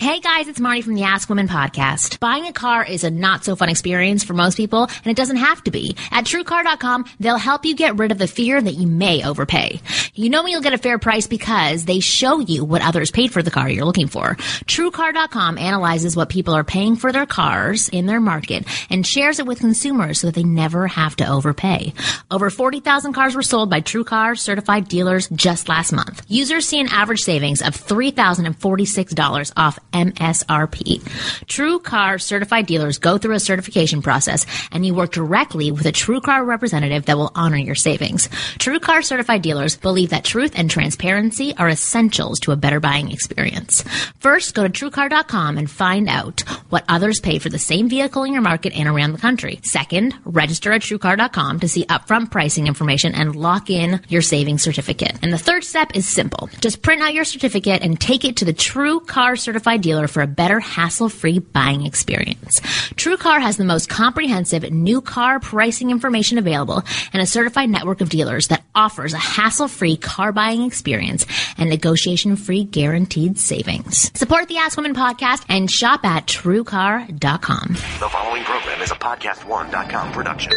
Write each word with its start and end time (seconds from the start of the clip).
Hey 0.00 0.18
guys, 0.18 0.48
it's 0.48 0.58
Marty 0.58 0.82
from 0.82 0.96
the 0.96 1.04
Ask 1.04 1.28
Women 1.28 1.46
podcast. 1.46 2.18
Buying 2.18 2.46
a 2.46 2.52
car 2.52 2.84
is 2.84 3.04
a 3.04 3.12
not 3.12 3.44
so 3.44 3.54
fun 3.54 3.68
experience 3.68 4.24
for 4.24 4.34
most 4.34 4.56
people, 4.56 4.82
and 4.82 5.06
it 5.06 5.16
doesn't 5.16 5.36
have 5.36 5.62
to 5.64 5.70
be. 5.70 5.96
At 6.10 6.24
TrueCar.com, 6.24 7.04
they'll 7.20 7.38
help 7.38 7.64
you 7.64 7.76
get 7.76 7.96
rid 7.96 8.10
of 8.10 8.18
the 8.18 8.26
fear 8.26 8.60
that 8.60 8.74
you 8.74 8.88
may 8.88 9.24
overpay. 9.24 9.80
You 10.12 10.30
know 10.30 10.44
you'll 10.46 10.62
get 10.62 10.72
a 10.74 10.78
fair 10.78 10.98
price 10.98 11.28
because 11.28 11.84
they 11.84 12.00
show 12.00 12.40
you 12.40 12.64
what 12.64 12.82
others 12.82 13.12
paid 13.12 13.32
for 13.32 13.40
the 13.40 13.52
car 13.52 13.70
you're 13.70 13.84
looking 13.84 14.08
for. 14.08 14.34
TrueCar.com 14.34 15.58
analyzes 15.58 16.16
what 16.16 16.28
people 16.28 16.54
are 16.54 16.64
paying 16.64 16.96
for 16.96 17.12
their 17.12 17.24
cars 17.26 17.88
in 17.88 18.06
their 18.06 18.20
market 18.20 18.66
and 18.90 19.06
shares 19.06 19.38
it 19.38 19.46
with 19.46 19.60
consumers 19.60 20.18
so 20.20 20.26
that 20.26 20.34
they 20.34 20.42
never 20.42 20.88
have 20.88 21.14
to 21.16 21.28
overpay. 21.28 21.94
Over 22.32 22.50
40,000 22.50 23.12
cars 23.12 23.36
were 23.36 23.42
sold 23.42 23.70
by 23.70 23.80
TrueCar 23.80 24.36
certified 24.38 24.88
dealers 24.88 25.28
just 25.28 25.68
last 25.68 25.92
month. 25.92 26.24
Users 26.28 26.66
see 26.68 26.80
an 26.80 26.88
average 26.88 27.20
savings 27.20 27.62
of 27.62 27.76
$3,046 27.76 29.52
off 29.56 29.78
MSRP. 29.92 31.00
TrueCar 31.46 32.20
certified 32.20 32.66
dealers 32.66 32.98
go 32.98 33.18
through 33.18 33.34
a 33.34 33.40
certification 33.40 34.02
process 34.02 34.46
and 34.72 34.84
you 34.84 34.94
work 34.94 35.12
directly 35.12 35.70
with 35.70 35.86
a 35.86 35.92
TrueCar 35.92 36.46
representative 36.46 37.06
that 37.06 37.16
will 37.16 37.32
honor 37.34 37.56
your 37.56 37.74
savings. 37.74 38.28
TrueCar 38.58 39.04
certified 39.04 39.42
dealers 39.42 39.76
believe 39.76 40.10
that 40.10 40.24
truth 40.24 40.52
and 40.56 40.70
transparency 40.70 41.54
are 41.56 41.68
essentials 41.68 42.40
to 42.40 42.52
a 42.52 42.56
better 42.56 42.80
buying 42.80 43.10
experience. 43.10 43.84
First, 44.18 44.54
go 44.54 44.66
to 44.66 44.68
truecar.com 44.68 45.58
and 45.58 45.70
find 45.70 46.08
out 46.08 46.40
what 46.70 46.84
others 46.88 47.20
pay 47.20 47.38
for 47.38 47.48
the 47.48 47.58
same 47.58 47.88
vehicle 47.88 48.24
in 48.24 48.32
your 48.32 48.42
market 48.42 48.74
and 48.74 48.88
around 48.88 49.12
the 49.12 49.18
country. 49.18 49.60
Second, 49.62 50.14
register 50.24 50.72
at 50.72 50.82
truecar.com 50.82 51.60
to 51.60 51.68
see 51.68 51.84
upfront 51.86 52.30
pricing 52.30 52.66
information 52.66 53.14
and 53.14 53.36
lock 53.36 53.70
in 53.70 54.00
your 54.08 54.22
savings 54.22 54.62
certificate. 54.62 55.18
And 55.22 55.32
the 55.32 55.38
third 55.38 55.64
step 55.64 55.92
is 55.94 56.08
simple. 56.08 56.48
Just 56.60 56.82
print 56.82 57.02
out 57.02 57.14
your 57.14 57.24
certificate 57.24 57.82
and 57.82 58.00
take 58.00 58.24
it 58.24 58.36
to 58.36 58.44
the 58.44 58.54
TrueCar 58.54 59.38
certified 59.38 59.73
dealer 59.78 60.08
for 60.08 60.22
a 60.22 60.26
better 60.26 60.60
hassle-free 60.60 61.40
buying 61.40 61.86
experience. 61.86 62.60
TrueCar 62.60 63.40
has 63.40 63.56
the 63.56 63.64
most 63.64 63.88
comprehensive 63.88 64.70
new 64.70 65.00
car 65.00 65.40
pricing 65.40 65.90
information 65.90 66.38
available 66.38 66.82
and 67.12 67.22
a 67.22 67.26
certified 67.26 67.70
network 67.70 68.00
of 68.00 68.08
dealers 68.08 68.48
that 68.48 68.64
offers 68.74 69.12
a 69.12 69.18
hassle-free 69.18 69.96
car 69.98 70.32
buying 70.32 70.62
experience 70.62 71.26
and 71.58 71.70
negotiation-free 71.70 72.64
guaranteed 72.64 73.38
savings. 73.38 74.10
Support 74.18 74.48
the 74.48 74.58
Ask 74.58 74.76
Women 74.76 74.94
podcast 74.94 75.44
and 75.48 75.70
shop 75.70 76.04
at 76.04 76.26
truecar.com. 76.26 77.68
The 78.00 78.08
following 78.08 78.44
program 78.44 78.80
is 78.82 78.90
a 78.90 78.96
podcast1.com 78.96 80.12
production. 80.12 80.52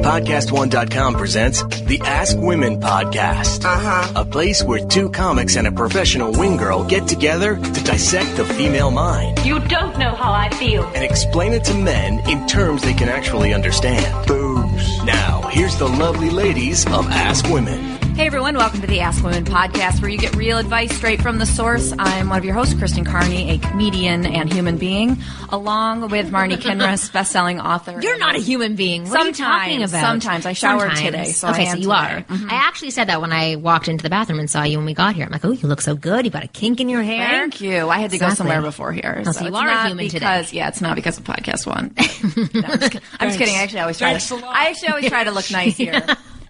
Podcast1.com 0.00 1.14
presents 1.14 1.62
the 1.82 2.00
Ask 2.02 2.36
Women 2.36 2.80
Podcast. 2.80 3.64
Uh-huh. 3.64 4.12
A 4.16 4.24
place 4.24 4.62
where 4.62 4.84
two 4.86 5.08
comics 5.10 5.54
and 5.56 5.68
a 5.68 5.72
professional 5.72 6.32
wing 6.32 6.56
girl 6.56 6.84
get 6.84 7.06
together 7.06 7.56
to 7.56 7.84
dissect 7.84 8.36
the 8.36 8.44
female 8.56 8.90
mind 8.90 9.44
You 9.44 9.58
don't 9.60 9.98
know 9.98 10.14
how 10.14 10.32
I 10.32 10.48
feel. 10.50 10.84
and 10.94 11.02
explain 11.04 11.52
it 11.52 11.64
to 11.64 11.74
men 11.74 12.20
in 12.28 12.46
terms 12.46 12.82
they 12.82 12.94
can 12.94 13.08
actually 13.08 13.52
understand. 13.52 14.26
Boobs. 14.26 15.02
Now, 15.04 15.42
here's 15.50 15.76
the 15.76 15.88
lovely 15.88 16.30
ladies 16.30 16.86
of 16.86 17.06
Ask 17.08 17.48
Women. 17.48 17.98
Hey 18.14 18.26
everyone, 18.28 18.54
welcome 18.56 18.80
to 18.80 18.86
the 18.86 19.00
Ask 19.00 19.24
Women 19.24 19.44
podcast 19.44 20.00
where 20.00 20.08
you 20.08 20.18
get 20.18 20.36
real 20.36 20.56
advice 20.58 20.94
straight 20.96 21.20
from 21.20 21.38
the 21.38 21.46
source. 21.46 21.92
I'm 21.98 22.28
one 22.28 22.38
of 22.38 22.44
your 22.44 22.54
hosts, 22.54 22.72
Kristen 22.74 23.04
Carney, 23.04 23.50
a 23.50 23.58
comedian 23.58 24.24
and 24.24 24.52
human 24.52 24.78
being, 24.78 25.18
along 25.48 26.08
with 26.10 26.30
Marni 26.30 26.56
Kinrys, 26.56 27.12
best-selling 27.12 27.58
author. 27.60 28.00
You're 28.00 28.16
not 28.18 28.36
a 28.36 28.38
human 28.38 28.76
being. 28.76 29.08
What 29.08 29.18
are 29.20 29.26
you 29.26 29.32
talking 29.32 29.78
about? 29.82 30.00
sometimes. 30.00 30.46
I 30.46 30.52
showered 30.52 30.92
Sometimes. 30.96 31.00
today, 31.02 31.24
so 31.32 31.48
okay, 31.48 31.66
so 31.66 31.74
you 31.76 31.82
today. 31.82 31.92
are. 31.92 32.24
I 32.30 32.54
actually 32.54 32.90
said 32.92 33.08
that 33.08 33.20
when 33.20 33.32
I 33.32 33.56
walked 33.56 33.88
into 33.88 34.04
the 34.04 34.10
bathroom 34.10 34.38
and 34.38 34.48
saw 34.48 34.62
you 34.62 34.76
when 34.78 34.86
we 34.86 34.94
got 34.94 35.16
here. 35.16 35.24
I'm 35.26 35.32
like, 35.32 35.44
oh, 35.44 35.50
you 35.50 35.66
look 35.66 35.80
so 35.80 35.96
good. 35.96 36.24
You 36.24 36.30
got 36.30 36.44
a 36.44 36.48
kink 36.48 36.80
in 36.80 36.88
your 36.88 37.02
hair. 37.02 37.26
Thank 37.26 37.60
you. 37.60 37.88
I 37.88 37.98
had 37.98 38.12
to 38.12 38.18
go 38.18 38.30
somewhere 38.30 38.62
before 38.62 38.92
here. 38.92 39.24
Oh, 39.26 39.32
so 39.32 39.40
you 39.42 39.48
it's 39.48 39.56
are 39.56 39.68
a 39.68 39.88
human 39.88 40.06
today. 40.06 40.18
because, 40.20 40.52
Yeah, 40.52 40.68
it's 40.68 40.80
not 40.80 40.94
because 40.94 41.18
of 41.18 41.24
podcast 41.24 41.66
one. 41.66 41.92
No, 42.54 42.68
I'm, 42.68 42.78
just, 42.80 42.96
I'm 43.20 43.28
just 43.28 43.38
kidding. 43.38 43.54
I 43.56 43.62
actually 43.62 43.80
always 43.80 43.98
try 43.98 44.16
to. 44.16 44.36
I 44.46 44.68
actually 44.68 44.88
always 44.88 45.08
try 45.08 45.24
to 45.24 45.30
look 45.32 45.50
nice 45.50 45.76
here. 45.76 46.00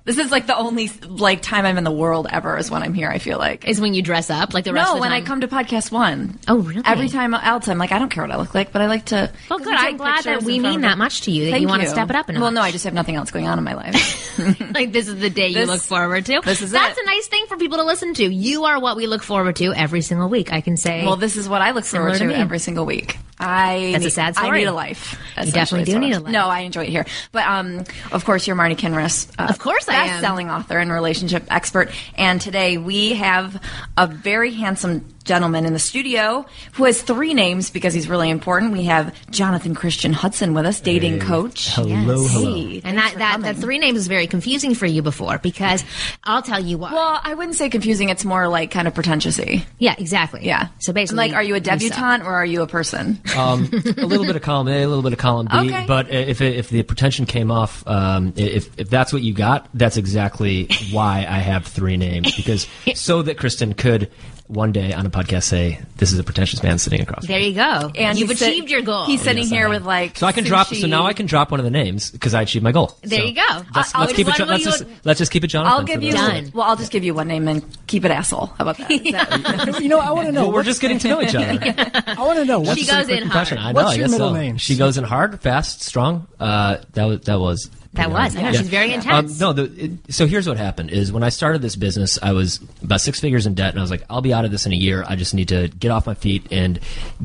This 0.06 0.19
is 0.19 0.31
like 0.31 0.47
the 0.47 0.54
only 0.56 0.91
like 1.09 1.41
time 1.41 1.65
I'm 1.65 1.78
in 1.78 1.84
the 1.84 1.91
world 1.91 2.26
ever 2.31 2.59
is 2.59 2.70
when 2.70 2.82
I'm 2.82 2.92
here. 2.92 3.09
I 3.09 3.16
feel 3.19 3.38
like. 3.38 3.66
Is 3.66 3.81
when 3.81 3.94
you 3.94 4.03
dress 4.03 4.28
up 4.28 4.53
like 4.53 4.65
the 4.65 4.75
rest 4.75 4.87
No, 4.87 4.91
of 4.92 4.97
the 4.97 5.00
when 5.00 5.10
time. 5.12 5.22
I 5.22 5.26
come 5.26 5.41
to 5.41 5.48
podcast 5.48 5.91
one. 5.91 6.38
Oh, 6.47 6.59
really? 6.59 6.82
Every 6.84 7.09
time 7.09 7.32
else, 7.32 7.69
I'm 7.69 7.78
like, 7.78 7.91
I 7.91 7.98
don't 7.98 8.10
care 8.10 8.22
what 8.22 8.31
I 8.31 8.37
look 8.37 8.54
like, 8.54 8.70
but 8.70 8.82
I 8.82 8.87
like 8.87 9.06
to. 9.06 9.32
Well, 9.48 9.60
good. 9.60 9.75
I'm 9.75 9.97
glad 9.97 10.25
that 10.25 10.42
we 10.42 10.59
mean 10.60 10.82
that 10.82 10.98
much 10.98 11.22
to 11.22 11.31
you 11.31 11.47
that 11.47 11.53
Thank 11.53 11.62
you 11.62 11.69
want 11.69 11.82
to 11.82 11.88
step 11.88 12.10
it 12.10 12.16
up. 12.16 12.28
And 12.28 12.38
well, 12.38 12.50
no. 12.50 12.60
I 12.60 12.70
just 12.70 12.84
have 12.84 12.92
nothing 12.92 13.15
else 13.16 13.31
going 13.31 13.48
on 13.48 13.56
in 13.56 13.65
my 13.65 13.72
life. 13.75 14.38
like 14.75 14.92
this 14.92 15.09
is 15.09 15.16
the 15.20 15.31
day 15.31 15.48
you 15.48 15.65
look 15.65 15.81
forward 15.81 16.26
to. 16.26 16.41
this 16.44 16.60
is 16.60 16.71
That's 16.71 16.98
it. 16.98 17.03
a 17.03 17.06
nice 17.06 17.26
thing 17.28 17.47
for 17.47 17.56
people 17.56 17.78
to 17.78 17.84
listen 17.84 18.12
to. 18.15 18.25
You 18.25 18.65
are 18.65 18.78
what 18.78 18.97
we 18.97 19.06
look 19.06 19.22
forward 19.22 19.56
to 19.56 19.72
every 19.72 20.03
single 20.03 20.28
week. 20.28 20.53
I 20.53 20.60
can 20.60 20.76
say. 20.76 21.06
well, 21.06 21.16
this 21.16 21.38
is 21.38 21.48
what 21.48 21.62
I 21.62 21.71
look 21.71 21.84
forward 21.84 22.19
to 22.19 22.28
to, 22.28 22.36
every 22.36 22.59
single 22.59 22.84
week. 22.84 23.16
I 23.38 23.91
That's 23.92 24.04
a 24.04 24.06
need- 24.06 24.12
sad 24.12 24.34
I 24.36 24.50
need 24.50 24.65
a 24.65 24.72
life. 24.72 25.19
You 25.42 25.50
definitely 25.50 25.92
do 25.92 25.98
need 25.98 26.12
a 26.12 26.21
life. 26.21 26.32
No, 26.32 26.47
I 26.47 26.60
enjoy 26.60 26.82
it 26.84 26.91
here. 26.91 27.04
But 27.32 27.47
um, 27.47 27.84
of 28.12 28.25
course, 28.25 28.47
you're 28.47 28.54
Marni 28.54 28.76
Kinrys. 28.76 29.31
Uh, 29.38 29.47
Of 29.48 29.59
course 29.59 29.88
I. 29.88 29.94
Best-selling 29.94 30.50
author 30.50 30.78
and 30.78 30.91
relationship 30.91 31.44
expert. 31.50 31.91
And 32.16 32.41
today 32.41 32.77
we 32.77 33.15
have 33.15 33.60
a 33.97 34.06
very 34.06 34.53
handsome 34.53 35.13
gentleman 35.24 35.64
in 35.64 35.72
the 35.72 35.78
studio 35.78 36.44
who 36.74 36.84
has 36.84 37.02
three 37.02 37.34
names 37.34 37.70
because 37.70 37.94
he's 37.94 38.08
really 38.08 38.30
important. 38.30 38.72
We 38.72 38.84
have 38.84 39.14
Jonathan 39.30 39.74
Christian 39.74 40.12
Hudson 40.12 40.54
with 40.54 40.66
us, 40.66 40.80
dating 40.80 41.20
coach. 41.20 41.68
Hello, 41.74 41.88
Yes. 41.88 42.32
hello. 42.32 42.54
Hey, 42.54 42.80
and 42.84 42.98
that 42.98 43.14
that, 43.18 43.40
that 43.42 43.56
three 43.56 43.78
names 43.78 43.94
was 43.94 44.06
very 44.06 44.26
confusing 44.26 44.74
for 44.74 44.86
you 44.86 45.02
before 45.02 45.38
because 45.38 45.84
I'll 46.24 46.42
tell 46.42 46.60
you 46.62 46.78
what. 46.78 46.92
Well, 46.92 47.20
I 47.22 47.34
wouldn't 47.34 47.56
say 47.56 47.68
confusing. 47.70 48.08
It's 48.10 48.24
more 48.24 48.48
like 48.48 48.70
kind 48.70 48.86
of 48.86 48.94
pretentiousy. 48.94 49.64
yeah, 49.78 49.94
exactly. 49.98 50.44
Yeah. 50.46 50.68
So 50.78 50.92
basically, 50.92 51.28
like, 51.28 51.34
are 51.34 51.42
you 51.42 51.54
a 51.54 51.64
suck. 51.64 51.78
debutante 51.78 52.24
or 52.24 52.32
are 52.34 52.46
you 52.46 52.62
a 52.62 52.66
person? 52.66 53.20
Um, 53.34 53.64
a 53.98 54.06
little 54.06 54.24
bit 54.26 54.36
of 54.36 54.42
column 54.42 54.68
A, 54.68 54.82
a 54.84 54.86
little 54.86 55.02
bit 55.02 55.12
of 55.12 55.18
column 55.18 55.48
B. 55.50 55.56
Okay. 55.56 55.84
But 55.88 56.08
if 56.10 56.41
if 56.41 56.68
the 56.68 56.82
pretension 56.84 57.26
came 57.26 57.50
off, 57.50 57.86
um, 57.86 58.32
if 58.36 58.70
if 58.78 58.88
that's 58.88 59.12
what 59.12 59.22
you 59.22 59.34
got, 59.34 59.68
that's 59.74 59.96
exactly 59.96 60.68
why 60.92 61.26
I 61.28 61.38
have 61.38 61.66
three 61.66 61.96
names 61.96 62.34
because 62.36 62.68
so 62.94 63.22
that 63.22 63.38
Kristen 63.38 63.74
could 63.74 64.08
one 64.47 64.72
day 64.72 64.93
on 64.93 65.06
a 65.06 65.10
podcast 65.10 65.44
say, 65.44 65.81
"This 65.97 66.12
is 66.12 66.19
a 66.19 66.25
pretentious 66.25 66.62
man 66.62 66.78
sitting 66.78 67.00
across." 67.00 67.27
There 67.27 67.38
you 67.38 67.55
go. 67.55 67.91
And 67.94 68.19
you've 68.19 68.28
he's 68.28 68.38
sit- 68.38 68.49
achieved 68.50 68.71
your 68.71 68.82
goal. 68.82 69.06
He's 69.06 69.22
sitting 69.22 69.44
Yes, 69.44 69.50
here 69.50 69.69
with 69.71 69.84
like. 69.84 70.19
So 70.19 70.27
I 70.27 70.32
can 70.32 70.44
drop. 70.44 70.66
So 70.66 70.87
now 70.87 71.06
I 71.06 71.15
can 71.15 71.25
drop 71.27 71.50
one 71.50 71.60
of 71.60 71.65
the 71.65 71.71
names 71.71 72.10
because 72.10 72.34
I 72.34 72.43
achieved 72.43 72.62
my 72.62 72.72
goal. 72.72 72.94
There 73.03 73.21
So 73.21 73.25
you 73.25 73.34
go. 73.34 73.62
Let's, 73.75 73.94
let's 73.94 74.12
keep 74.12 74.28
it. 74.28 74.34
just 74.34 74.41
let 74.41 74.49
Let's 74.49 74.65
you- 74.65 74.71
just 74.71 74.84
let's 75.04 75.19
just 75.19 75.33
keep 75.33 75.44
it 75.44 75.49
Jonathan. 75.49 75.72
I'll 75.78 75.84
give 75.84 76.03
you. 76.03 76.12
rest 76.12 76.25
of 76.28 76.31
Done. 76.44 76.50
Well, 76.54 76.66
I'll 76.69 76.77
just 76.77 76.93
give 76.93 77.04
you 77.04 77.15
one 77.15 77.28
name 77.28 77.49
and 77.49 77.65
keep 77.87 78.04
it 78.04 78.10
asshole. 78.10 78.47
How 78.47 78.54
about 78.69 78.77
that? 78.78 78.91
Is 78.91 79.12
that- 79.12 79.81
You 79.83 79.88
know, 79.88 79.99
I 79.99 80.12
want 80.12 80.27
to 80.27 80.33
know. 80.33 80.43
Well, 80.43 80.53
we're 80.53 80.62
just 80.62 80.81
getting 80.81 80.99
to 80.99 81.09
know 81.09 81.22
each 81.22 81.34
other. 81.34 81.59
I 82.06 82.15
want 82.19 82.38
to 82.38 82.44
know. 82.44 82.60
What's, 82.60 82.78
She 82.81 82.87
goes 82.87 83.09
in 83.09 83.27
hard. 83.27 83.53
I 83.54 83.72
know. 83.72 83.81
What's 83.81 83.91
I 83.91 83.94
your 83.94 84.04
guess 84.04 84.10
middle 84.12 84.28
so. 84.31 84.34
name? 84.34 84.56
She 84.59 84.77
goes 84.77 84.99
in 84.99 85.04
hard, 85.04 85.41
fast, 85.41 85.83
strong. 85.83 86.27
Uh, 86.38 86.77
that 86.93 87.04
was 87.06 87.21
that 87.22 87.41
was. 87.41 87.71
That 87.94 88.10
was. 88.10 88.37
I 88.37 88.43
know, 88.43 88.53
she's 88.53 88.69
very 88.69 88.93
intense. 88.93 89.32
Um, 89.32 89.38
no, 89.38 89.53
the, 89.53 89.84
it, 89.84 89.93
so 90.15 90.27
here's 90.27 90.47
what 90.49 90.56
happened: 90.56 90.91
is 90.91 91.12
when 91.12 91.22
I 91.22 91.28
started 91.28 91.62
this 91.62 91.77
business, 91.77 92.19
I 92.22 92.32
was 92.32 92.60
about 92.82 93.00
six 93.00 93.21
figures 93.21 93.47
in 93.47 93.55
debt, 93.55 93.71
and 93.71 93.78
I 93.78 93.82
was 93.82 93.91
like, 93.91 94.05
"I'll 94.10 94.21
be 94.22 94.32
out 94.34 94.44
of 94.44 94.50
this 94.50 94.66
in 94.66 94.72
a 94.72 94.77
year. 94.77 95.05
I 95.06 95.16
just 95.16 95.34
need 95.34 95.49
to 95.49 95.69
get 95.69 95.91
off 95.91 96.06
my 96.06 96.15
feet 96.15 96.47
and 96.50 96.81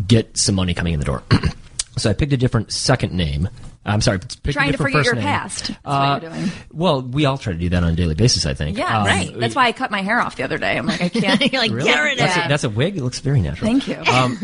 get 0.08 0.38
some 0.38 0.56
money 0.56 0.74
coming 0.74 0.94
in 0.94 1.00
the 1.00 1.06
door." 1.06 1.24
so 1.98 2.10
I 2.10 2.14
picked 2.14 2.34
a 2.34 2.38
different 2.38 2.72
second 2.72 3.14
name. 3.14 3.50
I'm 3.86 4.02
sorry, 4.02 4.20
Trying 4.20 4.74
to 4.74 4.78
forget 4.78 5.06
your 5.06 5.16
name. 5.16 5.24
past. 5.24 5.68
That's 5.70 5.80
Uh, 5.86 6.20
what 6.20 6.22
you're 6.22 6.32
doing. 6.32 6.52
Well, 6.72 7.02
we 7.02 7.26
all 7.26 7.38
try 7.40 7.54
to 7.54 7.58
do 7.60 7.70
that 7.70 7.82
on 7.84 7.94
a 7.94 7.96
daily 7.96 8.14
basis. 8.14 8.46
I 8.46 8.54
think. 8.54 8.78
Yeah, 8.78 9.00
Um, 9.00 9.08
right. 9.08 9.34
That's 9.40 9.56
why 9.56 9.66
I 9.68 9.72
cut 9.72 9.90
my 9.90 10.02
hair 10.02 10.20
off 10.20 10.36
the 10.36 10.44
other 10.44 10.58
day. 10.60 10.78
I'm 10.78 10.86
like, 10.86 11.02
I 11.02 11.10
can't. 11.10 11.52
You're 11.52 11.62
like, 11.62 11.72
Really? 11.72 11.90
get 11.90 12.00
rid 12.00 12.12
of 12.14 12.18
That's, 12.20 12.48
that's 12.50 12.64
a 12.66 12.70
wig. 12.70 12.98
It 12.98 13.04
looks 13.04 13.20
very 13.20 13.42
natural. 13.42 13.72
Thank 13.72 13.88
you. 13.88 13.96
Um, 13.96 14.38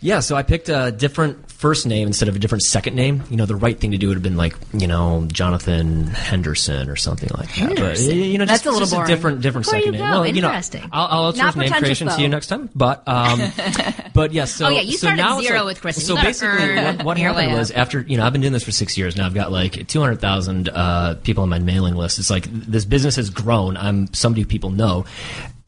yeah, 0.00 0.20
so 0.20 0.36
I 0.36 0.44
picked 0.44 0.68
a 0.70 0.92
different 0.92 1.50
first 1.64 1.86
name 1.86 2.06
instead 2.08 2.28
of 2.28 2.36
a 2.36 2.38
different 2.38 2.60
second 2.62 2.94
name. 2.94 3.22
You 3.30 3.38
know, 3.38 3.46
the 3.46 3.56
right 3.56 3.78
thing 3.80 3.92
to 3.92 3.96
do 3.96 4.08
would 4.08 4.16
have 4.18 4.22
been 4.22 4.36
like, 4.36 4.54
you 4.74 4.86
know, 4.86 5.26
Jonathan 5.32 6.08
Henderson 6.08 6.90
or 6.90 6.96
something 6.96 7.30
like 7.38 7.54
that. 7.54 7.76
But, 7.78 8.00
you 8.00 8.36
know, 8.36 8.44
That's 8.44 8.62
just, 8.62 8.66
a 8.66 8.70
little 8.70 8.80
just 8.80 8.92
boring. 8.92 9.10
a 9.10 9.14
different, 9.14 9.40
different 9.40 9.66
you 9.68 9.70
second 9.70 9.92
name. 9.92 10.00
go. 10.02 10.20
Well, 10.20 10.26
you 10.26 10.42
know, 10.42 10.48
Interesting. 10.48 10.90
I'll, 10.92 11.06
I'll 11.24 11.32
outsource 11.32 11.36
Not 11.38 11.56
name 11.56 11.72
creation 11.72 12.08
to 12.08 12.20
you 12.20 12.28
next 12.28 12.48
time. 12.48 12.68
But, 12.74 13.02
um, 13.08 13.40
but 14.12 14.32
yeah, 14.34 14.44
so 14.44 14.66
Oh, 14.66 14.68
yeah, 14.68 14.82
you 14.82 14.92
so 14.92 15.06
started 15.06 15.22
now 15.22 15.38
it's 15.38 15.46
zero 15.46 15.60
like- 15.60 15.66
with 15.68 15.80
Kristen. 15.80 16.04
So 16.04 16.12
You 16.12 16.16
gotta 16.16 16.28
basically, 16.28 16.58
earn 16.68 16.96
what, 16.98 17.04
what 17.06 17.18
your 17.18 17.32
way 17.32 17.42
happened 17.44 17.58
was 17.58 17.70
up. 17.70 17.78
after 17.78 18.00
you 18.02 18.18
know 18.18 18.26
I've 18.26 18.32
been 18.32 18.42
doing 18.42 18.52
this 18.52 18.62
for 18.64 18.70
six 18.72 18.98
years 18.98 19.16
now. 19.16 19.24
I've 19.24 19.32
got 19.32 19.50
like 19.50 19.88
two 19.88 20.00
hundred 20.00 20.20
thousand 20.20 20.68
uh, 20.68 21.14
people 21.22 21.44
on 21.44 21.48
my 21.48 21.60
mailing 21.60 21.94
list. 21.94 22.18
It's 22.18 22.28
like 22.28 22.44
this 22.52 22.84
business 22.84 23.16
has 23.16 23.30
grown. 23.30 23.78
I'm 23.78 24.12
somebody 24.12 24.44
people 24.44 24.68
know, 24.70 25.06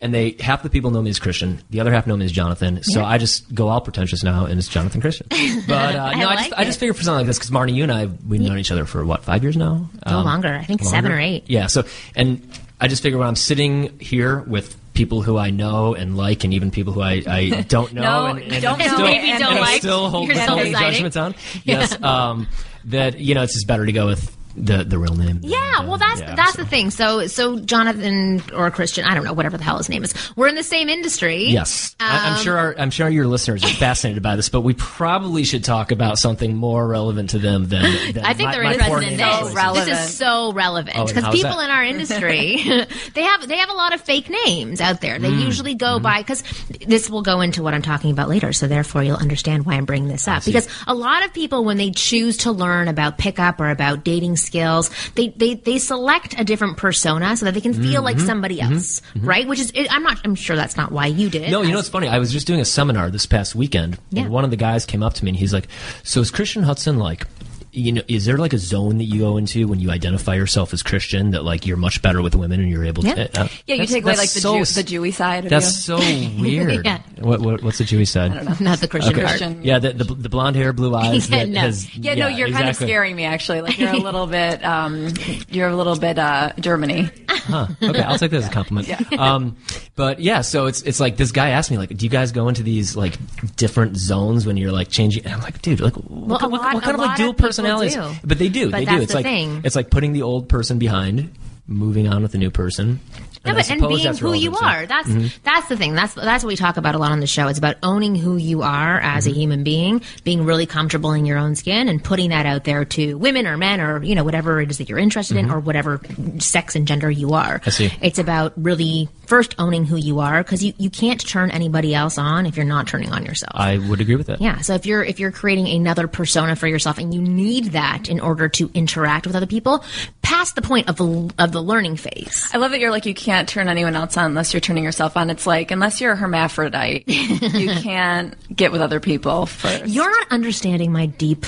and 0.01 0.13
they 0.13 0.37
half 0.41 0.63
the 0.63 0.71
people 0.71 0.91
know 0.91 1.01
me 1.03 1.11
as 1.11 1.19
Christian, 1.19 1.61
the 1.71 1.81
other 1.81 1.93
half 1.93 2.07
know 2.07 2.17
me 2.17 2.25
as 2.25 2.33
Jonathan. 2.33 2.83
So 2.83 3.03
I 3.05 3.19
just 3.19 3.55
go 3.55 3.69
all 3.69 3.81
pretentious 3.81 4.23
now, 4.23 4.45
and 4.47 4.59
it's 4.59 4.69
Jonathan 4.69 5.01
Christian. 5.01 5.27
But 5.67 5.97
uh, 5.97 6.13
no, 6.13 6.29
I 6.29 6.37
just 6.37 6.51
like 6.51 6.59
I 6.61 6.65
just 6.65 6.79
it. 6.79 6.81
figured 6.81 6.97
for 6.97 7.03
something 7.03 7.19
like 7.21 7.27
this 7.27 7.39
because 7.39 7.51
Marni, 7.51 7.75
you 7.75 7.83
and 7.83 7.93
I 7.93 8.07
we've 8.29 8.41
known 8.41 8.59
each 8.59 8.71
other 8.71 8.85
for 8.85 9.05
what 9.05 9.25
five 9.25 9.43
years 9.43 9.57
now? 9.57 9.89
No 10.07 10.19
Um, 10.19 10.25
longer. 10.25 10.55
I 10.55 10.65
think 10.65 10.83
seven 10.83 11.11
or 11.13 11.19
eight. 11.21 11.45
Yeah. 11.49 11.67
So, 11.69 11.85
and 12.15 12.47
I 12.81 12.89
just 12.89 13.03
figure 13.03 13.19
when 13.19 13.27
I'm 13.29 13.37
sitting 13.37 13.99
here 13.99 14.41
with 14.41 14.77
people 14.93 15.23
who 15.23 15.37
I 15.39 15.51
know 15.51 15.95
and 15.95 16.17
like, 16.17 16.45
and 16.45 16.53
even 16.55 16.71
people 16.71 16.93
who 16.93 17.01
I, 17.03 17.23
I 17.27 17.49
don't 17.69 17.93
know, 17.95 18.03
No, 18.03 18.27
and, 18.27 18.41
and 18.53 18.63
don't 18.63 18.79
know 18.79 18.87
still, 18.87 19.01
maybe 19.07 19.31
and 19.31 19.41
don't 19.41 19.61
like. 19.61 19.81
still 19.81 20.09
hold, 20.11 20.29
You're 20.29 20.39
holding 20.41 20.73
judgments 20.73 21.17
on. 21.17 21.35
Yes. 21.65 22.01
Um, 22.03 22.49
that 22.87 23.19
you 23.19 23.35
know, 23.35 23.43
it's 23.43 23.55
just 23.55 23.67
better 23.67 23.85
to 23.85 23.93
go 23.93 24.07
with 24.07 24.36
the 24.57 24.85
the 24.85 24.99
real 24.99 25.15
name. 25.15 25.41
Yeah, 25.43 25.85
well, 25.87 25.99
that's 25.99 26.21
yeah, 26.21 26.35
that's 26.35 26.55
so. 26.55 26.63
the 26.63 26.69
thing. 26.69 26.91
So, 26.91 27.27
so 27.27 27.59
Jonathan 27.59 28.43
or 28.55 28.71
Christian, 28.71 29.05
I 29.05 29.15
don't 29.15 29.25
know, 29.25 29.33
whatever 29.33 29.57
the 29.59 29.65
hell 29.65 29.79
his 29.79 29.89
name 29.89 30.03
is. 30.05 30.15
We're 30.37 30.49
in 30.49 30.55
the 30.55 30.63
same 30.63 30.89
industry. 30.89 31.45
Yes, 31.47 31.95
I, 32.01 32.27
I'm 32.29 32.33
Um, 32.35 32.39
sure. 32.43 32.57
Our, 32.57 32.75
I'm 32.79 32.91
sure 32.91 33.09
your 33.09 33.27
listeners 33.27 33.65
are 33.65 33.69
fascinated 33.69 34.23
by 34.23 34.37
this, 34.37 34.49
but 34.49 34.63
we 34.63 34.75
probably 34.75 35.45
should 35.45 35.65
talk 35.65 35.93
about 35.93 36.19
something 36.19 36.57
more 36.57 36.87
relevant 36.87 37.31
to 37.31 37.39
them 37.39 37.69
than. 37.69 37.83
than 38.15 38.25
I 38.25 38.35
think 38.35 38.49
my, 38.49 38.53
they're 38.53 38.65
my 38.65 38.73
interested 38.75 39.13
in 39.13 39.17
this. 39.19 39.55
relevant. 39.55 39.87
This 39.91 40.09
is 40.11 40.17
so 40.17 40.53
relevant 40.53 40.97
Oh, 40.99 41.07
because 41.07 41.25
how's 41.25 41.35
people 41.35 41.57
that? 41.57 41.65
in 41.65 41.71
our 41.71 41.85
industry 41.85 42.57
they 43.15 43.23
have 43.23 43.47
they 43.49 43.57
have 43.59 43.69
a 43.71 43.75
lot 43.75 43.95
of 43.95 44.01
fake 44.01 44.31
names 44.47 44.81
out 44.81 45.01
there. 45.01 45.19
Mm. 45.19 45.23
They 45.23 45.31
usually 45.31 45.75
go 45.75 45.87
Mm-hmm. 45.97 46.03
by 46.03 46.19
because 46.21 46.43
this 46.87 47.09
will 47.09 47.23
go 47.23 47.41
into 47.41 47.63
what 47.63 47.73
I'm 47.75 47.83
talking 47.83 48.11
about 48.11 48.29
later. 48.29 48.53
So 48.53 48.67
therefore, 48.67 49.03
you'll 49.05 49.17
understand 49.17 49.65
why 49.67 49.75
I'm 49.75 49.85
bringing 49.85 50.09
this 50.09 50.27
up 50.29 50.45
because 50.45 50.69
a 50.87 50.95
lot 50.95 51.25
of 51.25 51.33
people 51.33 51.65
when 51.65 51.77
they 51.77 51.91
choose 51.91 52.39
to 52.39 52.53
learn 52.53 52.89
about 52.89 53.19
pickup 53.19 53.61
or 53.61 53.71
about 53.71 54.03
dating 54.05 54.37
skills, 54.47 54.91
they 55.17 55.29
they 55.37 55.55
they 55.55 55.79
select 55.79 56.35
a 56.39 56.45
different 56.45 56.77
persona 56.79 57.37
so 57.37 57.45
that 57.47 57.55
they 57.55 57.61
can 57.61 57.75
feel 57.75 58.03
like 58.03 58.17
Mm-hmm. 58.17 58.27
somebody 58.27 58.61
else, 58.61 59.03
right? 59.17 59.47
Which 59.47 59.61
is 59.61 59.73
I'm 59.91 60.03
not 60.03 60.19
I'm 60.25 60.35
sure 60.35 60.57
that's 60.57 60.77
not 60.77 60.91
why 60.93 61.07
you 61.07 61.29
did. 61.29 61.51
No, 61.51 61.61
you 61.61 61.69
know 61.69 61.75
I- 61.75 61.77
what's 61.77 61.89
funny? 61.91 62.09
I 62.09 62.19
was 62.19 62.33
just 62.33 62.47
doing 62.47 62.61
a 62.61 62.65
seminar 62.65 63.11
this 63.11 63.27
past 63.27 63.55
weekend, 63.55 63.99
Yeah. 64.11 64.23
and 64.23 64.31
one 64.31 64.45
of 64.45 64.51
the 64.51 64.57
guys 64.57 64.87
came 64.87 65.03
up 65.03 65.13
to 65.15 65.25
me 65.25 65.31
and 65.31 65.39
he's 65.39 65.53
like, 65.53 65.69
"So 66.03 66.21
is 66.21 66.31
Christian 66.31 66.63
Hudson 66.63 66.99
like?" 66.99 67.27
You 67.77 67.93
know, 67.93 68.03
is 68.09 68.25
there 68.25 68.39
like 68.39 68.55
a 68.55 68.59
zone 68.59 68.97
that 68.99 69.05
you 69.05 69.21
go 69.21 69.37
into 69.37 69.69
when 69.69 69.81
you 69.81 69.91
identify 69.91 70.35
yourself 70.35 70.73
as 70.73 70.83
Christian 70.83 71.33
that 71.33 71.45
like 71.45 71.67
you're 71.67 71.77
much 71.77 72.01
better 72.01 72.23
with 72.23 72.35
women 72.35 72.59
and 72.61 72.71
you're 72.71 72.87
able 72.87 73.03
to? 73.03 73.09
Yeah. 73.09 73.15
uh, 73.35 73.49
Yeah, 73.67 73.75
you 73.75 73.83
that's- 73.83 73.91
take 73.91 74.03
away 74.05 74.17
like 74.17 74.31
the 74.33 74.41
so 74.41 74.55
Jew, 74.65 74.65
the 74.65 74.83
Jewy 74.83 75.13
side 75.13 75.45
of 75.45 75.51
That's 75.51 75.67
you. 75.89 75.99
so 75.99 75.99
weird. 76.41 76.85
Yeah. 76.87 77.01
what, 77.21 77.41
what, 77.43 77.63
what's 77.63 77.77
the 77.79 77.85
Jewy 77.85 78.09
side? 78.09 78.33
not 78.61 78.79
the 78.81 78.89
Christian 78.89 79.13
Okay. 79.13 79.23
Christian. 79.27 79.63
Yeah, 79.63 79.79
the, 79.79 79.93
the 79.93 80.05
the 80.05 80.29
blonde 80.31 80.57
hair, 80.57 80.73
blue 80.73 80.95
eyes. 80.95 81.29
Yeah, 81.29 81.39
that 81.41 81.49
no. 81.51 81.61
has, 81.61 81.95
Yeah, 81.95 82.15
no, 82.15 82.29
you're 82.29 82.49
kind 82.49 82.69
of 82.71 82.77
scaring 82.77 83.15
me 83.15 83.25
actually. 83.25 83.61
Like 83.61 83.79
you're 83.79 83.91
a 83.93 83.99
little 83.99 84.27
bit, 84.39 84.65
um, 84.65 85.09
you're 85.51 85.69
a 85.69 85.77
little 85.77 85.97
bit 85.99 86.19
uh, 86.19 86.53
Germany. 86.59 87.11
Huh. 87.29 87.67
Okay, 87.83 88.01
I'll 88.03 88.19
take 88.19 88.31
that 88.31 88.39
as 88.39 88.47
a 88.49 88.51
compliment. 88.51 89.13
Um, 89.19 89.57
but 89.95 90.19
yeah, 90.21 90.41
so 90.41 90.67
it's 90.67 90.81
it's 90.83 90.99
like 90.99 91.17
this 91.19 91.31
guy 91.31 91.51
asked 91.51 91.71
me 91.71 91.77
like, 91.77 91.95
do 91.95 92.07
you 92.07 92.11
guys 92.11 92.33
go 92.33 92.49
into 92.49 92.63
these 92.63 92.97
like 92.97 93.17
different 93.57 93.97
zones 93.99 94.47
when 94.47 94.57
you're 94.57 94.73
like 94.73 94.89
changing? 94.89 95.25
And 95.27 95.35
I'm 95.35 95.41
like, 95.41 95.61
dude, 95.63 95.81
like 95.81 95.95
what, 95.95 96.43
a 96.43 96.49
what, 96.49 96.61
lot- 96.63 96.75
what 96.75 96.83
kind 96.83 96.95
of 96.95 97.01
like 97.01 97.17
dual 97.19 97.31
of 97.31 97.37
do. 97.67 98.13
But 98.25 98.39
they 98.39 98.49
do, 98.49 98.71
But 98.71 98.79
they 98.79 98.85
do. 98.87 98.97
It's 99.03 99.13
the 99.13 99.19
like 99.19 99.25
thing. 99.27 99.61
it's 99.65 99.77
like 99.77 99.91
putting 99.91 100.13
the 100.13 100.23
old 100.23 100.49
person 100.49 100.79
behind, 100.79 101.31
moving 101.67 102.09
on 102.09 102.23
with 102.23 102.33
the 102.33 102.39
new 102.39 102.51
person. 102.51 103.01
No, 103.47 103.51
And 103.53 103.59
I 103.59 103.63
but 103.63 103.71
and 103.71 103.89
being 103.89 104.05
that's 104.05 104.19
who 104.19 104.33
you 104.35 104.51
relevant, 104.51 104.59
so- 104.59 104.67
are. 104.67 104.87
That's 104.87 105.39
that's 105.43 105.69
the 105.69 105.77
thing. 105.77 105.95
That's 105.95 106.15
that's 106.15 106.45
what 106.45 106.49
we 106.49 106.57
talk 106.57 106.77
about 106.77 106.95
a 106.95 106.99
lot 106.99 107.13
on 107.13 107.21
the 107.21 107.27
show. 107.27 107.49
It's 107.49 107.59
about 107.59 107.77
owning 107.83 108.15
who 108.15 108.37
you 108.37 108.63
are 108.63 108.99
as 109.01 109.25
Mm-hmm. 109.27 109.31
a 109.35 109.39
human 109.39 109.65
being, 109.65 110.03
being 110.25 110.45
really 110.45 110.67
comfortable 110.67 111.13
in 111.13 111.27
your 111.27 111.39
own 111.39 111.55
skin, 111.55 111.89
and 111.89 112.03
putting 112.03 112.31
that 112.31 112.47
out 112.47 112.65
there 112.65 112.85
to 112.85 113.15
women 113.15 113.47
or 113.47 113.57
men 113.57 113.81
or 113.81 114.03
you 114.03 114.15
know 114.15 114.25
whatever 114.25 114.61
it 114.61 114.71
is 114.71 114.79
that 114.79 114.89
you're 114.89 114.99
interested 114.99 115.37
in 115.37 115.51
or 115.51 115.59
whatever 115.61 116.01
sex 116.39 116.77
and 116.77 116.87
gender 116.87 117.11
you 117.11 117.33
are. 117.35 117.59
Mm-hmm. 117.61 117.69
I 117.69 117.73
see. 117.73 117.93
It's 118.01 118.19
about 118.19 118.53
really 118.57 119.09
first 119.27 119.55
owning 119.59 119.85
who 119.85 119.97
you 119.97 120.21
are 120.21 120.43
because 120.45 120.63
you, 120.63 120.73
you 120.79 120.89
can't 120.89 121.21
turn 121.27 121.51
anybody 121.51 121.93
else 121.95 122.17
on 122.17 122.47
if 122.47 122.57
you're 122.57 122.65
not 122.65 122.87
turning 122.87 123.11
on 123.13 123.25
yourself. 123.27 123.51
I 123.55 123.79
would 123.79 124.01
agree 124.01 124.15
with 124.15 124.29
that. 124.29 124.41
Yeah. 124.41 124.61
So 124.61 124.75
if 124.75 124.87
you're 124.87 125.03
if 125.03 125.19
you're 125.19 125.33
creating 125.33 125.67
another 125.69 126.07
persona 126.09 126.55
for 126.55 126.69
yourself 126.69 126.99
and 126.99 127.13
you 127.13 127.21
need 127.21 127.67
that 127.73 128.09
in 128.09 128.21
order 128.21 128.49
to 128.51 128.71
interact 128.75 129.27
with 129.27 129.35
other 129.35 129.47
people, 129.47 129.85
past 130.23 130.55
the 130.55 130.63
point 130.63 130.89
of 130.89 130.97
the 130.97 131.33
of 131.39 131.51
the 131.53 131.61
learning 131.61 131.97
phase. 131.97 132.49
I 132.53 132.59
love 132.59 132.71
that 132.71 132.79
you're 132.81 132.91
like 132.93 133.07
you 133.07 133.15
can't 133.15 133.36
turn 133.45 133.69
anyone 133.69 133.95
else 133.95 134.17
on 134.17 134.27
unless 134.27 134.53
you're 134.55 134.61
turning 134.61 134.85
yourself 134.85 135.17
on. 135.17 135.31
It's 135.31 135.47
like 135.47 135.71
unless 135.71 136.01
you're 136.01 136.13
a 136.13 136.17
hermaphrodite, 136.17 137.05
you 137.09 137.71
can't 137.83 138.35
get 138.55 138.73
with 138.73 138.81
other 138.81 139.01
people 139.01 139.47
first. 139.47 139.87
You're 139.87 140.11
not 140.11 140.33
understanding 140.33 140.93
my 140.93 141.07
deep, 141.07 141.45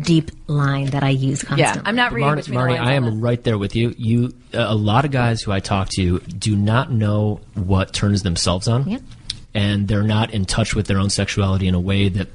deep 0.00 0.30
line 0.46 0.86
that 0.86 1.02
I 1.02 1.10
use 1.10 1.42
constantly. 1.42 1.80
yeah, 1.82 1.82
I'm 1.84 1.96
not 1.96 2.12
reading 2.12 2.30
Marni, 2.30 2.36
between 2.36 2.58
Marni 2.58 2.68
the 2.72 2.74
lines 2.78 2.88
I 2.88 2.92
am 2.94 3.04
this. 3.04 3.14
right 3.14 3.44
there 3.44 3.58
with 3.58 3.76
you. 3.76 3.94
You, 3.98 4.32
uh, 4.54 4.66
a 4.68 4.74
lot 4.74 5.04
of 5.04 5.10
guys 5.10 5.42
who 5.42 5.52
I 5.52 5.60
talk 5.60 5.88
to 5.96 6.20
do 6.20 6.56
not 6.56 6.90
know 6.92 7.40
what 7.54 7.92
turns 7.92 8.22
themselves 8.22 8.66
on, 8.68 8.88
Yep. 8.88 9.02
and 9.54 9.88
they're 9.88 10.02
not 10.02 10.32
in 10.32 10.44
touch 10.44 10.74
with 10.74 10.86
their 10.86 10.98
own 10.98 11.10
sexuality 11.10 11.68
in 11.68 11.74
a 11.74 11.80
way 11.80 12.08
that 12.08 12.28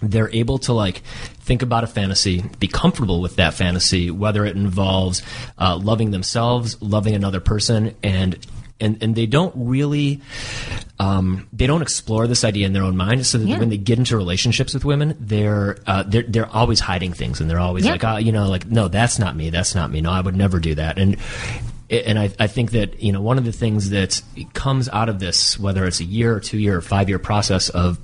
they're 0.00 0.30
able 0.30 0.58
to 0.58 0.72
like 0.72 1.02
think 1.48 1.62
about 1.62 1.82
a 1.82 1.86
fantasy, 1.88 2.44
be 2.60 2.68
comfortable 2.68 3.20
with 3.22 3.36
that 3.36 3.54
fantasy, 3.54 4.10
whether 4.10 4.44
it 4.44 4.54
involves 4.54 5.22
uh, 5.58 5.76
loving 5.76 6.10
themselves, 6.12 6.80
loving 6.82 7.14
another 7.14 7.40
person, 7.40 7.94
and 8.02 8.38
and 8.80 9.02
and 9.02 9.16
they 9.16 9.26
don't 9.26 9.52
really 9.56 10.20
um, 11.00 11.48
they 11.52 11.66
don't 11.66 11.82
explore 11.82 12.26
this 12.28 12.44
idea 12.44 12.66
in 12.66 12.72
their 12.74 12.82
own 12.84 12.96
mind. 12.96 13.26
So 13.26 13.38
that 13.38 13.48
Yeah. 13.48 13.58
when 13.58 13.70
they 13.70 13.78
get 13.78 13.98
into 13.98 14.16
relationships 14.16 14.74
with 14.74 14.84
women, 14.84 15.16
they're 15.18 15.78
uh, 15.86 16.04
they're 16.06 16.22
they're 16.22 16.46
always 16.54 16.78
hiding 16.80 17.12
things, 17.14 17.40
and 17.40 17.48
they're 17.50 17.58
always 17.58 17.84
Yeah. 17.86 17.92
like, 17.92 18.04
oh, 18.04 18.16
you 18.18 18.30
know, 18.30 18.48
like 18.48 18.66
no, 18.66 18.86
that's 18.88 19.18
not 19.18 19.34
me, 19.34 19.50
that's 19.50 19.74
not 19.74 19.90
me. 19.90 20.00
No, 20.00 20.10
I 20.12 20.20
would 20.20 20.36
never 20.36 20.60
do 20.60 20.74
that. 20.76 20.98
And 20.98 21.16
and 21.90 22.18
I, 22.18 22.30
I 22.38 22.46
think 22.48 22.72
that 22.72 23.02
you 23.02 23.12
know 23.12 23.22
one 23.22 23.38
of 23.38 23.44
the 23.46 23.52
things 23.52 23.90
that 23.90 24.20
comes 24.52 24.88
out 24.90 25.08
of 25.08 25.18
this, 25.18 25.58
whether 25.58 25.86
it's 25.86 26.00
a 26.00 26.04
year 26.04 26.34
or 26.36 26.40
two 26.40 26.58
year 26.58 26.76
or 26.76 26.82
five 26.82 27.08
year 27.08 27.18
process 27.18 27.70
of 27.70 27.98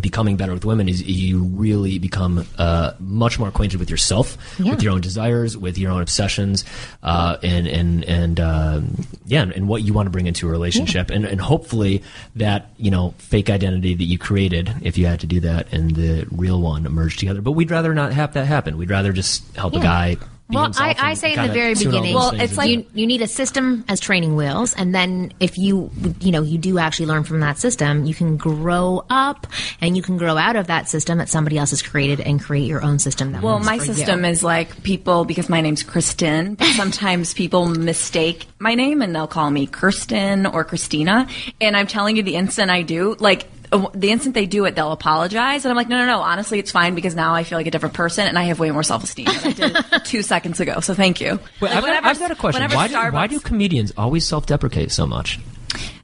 becoming 0.00 0.36
better 0.36 0.52
with 0.54 0.64
women 0.64 0.88
is 0.88 1.02
you 1.02 1.42
really 1.44 1.98
become 1.98 2.46
uh, 2.58 2.92
much 2.98 3.38
more 3.38 3.48
acquainted 3.48 3.78
with 3.78 3.90
yourself, 3.90 4.38
Yeah. 4.58 4.70
with 4.72 4.82
your 4.82 4.92
own 4.94 5.00
desires, 5.02 5.56
with 5.56 5.76
your 5.76 5.90
own 5.92 6.00
obsessions, 6.00 6.64
uh, 7.02 7.36
and 7.42 7.66
and 7.66 8.04
and 8.04 8.40
um 8.40 9.04
yeah, 9.26 9.42
and, 9.42 9.52
and 9.52 9.68
what 9.68 9.82
you 9.82 9.92
want 9.92 10.06
to 10.06 10.10
bring 10.10 10.26
into 10.26 10.48
a 10.48 10.50
relationship, 10.50 11.10
and 11.10 11.24
and 11.24 11.40
hopefully 11.40 12.02
that 12.36 12.70
you 12.78 12.90
know 12.90 13.14
fake 13.18 13.50
identity 13.50 13.94
that 13.94 14.04
you 14.04 14.18
created, 14.18 14.72
if 14.82 14.96
you 14.96 15.06
had 15.06 15.20
to 15.20 15.26
do 15.26 15.40
that, 15.40 15.70
and 15.72 15.94
the 15.94 16.26
real 16.30 16.60
one 16.60 16.84
merge 16.84 17.16
together. 17.18 17.42
But 17.42 17.52
we'd 17.52 17.70
rather 17.70 17.92
not 17.94 18.12
have 18.14 18.32
that 18.34 18.46
happen. 18.46 18.78
We'd 18.78 18.90
rather 18.90 19.12
just 19.12 19.54
help 19.56 19.74
a 19.74 19.80
guy. 19.80 20.16
Be 20.52 20.56
Well, 20.56 20.70
I, 20.76 20.94
I 20.98 21.14
say 21.14 21.32
in 21.34 21.42
the 21.46 21.52
very 21.52 21.74
beginning, 21.74 22.14
Well, 22.14 22.30
it's 22.34 22.56
like- 22.56 22.68
you, 22.70 22.86
you 22.94 23.06
need 23.06 23.22
a 23.22 23.26
system 23.26 23.84
as 23.88 23.98
training 24.00 24.36
wheels, 24.36 24.74
and 24.74 24.94
then 24.94 25.32
if 25.40 25.56
you 25.58 25.90
you 26.20 26.30
know 26.30 26.42
you 26.42 26.58
do 26.58 26.78
actually 26.78 27.06
learn 27.06 27.24
from 27.24 27.40
that 27.40 27.58
system, 27.58 28.04
you 28.04 28.14
can 28.14 28.36
grow 28.36 29.04
up 29.10 29.46
and 29.80 29.96
you 29.96 30.02
can 30.02 30.18
grow 30.18 30.36
out 30.36 30.56
of 30.56 30.66
that 30.66 30.88
system 30.88 31.18
that 31.18 31.28
somebody 31.30 31.56
else 31.58 31.70
has 31.70 31.80
created 31.82 32.20
and 32.20 32.40
create 32.40 32.66
your 32.66 32.82
own 32.84 32.98
system. 32.98 33.32
That 33.32 33.42
Well, 33.42 33.54
works 33.56 33.66
my 33.66 33.78
for 33.78 33.84
you. 33.86 33.94
system 33.94 34.24
is 34.24 34.44
like 34.44 34.82
people 34.82 35.24
because 35.24 35.48
my 35.48 35.60
name's 35.62 35.82
Kristen, 35.82 36.54
but 36.54 36.66
sometimes 36.76 37.32
people 37.34 37.66
mistake 37.66 38.46
my 38.58 38.74
name 38.74 39.00
and 39.02 39.14
they'll 39.16 39.26
call 39.26 39.50
me 39.50 39.66
Kirsten 39.66 40.44
or 40.46 40.64
Christina. 40.64 41.26
And 41.60 41.76
I'm 41.76 41.86
telling 41.86 42.16
you, 42.16 42.22
the 42.22 42.36
instant 42.36 42.70
I 42.70 42.82
do, 42.82 43.16
like 43.18 43.46
Uh, 43.72 43.88
the 43.94 44.10
instant 44.10 44.34
they 44.34 44.44
do 44.46 44.66
it, 44.66 44.74
they'll 44.76 44.92
apologize, 44.92 45.64
and 45.64 45.70
I'm 45.70 45.76
like, 45.76 45.88
no, 45.88 45.96
no, 45.98 46.06
no. 46.06 46.18
Honestly, 46.20 46.58
it's 46.58 46.70
fine 46.70 46.94
because 46.94 47.14
now 47.14 47.34
I 47.34 47.42
feel 47.42 47.58
like 47.58 47.66
a 47.66 47.70
different 47.70 47.94
person, 47.94 48.26
and 48.26 48.38
I 48.38 48.44
have 48.44 48.58
way 48.60 48.70
more 48.70 48.82
self 48.82 49.02
esteem 49.02 49.26
than 49.26 49.36
I 49.44 49.52
did 49.52 49.76
two 50.04 50.22
seconds 50.22 50.60
ago. 50.60 50.80
So 50.80 50.92
thank 50.94 51.20
you. 51.20 51.40
Wait, 51.60 51.70
Like, 51.70 51.70
I've, 51.70 51.74
got, 51.76 51.82
whenever- 51.84 52.06
I've 52.08 52.18
got 52.18 52.30
a 52.30 52.34
question. 52.34 52.70
Why 52.70 52.88
do, 52.88 52.94
why 53.14 53.26
do 53.26 53.40
comedians 53.40 53.92
always 53.96 54.26
self-deprecate 54.26 54.92
so 54.92 55.06
much? 55.06 55.40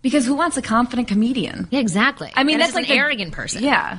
Because 0.01 0.25
who 0.25 0.35
wants 0.35 0.57
a 0.57 0.63
confident 0.63 1.09
comedian? 1.09 1.69
Yeah, 1.71 1.81
exactly. 1.81 2.33
I 2.35 2.43
mean, 2.45 2.55
And 2.55 2.63
that's 2.63 2.71
it's 2.71 2.77
like 2.77 2.89
an 2.89 2.95
the- 2.97 2.99
arrogant 3.03 3.33
person. 3.33 3.63
Yeah. 3.63 3.99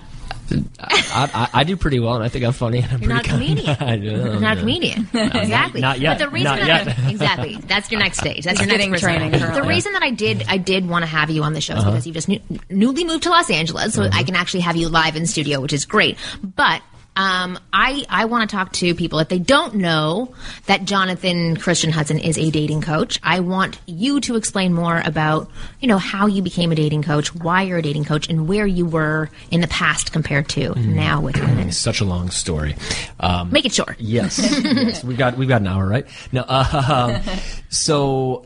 I, 0.80 1.30
I, 1.34 1.50
I 1.54 1.64
do 1.64 1.78
pretty 1.78 2.00
well, 2.00 2.16
and 2.16 2.24
I 2.24 2.30
think 2.30 2.46
I'm 2.46 2.54
funny. 2.54 2.80
And 2.80 2.92
I'm 2.92 3.02
You're 3.02 3.14
not 3.14 3.26
a 3.26 3.30
pretty 3.30 3.46
comedian. 3.48 3.76
kind. 3.78 4.04
You're 4.04 4.40
not 4.40 4.58
a 4.58 4.60
comedian. 4.60 5.08
exactly. 5.14 5.82
not 5.82 6.00
yet. 6.00 6.18
But 6.18 6.26
the 6.26 6.32
reason 6.32 6.46
Not 6.46 6.60
that 6.60 6.86
yet. 6.88 7.00
I, 7.00 7.10
exactly. 7.12 7.56
That's 7.56 7.92
your 7.92 8.00
next 8.00 8.20
stage. 8.20 8.44
That's 8.44 8.60
your 8.60 8.68
next 8.68 8.78
getting 8.78 8.92
persona. 8.92 9.18
training 9.18 9.32
The 9.32 9.40
currently. 9.40 9.70
reason 9.70 9.94
that 9.94 10.04
I 10.04 10.12
did 10.12 10.46
I 10.48 10.58
did 10.58 10.88
want 10.88 11.04
to 11.04 11.08
have 11.08 11.30
you 11.30 11.44
on 11.44 11.54
the 11.54 11.62
show 11.62 11.74
is 11.74 11.80
uh-huh. 11.80 11.92
because 11.92 12.08
you've 12.08 12.16
just 12.16 12.28
new, 12.28 12.40
newly 12.70 13.04
moved 13.04 13.24
to 13.24 13.30
Los 13.30 13.50
Angeles, 13.50 13.94
so 13.94 14.04
mm-hmm. 14.04 14.18
I 14.18 14.24
can 14.24 14.36
actually 14.36 14.62
have 14.62 14.76
you 14.76 14.90
live 14.90 15.16
in 15.16 15.26
studio, 15.26 15.60
which 15.62 15.74
is 15.74 15.86
great. 15.86 16.18
But 16.44 16.82
um, 17.20 17.60
I 17.74 18.06
I 18.08 18.26
want 18.26 18.50
to 18.50 18.56
talk 18.56 18.72
to 18.74 18.96
people 18.96 19.20
if 19.20 19.28
they 19.28 19.40
don't 19.40 19.76
know 19.76 20.34
that 20.68 20.86
Jonathan 20.86 21.58
Christian 21.58 21.92
Hudson 21.92 22.18
is 22.18 22.38
a 22.38 22.50
dating 22.50 22.80
coach. 22.82 23.20
I 23.22 23.42
want 23.42 23.78
you 23.88 24.22
to 24.22 24.38
explain 24.38 24.74
more 24.74 25.02
about 25.04 25.52
you 25.82 25.90
know 25.90 25.98
how 25.98 26.28
you 26.28 26.42
became 26.42 26.72
a 26.72 26.76
dating 26.76 27.04
coach, 27.04 27.36
why 27.36 27.64
you're 27.64 27.80
a 27.80 27.82
dating 27.82 28.06
coach, 28.06 28.30
and 28.30 28.48
where 28.48 28.66
you 28.66 28.86
were 28.86 29.30
in 29.52 29.60
the 29.60 29.68
past 29.68 30.14
compared 30.14 30.48
to 30.50 30.74
now 30.80 31.20
with 31.20 31.36
women. 31.36 31.68
It's 31.68 31.78
such 31.78 32.00
a 32.00 32.06
long 32.06 32.30
story. 32.30 32.78
Um, 33.20 33.52
Make 33.52 33.66
it 33.66 33.74
short. 33.74 33.98
Yes, 34.00 34.40
yes. 34.40 35.04
We've 35.10 35.18
got 35.18 35.36
we've 35.36 35.50
got 35.50 35.60
an 35.60 35.68
hour, 35.68 35.86
right? 35.86 36.08
No. 36.32 36.46
Uh, 36.48 37.22
so, 37.70 38.46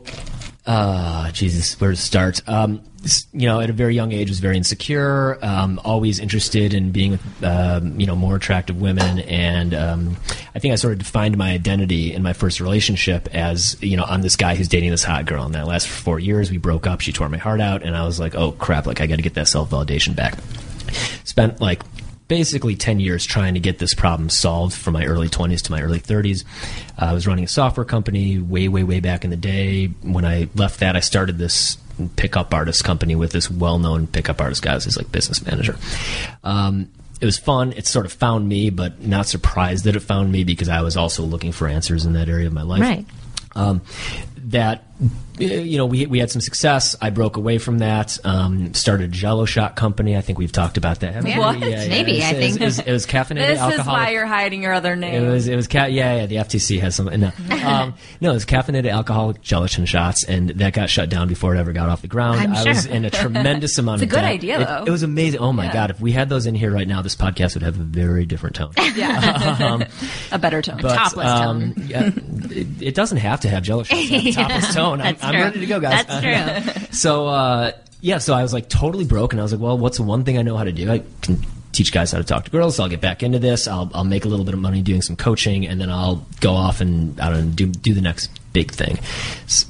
uh, 0.66 1.30
Jesus, 1.30 1.80
where 1.80 1.92
to 1.92 1.96
start? 1.96 2.42
Um, 2.48 2.82
you 3.32 3.46
know, 3.46 3.60
at 3.60 3.70
a 3.70 3.72
very 3.72 3.94
young 3.94 4.12
age, 4.12 4.28
was 4.28 4.40
very 4.40 4.56
insecure. 4.56 5.38
Um, 5.42 5.80
always 5.84 6.18
interested 6.18 6.74
in 6.74 6.90
being 6.90 7.12
with, 7.12 7.44
um, 7.44 7.98
you 7.98 8.06
know, 8.06 8.16
more 8.16 8.36
attractive 8.36 8.80
women, 8.80 9.20
and 9.20 9.74
um, 9.74 10.16
I 10.54 10.58
think 10.58 10.72
I 10.72 10.76
sort 10.76 10.92
of 10.94 11.00
defined 11.00 11.36
my 11.36 11.52
identity 11.52 12.12
in 12.12 12.22
my 12.22 12.32
first 12.32 12.60
relationship 12.60 13.28
as, 13.34 13.76
you 13.82 13.96
know, 13.96 14.04
I'm 14.04 14.22
this 14.22 14.36
guy 14.36 14.54
who's 14.54 14.68
dating 14.68 14.90
this 14.90 15.04
hot 15.04 15.26
girl, 15.26 15.44
and 15.44 15.54
that 15.54 15.66
for 15.82 16.02
four 16.02 16.18
years. 16.18 16.50
We 16.50 16.58
broke 16.58 16.86
up. 16.86 17.00
She 17.00 17.12
tore 17.12 17.28
my 17.28 17.38
heart 17.38 17.60
out, 17.60 17.82
and 17.82 17.96
I 17.96 18.04
was 18.04 18.20
like, 18.20 18.34
oh 18.34 18.52
crap! 18.52 18.86
Like 18.86 19.00
I 19.00 19.06
got 19.06 19.16
to 19.16 19.22
get 19.22 19.34
that 19.34 19.48
self 19.48 19.70
validation 19.70 20.14
back. 20.14 20.38
Spent 21.24 21.60
like 21.60 21.82
basically 22.28 22.74
10 22.74 23.00
years 23.00 23.24
trying 23.24 23.54
to 23.54 23.60
get 23.60 23.78
this 23.78 23.94
problem 23.94 24.30
solved 24.30 24.74
from 24.74 24.94
my 24.94 25.04
early 25.04 25.28
20s 25.28 25.62
to 25.62 25.70
my 25.70 25.82
early 25.82 26.00
30s. 26.00 26.44
Uh, 26.98 27.06
I 27.06 27.12
was 27.12 27.26
running 27.26 27.44
a 27.44 27.48
software 27.48 27.84
company 27.84 28.38
way, 28.38 28.68
way, 28.68 28.82
way 28.82 29.00
back 29.00 29.24
in 29.24 29.30
the 29.30 29.36
day. 29.36 29.86
When 30.02 30.24
I 30.24 30.48
left 30.54 30.80
that, 30.80 30.96
I 30.96 31.00
started 31.00 31.38
this 31.38 31.76
pickup 32.16 32.52
artist 32.52 32.84
company 32.84 33.14
with 33.14 33.32
this 33.32 33.50
well 33.50 33.78
known 33.78 34.06
pickup 34.06 34.40
artist 34.40 34.62
guy. 34.62 34.74
His 34.74 34.96
like 34.96 35.10
business 35.12 35.44
manager. 35.44 35.76
Um, 36.42 36.90
it 37.20 37.26
was 37.26 37.38
fun. 37.38 37.72
It 37.72 37.86
sort 37.86 38.06
of 38.06 38.12
found 38.12 38.48
me, 38.48 38.70
but 38.70 39.00
not 39.00 39.26
surprised 39.26 39.84
that 39.84 39.96
it 39.96 40.00
found 40.00 40.30
me 40.32 40.44
because 40.44 40.68
I 40.68 40.82
was 40.82 40.96
also 40.96 41.22
looking 41.22 41.52
for 41.52 41.68
answers 41.68 42.04
in 42.04 42.14
that 42.14 42.28
area 42.28 42.46
of 42.46 42.52
my 42.52 42.62
life. 42.62 42.80
Right. 42.80 43.06
Um, 43.54 43.82
that 44.36 44.84
you 45.38 45.76
know 45.78 45.86
we 45.86 46.06
we 46.06 46.20
had 46.20 46.30
some 46.30 46.40
success. 46.40 46.94
I 47.02 47.10
broke 47.10 47.36
away 47.36 47.58
from 47.58 47.78
that. 47.78 48.16
Um, 48.24 48.72
started 48.74 49.04
a 49.06 49.12
Jello 49.12 49.44
shot 49.46 49.74
company. 49.74 50.16
I 50.16 50.20
think 50.20 50.38
we've 50.38 50.52
talked 50.52 50.76
about 50.76 51.00
that. 51.00 51.24
we? 51.24 51.36
What? 51.36 51.58
Maybe, 51.58 51.72
It 51.72 52.16
was- 52.18 52.24
I 52.24 52.32
think. 52.34 52.60
it 52.60 52.64
was, 52.64 52.78
it 52.78 52.92
was 52.92 53.04
caffeinated 53.06 53.48
This 53.48 53.58
alcoholic. 53.58 53.80
is 53.80 53.86
why 53.86 54.10
you're 54.10 54.26
hiding 54.26 54.62
your 54.62 54.72
other 54.72 54.94
name. 54.94 55.24
It 55.24 55.28
was 55.28 55.48
it 55.48 55.56
was 55.56 55.66
ca- 55.66 55.86
yeah 55.86 56.18
yeah 56.18 56.26
the 56.26 56.36
FTC 56.36 56.78
has 56.80 56.94
some 56.94 57.06
no 57.06 57.32
um, 57.66 57.94
no 58.20 58.30
it 58.30 58.34
was 58.34 58.44
caffeinated 58.46 58.92
alcoholic 58.92 59.40
gelatin 59.40 59.86
shots 59.86 60.24
and 60.24 60.50
that 60.50 60.72
got 60.72 60.88
shut 60.88 61.08
down 61.08 61.26
before 61.26 61.56
it 61.56 61.58
ever 61.58 61.72
got 61.72 61.88
off 61.88 62.00
the 62.02 62.06
ground. 62.08 62.38
I'm 62.38 62.54
I 62.54 62.62
was 62.64 62.86
in 62.86 63.04
a 63.04 63.10
tremendous 63.10 63.76
amount 63.78 64.02
It's 64.02 64.12
of 64.12 64.16
a 64.16 64.20
good 64.20 64.22
debt. 64.22 64.30
idea, 64.34 64.60
It- 64.60 64.66
though. 64.68 64.84
It, 64.84 64.90
was 64.90 65.02
amazing. 65.02 65.40
Oh 65.40 65.52
my 65.52 65.64
Yeah. 65.64 65.72
god! 65.72 65.90
If 65.90 66.00
we 66.00 66.12
had 66.12 66.28
those 66.28 66.46
in 66.46 66.54
here 66.54 66.70
right 66.70 66.86
now, 66.86 67.02
this 67.02 67.16
podcast 67.16 67.54
would 67.54 67.64
have 67.64 67.80
a 67.80 67.82
very 67.82 68.24
different 68.24 68.54
tone. 68.54 68.70
yeah. 68.94 69.80
a 70.30 70.38
better 70.38 70.62
tone. 70.62 70.78
But, 70.80 70.94
Topless 70.94 71.26
um, 71.26 71.74
yeah, 71.88 72.10
it, 72.50 72.66
it 72.80 72.94
doesn't 72.94 73.18
have 73.18 73.40
to 73.40 73.48
have 73.48 73.64
Jello 73.64 73.82
shots. 73.82 74.34
topless 74.36 74.74
tone. 74.74 74.83
I'm, 74.92 75.16
I'm 75.20 75.34
ready 75.34 75.60
to 75.60 75.66
go, 75.66 75.80
guys. 75.80 76.04
That's 76.06 76.72
true. 76.74 76.82
So 76.94 77.26
uh, 77.26 77.72
yeah, 78.00 78.18
so 78.18 78.34
I 78.34 78.42
was 78.42 78.52
like 78.52 78.68
totally 78.68 79.04
broke, 79.04 79.32
and 79.32 79.40
I 79.40 79.42
was 79.42 79.52
like, 79.52 79.60
well, 79.60 79.76
what's 79.76 79.96
the 79.96 80.04
one 80.04 80.24
thing 80.24 80.38
I 80.38 80.42
know 80.42 80.56
how 80.56 80.64
to 80.64 80.72
do? 80.72 80.90
I 80.90 81.02
can 81.22 81.40
teach 81.72 81.90
guys 81.92 82.12
how 82.12 82.18
to 82.18 82.24
talk 82.24 82.44
to 82.44 82.50
girls. 82.50 82.76
So 82.76 82.84
I'll 82.84 82.88
get 82.88 83.00
back 83.00 83.22
into 83.22 83.38
this. 83.38 83.66
I'll 83.66 83.90
I'll 83.94 84.04
make 84.04 84.24
a 84.24 84.28
little 84.28 84.44
bit 84.44 84.54
of 84.54 84.60
money 84.60 84.80
doing 84.80 85.02
some 85.02 85.16
coaching, 85.16 85.66
and 85.66 85.80
then 85.80 85.90
I'll 85.90 86.24
go 86.40 86.52
off 86.54 86.80
and 86.80 87.20
I 87.20 87.30
don't 87.30 87.46
know, 87.46 87.52
do 87.52 87.66
do 87.66 87.94
the 87.94 88.00
next 88.00 88.30
big 88.52 88.70
thing. 88.70 88.98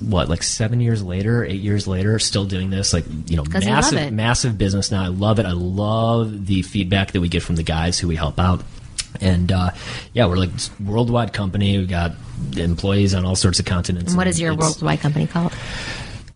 What 0.00 0.28
like 0.28 0.42
seven 0.42 0.80
years 0.80 1.02
later, 1.02 1.44
eight 1.44 1.62
years 1.62 1.88
later, 1.88 2.18
still 2.18 2.44
doing 2.44 2.68
this? 2.70 2.92
Like 2.92 3.04
you 3.26 3.36
know 3.36 3.44
massive 3.70 3.94
massive 4.12 4.58
business 4.58 4.90
now. 4.90 5.02
I 5.02 5.08
love 5.08 5.38
it. 5.38 5.46
I 5.46 5.52
love 5.52 6.46
the 6.46 6.62
feedback 6.62 7.12
that 7.12 7.20
we 7.20 7.28
get 7.28 7.42
from 7.42 7.56
the 7.56 7.62
guys 7.62 7.98
who 7.98 8.08
we 8.08 8.16
help 8.16 8.38
out. 8.38 8.62
And 9.20 9.52
uh, 9.52 9.70
yeah, 10.12 10.26
we're 10.26 10.36
like 10.36 10.50
worldwide 10.84 11.32
company. 11.32 11.78
We've 11.78 11.88
got 11.88 12.12
employees 12.56 13.14
on 13.14 13.24
all 13.24 13.36
sorts 13.36 13.58
of 13.58 13.66
continents. 13.66 14.12
And 14.12 14.16
what 14.16 14.26
and 14.26 14.34
is 14.34 14.40
your 14.40 14.54
worldwide 14.54 15.00
company 15.00 15.26
called? 15.26 15.52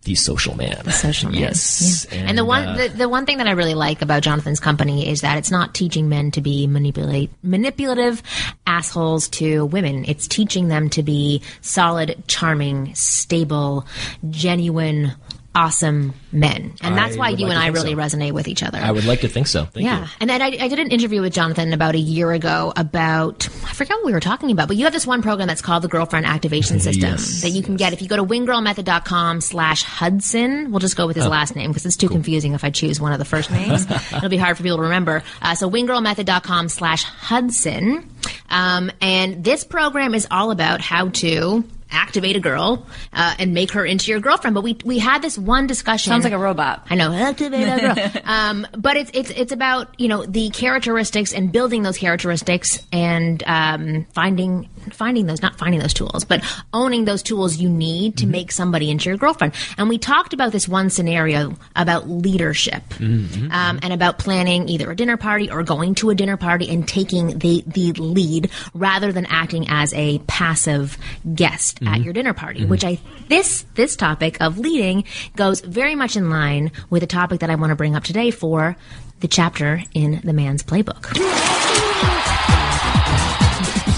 The 0.05 0.15
Social 0.15 0.57
Man. 0.57 0.81
The 0.85 0.93
Social 0.93 1.31
Man. 1.31 1.41
Yes. 1.41 2.07
Yeah. 2.11 2.21
And, 2.21 2.39
the 2.39 2.45
one 2.45 2.65
uh, 2.67 2.77
the, 2.77 2.89
the 2.89 3.09
one 3.09 3.27
thing 3.27 3.39
that 3.39 3.49
I 3.49 3.51
really 3.51 3.75
like 3.75 4.01
about 4.01 4.23
Jonathan's 4.23 4.61
company 4.61 5.07
is 5.07 5.21
that 5.21 5.37
it's 5.37 5.51
not 5.51 5.75
teaching 5.75 6.09
men 6.09 6.31
to 6.31 6.41
be 6.41 6.67
manipulate 6.67 7.31
manipulative 7.43 8.23
assholes 8.67 9.29
to 9.31 9.67
women. 9.67 10.05
It's 10.07 10.27
teaching 10.27 10.69
them 10.69 10.89
to 10.91 11.03
be 11.03 11.43
solid, 11.61 12.23
charming, 12.27 12.95
stable, 12.95 13.87
genuine, 14.31 15.13
awesome 15.55 16.15
men. 16.31 16.75
And 16.83 16.97
that's 16.97 17.17
I 17.17 17.19
why 17.19 17.29
you 17.31 17.47
like 17.47 17.57
and 17.57 17.59
I 17.59 17.69
really 17.69 17.93
so. 17.93 17.97
resonate 17.97 18.33
with 18.33 18.49
each 18.49 18.63
other. 18.63 18.79
I 18.79 18.93
would 18.93 19.07
like 19.07 19.23
to 19.23 19.29
think 19.29 19.47
so. 19.47 19.65
Thank 19.65 19.85
yeah, 19.85 20.03
you. 20.03 20.11
and 20.21 20.31
then 20.31 20.41
I, 20.41 20.47
I 20.47 20.69
did 20.69 20.79
an 20.79 20.91
interview 20.91 21.21
with 21.21 21.33
Jonathan 21.33 21.73
about 21.73 21.95
a 21.95 21.99
year 21.99 22.31
ago 22.33 22.73
about 22.77 23.49
I 23.65 23.73
forgot 23.73 23.97
what 23.99 24.07
we 24.07 24.13
were 24.13 24.21
talking 24.21 24.51
about, 24.51 24.69
but 24.69 24.77
you 24.77 24.85
have 24.85 24.93
this 24.93 25.07
one 25.07 25.23
program 25.23 25.49
that's 25.49 25.63
called 25.63 25.83
the 25.83 25.89
Girlfriend 25.89 26.27
Activation 26.27 26.81
System 26.89 27.11
Yes, 27.11 27.43
that 27.43 27.51
you 27.51 27.63
can 27.63 27.77
get 27.77 27.93
if 27.93 28.03
you 28.03 28.09
go 28.09 28.17
to 28.17 28.25
winggirlmethod.com 28.25 29.41
slash 29.41 29.83
Hudson. 29.83 30.71
We'll 30.71 30.81
just 30.81 30.97
go 30.97 31.07
with 31.07 31.17
his 31.17 31.27
last 31.27 31.57
name 31.57 31.71
because 31.71 31.87
it's 31.87 31.97
too 31.97 32.09
confusing 32.09 32.53
if 32.53 32.63
I 32.63 32.71
choose 32.71 33.01
one 33.01 33.13
of 33.13 33.19
the 33.19 33.25
first 33.25 33.51
names. 33.51 33.87
It'll 34.13 34.29
be 34.29 34.37
hard 34.37 34.57
for 34.57 34.63
people 34.63 34.79
to 34.79 34.85
remember. 34.85 35.23
Uh, 35.43 35.55
so 35.55 35.69
winggirlmethod.com 35.71 36.69
slash 36.69 37.03
Hudson, 37.05 38.09
um, 38.51 38.91
and 39.01 39.43
this 39.43 39.65
program 39.65 40.15
is 40.15 40.27
all 40.31 40.51
about 40.51 40.81
how 40.81 41.09
to 41.09 41.65
activate 41.91 42.37
a 42.37 42.41
girl 42.41 42.87
uh, 43.13 43.35
and 43.39 43.55
make 43.55 43.73
her 43.73 43.85
into 43.85 44.11
your 44.11 44.21
girlfriend. 44.21 44.55
But 44.55 44.63
we 44.63 44.77
we 44.85 44.99
had 44.99 45.23
this 45.23 45.39
one 45.39 45.67
discussion. 45.67 46.11
Sounds 46.11 46.25
like 46.25 46.33
a 46.33 46.39
robot. 46.39 46.87
I 46.91 46.95
know, 46.95 47.13
activate 47.13 47.69
a 47.69 47.95
girl. 47.95 48.23
um, 48.25 48.67
but 48.77 48.97
it's 48.97 49.11
it's 49.15 49.31
it's 49.31 49.53
about 49.53 49.99
you 50.01 50.09
know 50.09 50.25
the 50.25 50.51
characteristics 50.51 51.33
and 51.33 51.53
building 51.53 51.83
those 51.83 51.99
characteristics 51.99 52.83
and 52.93 53.43
um, 53.47 54.07
finding 54.13 54.69
finding 54.93 55.27
those 55.27 55.43
not 55.43 55.59
finding 55.59 55.81
those 55.81 55.95
tools, 55.95 56.25
but 56.25 56.43
owning 56.73 57.05
those 57.05 57.23
tools 57.23 57.57
you 57.57 57.69
need 57.69 58.17
to 58.19 58.27
make 58.27 58.53
somebody 58.53 58.91
into 58.91 59.09
your 59.09 59.19
girlfriend. 59.19 59.55
And 59.77 59.89
we 59.89 59.99
talked 59.99 60.33
about 60.33 60.53
this 60.53 60.69
one 60.69 60.91
scenario 60.91 61.55
about 61.77 62.09
leadership 62.09 62.83
um, 63.01 63.79
and 63.83 63.93
about 63.93 64.19
planning 64.19 64.69
either 64.69 64.91
a 64.91 64.97
dinner 64.97 65.17
party 65.17 65.51
or 65.51 65.63
going 65.63 65.95
to 65.97 66.11
a 66.11 66.15
dinner 66.15 66.37
party 66.37 66.69
and 66.69 66.87
taking 66.87 67.39
the 67.39 67.65
the 67.67 67.93
lead 67.93 68.51
rather 68.75 69.13
than 69.13 69.27
acting 69.27 69.67
as 69.69 69.93
a 69.95 70.19
passive 70.21 70.99
guest 71.35 71.78
at 71.81 71.87
mm-hmm. 71.87 72.03
your 72.03 72.13
dinner 72.13 72.35
party. 72.35 72.61
Mm-hmm. 72.61 72.71
Which 72.71 72.85
I 72.85 72.99
this 73.29 73.65
this 73.75 73.97
topic 73.97 74.41
of 74.41 74.59
leading 74.59 75.05
goes 75.37 75.61
very 75.61 75.95
much 75.95 76.17
in 76.17 76.31
line 76.31 76.73
with 76.91 77.01
the 77.01 77.07
topic 77.07 77.41
that 77.41 77.51
I 77.51 77.55
want 77.55 77.71
to 77.71 77.77
bring 77.77 77.95
up 77.97 78.05
today 78.05 78.31
for 78.31 78.77
the 79.21 79.29
chapter 79.29 79.83
in 79.95 80.21
the 80.23 80.33
man's 80.33 80.63
playbook. 80.63 82.38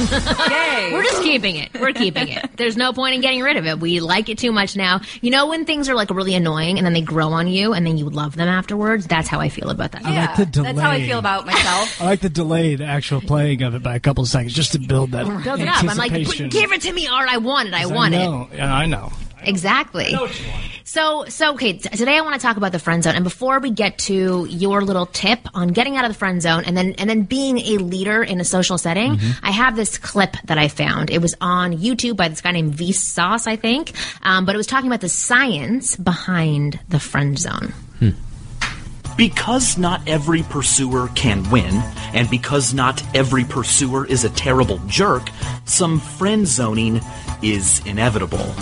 Yay. 0.00 0.90
We're 0.92 1.02
just 1.02 1.22
keeping 1.22 1.56
it. 1.56 1.70
We're 1.74 1.92
keeping 1.92 2.28
it. 2.28 2.56
There's 2.56 2.76
no 2.76 2.92
point 2.92 3.14
in 3.14 3.20
getting 3.20 3.42
rid 3.42 3.56
of 3.56 3.66
it. 3.66 3.78
We 3.80 4.00
like 4.00 4.28
it 4.28 4.38
too 4.38 4.52
much 4.52 4.76
now. 4.76 5.00
You 5.20 5.30
know 5.30 5.46
when 5.48 5.64
things 5.64 5.88
are 5.88 5.94
like 5.94 6.10
really 6.10 6.34
annoying 6.34 6.78
and 6.78 6.86
then 6.86 6.92
they 6.92 7.00
grow 7.02 7.28
on 7.28 7.48
you 7.48 7.72
and 7.72 7.86
then 7.86 7.98
you 7.98 8.08
love 8.08 8.36
them 8.36 8.48
afterwards? 8.48 9.06
That's 9.06 9.28
how 9.28 9.40
I 9.40 9.48
feel 9.48 9.70
about 9.70 9.92
that. 9.92 10.02
yeah, 10.02 10.34
the 10.36 10.62
that's 10.62 10.78
how 10.80 10.90
I 10.90 11.02
feel 11.06 11.18
about 11.18 11.46
myself. 11.46 12.00
I 12.00 12.06
like 12.06 12.20
the 12.20 12.28
delayed 12.30 12.80
actual 12.80 13.20
playing 13.20 13.62
of 13.62 13.74
it 13.74 13.82
by 13.82 13.94
a 13.96 14.00
couple 14.00 14.22
of 14.22 14.28
seconds 14.28 14.52
just 14.54 14.72
to 14.72 14.78
build 14.78 15.12
that 15.12 15.26
Build 15.44 15.60
it 15.60 15.68
up. 15.68 15.82
I'm 15.84 15.96
like, 15.96 16.12
anticipation. 16.12 16.48
give 16.48 16.72
it 16.72 16.82
to 16.82 16.92
me, 16.92 17.06
Art. 17.08 17.28
I 17.30 17.38
want 17.38 17.68
it. 17.68 17.74
I 17.74 17.86
want 17.86 18.14
I 18.14 18.18
it. 18.18 18.24
know. 18.24 18.48
Yeah, 18.54 18.74
I 18.74 18.86
know. 18.86 19.12
Exactly. 19.42 20.14
So, 20.90 21.24
so 21.28 21.52
okay. 21.52 21.74
T- 21.74 21.88
today 21.88 22.18
I 22.18 22.22
want 22.22 22.34
to 22.34 22.44
talk 22.44 22.56
about 22.56 22.72
the 22.72 22.80
friend 22.80 23.04
zone, 23.04 23.14
and 23.14 23.22
before 23.22 23.60
we 23.60 23.70
get 23.70 23.96
to 24.10 24.44
your 24.50 24.82
little 24.82 25.06
tip 25.06 25.38
on 25.54 25.68
getting 25.68 25.96
out 25.96 26.04
of 26.04 26.10
the 26.10 26.18
friend 26.18 26.42
zone, 26.42 26.64
and 26.66 26.76
then 26.76 26.96
and 26.98 27.08
then 27.08 27.22
being 27.22 27.58
a 27.58 27.78
leader 27.78 28.24
in 28.24 28.40
a 28.40 28.44
social 28.44 28.76
setting, 28.76 29.12
I 29.40 29.52
have 29.52 29.76
this 29.76 29.98
clip 29.98 30.36
that 30.46 30.58
I 30.58 30.66
found. 30.66 31.10
It 31.10 31.22
was 31.22 31.36
on 31.40 31.78
YouTube 31.78 32.16
by 32.16 32.26
this 32.26 32.40
guy 32.40 32.50
named 32.50 32.74
Vsauce, 32.74 33.46
I 33.46 33.54
think, 33.54 33.92
um, 34.22 34.46
but 34.46 34.56
it 34.56 34.58
was 34.58 34.66
talking 34.66 34.88
about 34.88 35.00
the 35.00 35.08
science 35.08 35.94
behind 35.94 36.80
the 36.88 36.98
friend 36.98 37.38
zone. 37.38 37.72
Because 39.20 39.76
not 39.76 40.00
every 40.08 40.42
pursuer 40.44 41.08
can 41.14 41.48
win, 41.50 41.82
and 42.14 42.30
because 42.30 42.72
not 42.72 43.02
every 43.14 43.44
pursuer 43.44 44.06
is 44.06 44.24
a 44.24 44.30
terrible 44.30 44.78
jerk, 44.86 45.28
some 45.66 46.00
friend 46.00 46.48
zoning 46.48 47.02
is 47.42 47.84
inevitable. 47.84 48.54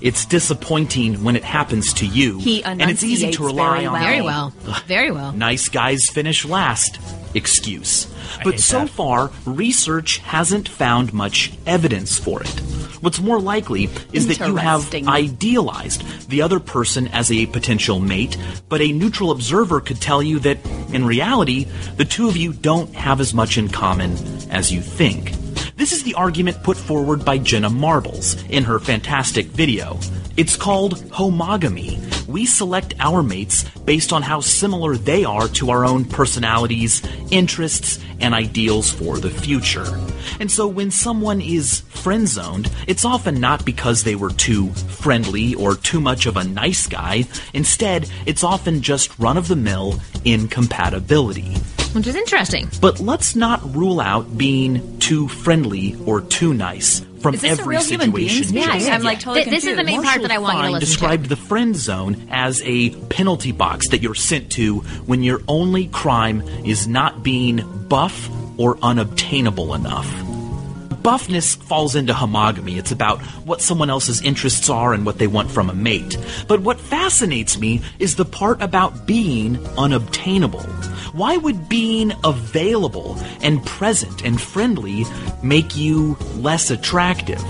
It's 0.00 0.24
disappointing 0.24 1.22
when 1.22 1.36
it 1.36 1.44
happens 1.44 1.92
to 1.92 2.06
you, 2.06 2.38
He 2.38 2.64
and 2.64 2.80
it's 2.80 3.02
easy 3.02 3.30
to 3.32 3.44
rely 3.44 3.80
very 3.80 3.86
on 3.88 3.92
well. 3.92 4.02
Very 4.02 4.22
well. 4.22 4.52
Very 4.86 5.10
well. 5.10 5.32
nice 5.32 5.68
guys 5.68 6.00
finish 6.10 6.46
last 6.46 6.98
excuse. 7.34 8.06
But 8.42 8.58
so 8.58 8.80
that. 8.80 8.88
far, 8.88 9.30
research 9.44 10.18
hasn't 10.18 10.66
found 10.66 11.12
much 11.12 11.52
evidence 11.66 12.18
for 12.18 12.40
it. 12.42 12.62
What's 13.00 13.20
more 13.20 13.40
likely 13.40 13.88
is 14.12 14.26
that 14.28 14.40
you 14.40 14.56
have 14.56 14.92
idealized 14.94 16.28
the 16.28 16.42
other 16.42 16.60
person 16.60 17.08
as 17.08 17.30
a 17.30 17.46
potential 17.46 18.00
mate, 18.00 18.36
but 18.68 18.80
a 18.80 18.92
neutral 18.92 19.30
observer 19.30 19.80
could 19.80 20.00
tell 20.00 20.22
you 20.22 20.38
that, 20.40 20.58
in 20.92 21.04
reality, 21.04 21.66
the 21.96 22.04
two 22.04 22.28
of 22.28 22.36
you 22.36 22.52
don't 22.52 22.94
have 22.94 23.20
as 23.20 23.34
much 23.34 23.58
in 23.58 23.68
common 23.68 24.12
as 24.50 24.72
you 24.72 24.80
think. 24.80 25.32
This 25.76 25.92
is 25.92 26.02
the 26.04 26.14
argument 26.14 26.62
put 26.62 26.76
forward 26.76 27.24
by 27.24 27.38
Jenna 27.38 27.68
Marbles 27.68 28.42
in 28.44 28.64
her 28.64 28.78
fantastic 28.78 29.46
video. 29.46 29.98
It's 30.36 30.56
called 30.56 30.96
homogamy. 31.10 32.00
We 32.26 32.46
select 32.46 32.94
our 32.98 33.22
mates 33.22 33.64
based 33.84 34.12
on 34.12 34.22
how 34.22 34.40
similar 34.40 34.96
they 34.96 35.24
are 35.24 35.48
to 35.48 35.70
our 35.70 35.84
own 35.84 36.04
personalities, 36.04 37.02
interests, 37.30 37.98
and 38.20 38.34
ideals 38.34 38.90
for 38.90 39.18
the 39.18 39.30
future. 39.30 39.86
And 40.40 40.50
so 40.50 40.66
when 40.66 40.90
someone 40.90 41.40
is 41.40 41.80
friend 41.80 42.26
zoned, 42.26 42.70
it's 42.86 43.04
often 43.04 43.40
not 43.40 43.64
because 43.64 44.02
they 44.02 44.16
were 44.16 44.30
too 44.30 44.70
friendly 44.70 45.54
or 45.54 45.74
too 45.74 46.00
much 46.00 46.26
of 46.26 46.36
a 46.36 46.44
nice 46.44 46.86
guy. 46.86 47.24
Instead, 47.54 48.10
it's 48.26 48.44
often 48.44 48.82
just 48.82 49.18
run 49.18 49.36
of 49.36 49.48
the 49.48 49.56
mill 49.56 50.00
incompatibility. 50.24 51.54
Which 51.96 52.06
is 52.06 52.14
interesting. 52.14 52.68
But 52.80 53.00
let's 53.00 53.34
not 53.34 53.74
rule 53.74 54.00
out 54.00 54.36
being 54.38 54.98
too 54.98 55.26
friendly 55.28 55.96
or 56.06 56.20
too 56.20 56.54
nice 56.54 57.00
from 57.20 57.34
Is 57.34 57.40
this 57.40 57.58
a 57.58 57.62
every 57.62 57.76
real 57.76 57.82
human 57.84 58.10
being 58.12 58.28
situation. 58.28 58.44
speaking? 58.64 58.86
Yeah, 58.86 58.94
I'm 58.94 59.02
like 59.02 59.18
totally 59.20 59.44
Th- 59.44 59.54
this 59.54 59.64
is 59.64 59.70
the 59.76 59.82
confused. 59.82 60.02
main 60.02 60.08
part 60.10 60.22
that 60.22 60.30
I 60.30 60.38
want 60.38 60.58
you 60.58 60.62
to 60.64 60.70
Marshall 60.70 60.72
listen 60.72 60.72
Fine 60.72 60.80
to. 60.80 60.86
described 60.86 61.28
the 61.28 61.36
friend 61.36 61.74
zone 61.76 62.28
as 62.30 62.62
a 62.64 62.90
penalty 63.06 63.52
box 63.52 63.88
that 63.88 64.02
you're 64.02 64.14
sent 64.14 64.52
to 64.52 64.80
when 65.06 65.22
your 65.22 65.40
only 65.48 65.86
crime 65.88 66.42
is 66.64 66.86
not 66.86 67.22
being 67.24 67.64
buff 67.88 68.28
or 68.58 68.78
unobtainable 68.82 69.74
enough. 69.74 70.06
Buffness 71.06 71.56
falls 71.56 71.94
into 71.94 72.12
homogamy. 72.12 72.78
It's 72.78 72.90
about 72.90 73.20
what 73.46 73.62
someone 73.62 73.90
else's 73.90 74.20
interests 74.22 74.68
are 74.68 74.92
and 74.92 75.06
what 75.06 75.18
they 75.18 75.28
want 75.28 75.52
from 75.52 75.70
a 75.70 75.72
mate. 75.72 76.18
But 76.48 76.62
what 76.62 76.80
fascinates 76.80 77.60
me 77.60 77.80
is 78.00 78.16
the 78.16 78.24
part 78.24 78.60
about 78.60 79.06
being 79.06 79.64
unobtainable. 79.78 80.64
Why 81.12 81.36
would 81.36 81.68
being 81.68 82.12
available 82.24 83.16
and 83.40 83.64
present 83.64 84.24
and 84.24 84.40
friendly 84.40 85.04
make 85.44 85.76
you 85.76 86.16
less 86.34 86.72
attractive? 86.72 87.40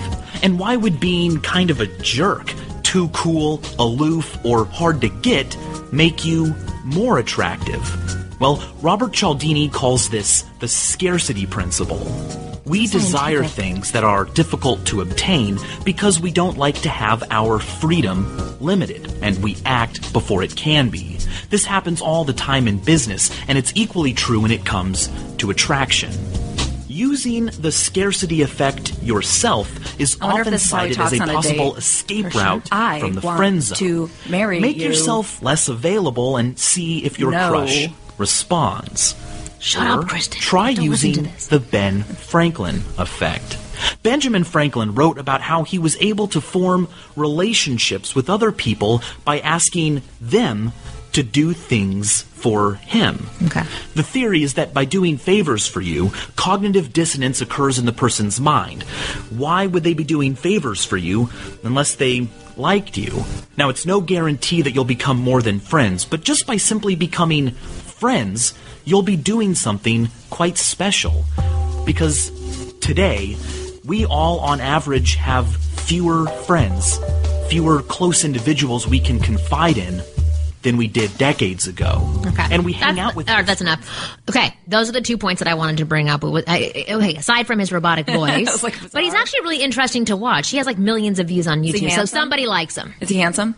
And 0.43 0.59
why 0.59 0.75
would 0.75 0.99
being 0.99 1.41
kind 1.41 1.71
of 1.71 1.81
a 1.81 1.87
jerk, 1.87 2.53
too 2.83 3.07
cool, 3.07 3.63
aloof, 3.79 4.37
or 4.45 4.65
hard 4.65 5.01
to 5.01 5.09
get 5.09 5.57
make 5.91 6.23
you 6.23 6.53
more 6.83 7.17
attractive? 7.17 8.26
Well, 8.39 8.63
Robert 8.81 9.13
Cialdini 9.13 9.67
calls 9.69 10.09
this 10.09 10.43
the 10.59 10.67
scarcity 10.67 11.45
principle. 11.45 12.05
We 12.65 12.85
desire 12.87 13.43
things 13.45 13.93
that 13.93 14.03
are 14.03 14.25
difficult 14.25 14.85
to 14.87 15.01
obtain 15.01 15.57
because 15.85 16.19
we 16.19 16.31
don't 16.31 16.57
like 16.57 16.75
to 16.81 16.89
have 16.89 17.23
our 17.31 17.59
freedom 17.59 18.59
limited, 18.59 19.11
and 19.21 19.41
we 19.41 19.55
act 19.65 20.11
before 20.13 20.43
it 20.43 20.55
can 20.55 20.89
be. 20.89 21.17
This 21.49 21.65
happens 21.65 22.01
all 22.01 22.25
the 22.25 22.33
time 22.33 22.67
in 22.67 22.77
business, 22.79 23.31
and 23.47 23.57
it's 23.57 23.71
equally 23.75 24.13
true 24.13 24.41
when 24.41 24.51
it 24.51 24.65
comes 24.65 25.09
to 25.37 25.49
attraction. 25.49 26.11
Using 26.89 27.45
the 27.45 27.71
scarcity 27.71 28.41
effect 28.41 29.01
yourself 29.01 29.99
is 29.99 30.17
I 30.19 30.25
wonder 30.25 30.41
if 30.41 30.47
often 30.47 30.51
this 30.53 30.65
is 30.65 30.71
how 30.71 30.85
he 30.85 30.93
cited 30.93 30.99
as 30.99 31.13
a 31.19 31.23
on 31.23 31.29
a 31.29 31.33
possible 31.33 31.75
escape 31.75 32.31
sure. 32.31 32.41
route 32.41 32.67
I 32.71 32.99
from 32.99 33.13
the 33.13 33.21
friend 33.21 33.63
zone. 33.63 33.77
to 33.77 34.09
marry 34.29 34.59
Make 34.59 34.77
you. 34.77 34.87
yourself 34.89 35.41
less 35.41 35.69
available 35.69 36.37
and 36.37 36.57
see 36.59 37.05
if 37.05 37.17
your 37.19 37.31
No. 37.31 37.49
crush 37.49 37.87
responds. 38.17 39.15
Shut 39.59 39.87
Or 39.87 40.01
up, 40.01 40.07
Kristen. 40.07 40.39
Try 40.39 40.73
Don't 40.73 40.85
using 40.85 41.29
the 41.49 41.59
Ben 41.59 42.03
Franklin 42.03 42.83
effect. 42.97 43.57
Benjamin 44.03 44.43
Franklin 44.43 44.95
wrote 44.95 45.17
about 45.17 45.41
how 45.41 45.63
he 45.63 45.79
was 45.79 45.97
able 45.99 46.27
to 46.29 46.41
form 46.41 46.87
relationships 47.15 48.15
with 48.15 48.29
other 48.29 48.51
people 48.51 49.01
by 49.23 49.39
asking 49.39 50.01
them 50.19 50.71
to 51.13 51.23
do 51.23 51.53
things 51.53 52.21
for 52.21 52.75
him. 52.75 53.27
Okay. 53.45 53.63
The 53.95 54.03
theory 54.03 54.43
is 54.43 54.53
that 54.53 54.73
by 54.73 54.85
doing 54.85 55.17
favors 55.17 55.65
for 55.65 55.81
you, 55.81 56.11
cognitive 56.35 56.93
dissonance 56.93 57.41
occurs 57.41 57.79
in 57.79 57.87
the 57.87 57.91
person's 57.91 58.39
mind. 58.39 58.83
Why 59.31 59.65
would 59.65 59.83
they 59.83 59.95
be 59.95 60.03
doing 60.03 60.35
favors 60.35 60.85
for 60.85 60.97
you 60.97 61.29
unless 61.63 61.95
they 61.95 62.27
liked 62.55 62.97
you? 62.97 63.25
Now, 63.57 63.69
it's 63.69 63.85
no 63.85 63.99
guarantee 63.99 64.61
that 64.61 64.71
you'll 64.75 64.85
become 64.85 65.17
more 65.17 65.41
than 65.41 65.59
friends, 65.59 66.05
but 66.05 66.21
just 66.21 66.45
by 66.45 66.57
simply 66.57 66.95
becoming 66.95 67.55
friends, 67.97 68.53
you'll 68.85 69.01
be 69.01 69.15
doing 69.15 69.55
something 69.55 70.09
quite 70.29 70.57
special. 70.57 71.25
Because 71.85 72.31
today, 72.79 73.35
we 73.85 74.05
all 74.05 74.39
on 74.39 74.59
average 74.61 75.15
have 75.15 75.47
fewer 75.55 76.27
friends, 76.27 76.99
fewer 77.49 77.81
close 77.81 78.23
individuals 78.25 78.87
we 78.87 78.99
can 78.99 79.19
confide 79.19 79.77
in 79.77 80.01
than 80.63 80.75
we 80.75 80.87
did 80.87 81.15
decades 81.17 81.67
ago. 81.67 82.01
Okay. 82.25 82.47
And 82.51 82.65
we 82.65 82.73
hang 82.73 82.95
That's- 82.95 83.11
out 83.11 83.15
with 83.15 83.29
all 83.29 83.37
right, 83.37 83.45
that's 83.45 83.61
enough. 83.61 84.17
Okay, 84.29 84.53
those 84.67 84.89
are 84.89 84.91
the 84.91 85.01
two 85.01 85.17
points 85.17 85.39
that 85.39 85.47
I 85.47 85.53
wanted 85.53 85.77
to 85.77 85.85
bring 85.85 86.09
up. 86.09 86.23
With, 86.23 86.45
I, 86.47 86.85
okay, 86.89 87.15
aside 87.15 87.47
from 87.47 87.59
his 87.59 87.71
robotic 87.71 88.07
voice, 88.09 88.63
like, 88.63 88.75
but 88.91 89.03
he's 89.03 89.13
actually 89.13 89.41
really 89.41 89.61
interesting 89.61 90.05
to 90.05 90.17
watch. 90.17 90.49
He 90.49 90.57
has 90.57 90.65
like 90.65 90.77
millions 90.77 91.19
of 91.19 91.27
views 91.27 91.47
on 91.47 91.61
YouTube, 91.61 91.91
so 91.91 92.05
somebody 92.05 92.47
likes 92.47 92.75
him. 92.75 92.93
Is 92.99 93.07
he 93.09 93.17
handsome? 93.17 93.55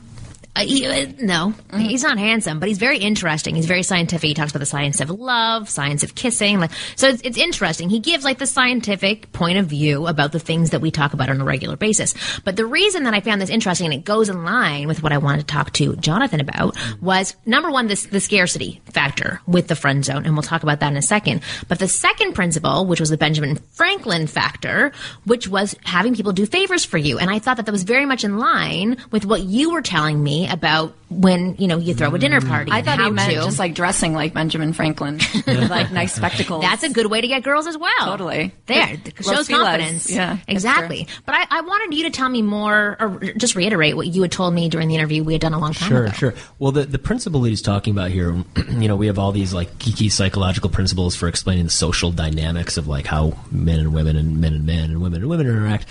Uh, 0.59 0.63
he, 0.63 0.85
uh, 0.85 1.05
no, 1.19 1.53
he's 1.77 2.03
not 2.03 2.17
handsome, 2.17 2.59
but 2.59 2.67
he's 2.67 2.79
very 2.79 2.97
interesting. 2.97 3.55
He's 3.55 3.65
very 3.65 3.83
scientific. 3.83 4.27
He 4.27 4.33
talks 4.33 4.51
about 4.51 4.59
the 4.59 4.65
science 4.65 4.99
of 4.99 5.09
love, 5.09 5.69
science 5.69 6.03
of 6.03 6.15
kissing. 6.15 6.59
Like, 6.59 6.71
so 6.97 7.07
it's, 7.07 7.21
it's 7.23 7.37
interesting. 7.37 7.89
He 7.89 7.99
gives 7.99 8.25
like 8.25 8.39
the 8.39 8.45
scientific 8.45 9.31
point 9.31 9.57
of 9.57 9.67
view 9.67 10.05
about 10.05 10.33
the 10.33 10.39
things 10.39 10.71
that 10.71 10.81
we 10.81 10.91
talk 10.91 11.13
about 11.13 11.29
on 11.29 11.39
a 11.39 11.45
regular 11.45 11.77
basis. 11.77 12.13
But 12.43 12.57
the 12.57 12.65
reason 12.65 13.03
that 13.03 13.13
I 13.13 13.21
found 13.21 13.41
this 13.41 13.49
interesting 13.49 13.85
and 13.85 13.93
it 13.93 14.03
goes 14.03 14.27
in 14.27 14.43
line 14.43 14.87
with 14.87 15.01
what 15.01 15.13
I 15.13 15.17
wanted 15.17 15.47
to 15.47 15.53
talk 15.53 15.71
to 15.73 15.95
Jonathan 15.95 16.41
about 16.41 16.75
was 17.01 17.37
number 17.45 17.71
one, 17.71 17.87
this 17.87 18.07
the 18.07 18.19
scarcity 18.19 18.81
factor 18.91 19.39
with 19.47 19.69
the 19.69 19.77
friend 19.77 20.03
zone, 20.03 20.25
and 20.25 20.33
we'll 20.33 20.43
talk 20.43 20.63
about 20.63 20.81
that 20.81 20.91
in 20.91 20.97
a 20.97 21.01
second. 21.01 21.41
But 21.69 21.79
the 21.79 21.87
second 21.87 22.33
principle, 22.33 22.85
which 22.85 22.99
was 22.99 23.09
the 23.09 23.17
Benjamin 23.17 23.55
Franklin 23.71 24.27
factor, 24.27 24.91
which 25.23 25.47
was 25.47 25.73
having 25.85 26.15
people 26.15 26.33
do 26.33 26.45
favors 26.45 26.83
for 26.83 26.97
you, 26.97 27.17
and 27.17 27.29
I 27.29 27.39
thought 27.39 27.55
that 27.57 27.65
that 27.65 27.71
was 27.71 27.83
very 27.83 28.05
much 28.05 28.25
in 28.25 28.37
line 28.39 28.97
with 29.11 29.23
what 29.23 29.43
you 29.43 29.71
were 29.71 29.81
telling 29.81 30.21
me 30.21 30.48
about 30.49 30.93
when 31.09 31.55
you 31.57 31.67
know 31.67 31.77
you 31.77 31.93
throw 31.93 32.13
a 32.13 32.19
dinner 32.19 32.39
party. 32.41 32.71
I 32.71 32.81
thought 32.81 32.97
how 32.99 33.05
he 33.05 33.11
meant 33.11 33.29
to. 33.33 33.35
just 33.41 33.59
like 33.59 33.73
dressing 33.73 34.13
like 34.13 34.33
Benjamin 34.33 34.73
Franklin, 34.73 35.15
with 35.45 35.47
like 35.69 35.91
nice 35.91 36.13
spectacles. 36.13 36.61
That's 36.61 36.83
a 36.83 36.89
good 36.89 37.07
way 37.07 37.21
to 37.21 37.27
get 37.27 37.43
girls 37.43 37.67
as 37.67 37.77
well. 37.77 37.91
Totally. 38.05 38.53
There, 38.67 38.79
Los 38.87 39.25
shows 39.35 39.47
Feliz. 39.47 39.49
confidence. 39.49 40.11
Yeah, 40.11 40.37
exactly. 40.47 41.07
But 41.25 41.35
I, 41.35 41.45
I 41.49 41.61
wanted 41.61 41.97
you 41.97 42.03
to 42.05 42.09
tell 42.11 42.29
me 42.29 42.41
more, 42.41 42.95
or 42.99 43.19
just 43.37 43.55
reiterate 43.55 43.95
what 43.95 44.07
you 44.07 44.21
had 44.21 44.31
told 44.31 44.53
me 44.53 44.69
during 44.69 44.87
the 44.87 44.95
interview 44.95 45.23
we 45.23 45.33
had 45.33 45.41
done 45.41 45.53
a 45.53 45.59
long 45.59 45.73
time 45.73 45.89
Sure, 45.89 46.03
ago. 46.05 46.11
sure. 46.13 46.31
Sure. 46.31 46.41
Well, 46.59 46.71
the, 46.71 46.85
the 46.85 46.99
principle 46.99 47.41
that 47.41 47.49
he's 47.49 47.61
talking 47.61 47.91
about 47.93 48.11
here, 48.11 48.31
you 48.69 48.87
know, 48.87 48.95
we 48.95 49.07
have 49.07 49.17
all 49.17 49.31
these 49.31 49.53
like 49.53 49.77
geeky 49.79 50.11
psychological 50.11 50.69
principles 50.69 51.15
for 51.15 51.27
explaining 51.27 51.63
the 51.65 51.71
social 51.71 52.11
dynamics 52.11 52.77
of 52.77 52.87
like 52.87 53.05
how 53.05 53.33
men 53.51 53.79
and 53.79 53.93
women 53.93 54.15
and 54.15 54.39
men 54.41 54.53
and 54.53 54.65
men 54.65 54.91
and 54.91 55.01
women 55.01 55.21
and 55.21 55.29
women 55.29 55.47
interact 55.47 55.85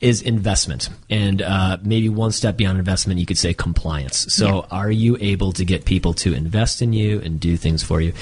is 0.00 0.22
investment. 0.22 0.88
And 1.10 1.42
uh, 1.42 1.78
maybe 1.82 2.08
one 2.08 2.32
step 2.32 2.56
beyond 2.56 2.78
investment, 2.78 3.20
you 3.20 3.26
could 3.26 3.38
say 3.38 3.54
compliance. 3.54 4.32
So 4.34 4.63
are 4.70 4.90
you 4.90 5.16
able 5.20 5.52
to 5.52 5.64
get 5.64 5.84
people 5.84 6.14
to 6.14 6.34
invest 6.34 6.82
in 6.82 6.92
you 6.92 7.20
and 7.20 7.40
do 7.40 7.56
things 7.56 7.82
for 7.82 8.00
you? 8.00 8.12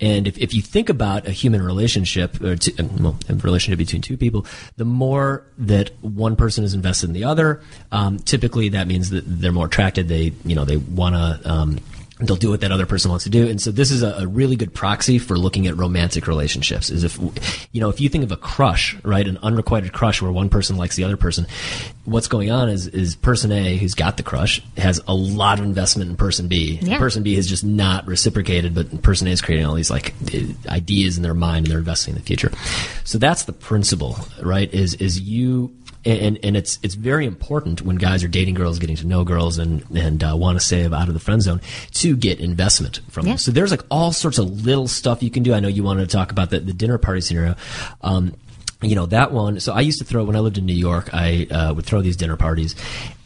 And 0.00 0.26
if, 0.26 0.38
if 0.38 0.54
you 0.54 0.62
think 0.62 0.88
about 0.88 1.26
a 1.26 1.30
human 1.30 1.62
relationship, 1.62 2.40
or 2.42 2.56
to, 2.56 2.82
uh, 2.82 2.88
well, 3.00 3.18
a 3.28 3.34
relationship 3.34 3.78
between 3.78 4.02
two 4.02 4.16
people, 4.16 4.46
the 4.76 4.84
more 4.84 5.44
that 5.58 5.90
one 6.02 6.36
person 6.36 6.64
is 6.64 6.74
invested 6.74 7.10
in 7.10 7.14
the 7.14 7.24
other, 7.24 7.60
um, 7.90 8.18
typically 8.18 8.70
that 8.70 8.86
means 8.86 9.10
that 9.10 9.24
they're 9.26 9.52
more 9.52 9.66
attracted. 9.66 10.08
They, 10.08 10.32
you 10.44 10.54
know, 10.54 10.64
they 10.64 10.76
want 10.76 11.14
to, 11.14 11.50
um, 11.50 11.78
they'll 12.26 12.36
do 12.36 12.50
what 12.50 12.60
that 12.60 12.72
other 12.72 12.86
person 12.86 13.10
wants 13.10 13.24
to 13.24 13.30
do. 13.30 13.48
And 13.48 13.60
so 13.60 13.70
this 13.70 13.90
is 13.90 14.02
a, 14.02 14.12
a 14.18 14.26
really 14.26 14.56
good 14.56 14.72
proxy 14.74 15.18
for 15.18 15.38
looking 15.38 15.66
at 15.66 15.76
romantic 15.76 16.26
relationships 16.26 16.90
is 16.90 17.04
if, 17.04 17.18
you 17.72 17.80
know, 17.80 17.88
if 17.88 18.00
you 18.00 18.08
think 18.08 18.24
of 18.24 18.32
a 18.32 18.36
crush, 18.36 18.96
right, 19.02 19.26
an 19.26 19.38
unrequited 19.42 19.92
crush 19.92 20.22
where 20.22 20.32
one 20.32 20.48
person 20.48 20.76
likes 20.76 20.96
the 20.96 21.04
other 21.04 21.16
person, 21.16 21.46
what's 22.04 22.28
going 22.28 22.50
on 22.50 22.68
is, 22.68 22.86
is 22.86 23.16
person 23.16 23.52
A 23.52 23.76
who's 23.76 23.94
got 23.94 24.16
the 24.16 24.22
crush 24.22 24.62
has 24.76 25.00
a 25.06 25.14
lot 25.14 25.58
of 25.58 25.64
investment 25.64 26.10
in 26.10 26.16
person 26.16 26.48
B. 26.48 26.78
Yeah. 26.82 26.98
Person 26.98 27.22
B 27.22 27.34
has 27.36 27.46
just 27.46 27.64
not 27.64 28.06
reciprocated, 28.06 28.74
but 28.74 29.02
person 29.02 29.26
A 29.28 29.30
is 29.30 29.40
creating 29.40 29.66
all 29.66 29.74
these 29.74 29.90
like 29.90 30.14
ideas 30.68 31.16
in 31.16 31.22
their 31.22 31.34
mind 31.34 31.66
and 31.66 31.72
they're 31.72 31.78
investing 31.78 32.14
in 32.14 32.20
the 32.20 32.26
future. 32.26 32.50
So 33.04 33.18
that's 33.18 33.44
the 33.44 33.52
principle, 33.52 34.18
right, 34.42 34.72
is, 34.72 34.94
is 34.94 35.20
you, 35.20 35.74
and 36.04 36.38
and 36.42 36.56
it's 36.56 36.78
it's 36.82 36.94
very 36.94 37.26
important 37.26 37.82
when 37.82 37.96
guys 37.96 38.24
are 38.24 38.28
dating 38.28 38.54
girls, 38.54 38.78
getting 38.78 38.96
to 38.96 39.06
know 39.06 39.24
girls, 39.24 39.58
and 39.58 39.84
and 39.94 40.22
uh, 40.24 40.34
want 40.36 40.58
to 40.58 40.64
stay 40.64 40.84
out 40.84 41.08
of 41.08 41.14
the 41.14 41.20
friend 41.20 41.40
zone 41.42 41.60
to 41.92 42.16
get 42.16 42.40
investment 42.40 43.00
from 43.08 43.26
Yeah. 43.26 43.32
them. 43.32 43.38
So 43.38 43.50
there's 43.52 43.70
like 43.70 43.82
all 43.90 44.12
sorts 44.12 44.38
of 44.38 44.64
little 44.64 44.88
stuff 44.88 45.22
you 45.22 45.30
can 45.30 45.42
do. 45.42 45.54
I 45.54 45.60
know 45.60 45.68
you 45.68 45.84
wanted 45.84 46.08
to 46.08 46.16
talk 46.16 46.32
about 46.32 46.50
the, 46.50 46.60
the 46.60 46.72
dinner 46.72 46.98
party 46.98 47.20
scenario. 47.20 47.54
Um, 48.02 48.34
you 48.82 48.94
know 48.94 49.06
that 49.06 49.32
one. 49.32 49.60
So 49.60 49.72
I 49.72 49.80
used 49.80 49.98
to 49.98 50.04
throw 50.04 50.24
when 50.24 50.36
I 50.36 50.40
lived 50.40 50.58
in 50.58 50.66
New 50.66 50.74
York. 50.74 51.10
I 51.12 51.46
uh, 51.50 51.74
would 51.74 51.84
throw 51.84 52.02
these 52.02 52.16
dinner 52.16 52.36
parties, 52.36 52.74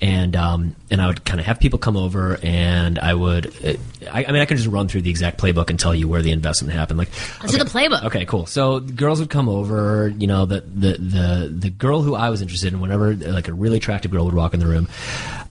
and 0.01 0.37
um, 0.37 0.77
and 0.91 1.01
I 1.01 1.07
would 1.07 1.25
kind 1.25 1.41
of 1.41 1.47
have 1.47 1.59
people 1.59 1.79
come 1.79 1.97
over, 1.97 2.39
and 2.43 2.99
I 2.99 3.15
would. 3.15 3.47
Uh, 3.65 3.75
I, 4.11 4.25
I 4.25 4.33
mean, 4.33 4.43
I 4.43 4.47
could 4.47 4.57
just 4.57 4.69
run 4.69 4.89
through 4.89 5.03
the 5.03 5.11
exact 5.11 5.39
playbook 5.39 5.71
and 5.71 5.79
tell 5.79 5.95
you 5.95 6.09
where 6.09 6.23
the 6.23 6.33
investment 6.33 6.75
happened. 6.75 6.99
Like, 6.99 7.11
okay, 7.45 7.59
the 7.59 7.65
playbook. 7.65 8.05
Okay, 8.05 8.25
cool. 8.27 8.47
So 8.47 8.81
the 8.81 8.93
girls 8.93 9.21
would 9.21 9.31
come 9.31 9.49
over. 9.49 10.09
You 10.09 10.27
know, 10.27 10.47
the 10.47 10.61
the 10.61 10.93
the 10.99 11.49
the 11.51 11.71
girl 11.71 12.03
who 12.03 12.15
I 12.15 12.31
was 12.31 12.43
interested 12.43 12.73
in, 12.73 12.81
whenever 12.81 13.15
like 13.15 13.49
a 13.49 13.55
really 13.55 13.79
attractive 13.79 14.11
girl 14.11 14.25
would 14.27 14.35
walk 14.35 14.55
in 14.55 14.61
the 14.61 14.67
room, 14.67 14.89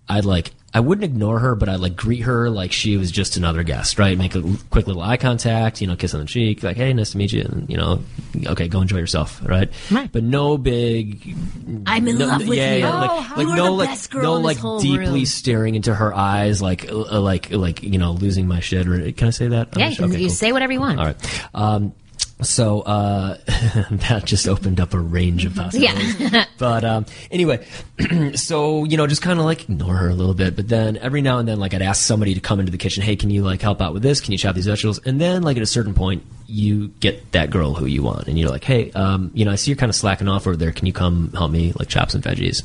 I'd 0.07 0.25
like 0.25 0.51
I 0.75 0.81
wouldn't 0.81 1.05
ignore 1.05 1.39
her, 1.39 1.55
but 1.55 1.69
I'd 1.69 1.79
like 1.79 1.95
greet 1.95 2.23
her 2.23 2.49
like 2.49 2.73
she 2.73 2.97
was 2.97 3.09
just 3.09 3.37
another 3.37 3.63
guest, 3.63 3.97
right? 3.97 4.17
Make 4.17 4.35
a 4.35 4.41
quick 4.71 4.87
little 4.87 5.01
eye 5.01 5.15
contact, 5.15 5.79
you 5.79 5.87
know, 5.87 5.95
kiss 5.95 6.13
on 6.13 6.19
the 6.19 6.25
cheek, 6.25 6.63
like, 6.63 6.75
hey, 6.75 6.91
nice 6.91 7.11
to 7.11 7.17
meet 7.17 7.31
you, 7.31 7.43
and 7.43 7.69
you 7.69 7.77
know, 7.77 8.03
okay, 8.47 8.67
go 8.67 8.81
enjoy 8.81 8.97
yourself, 8.97 9.41
right? 9.47 9.71
Right. 9.89 10.11
But 10.11 10.23
no 10.23 10.57
big. 10.57 11.33
I'm 11.85 12.05
in 12.09 12.17
no, 12.17 12.25
love 12.25 12.45
with 12.45 12.57
yeah, 12.57 12.73
you. 12.73 12.79
Yeah, 12.79 12.91
Oh, 12.93 12.97
like, 12.99 13.37
you 13.37 13.45
like 13.45 13.53
are 13.53 13.55
no, 13.55 13.65
the 13.67 13.71
like 13.71 13.89
best 13.89 14.11
girl 14.11 14.23
no, 14.23 14.35
in 14.35 14.41
this 14.41 14.45
like 14.47 14.57
whole 14.57 14.79
deeply 14.81 15.07
room. 15.07 15.25
staring 15.25 15.75
into 15.75 15.95
her 15.95 16.13
eyes, 16.13 16.61
like, 16.61 16.91
uh, 16.91 17.21
like, 17.21 17.51
like, 17.51 17.81
you 17.81 17.97
know, 17.97 18.11
losing 18.11 18.45
my 18.45 18.59
shit. 18.59 18.85
Or 18.85 19.11
can 19.13 19.27
I 19.29 19.31
say 19.31 19.47
that? 19.47 19.69
Yeah, 19.77 19.87
you 19.87 19.95
can 19.95 20.05
okay, 20.11 20.19
you 20.19 20.27
cool. 20.27 20.35
say 20.35 20.51
whatever 20.51 20.73
you 20.73 20.81
want. 20.81 20.99
All 20.99 21.05
right. 21.05 21.49
Um, 21.53 21.93
so 22.41 22.81
uh, 22.81 23.37
that 23.91 24.23
just 24.25 24.47
opened 24.47 24.79
up 24.79 24.93
a 24.93 24.99
range 24.99 25.45
of 25.45 25.55
possibilities. 25.55 26.19
Yeah. 26.19 26.45
but 26.57 26.83
um, 26.83 27.05
anyway, 27.31 27.65
so 28.35 28.83
you 28.83 28.97
know, 28.97 29.07
just 29.07 29.21
kind 29.21 29.39
of 29.39 29.45
like 29.45 29.63
ignore 29.63 29.95
her 29.95 30.09
a 30.09 30.13
little 30.13 30.33
bit. 30.33 30.55
But 30.55 30.67
then 30.67 30.97
every 30.97 31.21
now 31.21 31.39
and 31.39 31.47
then, 31.47 31.59
like 31.59 31.73
I'd 31.73 31.81
ask 31.81 32.03
somebody 32.03 32.33
to 32.33 32.41
come 32.41 32.59
into 32.59 32.71
the 32.71 32.77
kitchen. 32.77 33.03
Hey, 33.03 33.15
can 33.15 33.29
you 33.29 33.43
like 33.43 33.61
help 33.61 33.81
out 33.81 33.93
with 33.93 34.03
this? 34.03 34.19
Can 34.19 34.33
you 34.33 34.37
chop 34.37 34.55
these 34.55 34.67
vegetables? 34.67 34.99
And 35.05 35.19
then, 35.21 35.43
like 35.43 35.55
at 35.55 35.63
a 35.63 35.67
certain 35.67 35.93
point, 35.93 36.23
you 36.47 36.89
get 36.99 37.31
that 37.31 37.49
girl 37.49 37.73
who 37.73 37.85
you 37.85 38.03
want, 38.03 38.27
and 38.27 38.37
you're 38.37 38.49
like, 38.49 38.65
hey, 38.65 38.91
um, 38.91 39.31
you 39.33 39.45
know, 39.45 39.51
I 39.51 39.55
see 39.55 39.71
you're 39.71 39.77
kind 39.77 39.89
of 39.89 39.95
slacking 39.95 40.27
off 40.27 40.45
over 40.45 40.57
there. 40.57 40.73
Can 40.73 40.87
you 40.87 40.93
come 40.93 41.31
help 41.31 41.51
me 41.51 41.71
like 41.79 41.87
chop 41.87 42.11
some 42.11 42.21
veggies? 42.21 42.63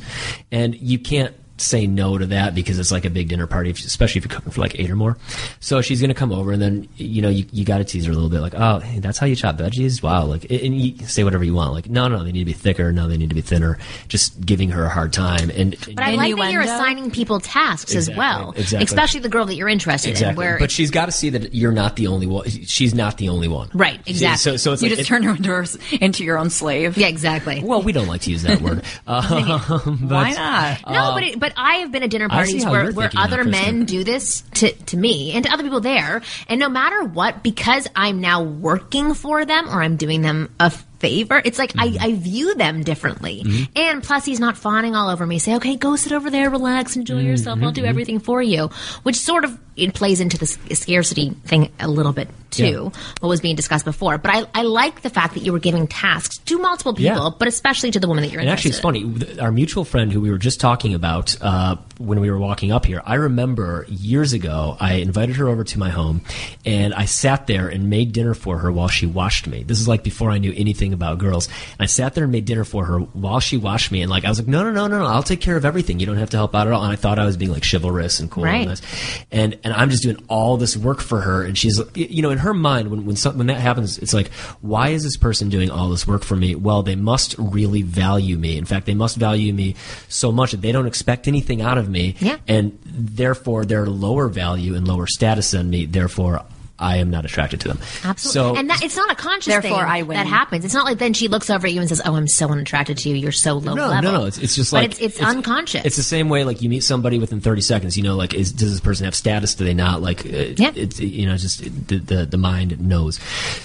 And 0.50 0.74
you 0.74 0.98
can't 0.98 1.34
say 1.60 1.86
no 1.86 2.16
to 2.18 2.26
that 2.26 2.54
because 2.54 2.78
it's 2.78 2.90
like 2.90 3.04
a 3.04 3.10
big 3.10 3.28
dinner 3.28 3.46
party, 3.46 3.70
if- 3.70 3.78
especially 3.84 4.18
if 4.20 4.24
you're 4.24 4.34
cooking 4.34 4.50
for 4.52 4.60
like 4.60 4.78
eight 4.80 4.90
or 4.90 4.96
more. 4.96 5.16
So 5.60 5.80
she's 5.82 6.00
gonna 6.00 6.14
come 6.14 6.32
over, 6.32 6.52
and 6.52 6.60
then 6.62 6.88
you 6.96 7.20
know 7.22 7.28
you, 7.28 7.44
you 7.52 7.64
got 7.64 7.78
to 7.78 7.84
tease 7.84 8.06
her 8.06 8.12
a 8.12 8.14
little 8.14 8.30
bit, 8.30 8.40
like, 8.40 8.54
oh, 8.54 8.78
hey, 8.80 8.98
that's 9.00 9.18
how 9.18 9.26
you 9.26 9.36
chop 9.36 9.56
veggies. 9.58 10.02
Wow, 10.02 10.24
like, 10.24 10.44
and 10.50 10.80
you 10.80 11.06
say 11.06 11.22
whatever 11.24 11.44
you 11.44 11.54
want, 11.54 11.72
like, 11.72 11.88
no, 11.90 12.08
no, 12.08 12.24
they 12.24 12.32
need 12.32 12.40
to 12.40 12.44
be 12.46 12.52
thicker, 12.52 12.92
no, 12.92 13.08
they 13.08 13.16
need 13.16 13.28
to 13.28 13.34
be 13.34 13.40
thinner. 13.42 13.78
Just 14.08 14.40
giving 14.44 14.70
her 14.70 14.84
a 14.84 14.88
hard 14.88 15.12
time, 15.12 15.50
and 15.50 15.76
But 15.94 16.00
I 16.04 16.12
like 16.12 16.36
that 16.36 16.52
you're 16.52 16.62
assigning 16.62 17.10
people 17.10 17.40
tasks 17.40 17.94
as 17.94 18.10
well, 18.10 18.52
exactly. 18.56 18.84
especially 18.84 19.20
the 19.20 19.28
girl 19.28 19.44
that 19.46 19.54
you're 19.54 19.68
interested 19.68 20.08
in. 20.08 20.12
exactly. 20.12 20.44
Where 20.44 20.58
but 20.58 20.70
she's 20.70 20.90
got 20.90 21.06
to 21.06 21.12
see 21.12 21.30
that 21.30 21.54
you're 21.54 21.72
not 21.72 21.96
the 21.96 22.06
only 22.06 22.26
one. 22.26 22.48
She's 22.48 22.94
not 22.94 23.18
the 23.18 23.28
only 23.28 23.48
one, 23.48 23.70
Right, 23.74 24.00
exactly. 24.06 24.38
So, 24.38 24.56
so 24.56 24.72
it's 24.72 24.82
You 24.82 24.88
like 24.88 24.98
just 24.98 25.08
it- 25.08 25.12
turn 25.12 25.22
her 25.24 25.34
into, 25.36 25.50
her 25.50 25.64
into 26.00 26.24
your 26.24 26.38
own 26.38 26.50
slave. 26.50 26.96
yeah, 26.96 27.08
exactly. 27.08 27.62
Well, 27.62 27.82
we 27.82 27.92
don't 27.92 28.06
like 28.08 28.22
to 28.22 28.30
use 28.30 28.42
that 28.42 28.60
word. 28.62 28.82
Um, 29.06 29.98
but- 30.02 30.10
Why 30.14 30.30
not? 30.32 30.90
No, 30.90 31.12
but 31.14 31.22
it, 31.24 31.38
but 31.40 31.49
I 31.56 31.76
have 31.76 31.92
been 31.92 32.02
at 32.02 32.10
dinner 32.10 32.28
parties 32.28 32.64
where, 32.64 32.92
where 32.92 33.10
other 33.16 33.44
men 33.44 33.84
do 33.84 34.04
this 34.04 34.42
to, 34.54 34.72
to 34.72 34.96
me 34.96 35.32
and 35.32 35.44
to 35.44 35.52
other 35.52 35.62
people 35.62 35.80
there, 35.80 36.22
and 36.48 36.60
no 36.60 36.68
matter 36.68 37.04
what, 37.04 37.42
because 37.42 37.86
I'm 37.94 38.20
now 38.20 38.42
working 38.42 39.14
for 39.14 39.44
them 39.44 39.68
or 39.68 39.82
I'm 39.82 39.96
doing 39.96 40.22
them 40.22 40.54
a 40.58 40.72
favor, 41.00 41.40
it's 41.44 41.58
like 41.58 41.70
Mm-hmm. 41.72 42.02
I, 42.02 42.06
I 42.08 42.14
view 42.14 42.54
them 42.54 42.82
differently. 42.82 43.42
And 43.76 44.02
plus, 44.02 44.24
he's 44.24 44.40
not 44.40 44.56
fawning 44.56 44.94
all 44.94 45.08
over 45.08 45.26
me. 45.26 45.38
Say, 45.38 45.56
okay, 45.56 45.76
go 45.76 45.96
sit 45.96 46.12
over 46.12 46.30
there, 46.30 46.50
relax, 46.50 46.94
enjoy 46.96 47.16
Mm-hmm. 47.16 47.26
yourself. 47.26 47.58
I'll 47.62 47.72
do 47.72 47.84
everything 47.84 48.18
for 48.20 48.40
you, 48.42 48.68
which 49.02 49.16
sort 49.16 49.44
of 49.44 49.58
it 49.76 49.94
plays 49.94 50.20
into 50.20 50.36
the 50.36 50.46
scarcity 50.74 51.30
thing 51.44 51.70
a 51.80 51.88
little 51.88 52.12
bit 52.12 52.28
too. 52.50 52.92
What 53.20 53.28
was 53.28 53.40
being 53.40 53.56
discussed 53.56 53.84
before, 53.84 54.18
but 54.18 54.30
I 54.34 54.44
I 54.54 54.62
like 54.62 55.00
the 55.02 55.10
fact 55.10 55.34
that 55.34 55.40
you 55.42 55.52
were 55.52 55.58
giving 55.58 55.86
tasks 55.86 56.38
to 56.38 56.58
multiple 56.58 56.92
people, 56.94 57.22
Yeah. 57.24 57.30
but 57.38 57.48
especially 57.48 57.90
to 57.92 58.00
the 58.00 58.06
woman 58.08 58.22
that 58.24 58.30
you're 58.32 58.40
And 58.40 58.50
actually, 58.50 58.70
it's 58.70 58.78
in. 58.78 58.82
funny. 58.82 59.38
Our 59.40 59.52
mutual 59.52 59.84
friend 59.84 60.12
who 60.12 60.20
we 60.20 60.30
were 60.30 60.38
just 60.38 60.60
talking 60.60 60.92
about 60.94 61.34
uh, 61.40 61.76
when 62.00 62.18
we 62.20 62.30
were 62.30 62.38
walking 62.38 62.72
up 62.72 62.86
here, 62.86 63.02
I 63.04 63.16
remember 63.16 63.84
years 63.88 64.32
ago, 64.32 64.76
I 64.80 64.94
invited 64.94 65.36
her 65.36 65.48
over 65.48 65.64
to 65.64 65.78
my 65.78 65.90
home 65.90 66.22
and 66.64 66.94
I 66.94 67.04
sat 67.04 67.46
there 67.46 67.68
and 67.68 67.90
made 67.90 68.12
dinner 68.12 68.32
for 68.32 68.58
her 68.58 68.72
while 68.72 68.88
she 68.88 69.04
washed 69.04 69.46
me. 69.46 69.62
This 69.64 69.78
is 69.80 69.86
like 69.86 70.02
before 70.02 70.30
I 70.30 70.38
knew 70.38 70.52
anything 70.56 70.94
about 70.94 71.18
girls. 71.18 71.46
And 71.46 71.80
I 71.80 71.86
sat 71.86 72.14
there 72.14 72.24
and 72.24 72.32
made 72.32 72.46
dinner 72.46 72.64
for 72.64 72.86
her 72.86 72.98
while 73.00 73.38
she 73.38 73.58
washed 73.58 73.92
me. 73.92 74.00
And 74.00 74.10
like, 74.10 74.24
I 74.24 74.30
was 74.30 74.38
like, 74.38 74.48
no, 74.48 74.64
no, 74.64 74.70
no, 74.70 74.86
no, 74.86 74.98
no, 75.00 75.04
I'll 75.04 75.22
take 75.22 75.42
care 75.42 75.56
of 75.56 75.66
everything. 75.66 76.00
You 76.00 76.06
don't 76.06 76.16
have 76.16 76.30
to 76.30 76.38
help 76.38 76.54
out 76.54 76.66
at 76.66 76.72
all. 76.72 76.82
And 76.82 76.90
I 76.90 76.96
thought 76.96 77.18
I 77.18 77.26
was 77.26 77.36
being 77.36 77.50
like 77.52 77.64
chivalrous 77.70 78.18
and 78.18 78.30
cool 78.30 78.44
Right. 78.44 78.60
and 78.60 78.68
nice. 78.68 78.82
And, 79.30 79.58
and 79.62 79.74
I'm 79.74 79.90
just 79.90 80.02
doing 80.02 80.16
all 80.28 80.56
this 80.56 80.78
work 80.78 81.00
for 81.00 81.20
her. 81.20 81.44
And 81.44 81.58
she's, 81.58 81.80
you 81.94 82.22
know, 82.22 82.30
in 82.30 82.38
her 82.38 82.54
mind, 82.54 82.90
when, 82.90 83.04
when, 83.04 83.16
some, 83.16 83.36
when 83.36 83.48
that 83.48 83.60
happens, 83.60 83.98
it's 83.98 84.14
like, 84.14 84.30
why 84.62 84.88
is 84.88 85.02
this 85.02 85.18
person 85.18 85.50
doing 85.50 85.70
all 85.70 85.90
this 85.90 86.06
work 86.06 86.22
for 86.24 86.34
me? 86.36 86.54
Well, 86.54 86.82
they 86.82 86.96
must 86.96 87.34
really 87.38 87.82
value 87.82 88.38
me. 88.38 88.56
In 88.56 88.64
fact, 88.64 88.86
they 88.86 88.94
must 88.94 89.16
value 89.18 89.52
me 89.52 89.74
so 90.08 90.32
much 90.32 90.52
that 90.52 90.62
they 90.62 90.72
don't 90.72 90.86
expect 90.86 91.28
anything 91.28 91.60
out 91.60 91.76
of 91.76 91.89
me. 91.90 92.16
Yeah. 92.20 92.38
And 92.48 92.78
therefore, 92.84 93.64
they're 93.64 93.86
lower 93.86 94.28
value 94.28 94.74
and 94.74 94.86
lower 94.86 95.06
status 95.06 95.50
than 95.50 95.70
me. 95.70 95.86
Therefore, 95.86 96.42
I 96.80 96.96
am 96.96 97.10
not 97.10 97.24
attracted 97.24 97.60
to 97.60 97.68
them. 97.68 97.78
Absolutely. 98.04 98.32
So, 98.54 98.56
and 98.56 98.70
that 98.70 98.82
it's 98.82 98.96
not 98.96 99.10
a 99.10 99.14
conscious 99.14 99.52
Therefore, 99.52 99.70
thing 99.70 99.78
I 99.80 100.02
win. 100.02 100.16
that 100.16 100.26
happens. 100.26 100.64
It's 100.64 100.74
not 100.74 100.84
like 100.86 100.98
then 100.98 101.12
she 101.12 101.28
looks 101.28 101.50
over 101.50 101.66
at 101.66 101.72
you 101.72 101.80
and 101.80 101.88
says, 101.88 102.00
"Oh, 102.04 102.14
I'm 102.14 102.26
so 102.28 102.48
unattracted 102.48 102.98
to 102.98 103.08
you. 103.08 103.14
You're 103.16 103.32
so 103.32 103.54
low 103.54 103.74
no, 103.74 103.88
level." 103.88 104.10
no, 104.12 104.18
no. 104.20 104.26
It's, 104.26 104.38
it's 104.38 104.56
just 104.56 104.70
But 104.72 104.76
like 104.82 104.90
it's, 105.02 105.16
it's, 105.16 105.22
unconscious. 105.22 105.84
It's 105.84 105.96
the 105.96 106.02
same 106.02 106.28
way 106.28 106.44
like 106.44 106.62
you 106.62 106.68
meet 106.68 106.82
somebody 106.84 107.18
within 107.18 107.40
30 107.40 107.60
seconds. 107.60 107.96
You 107.96 108.02
know, 108.02 108.16
like 108.16 108.34
is, 108.34 108.52
does 108.52 108.70
this 108.70 108.80
person 108.80 109.04
have 109.04 109.14
status? 109.14 109.54
Do 109.54 109.64
they 109.64 109.74
not? 109.74 110.00
Like, 110.02 110.24
uh, 110.24 110.54
Yeah. 110.56 110.72
it's 110.74 110.98
you 111.00 111.26
know 111.26 111.36
just 111.36 111.60
the, 111.88 111.98
the 111.98 112.26
the 112.26 112.38
mind 112.38 112.80
knows. 112.80 113.20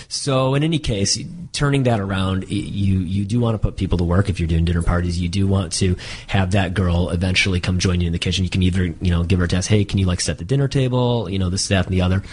So 0.09 0.55
in 0.55 0.63
any 0.63 0.79
case, 0.79 1.17
turning 1.53 1.83
that 1.83 1.99
around, 1.99 2.49
you 2.49 2.99
you 2.99 3.25
do 3.25 3.39
want 3.39 3.55
to 3.55 3.59
put 3.59 3.77
people 3.77 3.97
to 3.99 4.03
work 4.03 4.29
if 4.29 4.39
you're 4.39 4.47
doing 4.47 4.65
dinner 4.65 4.81
parties. 4.81 5.19
You 5.19 5.29
do 5.29 5.47
want 5.47 5.71
to 5.73 5.95
have 6.27 6.51
that 6.51 6.73
girl 6.73 7.09
eventually 7.09 7.59
come 7.59 7.79
join 7.79 8.01
you 8.01 8.07
in 8.07 8.13
the 8.13 8.19
kitchen. 8.19 8.43
You 8.43 8.49
can 8.49 8.61
either 8.63 8.83
you 8.85 9.11
know 9.11 9.23
give 9.23 9.39
her 9.39 9.45
a 9.45 9.47
task. 9.47 9.69
Hey, 9.69 9.85
can 9.85 9.99
you 9.99 10.05
like 10.05 10.21
set 10.21 10.37
the 10.37 10.45
dinner 10.45 10.67
table? 10.67 11.29
You 11.29 11.39
know 11.39 11.49
this, 11.49 11.67
that, 11.69 11.85
and 11.85 11.93
the 11.93 12.01
other. 12.01 12.23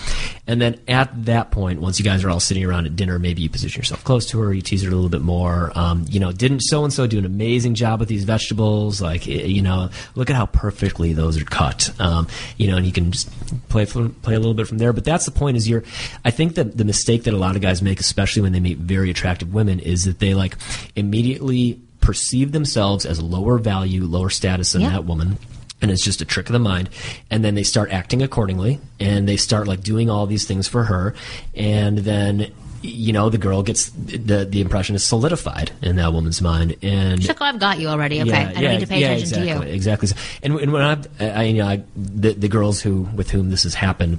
And 0.47 0.61
then 0.61 0.72
at 0.89 1.25
that 1.27 1.51
point, 1.51 1.81
once 1.81 1.99
you 1.99 2.05
guys 2.05 2.25
are 2.25 2.31
all 2.31 2.41
sitting 2.41 2.65
around 2.65 2.87
at 2.87 2.97
dinner, 2.97 3.19
maybe 3.19 3.43
you 3.43 3.49
position 3.49 3.81
yourself 3.81 4.05
close 4.05 4.27
to 4.27 4.41
her. 4.41 4.53
You 4.53 4.63
tease 4.63 4.83
her 4.83 4.91
a 4.91 4.95
little 4.95 5.09
bit 5.09 5.23
more. 5.23 5.73
Um, 5.75 6.05
you 6.09 6.21
know, 6.21 6.33
didn't 6.33 6.61
so 6.61 6.85
and 6.85 6.93
so 6.93 7.07
do 7.07 7.19
an 7.19 7.25
amazing 7.25 7.75
job 7.75 8.01
with 8.01 8.09
these 8.09 8.25
vegetables? 8.25 9.01
Like, 9.01 9.27
you 9.27 9.63
know, 9.63 9.91
look 10.15 10.31
at 10.31 10.37
how 10.37 10.47
perfectly 10.47 11.13
those 11.13 11.41
are 11.41 11.45
cut. 11.45 11.91
Um, 12.01 12.29
you 12.57 12.69
know, 12.69 12.77
and 12.77 12.87
you 12.87 12.93
can 12.93 13.13
just 13.13 13.31
play 13.69 13.87
play 13.87 14.35
a 14.35 14.39
little 14.39 14.55
bit 14.55 14.69
from 14.69 14.79
there. 14.79 14.93
But 14.93 15.05
that's 15.05 15.25
the 15.25 15.33
point. 15.33 15.57
Is 15.57 15.69
you're, 15.69 15.85
I 16.25 16.31
think 16.31 16.55
that 16.55 16.77
the 16.77 16.85
mistake 16.85 17.25
that 17.25 17.35
a 17.35 17.39
lot 17.39 17.57
of 17.57 17.63
guys 17.63 17.83
make, 17.83 18.01
especially 18.01 18.43
when 18.43 18.53
they 18.53 18.61
meet 18.61 18.79
very 18.79 19.11
attractive 19.11 19.53
women, 19.53 19.81
is 19.81 20.05
that 20.05 20.19
they 20.19 20.35
like 20.35 20.57
immediately 20.97 21.81
perceive 22.01 22.53
themselves 22.53 23.07
as 23.07 23.23
lower 23.23 23.59
value, 23.59 24.05
lower 24.05 24.31
status 24.31 24.73
than 24.73 24.83
that 24.83 25.05
woman 25.05 25.39
and 25.83 25.91
it's 25.91 26.05
just 26.05 26.23
a 26.23 26.25
trick 26.25 26.47
of 26.47 26.53
the 26.53 26.59
mind 26.59 26.89
and 27.31 27.45
then 27.45 27.55
they 27.55 27.63
start 27.63 27.91
acting 27.91 28.23
accordingly 28.23 28.81
and 29.01 29.29
they 29.29 29.37
start 29.37 29.67
like 29.67 29.83
doing 29.83 30.09
all 30.09 30.27
these 30.27 30.47
things 30.47 30.67
for 30.69 30.85
her 30.85 31.15
and 31.55 31.99
then 31.99 32.51
you 32.83 33.13
know 33.13 33.29
the 33.29 33.39
girl 33.39 33.63
gets 33.63 33.91
the 33.91 34.45
the 34.45 34.61
impression 34.61 34.95
is 34.97 35.05
solidified 35.05 35.71
in 35.83 35.97
that 35.97 36.13
woman's 36.13 36.41
mind 36.43 36.77
and 36.83 37.21
She's 37.21 37.29
like, 37.29 37.41
"Oh, 37.41 37.45
I've 37.45 37.61
got 37.61 37.79
you 37.79 37.89
already. 37.89 38.21
Okay, 38.23 38.33
I 38.33 38.53
don't 38.53 38.73
need 38.73 38.81
to 38.81 38.87
pay 38.87 39.01
yeah, 39.01 39.11
attention 39.13 39.39
exactly, 39.43 39.67
to 39.67 39.71
you." 39.71 39.75
Exactly. 39.75 40.09
And, 40.43 40.55
and 40.59 40.73
when 40.73 40.83
I've, 40.83 41.23
I, 41.23 41.43
you 41.45 41.59
know, 41.59 41.69
I, 41.69 41.85
the, 41.95 42.33
the 42.33 42.49
girls 42.49 42.81
who 42.81 43.03
with 43.15 43.31
whom 43.31 43.51
this 43.51 43.63
has 43.63 43.75
happened, 43.75 44.19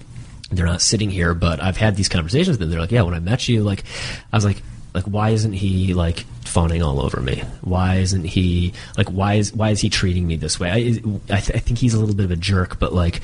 they're 0.50 0.66
not 0.66 0.82
sitting 0.82 1.10
here, 1.10 1.34
but 1.34 1.62
I've 1.62 1.78
had 1.78 1.96
these 1.96 2.10
conversations 2.10 2.56
with 2.56 2.60
them. 2.62 2.70
They're 2.70 2.80
like, 2.80 2.92
yeah, 2.92 3.02
when 3.02 3.14
I 3.14 3.20
met 3.20 3.48
you, 3.50 3.64
like, 3.64 3.84
I 4.32 4.38
was 4.38 4.46
like, 4.46 4.62
like, 4.94 5.06
why 5.06 5.30
isn't 5.32 5.54
he 5.54 5.94
like 5.94 6.26
fawning 6.46 6.84
all 6.84 7.02
over 7.02 7.20
me? 7.22 7.44
Why 7.62 7.96
isn't 7.96 8.26
he 8.26 8.74
like, 8.98 9.10
why 9.10 9.36
is 9.36 9.54
why 9.54 9.72
is 9.72 9.82
he 9.82 9.90
treating 9.90 10.28
me 10.28 10.36
this 10.36 10.60
way? 10.60 10.70
I, 10.70 10.76
I, 10.76 11.40
th- 11.40 11.56
I 11.56 11.60
think 11.60 11.80
he's 11.80 11.94
a 11.94 12.00
little 12.00 12.16
bit 12.16 12.26
of 12.26 12.32
a 12.32 12.36
jerk, 12.36 12.80
but 12.80 12.94
like, 12.94 13.22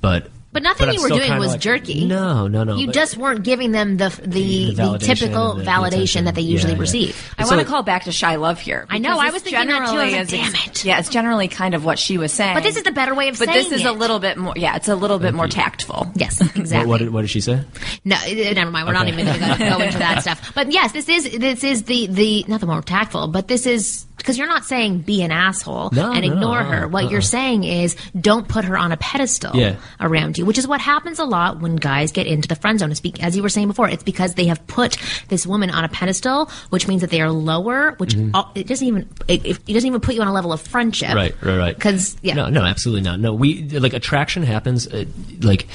but. 0.00 0.30
But 0.52 0.62
nothing 0.62 0.88
I'm 0.90 0.94
you 0.94 1.02
were 1.02 1.08
doing 1.08 1.38
was 1.38 1.52
like, 1.52 1.60
jerky. 1.60 2.04
No, 2.04 2.46
no, 2.46 2.62
no. 2.62 2.76
You 2.76 2.88
just 2.92 3.16
weren't 3.16 3.42
giving 3.42 3.72
them 3.72 3.96
the 3.96 4.10
the, 4.10 4.26
The 4.28 4.74
the, 4.74 4.82
validation 4.82 5.00
typical 5.00 5.54
the- 5.54 5.62
the 5.64 5.70
validation 5.70 5.86
attention. 5.92 6.24
that 6.26 6.34
they 6.34 6.42
usually 6.42 6.72
Yeah, 6.72 6.76
yeah. 6.76 6.80
receive. 6.82 7.34
I 7.38 7.44
So- 7.44 7.56
want 7.56 7.66
to 7.66 7.66
call 7.72 7.82
back 7.82 8.04
to 8.04 8.12
shy 8.12 8.36
love 8.36 8.60
here. 8.60 8.86
I 8.90 8.98
know, 8.98 9.18
I 9.18 9.30
was 9.30 9.40
thinking 9.42 9.66
that 9.66 9.66
too. 9.66 9.72
I 9.72 9.80
was 9.80 9.90
like, 9.92 10.10
generally 10.10 10.26
"Damn 10.26 10.54
is- 10.54 10.66
it." 10.66 10.84
Yeah, 10.84 10.98
it's 10.98 11.08
generally 11.08 11.48
kind 11.48 11.74
of 11.74 11.84
what 11.86 11.98
she 11.98 12.18
was 12.18 12.32
saying. 12.34 12.54
But 12.54 12.64
this 12.64 12.76
is 12.76 12.82
the 12.82 12.92
better 12.92 13.14
way 13.14 13.28
of 13.28 13.38
But 13.38 13.48
saying 13.48 13.64
But 13.64 13.70
this 13.70 13.80
is 13.80 13.86
a 13.86 13.92
little 13.92 14.18
bit 14.18 14.36
more. 14.36 14.52
Yeah, 14.56 14.76
it's 14.76 14.88
a 14.88 14.94
little 14.94 15.18
bit 15.18 15.32
more 15.32 15.48
tactful. 15.48 16.10
Yes, 16.16 16.38
exactly. 16.56 16.86
what, 16.86 16.98
did, 16.98 17.10
what 17.14 17.22
did 17.22 17.30
she 17.30 17.40
say? 17.40 17.60
No, 18.04 18.16
eh, 18.26 18.52
never 18.52 18.70
mind. 18.70 18.86
We're 18.86 18.92
not 18.92 19.08
even 19.08 19.24
going 19.24 19.38
to 19.40 19.56
go 19.58 19.78
into 19.80 19.98
that 19.98 20.20
stuff. 20.22 20.52
But 20.54 20.70
yes, 20.70 20.92
this 20.92 21.08
is 21.08 21.30
this 21.38 21.64
is 21.64 21.84
the 21.84 22.08
the 22.08 22.44
not 22.46 22.60
the 22.60 22.66
more 22.66 22.82
tactful, 22.82 23.28
but 23.28 23.48
this 23.48 23.64
is 23.66 24.04
because 24.22 24.38
you're 24.38 24.46
not 24.46 24.64
saying 24.64 25.00
be 25.00 25.22
an 25.22 25.30
asshole 25.32 25.90
No, 25.92 26.12
and 26.12 26.24
no, 26.26 26.32
ignore 26.32 26.58
uh-uh, 26.60 26.64
her. 26.70 26.88
What 26.88 27.04
uh-uh. 27.04 27.10
you're 27.10 27.20
saying 27.20 27.64
is 27.64 27.96
don't 28.18 28.48
put 28.48 28.64
her 28.64 28.76
on 28.78 28.92
a 28.92 28.96
pedestal 28.96 29.54
Yeah. 29.56 29.76
around 30.00 30.38
you, 30.38 30.46
which 30.46 30.58
is 30.58 30.66
what 30.66 30.80
happens 30.80 31.18
a 31.18 31.24
lot 31.24 31.60
when 31.60 31.76
guys 31.76 32.12
get 32.12 32.26
into 32.26 32.48
the 32.48 32.54
friend 32.56 32.78
zone. 32.78 32.90
It's 32.90 33.00
be- 33.00 33.14
as 33.20 33.36
you 33.36 33.42
were 33.42 33.48
saying 33.48 33.68
before, 33.68 33.88
it's 33.88 34.02
because 34.02 34.34
they 34.34 34.46
have 34.46 34.64
put 34.66 34.96
this 35.28 35.46
woman 35.46 35.70
on 35.70 35.84
a 35.84 35.88
pedestal, 35.88 36.50
which 36.70 36.88
means 36.88 37.00
that 37.00 37.10
they 37.10 37.20
are 37.20 37.30
lower. 37.30 37.92
Which 37.98 38.16
all, 38.34 38.50
it 38.54 38.66
doesn't 38.66 38.86
even 38.86 39.08
it, 39.28 39.44
it 39.44 39.66
doesn't 39.66 39.86
even 39.86 40.00
put 40.00 40.14
you 40.14 40.22
on 40.22 40.28
a 40.28 40.32
level 40.32 40.52
of 40.52 40.60
friendship. 40.60 41.08
Mm-hmm. 41.08 41.16
Right, 41.16 41.34
right, 41.42 41.58
right. 41.58 41.74
Because 41.74 42.16
yeah, 42.22 42.34
No, 42.34 42.48
no, 42.48 42.62
absolutely 42.62 43.02
not. 43.02 43.20
No, 43.20 43.32
we 43.34 43.68
like 43.68 43.92
attraction 43.92 44.42
happens. 44.42 44.86
Uh, 44.86 45.04
like, 45.40 45.66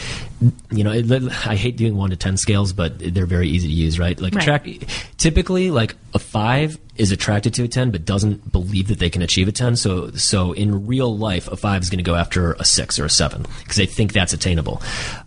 you 0.72 0.84
know, 0.84 0.92
it, 0.92 1.12
I 1.48 1.56
hate 1.56 1.78
doing 1.78 1.96
one 1.96 2.12
to 2.12 2.16
ten 2.16 2.38
scales, 2.38 2.72
but 2.74 3.00
they're 3.00 3.26
very 3.26 3.48
easy 3.50 3.68
to 3.68 3.74
use, 3.74 3.98
right? 3.98 4.20
Like, 4.20 4.36
Right. 4.36 4.44
attract. 4.44 5.18
Typically, 5.18 5.72
like 5.72 5.96
a 6.14 6.20
five 6.20 6.78
is 6.96 7.12
attracted 7.12 7.54
to 7.56 7.64
a 7.64 7.68
ten, 7.68 7.90
but 7.92 8.06
doesn't 8.06 8.52
believe 8.52 8.88
that 8.90 9.00
they 9.00 9.10
can 9.10 9.22
achieve 9.24 9.48
a 9.48 9.52
ten. 9.52 9.76
So, 9.76 10.12
so 10.12 10.52
in 10.52 10.86
real 10.86 11.16
life, 11.18 11.48
a 11.48 11.58
five 11.58 11.82
is 11.82 11.90
going 11.90 11.98
to 11.98 12.04
go 12.04 12.16
after 12.16 12.54
a 12.54 12.66
six 12.66 13.00
or 13.00 13.06
a 13.06 13.10
seven 13.10 13.46
because 13.60 13.78
they 13.78 13.86
think 13.88 14.14
that's 14.14 14.34
attainable. 14.34 14.82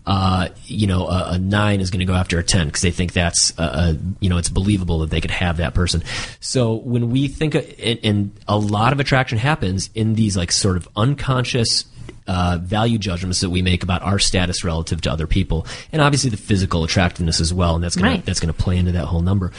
Uh, 0.05 0.47
you 0.65 0.87
know, 0.87 1.07
a, 1.07 1.31
a 1.33 1.39
nine 1.39 1.81
is 1.81 1.91
going 1.91 1.99
to 1.99 2.05
go 2.05 2.13
after 2.13 2.39
a 2.39 2.43
ten 2.43 2.67
because 2.67 2.81
they 2.81 2.91
think 2.91 3.11
that's, 3.13 3.57
uh, 3.59 3.61
uh, 3.61 3.93
you 4.21 4.29
know, 4.29 4.37
it's 4.37 4.49
believable 4.49 4.99
that 4.99 5.09
they 5.09 5.19
could 5.21 5.31
have 5.31 5.57
that 5.57 5.73
person. 5.73 6.03
So 6.39 6.75
when 6.75 7.09
we 7.09 7.27
think, 7.27 7.55
of, 7.55 7.65
and, 7.83 7.99
and 8.03 8.31
a 8.47 8.57
lot 8.57 8.93
of 8.93 8.99
attraction 9.01 9.37
happens 9.37 9.89
in 9.93 10.15
these 10.15 10.37
like 10.37 10.51
sort 10.53 10.77
of 10.77 10.87
unconscious 10.95 11.85
uh, 12.27 12.57
value 12.61 12.97
judgments 12.97 13.41
that 13.41 13.49
we 13.49 13.61
make 13.61 13.83
about 13.83 14.01
our 14.03 14.19
status 14.19 14.63
relative 14.63 15.01
to 15.01 15.11
other 15.11 15.27
people, 15.27 15.65
and 15.91 16.01
obviously 16.01 16.29
the 16.29 16.37
physical 16.37 16.83
attractiveness 16.83 17.41
as 17.41 17.53
well, 17.53 17.75
and 17.75 17.83
that's 17.83 17.95
gonna 17.95 18.11
Right. 18.11 18.25
that's 18.25 18.39
gonna 18.39 18.53
play 18.53 18.77
into 18.77 18.91
that 18.93 19.05
whole 19.05 19.21
number. 19.21 19.51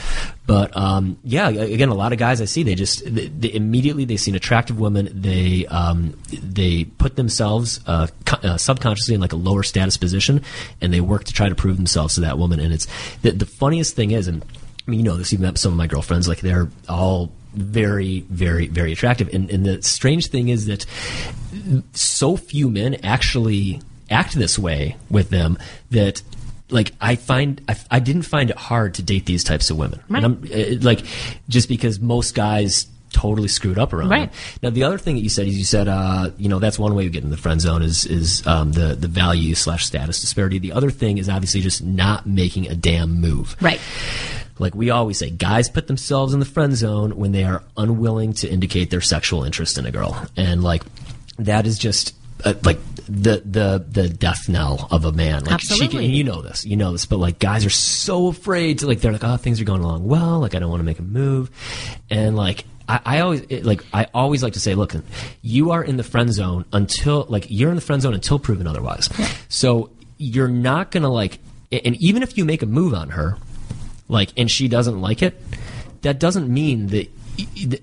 But 0.47 0.77
um, 0.77 1.19
yeah, 1.25 1.49
again, 1.49 1.89
a 1.89 1.95
lot 1.95 2.13
of 2.13 2.19
guys 2.19 2.41
I 2.41 2.47
see 2.47 2.63
they 2.63 2.75
just 2.75 3.05
they, 3.05 3.29
they 3.29 3.53
immediately 3.53 4.05
they 4.05 4.17
see 4.17 4.31
an 4.31 4.37
attractive 4.37 4.79
woman, 4.79 5.09
they 5.13 5.67
um, 5.67 6.19
they 6.43 6.85
put 6.85 7.17
themselves 7.17 7.81
uh, 7.87 8.07
co- 8.27 8.49
uh, 8.49 8.57
subconsciously 8.57 9.15
in 9.15 9.21
like 9.21 9.33
a 9.33 9.37
lower 9.37 9.63
status 9.63 9.97
position, 9.97 10.43
and 10.81 10.93
they 10.93 11.01
work 11.01 11.25
to 11.25 11.33
try 11.33 11.49
to 11.49 11.55
prove 11.55 11.77
themselves 11.77 12.15
to 12.17 12.21
that 12.23 12.39
woman. 12.39 12.61
And 12.61 12.73
it's 12.73 12.87
the, 13.23 13.31
the 13.33 13.47
funniest 13.47 13.95
thing 13.97 14.11
is, 14.13 14.29
and 14.29 14.45
I 14.87 14.91
mean, 14.91 15.01
you 15.01 15.05
know 15.05 15.17
this. 15.17 15.33
Met 15.33 15.59
some 15.59 15.73
of 15.73 15.79
my 15.79 15.87
girlfriends. 15.87 16.29
Like 16.29 16.41
they're 16.41 16.69
all 16.89 17.31
very, 17.55 18.21
very, 18.31 18.67
very 18.67 18.93
attractive. 18.93 19.29
And, 19.35 19.51
and 19.51 19.65
the 19.67 19.83
strange 19.83 20.29
thing 20.29 20.49
is 20.49 20.67
that 20.67 20.87
so 21.93 22.37
few 22.37 22.71
men 22.71 22.97
actually 23.03 23.81
act 24.11 24.35
this 24.35 24.59
way 24.59 24.97
with 25.11 25.31
them 25.31 25.59
that. 25.91 26.23
Like 26.71 26.93
I 27.03 27.17
find, 27.17 27.61
I, 27.69 27.77
I 27.91 28.01
didn't 28.01 28.23
find 28.23 28.49
it 28.49 28.57
hard 28.57 28.95
to 28.95 29.03
date 29.03 29.27
these 29.27 29.45
types 29.45 29.69
of 29.69 29.77
women. 29.77 30.01
And 30.09 30.25
I'm, 30.25 30.43
uh, 30.51 30.79
like, 30.81 31.05
just 31.47 31.69
because 31.69 32.01
most 32.01 32.35
guys 32.35 32.87
totally 33.13 33.49
screwed 33.49 33.79
up 33.79 33.93
around 33.93 34.09
Right. 34.09 34.33
them. 34.33 34.41
Now 34.63 34.71
the 34.71 34.85
other 34.85 34.97
thing 34.97 35.17
that 35.17 35.21
you 35.21 35.29
said 35.29 35.47
is 35.49 35.59
you 35.59 35.65
said, 35.65 35.87
uh, 35.87 36.31
you 36.39 36.49
know, 36.49 36.61
that's 36.61 36.79
one 36.79 36.95
way 36.95 37.05
of 37.05 37.13
getting 37.13 37.27
in 37.27 37.31
the 37.31 37.37
friend 37.37 37.61
zone 37.61 37.83
is 37.83 38.07
is 38.07 38.47
um, 38.47 38.73
the 38.73 38.95
the 38.95 39.07
value 39.07 39.55
slash 39.55 39.85
status 39.85 40.23
disparity. 40.23 40.59
The 40.61 40.73
other 40.73 40.91
thing 40.91 41.19
is 41.19 41.29
obviously 41.29 41.61
just 41.61 41.85
not 41.85 42.25
making 42.27 42.69
a 42.69 42.75
damn 42.75 43.21
move. 43.21 43.55
Right. 43.61 43.81
Like 44.59 44.75
we 44.75 44.89
always 44.89 45.19
say, 45.19 45.29
guys 45.29 45.69
put 45.69 45.89
themselves 45.89 46.33
in 46.33 46.41
the 46.41 46.47
friend 46.47 46.75
zone 46.75 47.17
when 47.17 47.33
they 47.33 47.45
are 47.45 47.63
unwilling 47.77 48.33
to 48.35 48.49
indicate 48.49 48.89
their 48.89 49.03
sexual 49.03 49.45
interest 49.45 49.77
in 49.77 49.85
a 49.85 49.91
girl, 49.91 50.27
and 50.39 50.65
like 50.65 50.85
that 51.39 51.67
is 51.67 51.79
just. 51.79 52.15
Uh, 52.45 52.55
like 52.65 52.81
the 53.07 53.41
the 53.45 53.85
the 53.89 54.09
death 54.09 54.49
knell 54.49 54.89
of 54.91 55.05
a 55.05 55.13
man. 55.13 55.45
Like 55.45 55.61
she 55.61 55.75
Absolutely. 55.75 56.07
can, 56.07 56.11
you 56.11 56.25
know 56.25 56.43
this, 56.43 56.65
you 56.65 56.77
know 56.77 56.91
this, 56.91 57.07
but 57.07 57.19
like 57.19 57.39
guys 57.39 57.65
are 57.65 57.71
so 57.71 58.27
afraid 58.27 58.81
to 58.81 58.89
like 58.89 59.01
they're 59.01 59.13
like, 59.13 59.23
oh, 59.23 59.37
things 59.37 59.61
are 59.61 59.65
going 59.65 59.81
along 59.81 60.09
well. 60.09 60.41
Like 60.41 60.57
I 60.57 60.59
don't 60.59 60.69
want 60.69 60.81
to 60.81 60.85
make 60.85 60.99
a 60.99 61.03
move, 61.03 61.53
and 62.11 62.35
like 62.35 62.65
I, 62.89 63.01
I 63.05 63.21
always 63.21 63.43
it, 63.49 63.65
like 63.65 63.85
I 63.93 64.09
always 64.13 64.43
like 64.43 64.55
to 64.55 64.61
say, 64.61 64.75
look, 64.75 64.93
you 65.41 65.71
are 65.71 65.85
in 65.85 65.97
the 65.99 66.03
friend 66.03 66.33
zone 66.33 66.65
until 66.73 67.27
like 67.29 67.47
you're 67.49 67.69
in 67.71 67.77
the 67.77 67.81
friend 67.81 68.03
zone 68.03 68.15
until 68.15 68.41
proven 68.41 68.67
otherwise. 68.67 69.09
So 69.49 69.91
you're 70.19 70.49
not 70.49 70.91
gonna 70.91 71.11
like, 71.11 71.39
and 71.71 71.95
even 72.03 72.25
if 72.25 72.37
you 72.37 72.45
make 72.45 72.63
a 72.63 72.67
move 72.67 72.93
on 72.93 73.11
her, 73.11 73.37
like 74.09 74.33
and 74.37 74.51
she 74.51 74.67
doesn't 74.67 75.01
like 75.01 75.23
it 75.23 75.41
that 76.03 76.19
doesn't 76.19 76.53
mean 76.53 76.89
that 76.89 77.11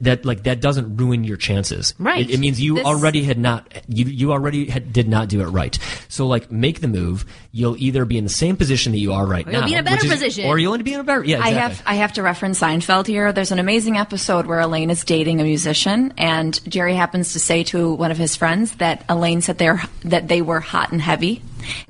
that 0.01 0.25
like 0.25 0.43
that 0.43 0.61
doesn't 0.61 0.97
ruin 0.97 1.23
your 1.23 1.37
chances 1.37 1.93
Right. 1.99 2.29
it, 2.29 2.33
it 2.33 2.39
means 2.39 2.59
you 2.61 2.75
This- 2.75 2.85
already 2.85 3.23
had 3.23 3.37
not 3.37 3.67
you, 3.87 4.05
you 4.05 4.31
already 4.31 4.69
had, 4.69 4.91
did 4.93 5.07
not 5.07 5.29
do 5.29 5.41
it 5.41 5.45
right 5.47 5.77
so 6.07 6.27
like 6.27 6.51
make 6.51 6.81
the 6.81 6.87
move 6.87 7.25
you'll 7.51 7.75
either 7.77 8.05
be 8.05 8.17
in 8.17 8.23
the 8.23 8.29
same 8.29 8.55
position 8.55 8.91
that 8.91 8.99
you 8.99 9.13
are 9.13 9.25
right 9.25 9.47
Or 9.47 9.51
you'll 9.51 9.61
now 9.61 9.67
be 9.67 9.73
in 9.73 9.79
a 9.79 9.83
better 9.83 10.05
is- 10.05 10.11
position. 10.11 10.45
or 10.45 10.57
you'll 10.59 10.77
be 10.79 10.93
in 10.93 10.99
a 10.99 11.03
better 11.03 11.23
yeah 11.23 11.41
I 11.41 11.49
have 11.51 11.81
I 11.85 11.95
have 11.95 12.13
to 12.13 12.21
reference 12.23 12.59
Seinfeld 12.59 13.07
here. 13.07 13.31
There's 13.33 13.51
an 13.51 13.59
amazing 13.59 13.97
episode 13.97 14.45
where 14.45 14.59
Elaine 14.59 14.89
is 14.89 15.03
dating 15.03 15.39
a 15.41 15.43
musician, 15.43 16.13
and 16.17 16.59
Jerry 16.69 16.93
happens 16.95 17.33
to 17.33 17.39
say 17.39 17.63
to 17.65 17.93
one 17.93 18.11
of 18.11 18.17
his 18.17 18.35
friends 18.35 18.73
that 18.75 19.03
Elaine 19.09 19.41
said 19.41 19.57
they're 19.57 19.81
that 20.03 20.27
they 20.27 20.41
were 20.41 20.59
hot 20.59 20.91
and 20.91 21.01
heavy, 21.01 21.41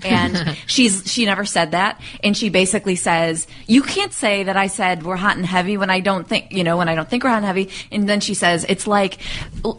and 0.03 0.57
she's 0.67 1.11
she 1.11 1.25
never 1.25 1.45
said 1.45 1.71
that, 1.71 1.99
and 2.23 2.35
she 2.35 2.49
basically 2.49 2.95
says 2.95 3.47
you 3.67 3.81
can't 3.81 4.13
say 4.13 4.43
that 4.43 4.57
I 4.57 4.67
said 4.67 5.03
we're 5.03 5.15
hot 5.15 5.37
and 5.37 5.45
heavy 5.45 5.77
when 5.77 5.89
I 5.89 5.99
don't 5.99 6.27
think 6.27 6.51
you 6.51 6.63
know 6.63 6.77
when 6.77 6.89
I 6.89 6.95
don't 6.95 7.09
think 7.09 7.23
we're 7.23 7.29
hot 7.29 7.37
and 7.37 7.45
heavy, 7.45 7.69
and 7.91 8.07
then 8.07 8.19
she 8.19 8.33
says 8.33 8.65
it's 8.67 8.87
like 8.87 9.19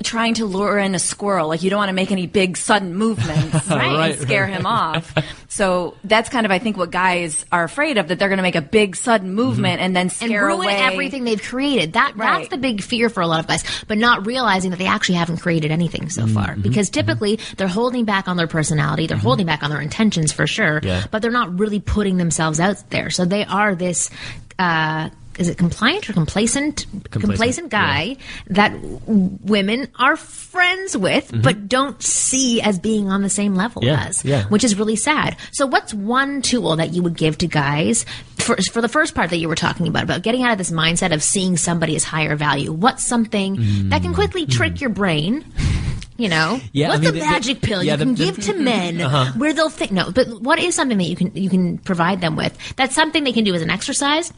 trying 0.02 0.34
to 0.34 0.46
lure 0.46 0.78
in 0.78 0.94
a 0.94 0.98
squirrel, 0.98 1.48
like 1.48 1.62
you 1.62 1.70
don't 1.70 1.78
want 1.78 1.88
to 1.88 1.94
make 1.94 2.12
any 2.12 2.26
big 2.26 2.56
sudden 2.56 2.94
movements, 2.94 3.68
right, 3.68 3.70
Right, 3.90 4.12
and 4.12 4.20
scare 4.20 4.46
him 4.46 4.66
off. 4.66 5.14
So 5.52 5.96
that's 6.04 6.28
kind 6.28 6.46
of 6.46 6.52
I 6.52 6.60
think 6.60 6.76
what 6.76 6.92
guys 6.92 7.44
are 7.50 7.64
afraid 7.64 7.98
of 7.98 8.06
that 8.08 8.20
they're 8.20 8.28
going 8.28 8.36
to 8.38 8.42
make 8.42 8.54
a 8.54 8.62
big 8.62 8.94
sudden 8.94 9.34
movement 9.34 9.80
and 9.80 9.94
then 9.96 10.02
and 10.02 10.12
scare 10.12 10.46
ruin 10.46 10.60
away 10.62 10.76
everything 10.76 11.24
they've 11.24 11.42
created. 11.42 11.94
That 11.94 12.12
that's 12.16 12.18
Right. 12.38 12.48
the 12.50 12.56
big 12.56 12.82
fear 12.82 13.08
for 13.10 13.20
a 13.20 13.26
lot 13.26 13.40
of 13.40 13.48
guys, 13.48 13.64
but 13.88 13.98
not 13.98 14.26
realizing 14.26 14.70
that 14.70 14.78
they 14.78 14.86
actually 14.86 15.16
haven't 15.16 15.38
created 15.38 15.72
anything 15.72 16.08
so 16.08 16.22
Mm-hmm. 16.22 16.34
far. 16.34 16.54
Because 16.56 16.88
typically 16.88 17.40
they're 17.56 17.66
holding 17.66 18.04
back 18.04 18.28
on 18.28 18.36
their 18.36 18.46
personality, 18.46 19.08
they're 19.08 19.16
holding 19.18 19.44
back 19.44 19.64
on 19.64 19.70
their 19.70 19.80
intentions 19.80 20.32
for 20.32 20.46
sure, 20.46 20.80
Yeah. 20.84 21.04
but 21.10 21.20
they're 21.20 21.32
not 21.32 21.58
really 21.58 21.80
putting 21.80 22.16
themselves 22.16 22.60
out 22.60 22.82
there. 22.90 23.10
So 23.10 23.24
they 23.24 23.44
are 23.44 23.74
this. 23.74 24.08
Uh, 24.58 25.10
is 25.40 25.48
it 25.48 25.58
compliant 25.58 26.08
or 26.08 26.12
complacent? 26.12 26.86
Complacent, 27.10 27.70
guy 27.70 28.16
that 28.48 28.72
w- 28.72 29.38
women 29.42 29.88
are 29.98 30.16
friends 30.16 30.96
with, 30.96 31.32
but 31.42 31.66
don't 31.68 32.00
see 32.02 32.60
as 32.60 32.78
being 32.78 33.08
on 33.10 33.22
the 33.22 33.30
same 33.30 33.54
level 33.54 33.80
Mm-hmm. 33.82 33.88
Yeah, 33.88 34.04
as, 34.08 34.24
yeah. 34.24 34.44
which 34.48 34.62
is 34.64 34.76
really 34.78 34.96
sad. 34.96 35.36
So, 35.52 35.66
what's 35.66 35.92
one 35.94 36.42
tool 36.42 36.76
that 36.76 36.92
you 36.92 37.02
would 37.02 37.16
give 37.16 37.38
to 37.38 37.46
guys 37.46 38.04
for, 38.36 38.56
for 38.72 38.80
the 38.80 38.88
first 38.88 39.14
part 39.14 39.30
that 39.30 39.38
you 39.38 39.48
were 39.48 39.54
talking 39.56 39.88
about, 39.88 40.02
about 40.04 40.22
getting 40.22 40.42
out 40.42 40.52
of 40.52 40.58
this 40.58 40.70
mindset 40.70 41.12
of 41.14 41.22
seeing 41.22 41.56
somebody 41.56 41.96
as 41.96 42.04
higher 42.04 42.36
value? 42.36 42.70
What's 42.72 43.02
something 43.04 43.88
that 43.90 44.02
can 44.02 44.12
quickly 44.14 44.44
trick 44.46 44.80
your 44.80 44.90
brain? 44.90 45.44
You 46.18 46.28
know, 46.28 46.58
Mm-hmm. 46.60 46.66
Yeah, 46.74 46.86
I 46.86 46.90
what's 46.90 47.00
mean, 47.00 47.06
the 47.14 47.20
the- 47.20 47.24
the- 47.24 47.30
magic 47.30 47.60
pill 47.62 47.82
yeah, 47.82 47.92
you 47.94 47.98
can 47.98 48.14
the- 48.14 48.24
Uh-huh. 48.24 48.32
give 48.36 48.44
to 48.44 48.52
men 48.54 49.00
where 49.38 49.54
they'll 49.54 49.70
think 49.70 49.90
no? 49.90 50.10
But 50.12 50.28
what 50.42 50.58
is 50.58 50.74
something 50.74 50.98
that 50.98 51.04
you 51.04 51.16
can 51.16 51.34
you 51.34 51.48
can 51.48 51.78
provide 51.78 52.20
them 52.20 52.36
with? 52.36 52.52
That's 52.76 52.94
something 52.94 53.24
they 53.24 53.32
can 53.32 53.44
do 53.44 53.54
as 53.54 53.62
an 53.62 53.70
exercise. 53.70 54.30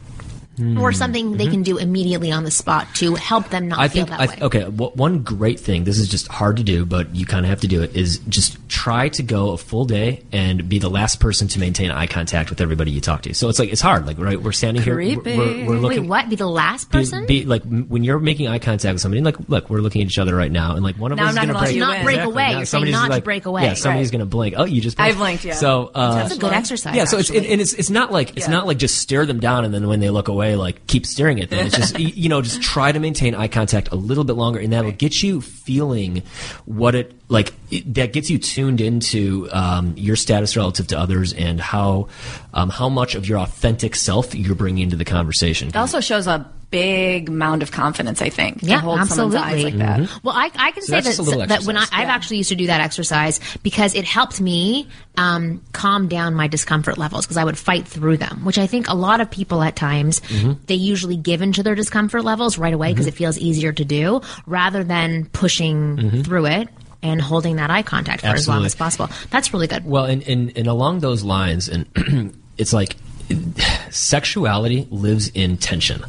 Or 0.78 0.92
something 0.92 1.38
they 1.38 1.46
can 1.46 1.62
do 1.62 1.78
immediately 1.78 2.30
on 2.30 2.44
the 2.44 2.50
spot 2.50 2.86
to 2.96 3.14
help 3.14 3.48
them 3.48 3.68
not 3.68 3.78
Mm-hmm. 3.78 3.82
I 3.82 3.88
feel 3.88 4.06
think 4.06 4.18
that 4.18 4.20
I, 4.20 4.26
way. 4.34 4.42
okay. 4.42 4.62
wh- 4.64 4.96
one 4.96 5.22
great 5.22 5.58
thing. 5.58 5.84
This 5.84 5.98
is 5.98 6.08
just 6.08 6.28
hard 6.28 6.58
to 6.58 6.62
do, 6.62 6.84
but 6.84 7.14
you 7.16 7.24
kind 7.26 7.46
of 7.46 7.50
have 7.50 7.62
to 7.62 7.68
do 7.68 7.82
it. 7.82 7.96
Is 7.96 8.18
just 8.28 8.58
try 8.68 9.08
to 9.10 9.22
go 9.22 9.52
a 9.52 9.56
full 9.58 9.86
day 9.86 10.22
and 10.30 10.68
be 10.68 10.78
the 10.78 10.90
last 10.90 11.20
person 11.20 11.48
to 11.48 11.58
maintain 11.58 11.90
eye 11.90 12.06
contact 12.06 12.50
with 12.50 12.60
everybody 12.60 12.90
you 12.90 13.00
talk 13.00 13.22
to. 13.22 13.34
So 13.34 13.48
it's 13.48 13.58
like 13.58 13.72
it's 13.72 13.80
hard. 13.80 14.06
Like 14.06 14.18
right, 14.18 14.40
we're 14.40 14.52
standing 14.52 14.82
here. 14.82 14.94
we're- 14.96 15.16
Creepy. 15.16 15.38
We're, 15.38 15.66
we're 15.66 15.78
looking. 15.78 16.02
Wait, 16.02 16.08
what? 16.08 16.28
Be 16.28 16.36
the 16.36 16.46
last 16.46 16.90
person? 16.90 17.24
Be, 17.26 17.44
like 17.46 17.62
when 17.64 18.04
you're 18.04 18.18
making 18.18 18.48
eye 18.48 18.58
contact 18.58 18.92
with 18.92 19.00
somebody, 19.00 19.22
like 19.22 19.36
look, 19.48 19.70
we're 19.70 19.80
looking 19.80 20.02
at 20.02 20.08
each 20.08 20.18
other 20.18 20.36
right 20.36 20.52
now, 20.52 20.74
and 20.74 20.84
like 20.84 20.96
one 20.96 21.12
of 21.12 21.16
Now 21.18 21.28
us 21.28 21.36
I'm 21.36 21.44
is 21.44 21.46
not 21.48 21.54
going 21.54 21.54
to 21.54 21.60
break, 21.72 21.78
Not 21.80 21.96
in. 21.96 22.04
break 22.04 22.16
Exactly. 22.16 22.32
away. 22.34 22.42
Now 22.44 22.48
You're 22.50 22.56
saying 22.58 22.66
somebody's 22.66 22.94
not 22.94 23.14
to 23.16 23.22
break 23.22 23.46
away. 23.46 23.62
Yeah, 23.64 23.74
somebody's 23.74 24.08
Right. 24.08 24.12
going 24.12 24.20
to 24.20 24.26
blink. 24.26 24.54
Oh, 24.58 24.64
you 24.64 24.80
just 24.82 25.00
I 25.00 25.04
blinked. 25.12 25.18
blinked, 25.18 25.44
yeah. 25.46 25.54
So 25.54 25.90
uh, 25.94 26.14
That's 26.16 26.36
a 26.36 26.38
good 26.38 26.52
exercise. 26.52 26.94
yeah, 26.94 27.04
so 27.04 27.16
it's 27.18 27.30
actually. 27.30 27.52
and 27.52 27.60
it's 27.62 27.72
it's 27.72 27.90
not 27.90 28.12
like 28.12 28.36
it's 28.36 28.46
Yeah. 28.46 28.52
not 28.52 28.66
like 28.66 28.76
just 28.78 28.98
stare 28.98 29.24
them 29.24 29.40
down 29.40 29.64
and 29.64 29.72
then 29.72 29.88
when 29.88 30.00
they 30.00 30.10
look 30.10 30.28
away, 30.28 30.41
like 30.50 30.86
keep 30.86 31.06
staring 31.06 31.40
at 31.40 31.50
them. 31.50 31.66
It's 31.66 31.76
just 31.76 31.98
you 31.98 32.28
know 32.28 32.42
just 32.42 32.62
try 32.62 32.92
to 32.92 32.98
maintain 32.98 33.34
eye 33.34 33.48
contact 33.48 33.88
a 33.92 33.96
little 33.96 34.24
bit 34.24 34.34
longer, 34.34 34.58
and 34.58 34.72
that 34.72 34.84
will 34.84 34.92
get 34.92 35.22
you 35.22 35.40
feeling 35.40 36.22
what 36.64 36.94
it 36.94 37.14
like. 37.28 37.52
It, 37.70 37.94
that 37.94 38.12
gets 38.12 38.28
you 38.30 38.38
tuned 38.38 38.80
into 38.80 39.48
um, 39.52 39.94
your 39.96 40.16
status 40.16 40.56
relative 40.56 40.88
to 40.88 40.98
others 40.98 41.32
and 41.32 41.60
how 41.60 42.08
um, 42.54 42.68
how 42.70 42.88
much 42.88 43.14
of 43.14 43.28
your 43.28 43.38
authentic 43.38 43.96
self 43.96 44.34
you're 44.34 44.54
bringing 44.54 44.82
into 44.84 44.96
the 44.96 45.04
conversation. 45.04 45.68
It 45.68 45.76
also 45.76 46.00
shows 46.00 46.26
a 46.26 46.46
big 46.70 47.30
mound 47.30 47.62
of 47.62 47.70
confidence, 47.70 48.22
I 48.22 48.30
think, 48.30 48.60
to 48.60 48.66
Yeah, 48.66 48.78
hold 48.78 48.98
absolutely. 49.00 49.36
someone's 49.38 49.54
eyes 49.54 49.64
like 49.64 49.76
that. 49.76 50.24
Well, 50.24 50.34
I, 50.34 50.50
I 50.54 50.70
can 50.70 50.82
So 50.82 50.86
say 50.92 50.96
that, 51.00 51.04
just 51.04 51.18
a 51.18 51.22
little 51.22 51.46
that 51.46 51.64
when 51.64 51.76
I, 51.76 51.82
exercise. 51.82 52.00
I've 52.00 52.08
actually 52.08 52.36
used 52.38 52.48
to 52.48 52.54
do 52.56 52.66
that 52.68 52.80
exercise 52.80 53.40
because 53.62 53.94
it 53.94 54.06
helped 54.06 54.40
me 54.40 54.88
um, 55.18 55.62
calm 55.72 56.08
down 56.08 56.34
my 56.34 56.48
discomfort 56.48 56.96
levels 56.96 57.26
because 57.26 57.36
I 57.36 57.44
would 57.44 57.58
fight 57.58 57.86
through 57.86 58.16
them, 58.16 58.42
which 58.46 58.56
I 58.56 58.66
think 58.66 58.88
a 58.88 58.94
lot 58.94 59.20
of 59.20 59.30
people 59.30 59.62
at 59.62 59.76
times 59.76 60.20
Mm-hmm. 60.20 60.52
they 60.66 60.74
usually 60.74 61.16
give 61.16 61.42
into 61.42 61.62
their 61.62 61.74
discomfort 61.74 62.24
levels 62.24 62.56
right 62.56 62.72
away 62.72 62.92
because 62.92 63.06
it 63.06 63.12
feels 63.14 63.36
easier 63.36 63.72
to 63.74 63.84
do 63.84 64.22
rather 64.46 64.82
than 64.82 65.26
pushing 65.26 66.22
through 66.22 66.46
it 66.46 66.68
and 67.02 67.20
holding 67.20 67.56
that 67.56 67.68
eye 67.70 67.82
contact 67.82 68.22
for 68.22 68.28
as 68.28 68.48
long 68.48 68.58
Mm-hmm. 68.58 68.66
As 68.66 68.74
possible. 68.76 69.08
That's 69.28 69.52
really 69.52 69.66
good. 69.66 69.84
Well, 69.84 70.06
and, 70.06 70.22
and, 70.22 70.56
and 70.56 70.66
along 70.68 71.00
those 71.00 71.22
lines, 71.22 71.68
and 71.68 71.86
it's 72.62 72.72
like 72.72 72.96
sexuality 73.90 74.86
lives 74.90 75.28
in 75.28 75.56
tension. 75.56 76.02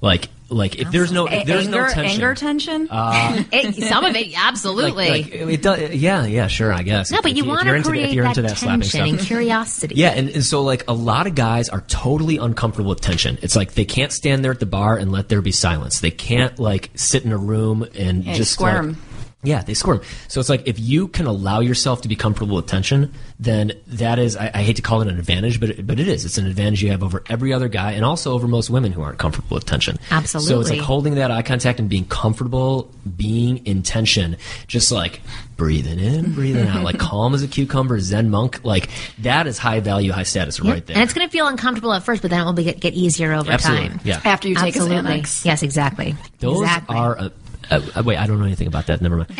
Like, 0.00 0.28
like 0.48 0.76
if 0.80 0.90
there's 0.90 1.12
no 1.12 1.26
if 1.26 1.46
there's 1.46 1.66
anger, 1.66 1.82
no 1.82 1.88
tension, 1.88 2.04
anger 2.06 2.34
tension. 2.34 2.88
Uh, 2.90 3.44
it- 3.52 3.74
some 3.84 4.04
of 4.04 4.16
it, 4.16 4.32
absolutely. 4.36 5.08
like, 5.08 5.24
like, 5.26 5.32
it 5.34 5.62
does, 5.62 5.94
yeah, 5.94 6.24
yeah, 6.26 6.46
sure, 6.48 6.72
I 6.72 6.82
guess. 6.82 7.10
no, 7.10 7.18
If- 7.18 7.22
but 7.22 7.36
you 7.36 7.44
want 7.44 7.66
to 7.66 7.72
the- 7.74 7.82
create 7.82 8.12
you're 8.14 8.24
that, 8.24 8.34
that 8.36 8.56
tension 8.56 9.06
and 9.06 9.18
curiosity. 9.20 9.94
Yeah, 9.96 10.08
and, 10.10 10.28
and 10.30 10.44
so 10.44 10.62
like 10.62 10.88
a 10.88 10.92
lot 10.94 11.26
of 11.26 11.34
guys 11.34 11.68
are 11.68 11.82
totally 11.82 12.38
uncomfortable 12.38 12.90
with 12.90 13.00
tension. 13.00 13.38
It's 13.42 13.54
like 13.54 13.74
they 13.74 13.84
can't 13.84 14.12
stand 14.12 14.42
there 14.44 14.50
at 14.52 14.60
the 14.60 14.66
bar 14.66 14.96
and 14.96 15.12
let 15.12 15.28
there 15.28 15.42
be 15.42 15.52
silence. 15.52 16.00
They 16.00 16.10
can't 16.10 16.58
like 16.58 16.90
sit 16.94 17.24
in 17.24 17.32
a 17.32 17.38
room 17.38 17.86
and 17.94 18.24
Yeah, 18.24 18.34
just 18.34 18.52
squirm. 18.52 18.88
like- 18.88 18.96
yeah, 19.42 19.62
they 19.62 19.72
squirm. 19.74 20.02
So 20.28 20.38
it's 20.38 20.50
like 20.50 20.66
if 20.66 20.78
you 20.78 21.08
can 21.08 21.26
allow 21.26 21.60
yourself 21.60 22.02
to 22.02 22.08
be 22.08 22.16
comfortable 22.16 22.56
with 22.56 22.66
tension, 22.66 23.12
then 23.38 23.72
that 23.86 24.18
is 24.18 24.36
I, 24.36 24.50
I 24.52 24.62
hate 24.62 24.76
to 24.76 24.82
call 24.82 25.00
it 25.00 25.08
an 25.08 25.18
advantage, 25.18 25.58
but 25.58 25.70
it, 25.70 25.86
but 25.86 25.98
it 25.98 26.08
is. 26.08 26.26
It's 26.26 26.36
an 26.36 26.46
advantage 26.46 26.82
you 26.82 26.90
have 26.90 27.02
over 27.02 27.22
every 27.28 27.52
other 27.52 27.68
guy, 27.68 27.92
and 27.92 28.04
also 28.04 28.32
over 28.32 28.46
most 28.46 28.68
women 28.68 28.92
who 28.92 29.00
aren't 29.00 29.18
comfortable 29.18 29.54
with 29.54 29.64
tension. 29.64 29.98
Absolutely. 30.10 30.48
So 30.48 30.60
it's 30.60 30.70
like 30.70 30.80
holding 30.80 31.14
that 31.14 31.30
eye 31.30 31.42
contact 31.42 31.80
and 31.80 31.88
being 31.88 32.04
comfortable 32.04 32.90
being 33.16 33.64
in 33.66 33.82
tension, 33.82 34.36
just 34.66 34.92
like 34.92 35.22
breathing 35.56 35.98
in, 35.98 36.32
breathing 36.34 36.66
out, 36.68 36.84
like 36.84 36.98
calm 36.98 37.34
as 37.34 37.42
a 37.42 37.48
cucumber, 37.48 37.98
Zen 37.98 38.30
monk. 38.30 38.62
Like 38.64 38.90
that 39.20 39.46
is 39.46 39.56
high 39.58 39.80
value, 39.80 40.12
high 40.12 40.22
status 40.22 40.60
Yeah. 40.62 40.70
right 40.70 40.86
there. 40.86 40.96
And 40.96 41.02
it's 41.02 41.12
going 41.14 41.26
to 41.26 41.32
feel 41.32 41.46
uncomfortable 41.46 41.92
at 41.92 42.02
first, 42.02 42.22
but 42.22 42.30
then 42.30 42.40
it 42.40 42.44
will 42.44 42.52
be, 42.52 42.64
get, 42.64 42.80
get 42.80 42.94
easier 42.94 43.32
over 43.32 43.50
Absolutely. 43.50 43.88
time. 43.88 44.00
Yeah. 44.04 44.20
After 44.24 44.48
you 44.48 44.54
take 44.54 44.76
Absolutely. 44.76 44.96
a 44.96 45.22
Xanax. 45.22 45.44
Yes, 45.44 45.62
exactly. 45.62 46.14
Those 46.40 46.60
exactly. 46.60 46.96
are 46.96 47.18
uh, 47.18 47.28
Uh, 47.70 47.80
uh, 47.94 48.02
wait, 48.04 48.16
I 48.16 48.26
don't 48.26 48.38
know 48.38 48.44
anything 48.44 48.66
about 48.66 48.86
that. 48.86 49.00
Never 49.00 49.16
mind. 49.16 49.30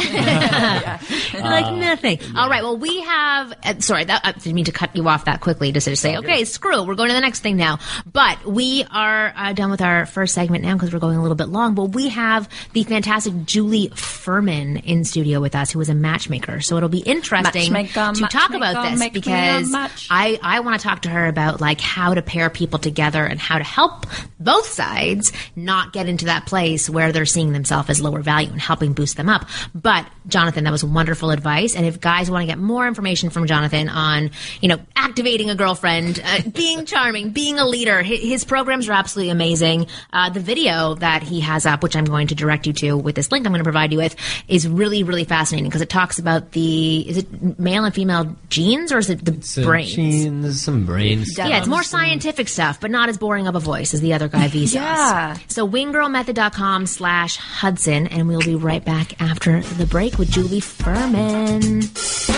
like 1.34 1.74
nothing. 1.74 2.18
All 2.36 2.48
right. 2.48 2.62
Well, 2.62 2.76
we 2.76 3.00
have. 3.02 3.52
Uh, 3.64 3.80
sorry, 3.80 4.04
that, 4.04 4.20
I 4.24 4.32
didn't 4.32 4.54
mean 4.54 4.66
to 4.66 4.72
cut 4.72 4.94
you 4.94 5.08
off 5.08 5.24
that 5.24 5.40
quickly. 5.40 5.72
Just 5.72 5.86
to 5.86 5.96
say, 5.96 6.16
okay, 6.18 6.44
screw. 6.44 6.82
We're 6.84 6.94
going 6.94 7.08
to 7.08 7.14
the 7.14 7.20
next 7.20 7.40
thing 7.40 7.56
now. 7.56 7.78
But 8.10 8.44
we 8.46 8.84
are 8.90 9.32
uh, 9.34 9.52
done 9.52 9.70
with 9.70 9.80
our 9.80 10.06
first 10.06 10.34
segment 10.34 10.64
now 10.64 10.74
because 10.74 10.92
we're 10.92 11.00
going 11.00 11.16
a 11.16 11.22
little 11.22 11.36
bit 11.36 11.48
long. 11.48 11.74
But 11.74 11.86
we 11.86 12.08
have 12.10 12.48
the 12.72 12.84
fantastic 12.84 13.44
Julie 13.44 13.88
Ferman 13.88 14.82
in 14.84 15.04
studio 15.04 15.40
with 15.40 15.54
us, 15.54 15.72
who 15.72 15.80
is 15.80 15.88
a 15.88 15.94
matchmaker. 15.94 16.60
So 16.60 16.76
it'll 16.76 16.88
be 16.88 17.00
interesting 17.00 17.72
Matchmaker, 17.72 18.14
to 18.14 18.26
talk 18.28 18.54
about 18.54 18.90
this 18.90 18.98
make 18.98 19.14
me 19.14 19.18
a 19.18 19.22
because. 19.22 19.74
I 20.08 20.38
I 20.42 20.60
want 20.60 20.80
to 20.80 20.86
talk 20.86 21.02
to 21.02 21.08
her 21.08 21.26
about 21.26 21.60
like 21.60 21.80
how 21.80 22.14
to 22.14 22.22
pair 22.22 22.48
people 22.50 22.78
together 22.78 23.24
and 23.24 23.40
how 23.40 23.58
to 23.58 23.64
help 23.64 24.06
both 24.38 24.66
sides 24.66 25.32
not 25.56 25.92
get 25.92 26.08
into 26.08 26.26
that 26.26 26.46
place 26.46 26.88
where 26.88 27.12
they're 27.12 27.26
seeing 27.26 27.52
themselves 27.52 27.90
as 27.90 28.00
lower 28.00 28.19
value 28.22 28.50
and 28.50 28.60
helping 28.60 28.92
boost 28.92 29.16
them 29.16 29.28
up. 29.28 29.46
But 29.74 30.06
Jonathan, 30.26 30.64
that 30.64 30.70
was 30.70 30.84
wonderful 30.84 31.30
advice. 31.30 31.74
And 31.74 31.86
if 31.86 32.00
guys 32.00 32.30
want 32.30 32.42
to 32.42 32.46
get 32.46 32.58
more 32.58 32.86
information 32.86 33.30
from 33.30 33.46
Jonathan 33.46 33.88
on, 33.88 34.30
you 34.60 34.68
know, 34.68 34.78
activating 34.96 35.50
a 35.50 35.54
girlfriend, 35.54 36.20
uh, 36.24 36.40
being 36.54 36.84
charming, 36.86 37.30
being 37.30 37.58
a 37.58 37.66
leader, 37.66 38.02
his, 38.02 38.20
his 38.20 38.44
programs 38.44 38.88
are 38.88 38.92
absolutely 38.92 39.30
amazing. 39.30 39.86
Uh, 40.12 40.30
the 40.30 40.40
video 40.40 40.94
that 40.96 41.22
he 41.22 41.40
has 41.40 41.66
up, 41.66 41.82
which 41.82 41.96
I'm 41.96 42.04
going 42.04 42.28
to 42.28 42.34
direct 42.34 42.66
you 42.66 42.72
to 42.74 42.96
with 42.96 43.14
this 43.14 43.30
link 43.32 43.46
I'm 43.46 43.52
going 43.52 43.60
to 43.60 43.64
provide 43.64 43.92
you 43.92 43.98
with, 43.98 44.16
is 44.48 44.68
really, 44.68 45.02
really 45.02 45.24
fascinating 45.24 45.68
because 45.68 45.82
it 45.82 45.88
talks 45.88 46.18
about 46.18 46.52
the, 46.52 47.08
is 47.08 47.18
it 47.18 47.58
male 47.58 47.84
and 47.84 47.94
female 47.94 48.36
genes 48.48 48.92
or 48.92 48.98
is 48.98 49.10
it 49.10 49.24
the 49.24 49.40
Some 49.42 49.64
brains? 49.64 49.94
genes, 49.94 50.62
some 50.62 50.86
brains. 50.86 51.36
Yeah, 51.38 51.58
it's 51.58 51.66
more 51.68 51.82
scientific 51.82 52.48
stuff, 52.48 52.80
but 52.80 52.90
not 52.90 53.08
as 53.08 53.18
boring 53.18 53.46
of 53.46 53.54
a 53.56 53.60
voice 53.60 53.94
as 53.94 54.00
the 54.00 54.12
other 54.14 54.28
guy 54.28 54.48
Vsauce. 54.48 54.74
Yeah. 54.74 55.36
So 55.48 55.66
winggirlmethod.com 55.68 56.86
slash 56.86 57.36
Hudson, 57.36 57.99
and 58.08 58.28
we'll 58.28 58.40
be 58.40 58.54
right 58.54 58.84
back 58.84 59.20
after 59.20 59.60
the 59.60 59.86
break 59.86 60.18
with 60.18 60.30
Julie 60.30 60.60
Ferman. 60.60 62.29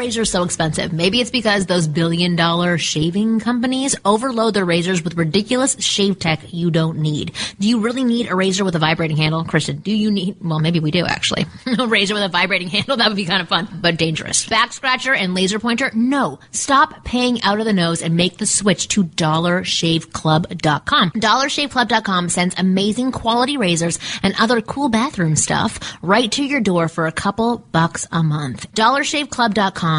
Razors 0.00 0.30
so 0.30 0.44
expensive? 0.44 0.94
Maybe 0.94 1.20
it's 1.20 1.30
because 1.30 1.66
those 1.66 1.86
billion 1.86 2.34
dollar 2.34 2.78
shaving 2.78 3.38
companies 3.38 3.94
overload 4.02 4.54
their 4.54 4.64
razors 4.64 5.04
with 5.04 5.14
ridiculous 5.14 5.76
shave 5.78 6.18
tech 6.18 6.54
you 6.54 6.70
don't 6.70 7.00
need. 7.00 7.32
Do 7.58 7.68
you 7.68 7.80
really 7.80 8.02
need 8.02 8.30
a 8.30 8.34
razor 8.34 8.64
with 8.64 8.74
a 8.74 8.78
vibrating 8.78 9.18
handle? 9.18 9.44
Christian, 9.44 9.76
do 9.76 9.94
you 9.94 10.10
need, 10.10 10.36
well, 10.40 10.58
maybe 10.58 10.80
we 10.80 10.90
do 10.90 11.04
actually. 11.04 11.44
a 11.78 11.86
razor 11.86 12.14
with 12.14 12.22
a 12.22 12.30
vibrating 12.30 12.68
handle, 12.68 12.96
that 12.96 13.08
would 13.08 13.16
be 13.16 13.26
kind 13.26 13.42
of 13.42 13.48
fun, 13.48 13.68
but 13.82 13.98
dangerous. 13.98 14.48
Back 14.48 14.72
scratcher 14.72 15.12
and 15.12 15.34
laser 15.34 15.58
pointer? 15.58 15.90
No. 15.94 16.38
Stop 16.50 17.04
paying 17.04 17.42
out 17.42 17.60
of 17.60 17.66
the 17.66 17.74
nose 17.74 18.00
and 18.00 18.16
make 18.16 18.38
the 18.38 18.46
switch 18.46 18.88
to 18.88 19.04
dollarshaveclub.com. 19.04 21.10
Dollarshaveclub.com 21.10 22.28
sends 22.30 22.58
amazing 22.58 23.12
quality 23.12 23.58
razors 23.58 23.98
and 24.22 24.34
other 24.40 24.62
cool 24.62 24.88
bathroom 24.88 25.36
stuff 25.36 25.78
right 26.00 26.32
to 26.32 26.42
your 26.42 26.62
door 26.62 26.88
for 26.88 27.06
a 27.06 27.12
couple 27.12 27.58
bucks 27.58 28.06
a 28.10 28.22
month. 28.22 28.72
DollarShaveClub.com 28.72 29.89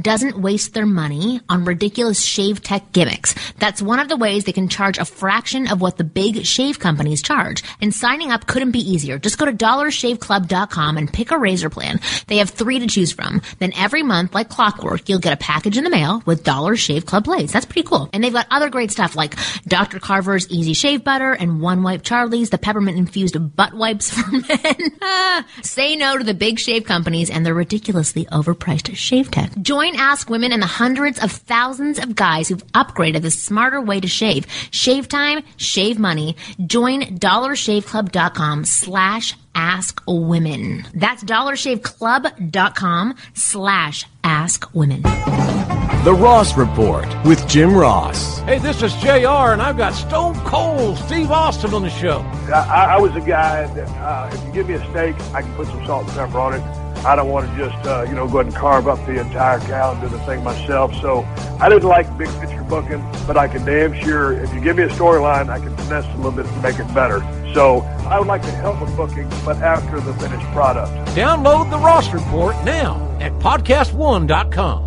doesn't 0.00 0.38
waste 0.38 0.74
their 0.74 0.86
money 0.86 1.40
on 1.48 1.64
ridiculous 1.64 2.22
shave 2.22 2.62
tech 2.62 2.92
gimmicks. 2.92 3.34
That's 3.58 3.82
one 3.82 3.98
of 3.98 4.08
the 4.08 4.16
ways 4.16 4.44
they 4.44 4.52
can 4.52 4.68
charge 4.68 4.98
a 4.98 5.04
fraction 5.04 5.68
of 5.68 5.80
what 5.80 5.96
the 5.96 6.04
big 6.04 6.44
shave 6.44 6.78
companies 6.78 7.22
charge. 7.22 7.62
And 7.80 7.94
signing 7.94 8.30
up 8.30 8.46
couldn't 8.46 8.70
be 8.72 8.78
easier. 8.80 9.18
Just 9.18 9.38
go 9.38 9.44
to 9.46 9.52
DollarShaveClub.com 9.52 10.96
and 10.96 11.12
pick 11.12 11.30
a 11.30 11.38
razor 11.38 11.70
plan. 11.70 12.00
They 12.26 12.38
have 12.38 12.50
three 12.50 12.78
to 12.78 12.86
choose 12.86 13.12
from. 13.12 13.42
Then 13.58 13.72
every 13.76 14.02
month, 14.02 14.34
like 14.34 14.48
clockwork, 14.48 15.08
you'll 15.08 15.18
get 15.18 15.32
a 15.32 15.36
package 15.36 15.78
in 15.78 15.84
the 15.84 15.90
mail 15.90 16.22
with 16.26 16.44
Dollar 16.44 16.76
Shave 16.76 17.06
Club 17.06 17.24
blades. 17.24 17.52
That's 17.52 17.66
pretty 17.66 17.86
cool. 17.86 18.08
And 18.12 18.22
they've 18.22 18.32
got 18.32 18.46
other 18.50 18.70
great 18.70 18.90
stuff 18.90 19.16
like 19.16 19.36
Dr. 19.66 19.98
Carver's 19.98 20.48
Easy 20.50 20.74
Shave 20.74 21.04
Butter 21.04 21.32
and 21.32 21.60
One 21.60 21.82
Wipe 21.82 22.02
Charlie's, 22.02 22.50
the 22.50 22.58
peppermint 22.58 22.98
infused 22.98 23.36
butt 23.56 23.74
wipes 23.74 24.10
for 24.10 24.30
men. 24.30 25.44
Say 25.62 25.96
no 25.96 26.18
to 26.18 26.24
the 26.24 26.34
big 26.34 26.58
shave 26.58 26.84
companies 26.84 27.30
and 27.30 27.44
their 27.44 27.54
ridiculously 27.54 28.26
overpriced 28.26 28.94
shave 28.96 29.30
tech. 29.30 29.35
Join 29.60 29.96
Ask 29.96 30.30
Women 30.30 30.52
and 30.52 30.62
the 30.62 30.66
hundreds 30.66 31.22
of 31.22 31.30
thousands 31.32 31.98
of 31.98 32.14
guys 32.14 32.48
who've 32.48 32.66
upgraded 32.68 33.22
the 33.22 33.30
smarter 33.30 33.80
way 33.80 34.00
to 34.00 34.08
shave. 34.08 34.46
Shave 34.70 35.08
time, 35.08 35.42
shave 35.56 35.98
money. 35.98 36.36
Join 36.66 37.02
dollarshaveclub.com 37.02 38.64
slash 38.64 39.34
ask 39.54 40.02
women. 40.06 40.86
That's 40.94 41.24
dollarshaveclub.com 41.24 43.14
slash 43.34 44.06
ask 44.22 44.74
women. 44.74 45.02
The 45.02 46.14
Ross 46.14 46.56
Report 46.56 47.06
with 47.24 47.48
Jim 47.48 47.74
Ross. 47.74 48.38
Hey, 48.40 48.58
this 48.58 48.80
is 48.80 48.94
JR, 48.94 49.52
and 49.52 49.60
I've 49.60 49.76
got 49.76 49.92
Stone 49.92 50.36
Cold 50.40 50.98
Steve 50.98 51.32
Austin 51.32 51.74
on 51.74 51.82
the 51.82 51.90
show. 51.90 52.20
I, 52.52 52.94
I 52.94 53.00
was 53.00 53.16
a 53.16 53.20
guy 53.20 53.66
that 53.74 53.88
uh, 53.88 54.30
if 54.32 54.44
you 54.44 54.52
give 54.52 54.68
me 54.68 54.74
a 54.74 54.90
steak, 54.90 55.16
I 55.34 55.42
can 55.42 55.52
put 55.56 55.66
some 55.66 55.84
salt 55.84 56.06
and 56.06 56.12
pepper 56.12 56.38
on 56.38 56.54
it. 56.54 56.85
I 57.06 57.14
don't 57.14 57.30
want 57.30 57.48
to 57.48 57.56
just 57.56 57.86
uh, 57.86 58.04
you 58.08 58.14
know 58.14 58.26
go 58.26 58.40
ahead 58.40 58.46
and 58.46 58.54
carve 58.54 58.88
up 58.88 58.98
the 59.06 59.20
entire 59.20 59.60
cow 59.60 59.92
and 59.92 60.00
do 60.00 60.08
the 60.08 60.18
thing 60.24 60.42
myself. 60.42 60.92
So 61.00 61.22
I 61.60 61.68
didn't 61.68 61.88
like 61.88 62.06
big 62.18 62.28
picture 62.40 62.64
booking, 62.64 63.00
but 63.26 63.36
I 63.36 63.46
can 63.46 63.64
damn 63.64 63.94
sure 64.02 64.32
if 64.32 64.52
you 64.52 64.60
give 64.60 64.76
me 64.76 64.82
a 64.82 64.88
storyline, 64.88 65.48
I 65.48 65.60
can 65.60 65.76
finesse 65.76 66.04
a 66.04 66.16
little 66.16 66.32
bit 66.32 66.46
to 66.46 66.60
make 66.62 66.78
it 66.80 66.92
better. 66.92 67.20
So 67.54 67.82
I 68.10 68.18
would 68.18 68.28
like 68.28 68.42
to 68.42 68.50
help 68.50 68.80
with 68.80 68.94
booking, 68.96 69.28
but 69.44 69.56
after 69.58 70.00
the 70.00 70.12
finished 70.14 70.46
product. 70.48 70.92
Download 71.16 71.70
the 71.70 71.78
Ross 71.78 72.12
Report 72.12 72.56
now 72.64 73.16
at 73.20 73.32
podcast1.com. 73.34 74.86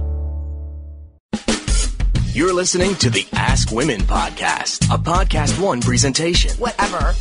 You're 2.32 2.54
listening 2.54 2.96
to 2.96 3.10
the 3.10 3.26
Ask 3.34 3.72
Women 3.72 4.02
podcast, 4.02 4.94
a 4.94 4.98
Podcast 5.00 5.60
One 5.60 5.82
presentation. 5.82 6.52
Whatever. 6.58 7.14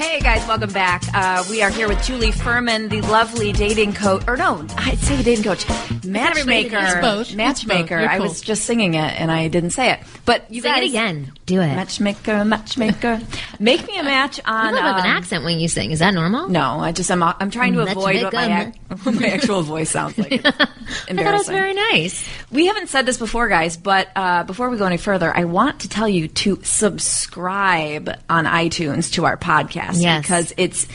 Hey 0.00 0.18
guys, 0.18 0.48
welcome 0.48 0.72
back. 0.72 1.02
Uh, 1.12 1.44
we 1.50 1.62
are 1.62 1.68
here 1.68 1.86
with 1.86 2.02
Julie 2.02 2.32
Ferman, 2.32 2.88
the 2.88 3.02
lovely 3.02 3.52
dating 3.52 3.92
coach, 3.92 4.26
or 4.26 4.34
no, 4.34 4.66
I'd 4.78 4.98
say 4.98 5.22
dating 5.22 5.44
coach, 5.44 5.66
matchmaker, 6.06 7.02
both. 7.02 7.34
Matchmaker. 7.34 7.98
both. 7.98 8.08
I 8.08 8.16
cool. 8.16 8.28
was 8.28 8.40
just 8.40 8.64
singing 8.64 8.94
it 8.94 9.20
and 9.20 9.30
I 9.30 9.48
didn't 9.48 9.72
say 9.72 9.92
it, 9.92 10.00
but 10.24 10.50
you 10.50 10.62
Say 10.62 10.70
guys 10.70 10.82
it 10.84 10.88
again. 10.88 11.32
Do 11.44 11.60
it. 11.60 11.66
Matchmaker, 11.66 12.46
matchmaker, 12.46 13.20
make 13.58 13.86
me 13.86 13.98
a 13.98 14.02
match 14.02 14.38
You 14.38 14.44
on. 14.46 14.74
have 14.74 14.96
an 14.96 15.00
um, 15.02 15.06
accent 15.06 15.44
when 15.44 15.60
you 15.60 15.68
sing. 15.68 15.90
Is 15.90 15.98
that 15.98 16.14
normal? 16.14 16.48
No, 16.48 16.80
I 16.80 16.92
just 16.92 17.10
I'm 17.10 17.22
I'm 17.22 17.50
trying 17.50 17.74
to 17.74 17.80
avoid 17.80 18.22
what 18.22 18.32
my, 18.32 18.72
what 19.02 19.14
my 19.20 19.26
actual 19.26 19.60
voice 19.60 19.90
sounds 19.90 20.16
like. 20.16 20.32
It's 20.32 20.46
I 20.48 21.14
thought 21.14 21.34
it 21.34 21.38
was 21.38 21.48
very 21.48 21.74
nice. 21.74 22.26
We 22.50 22.68
haven't 22.68 22.88
said 22.88 23.04
this 23.04 23.18
before, 23.18 23.48
guys, 23.48 23.76
but 23.76 24.08
uh, 24.16 24.44
before 24.44 24.70
we 24.70 24.78
go 24.78 24.86
any 24.86 24.96
further, 24.96 25.30
I 25.36 25.44
want 25.44 25.80
to 25.80 25.90
tell 25.90 26.08
you 26.08 26.26
to 26.28 26.58
subscribe 26.62 28.18
on 28.30 28.46
iTunes 28.46 29.12
to 29.12 29.26
our 29.26 29.36
podcast 29.36 29.89
Yes. 29.98 30.22
because 30.22 30.54
it's 30.56 30.86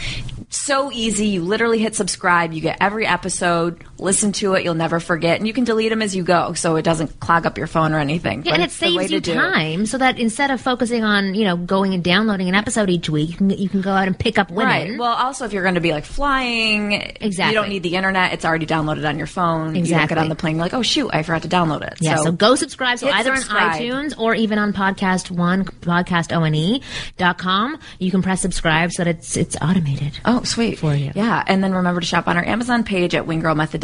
so 0.50 0.92
easy. 0.92 1.28
You 1.28 1.42
literally 1.42 1.80
hit 1.80 1.96
subscribe, 1.96 2.54
you 2.54 2.62
get 2.62 2.78
every 2.80 3.06
episode, 3.06 3.84
listen 3.98 4.32
to 4.34 4.54
it, 4.56 4.64
you'll 4.64 4.74
never 4.76 5.00
forget, 5.00 5.38
and 5.38 5.48
you 5.48 5.54
can 5.54 5.64
delete 5.64 5.90
them 5.90 6.02
as 6.02 6.16
you 6.16 6.24
go, 6.24 6.54
so 6.54 6.76
it 6.76 6.82
doesn't 6.84 7.20
clog 7.20 7.46
up 7.46 7.58
your 7.58 7.68
phone 7.68 7.94
or 7.94 8.00
anything. 8.00 8.40
Yeah, 8.44 8.52
But 8.52 8.54
and 8.56 8.64
it 8.64 8.66
it's 8.66 8.80
the 8.80 8.96
way 8.96 9.08
saves 9.08 9.12
you 9.12 9.18
it. 9.34 9.36
time 9.36 9.86
so 9.86 9.98
that 9.98 10.20
instead 10.20 10.52
of 10.52 10.62
focusing 10.62 11.04
on, 11.04 11.36
you 11.36 11.46
know, 11.46 11.58
going 11.58 11.94
and 11.94 12.04
downloading 12.04 12.50
an 12.50 12.56
episode 12.56 12.90
each 12.90 13.10
week, 13.10 13.30
you 13.32 13.38
can, 13.38 13.50
you 13.52 13.70
can 13.70 13.82
go 13.82 13.92
out 13.92 14.08
and 14.08 14.18
pick 14.18 14.38
up 14.38 14.52
women. 14.52 14.92
Right. 14.92 15.00
Well, 15.00 15.14
also 15.14 15.46
if 15.46 15.54
you're 15.54 15.64
going 15.64 15.76
to 15.76 15.82
be 15.82 15.92
like 15.92 16.06
flying, 16.06 16.94
Exactly. 16.94 17.54
You 17.56 17.62
don't 17.62 17.70
need 17.70 17.84
the 17.84 17.96
internet; 17.96 18.34
it's 18.34 18.46
already 18.46 18.66
downloaded 18.66 19.08
on 19.08 19.18
your 19.18 19.28
phone. 19.28 19.76
You 19.76 19.80
Exactly. 19.82 20.16
get 20.16 20.22
on 20.22 20.30
the 20.30 20.36
plane, 20.36 20.56
you're 20.56 20.66
like, 20.66 20.74
oh 20.74 20.82
shoot, 20.82 21.10
I 21.14 21.24
forgot 21.24 21.44
to 21.44 21.48
download 21.48 21.86
it. 21.88 21.98
Yeah, 22.02 22.18
so, 22.18 22.32
go 22.32 22.56
subscribe. 22.56 23.00
So 23.00 23.10
either 23.10 23.36
subscribe. 23.36 23.74
on 23.76 23.80
iTunes 23.80 24.18
or 24.18 24.36
even 24.36 24.58
on 24.60 24.74
podcast 24.74 25.32
one, 25.32 25.66
podcastone.com, 25.66 27.80
you 28.00 28.12
can 28.12 28.22
press 28.22 28.42
subscribe 28.42 28.92
so 28.92 29.04
that 29.04 29.16
it's 29.16 29.38
it's 29.38 29.56
automated. 29.62 30.20
Oh, 30.26 30.44
sweet. 30.44 30.80
For 30.80 30.94
you. 30.96 31.12
Yeah. 31.16 31.44
And 31.48 31.64
then 31.64 31.74
remember 31.74 32.02
to 32.02 32.06
shop 32.08 32.28
on 32.28 32.38
our 32.38 32.46
Amazon 32.46 32.84
page 32.84 33.16
at 33.16 33.26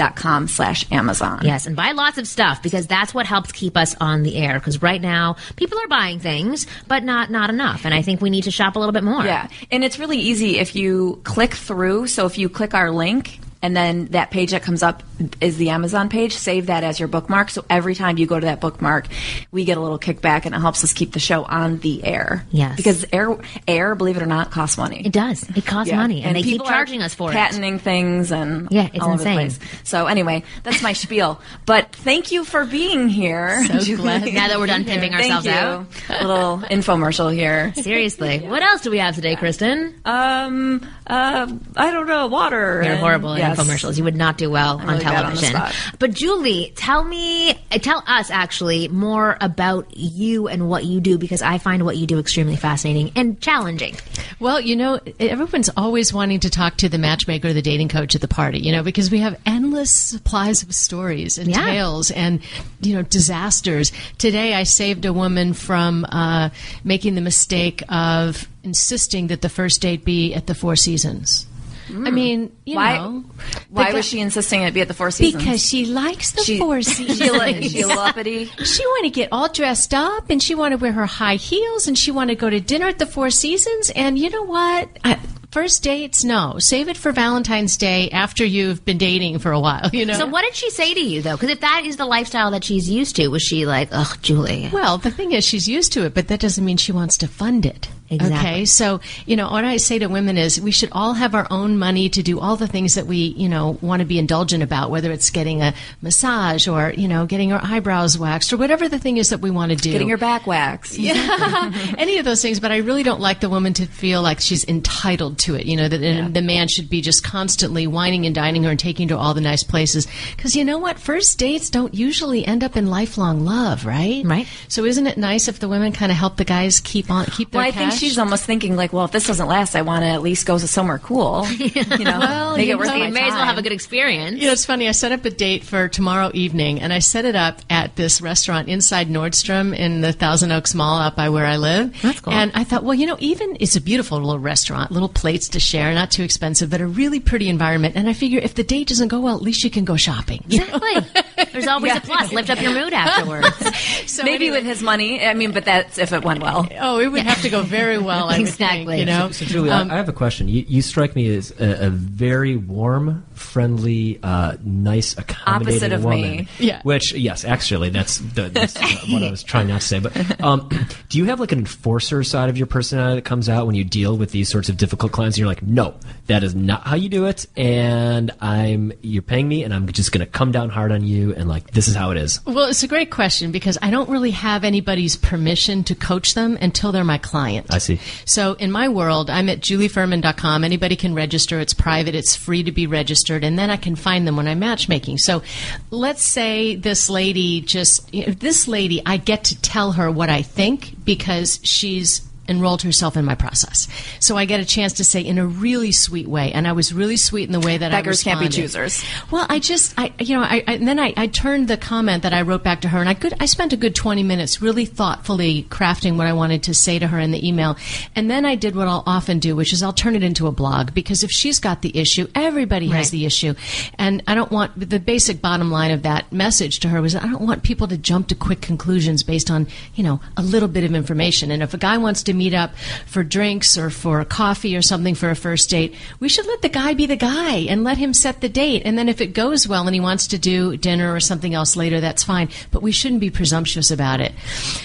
winggirlmethod.com 0.02 0.48
slash 0.48 0.92
Amazon. 0.92 1.42
Yes, 1.44 1.66
and 1.66 1.76
buy 1.76 1.92
lots 1.92 2.18
of 2.18 2.28
stuff 2.28 2.62
because 2.62 2.88
that's 2.88 3.14
what 3.14 3.26
helps 3.26 3.52
keep 3.52 3.78
us 3.78 3.96
on 4.00 4.24
the 4.24 4.36
air. 4.36 4.60
Because 4.60 4.82
right 4.82 5.02
now, 5.02 5.36
people 5.56 5.78
are 5.80 5.88
buying 5.88 6.20
things, 6.20 6.68
but 6.88 7.04
not 7.04 7.30
not 7.30 7.50
enough. 7.50 7.86
And 7.86 7.94
I 7.94 8.02
think 8.02 8.22
we 8.22 8.30
need 8.30 8.44
to 8.44 8.52
shop 8.52 8.76
a 8.76 8.80
little 8.80 8.94
bit 8.94 9.04
more. 9.04 9.24
Yeah. 9.24 9.48
And 9.72 9.84
it's 9.84 10.00
really 10.00 10.20
easy 10.20 10.60
if 10.60 10.76
you 10.76 11.22
click 11.24 11.54
through. 11.54 12.08
So 12.08 12.26
if 12.26 12.38
you 12.38 12.50
click 12.50 12.74
our 12.74 12.92
link, 12.92 13.40
and 13.62 13.76
then 13.76 14.06
that 14.08 14.32
page 14.32 14.52
that 14.52 14.63
comes 14.63 14.84
up 14.84 15.04
is 15.39 15.58
the 15.58 15.69
Amazon 15.69 16.10
page. 16.10 16.34
Save 16.36 16.65
that 16.67 16.84
as 16.84 17.00
your 17.00 17.08
bookmark. 17.08 17.50
So 17.50 17.63
every 17.69 17.93
time 17.95 18.17
you 18.17 18.26
go 18.26 18.39
to 18.39 18.45
that 18.47 18.60
bookmark, 18.62 19.08
we 19.52 19.65
get 19.65 19.78
a 19.78 19.82
little 19.82 20.00
kickback, 20.00 20.45
and 20.45 20.56
it 20.56 20.60
helps 20.60 20.84
us 20.84 20.93
keep 20.93 21.12
the 21.13 21.19
show 21.19 21.43
on 21.43 21.78
the 21.80 22.04
air. 22.04 22.45
Yes. 22.52 22.76
because 22.76 23.06
air, 23.13 23.38
air, 23.67 23.95
believe 23.95 24.17
it 24.17 24.24
or 24.24 24.26
not, 24.28 24.52
costs 24.52 24.78
money. 24.78 25.02
It 25.06 25.12
does. 25.13 25.47
It 25.56 25.65
costs 25.65 25.91
Yeah. 25.91 25.97
money, 25.97 26.24
and, 26.24 26.36
they 26.36 26.41
keep 26.41 26.63
charging 26.63 27.02
us 27.02 27.13
for 27.13 27.30
it. 27.30 27.34
patenting 27.34 27.78
things 27.80 28.32
and 28.32 28.67
Yeah, 28.71 28.88
it's 28.93 29.04
all 29.04 29.13
over 29.13 29.24
the 29.24 29.30
insane. 29.30 29.50
place. 29.60 29.60
So 29.84 30.08
anyway, 30.08 30.43
that's 30.63 30.82
my 30.82 30.93
spiel. 30.93 31.39
But 31.65 31.95
thank 31.95 32.32
you 32.32 32.43
for 32.43 32.65
being 32.65 33.10
here. 33.10 33.63
So 33.82 33.95
glad- 33.97 34.32
now 34.34 34.47
that 34.47 34.60
we're 34.60 34.67
done 34.67 34.86
pimping 34.86 35.12
Thank 35.12 35.24
ourselves 35.34 35.45
you. 35.45 35.52
out. 35.52 35.86
A 36.21 36.28
little 36.28 36.58
infomercial 36.69 37.34
here. 37.34 37.74
Seriously, 37.76 38.39
what 38.39 38.62
else 38.62 38.82
do 38.82 38.91
we 38.91 39.00
have 39.00 39.15
today, 39.15 39.36
Kristen? 39.36 39.95
Um, 40.06 40.88
uh, 41.08 41.52
I 41.76 41.92
don't 41.92 42.08
know, 42.08 42.28
water. 42.28 42.82
You're 42.84 42.94
and- 42.94 43.00
horrible 43.00 43.38
yes. 43.38 43.58
in 43.60 43.66
infomercials. 43.66 43.98
You 43.98 44.04
would 44.04 44.16
not 44.16 44.38
do 44.38 44.50
well 44.50 44.78
on 44.80 44.88
really 44.88 45.04
bad 45.04 45.26
on 45.26 45.36
the 45.36 45.42
television. 45.42 45.56
spot. 45.56 45.96
but 46.00 46.14
Julie, 46.14 46.74
tell 46.76 47.04
me, 47.04 47.52
uh, 47.52 47.56
tell 47.82 48.04
us 48.08 48.30
actually 48.30 48.88
more 48.88 49.38
about 49.42 49.98
you 49.98 50.48
and 50.48 50.70
what 50.70 50.86
you 50.86 51.00
do 51.02 51.18
because 51.18 51.42
I 51.42 51.58
find 51.58 51.84
what 51.86 51.98
you 51.98 52.06
do 52.08 52.20
extremely 52.20 52.56
fascinating 52.56 53.12
and 53.16 53.40
challenging. 53.42 53.96
Well, 54.40 54.60
you 54.62 54.76
know, 54.76 55.00
everyone's 55.20 55.70
always 55.76 56.14
wanting 56.14 56.40
to 56.42 56.50
talk 56.50 56.78
to 56.78 56.90
the 56.90 56.98
matchmaker 56.98 57.52
the 57.54 57.62
dating 57.62 57.90
coach 57.90 58.16
at 58.16 58.22
the 58.22 58.28
party, 58.28 58.60
you 58.60 58.72
know, 58.72 58.84
because 58.84 59.12
we 59.12 59.20
have 59.20 59.40
endless 59.46 59.92
supplies 59.92 60.64
of 60.64 60.74
stories 60.74 61.38
and 61.38 61.50
Yeah. 61.50 61.66
tales 61.66 62.12
and, 62.12 62.40
you 62.82 62.96
know, 62.96 63.02
disasters. 63.02 63.91
Today 64.18 64.54
I 64.54 64.64
saved 64.64 65.06
a 65.06 65.14
woman 65.14 65.54
from 65.54 66.06
uh, 66.06 66.49
making 66.84 67.16
the 67.16 67.22
mistake 67.22 67.84
of 67.89 68.47
insisting 68.64 69.28
that 69.28 69.41
the 69.41 69.49
first 69.49 69.82
date 69.82 70.05
be 70.05 70.34
at 70.34 70.47
the 70.47 70.55
Four 70.55 70.76
Seasons. 70.76 71.47
Mm. 71.88 72.07
I 72.07 72.12
mean, 72.12 72.55
you. 72.66 72.76
Why- 72.76 72.97
know. 72.97 73.24
Why 73.70 73.91
the 73.91 73.97
was 73.97 74.05
she 74.05 74.20
insisting 74.20 74.62
it 74.62 74.74
be 74.74 74.82
at 74.82 74.88
the 74.88 74.93
Four 74.93 75.12
Seasons? 75.12 75.43
Because 75.43 75.66
she 75.66 75.86
likes 75.86 76.32
the 76.32 76.43
She- 76.43 76.57
Four 76.59 76.82
Seasons. 76.82 77.32
like- 77.32 77.64
she 77.64 77.82
a 77.82 77.88
little 77.88 78.01
uppity? 78.01 78.45
She 78.64 78.86
want 78.86 79.05
to 79.05 79.09
get 79.09 79.30
all 79.32 79.49
dressed 79.51 79.93
up, 79.93 80.30
and 80.30 80.41
she 80.41 80.55
want 80.55 80.72
to 80.74 80.78
wear 80.78 80.91
her 80.93 81.05
high 81.05 81.36
heels, 81.36 81.88
and 81.88 81.97
she 81.97 82.12
want 82.12 82.30
to 82.30 82.36
go 82.36 82.49
to 82.49 82.59
dinner 82.59 82.88
at 82.88 82.99
the 82.99 83.05
Four 83.05 83.30
Seasons. 83.30 83.89
And 83.95 84.18
you 84.18 84.30
know 84.30 84.43
what? 84.43 84.89
I, 85.03 85.20
first 85.51 85.84
dates, 85.84 86.24
no. 86.24 86.55
Save 86.59 86.88
it 86.88 86.95
for 86.95 87.12
Valentine's 87.12 87.76
Day 87.76 88.09
after 88.12 88.45
you've 88.45 88.86
been 88.86 88.97
dating 88.97 89.39
for 89.39 89.51
a 89.51 89.59
while. 89.59 89.89
You 89.91 90.05
know. 90.05 90.14
So 90.14 90.28
what 90.28 90.43
did 90.43 90.55
she 90.55 90.70
say 90.70 90.93
to 90.93 90.99
you 91.01 91.22
though? 91.22 91.36
Because 91.36 91.49
if 91.49 91.59
that 91.62 91.82
is 91.84 91.97
the 91.97 92.05
lifestyle 92.05 92.51
that 92.51 92.64
she's 92.64 92.89
used 92.89 93.18
to, 93.18 93.28
was 93.28 93.41
she 93.41 93.66
like, 93.66 93.89
"Ugh, 93.91 94.18
Julie"? 94.22 94.70
Well, 94.72 94.97
the 94.97 95.12
thing 95.12 95.34
is, 95.34 95.43
she's 95.43 95.68
used 95.68 95.91
to 95.93 96.05
it, 96.05 96.14
but 96.14 96.30
that 96.30 96.39
doesn't 96.39 96.64
mean 96.64 96.78
she 96.78 96.91
wants 96.93 97.18
to 97.18 97.28
fund 97.28 97.66
it. 97.66 97.89
Exactly. 98.12 98.38
Okay, 98.38 98.66
so 98.66 98.99
you 99.26 99.38
know 99.38 99.49
what 99.49 99.64
I 99.64 99.78
say 99.78 99.97
to 99.99 100.07
women 100.07 100.38
is 100.38 100.59
we 100.59 100.72
should 100.72 100.89
all 100.91 101.14
have 101.14 101.34
our 101.34 101.47
own 101.49 101.78
money 101.78 102.09
to 102.09 102.22
do 102.22 102.39
all 102.41 102.57
the 102.57 102.68
things 102.68 102.95
that 102.95 103.07
we 103.07 103.18
you 103.38 103.47
know 103.47 103.78
want 103.82 104.01
to 104.01 104.05
be 104.05 104.20
indulgent 104.20 104.62
about, 104.62 104.91
whether 104.91 105.12
it's 105.12 105.30
getting 105.30 105.62
a 105.62 105.74
massage 106.01 106.68
or 106.68 106.93
you 106.97 107.07
know 107.07 107.26
getting 107.26 107.53
our 107.53 107.62
eyebrows 107.64 108.18
waxed 108.18 108.51
or 108.51 108.57
whatever 108.57 108.89
the 108.89 108.99
thing 108.99 109.16
is 109.16 109.30
that 109.30 109.39
we 109.39 109.49
want 109.49 109.72
to 109.72 109.78
do. 109.78 109.91
Getting 109.91 110.09
your 110.09 110.18
back 110.18 110.45
waxed. 110.45 110.99
Yeah, 111.12 111.72
any 111.97 112.20
of 112.20 112.26
those 112.26 112.41
things. 112.41 112.59
But 112.59 112.72
I 112.72 112.78
really 112.78 113.01
don't 113.01 113.22
like 113.22 113.39
the 113.39 113.49
woman 113.49 113.74
to 113.74 113.86
feel 113.88 114.22
like 114.22 114.39
she's 114.39 114.68
entitled 114.68 115.39
to 115.39 115.55
it. 115.55 115.66
You 115.66 115.78
know 115.78 115.88
that 115.88 115.97
the 116.34 116.41
man 116.41 116.68
should 116.68 116.89
be 116.89 117.01
just 117.01 117.24
constantly 117.24 117.88
wining 117.88 118.26
and 118.26 118.36
dining 118.36 118.64
her 118.64 118.70
and 118.70 118.80
taking 118.80 119.07
her 119.07 119.16
to 119.16 119.20
all 119.20 119.34
the 119.34 119.41
nice 119.41 119.64
places. 119.64 120.07
Because 120.36 120.55
you 120.55 120.64
know 120.66 120.78
what, 120.78 120.99
first 120.99 121.39
dates 121.39 121.70
don't 121.70 121.93
usually 121.93 122.45
end 122.45 122.64
up 122.64 122.76
in 122.76 122.88
lifelong 122.88 123.45
love, 123.45 123.86
right? 123.86 124.24
Right. 124.26 124.47
So 124.68 124.86
isn't 124.86 125.07
it 125.07 125.18
nice 125.18 125.47
if 125.47 125.59
the 125.59 125.70
women 125.70 125.91
kind 125.91 126.12
of 126.12 126.18
help 126.18 126.38
the 126.38 126.45
guys 126.45 126.82
keep 126.82 127.09
on 127.09 127.26
keep 127.26 127.51
their 127.51 127.59
Well, 127.59 127.68
I 127.68 127.72
think 127.72 127.91
cash? 127.91 128.01
She's 128.08 128.18
almost 128.18 128.45
thinking 128.45 128.76
like, 128.76 128.91
well, 128.93 129.06
if 129.06 129.12
this 129.12 129.28
doesn't 129.28 129.47
last, 129.47 129.76
I 129.76 129.82
want 129.82 130.04
to 130.04 130.08
at 130.08 130.22
least 130.22 130.45
go 130.45 130.58
to 130.58 130.68
somewhere 130.68 130.99
cool. 130.99 131.45
You 131.62 132.06
know, 132.06 132.20
Well, 132.20 132.58
make 132.58 132.68
you 132.68 132.74
it 132.74 132.78
worth 132.80 132.88
know, 132.88 132.97
my 132.97 133.08
you 133.08 133.14
may 133.14 133.24
as 133.28 133.34
well 133.34 133.45
have 133.45 133.58
a 133.58 133.62
good 133.62 133.72
experience. 133.72 134.39
You 134.39 134.47
know, 134.47 134.52
it's 134.54 134.66
funny. 134.66 134.88
I 134.88 134.91
set 134.91 135.12
up 135.12 135.24
a 135.26 135.30
date 135.30 135.64
for 135.64 135.88
tomorrow 135.88 136.32
evening, 136.34 136.80
and 136.82 136.91
I 136.91 136.99
set 136.99 137.26
it 137.26 137.36
up 137.36 137.60
at 137.70 137.95
this 137.95 138.22
restaurant 138.22 138.68
inside 138.68 139.08
Nordstrom 139.10 139.76
in 139.76 140.02
the 140.02 140.12
Thousand 140.14 140.52
Oaks 140.52 140.74
Mall 140.74 140.99
out 140.99 141.16
by 141.16 141.30
where 141.30 141.45
I 141.45 141.58
live. 141.58 141.99
That's 142.02 142.20
cool. 142.22 142.34
And 142.34 142.52
I 142.56 142.64
thought, 142.64 142.84
well, 142.84 142.93
you 142.95 143.06
know, 143.06 143.18
even 143.20 143.58
it's 143.60 143.76
a 143.76 143.82
beautiful 143.82 144.18
little 144.20 144.39
restaurant, 144.39 144.91
little 144.91 145.10
plates 145.10 145.49
to 145.49 145.60
share, 145.60 145.93
not 145.93 146.12
too 146.12 146.24
expensive, 146.24 146.70
but 146.70 146.82
a 146.82 146.88
really 146.88 147.20
pretty 147.20 147.47
environment. 147.49 147.95
And 147.95 148.10
I 148.10 148.14
figure 148.14 148.39
if 148.39 148.56
the 148.56 148.64
date 148.64 148.88
doesn't 148.88 149.10
go 149.10 149.20
well, 149.20 149.36
at 149.36 149.41
least 149.41 149.64
you 149.64 149.70
can 149.70 149.86
go 149.86 149.95
shopping. 149.95 150.43
Exactly. 150.49 151.22
There's 151.54 151.68
always 151.68 151.95
a 151.95 152.02
plus. 152.02 152.32
Lift 152.34 152.49
up 152.49 152.62
your 152.62 152.74
mood 152.74 152.93
afterwards. 152.93 153.47
So 154.08 154.24
Maybe 154.24 154.45
anyway- 154.47 154.58
with 154.60 154.66
his 154.66 154.82
money. 154.82 155.24
I 155.24 155.34
mean, 155.34 155.52
but 155.52 155.66
that's 155.66 155.97
if 155.97 156.12
it 156.12 156.24
went 156.24 156.41
well. 156.41 156.68
Oh, 156.80 156.99
it 156.99 157.08
would 157.08 157.22
have 157.24 157.41
to 157.43 157.49
go 157.49 157.62
very 157.62 157.91
well. 158.00 158.30
I 158.30 158.38
would 158.39 158.48
Exactly. 158.48 158.86
think, 158.98 159.00
you 159.00 159.06
know. 159.06 159.32
So, 159.32 159.46
Julie, 159.46 159.72
I- 159.72 159.82
I 159.82 159.96
have 159.98 160.10
a 160.10 160.14
question. 160.14 160.48
You, 160.48 160.66
you 160.68 160.82
strike 160.82 161.16
me 161.16 161.34
as 161.36 161.52
a, 161.60 161.88
a 161.88 161.89
very 161.89 162.56
warm, 162.56 163.26
friendly, 163.34 164.20
uh, 164.24 164.58
nice, 164.64 165.18
accommodating 165.18 165.74
Opposite 165.74 165.94
of 165.94 166.04
woman. 166.04 166.22
me. 166.22 166.48
Yeah. 166.60 166.82
Which, 166.84 167.14
yes, 167.14 167.44
actually, 167.46 167.89
that's, 167.89 168.20
the, 168.20 168.50
that's 168.50 168.76
what 169.12 169.24
I 169.24 169.30
was 169.32 169.44
trying 169.44 169.68
not 169.68 169.82
to 169.82 169.88
say. 169.88 170.00
But 170.00 170.42
um, 170.42 170.70
do 171.10 171.18
you 171.18 171.26
have 171.26 171.39
like 171.39 171.52
an 171.52 171.60
enforcer 171.60 172.24
side 172.24 172.50
of 172.50 172.58
your 172.58 172.68
personality 172.68 173.16
that 173.16 173.26
comes 173.26 173.50
out 173.50 173.66
when 173.66 173.76
you 173.76 173.84
deal 173.84 174.18
with 174.18 174.32
these 174.32 174.50
sorts 174.50 174.70
of 174.70 174.78
difficult 174.78 175.12
clients? 175.12 175.36
And 175.38 175.39
you're 175.39 175.48
like, 175.48 175.64
no, 175.64 175.96
that 176.28 176.44
is 176.44 176.56
not 176.56 176.84
how 176.88 176.96
you 176.96 177.10
do 177.10 177.26
it, 177.26 177.46
and 177.58 178.32
I'm 178.39 178.94
you're 179.02 179.22
paying 179.22 179.48
me, 179.48 179.64
and 179.64 179.74
I'm 179.74 179.92
just 179.92 180.12
going 180.12 180.26
to 180.26 180.32
come 180.32 180.52
down 180.52 180.70
hard 180.70 180.92
on 180.92 181.04
you, 181.04 181.34
and 181.36 181.50
like 181.50 181.72
this 181.72 181.88
is 181.88 181.96
how 181.96 182.12
it 182.12 182.18
is. 182.18 182.39
Well, 182.46 182.66
it's 182.68 182.84
a 182.84 182.88
great 182.88 183.12
question 183.12 183.52
because 183.52 183.78
I 183.82 183.89
don't 183.89 184.10
really 184.10 184.32
have 184.32 184.64
anybody's 184.64 185.16
permission 185.16 185.84
to 185.86 185.96
coach 185.96 186.34
them 186.34 186.58
until 186.62 186.92
they're 186.92 187.04
my 187.04 187.18
client. 187.18 187.68
I 187.74 187.80
see. 187.82 188.00
So 188.26 188.54
in 188.54 188.72
my 188.72 188.90
world, 188.90 189.30
I'm 189.30 189.50
at 189.50 189.60
julieferman.com. 189.60 190.64
Anybody 190.64 190.96
can 190.96 191.14
register. 191.14 191.60
It's 191.60 191.74
private. 191.74 192.16
It's 192.16 192.36
free 192.36 192.64
to 192.64 192.72
be 192.72 192.88
registered. 192.88 193.44
And 193.44 193.58
then 193.58 193.70
I 193.70 193.78
can 193.78 193.96
find 193.96 194.28
them 194.28 194.36
when 194.36 194.48
I'm 194.48 194.60
matchmaking. 194.60 195.18
So 195.20 195.44
let's 195.90 196.24
say 196.24 196.76
this 196.76 197.10
lady 197.10 197.62
just, 197.62 198.14
you 198.14 198.28
know, 198.28 198.34
this 198.34 198.68
lady, 198.68 199.02
I 199.06 199.18
get 199.18 199.46
to 199.46 199.62
tell 199.62 199.94
her 199.94 200.10
what 200.12 200.30
I 200.30 200.42
think 200.42 201.04
because 201.06 201.60
she's 201.64 202.22
enrolled 202.52 202.84
herself 202.84 203.18
in 203.18 203.26
my 203.26 203.36
process. 203.36 203.88
So 204.20 204.38
I 204.38 204.45
get 204.45 204.60
a 204.60 204.66
chance 204.66 204.93
to 204.93 205.04
say 205.04 205.22
in 205.22 205.39
a 205.39 205.47
really 205.47 205.91
sweet 205.91 206.28
way. 206.28 206.52
And 206.52 206.68
I 206.68 206.74
was 206.74 206.93
really 206.93 207.18
sweet 207.18 207.47
in 207.47 207.54
the 207.54 207.60
way 207.60 207.78
that 207.78 207.91
Beggars 207.91 208.22
I 208.22 208.32
can't 208.32 208.39
be 208.39 208.49
choosers. 208.49 209.04
Well, 209.32 209.47
I 209.49 209.58
just, 209.58 209.93
I, 209.97 210.14
you 210.20 210.36
know, 210.36 210.43
I, 210.43 210.64
I 210.68 210.74
and 210.74 210.88
then 210.88 210.99
I, 210.99 211.14
I 211.16 211.28
turned 211.28 211.68
the 211.68 211.78
comment 211.78 212.24
that 212.24 212.34
I 212.34 212.41
wrote 212.41 212.64
back 212.64 212.82
to 212.82 212.88
her, 212.89 212.99
and 212.99 213.08
I 213.08 213.14
could, 213.14 213.34
I 213.39 213.45
spent 213.45 213.72
a 213.72 213.78
good 213.78 213.95
twenty 213.95 214.24
minutes 214.24 214.62
really 214.62 214.86
thoughtfully 214.86 215.64
crafting 215.70 216.18
what 216.18 216.28
I 216.28 216.34
wanted 216.34 216.64
to 216.64 216.74
say 216.74 216.99
to 216.99 217.08
her 217.08 217.20
in 217.20 217.32
the 217.32 217.47
email, 217.47 217.78
and 218.16 218.30
then 218.30 218.45
I 218.45 218.56
did 218.56 218.76
what 218.76 218.88
I'll 218.88 219.04
often 219.06 219.39
do, 219.39 219.56
which 219.56 219.74
is 219.74 219.84
I'll 219.84 219.93
turn 219.93 220.16
it 220.16 220.24
into 220.24 220.47
a 220.47 220.52
blog 220.52 220.93
because 220.93 221.24
if 221.24 221.30
she's 221.30 221.60
got 221.60 221.82
the 221.82 221.95
issue, 221.97 222.28
everybody 222.36 222.88
has 222.88 223.12
the 223.12 223.26
issue, 223.26 223.54
and 223.97 224.24
I 224.28 224.36
don't 224.36 224.52
want 224.52 224.78
the 224.78 224.99
basic 224.99 225.41
bottom 225.41 225.72
line 225.72 225.91
of 225.91 226.04
that 226.04 226.32
message 226.34 226.80
to 226.80 226.89
her 226.89 227.02
was 227.02 227.16
I 227.16 227.28
don't 227.28 227.45
want 227.45 227.64
people 227.64 227.88
to 227.88 227.97
jump 227.97 228.28
to 228.30 228.36
quick 228.36 228.62
conclusions 228.62 229.24
based 229.24 229.52
on 229.52 229.68
you 229.95 230.04
know 230.04 230.20
a 230.36 230.41
little 230.41 230.68
bit 230.68 230.84
of 230.84 230.95
information, 230.95 231.52
and 231.52 231.62
if 231.62 231.74
a 231.74 231.78
guy 231.78 231.97
wants 231.97 232.24
to 232.24 232.34
meet 232.42 232.54
up 232.56 232.76
for 233.06 233.24
drinks 233.24 233.78
or 233.78 233.92
for 233.92 234.26
coffee 234.26 234.76
or 234.76 234.82
something 234.82 235.14
for 235.14 235.30
a 235.30 235.36
first 235.36 235.70
date, 235.70 235.94
we 236.20 236.28
should 236.28 236.48
let 236.48 236.64
the 236.64 236.70
guy 236.70 236.96
be 236.96 237.06
the 237.06 237.16
guy 237.16 237.58
and 237.70 237.84
let 237.84 237.98
him 237.98 238.14
set 238.14 238.42
the 238.42 238.50
date. 238.50 238.82
And 238.84 238.98
then 238.98 239.08
if 239.08 239.22
it 239.22 239.34
goes 239.34 239.68
well 239.68 239.86
and 239.86 239.94
he 239.94 240.02
wants 240.02 240.28
to 240.28 240.39
do 240.39 240.76
dinner 240.78 241.14
or 241.14 241.20
something 241.20 241.54
else 241.54 241.76
later, 241.76 242.02
that's 242.02 242.24
fine. 242.24 242.50
But 242.72 242.82
we 242.82 242.92
shouldn't 242.92 243.22
be 243.22 243.30
presumptuous 243.30 243.92
about 243.92 244.22
it. 244.22 244.34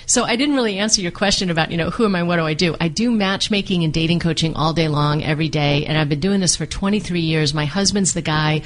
So 0.05 0.25
I 0.25 0.37
didn't 0.37 0.55
really 0.55 0.79
answer 0.79 1.01
your 1.01 1.13
question 1.13 1.49
about, 1.51 1.71
you 1.71 1.79
know, 1.79 1.91
who 1.91 2.05
am 2.05 2.15
I? 2.15 2.23
What 2.23 2.37
do 2.37 2.43
I 2.43 2.55
do? 2.55 2.77
I 2.79 2.89
do 2.89 3.11
matchmaking 3.11 3.85
and 3.85 3.93
dating 3.93 4.21
coaching 4.21 4.55
all 4.55 4.75
day 4.75 4.89
long, 4.89 5.25
every 5.25 5.49
day. 5.49 5.87
And 5.87 5.97
I've 5.97 6.11
been 6.11 6.21
doing 6.21 6.41
this 6.41 6.57
for 6.57 6.67
23 6.67 7.21
years. 7.21 7.55
My 7.55 7.65
husband's 7.65 8.13
the 8.13 8.23
guy. 8.23 8.63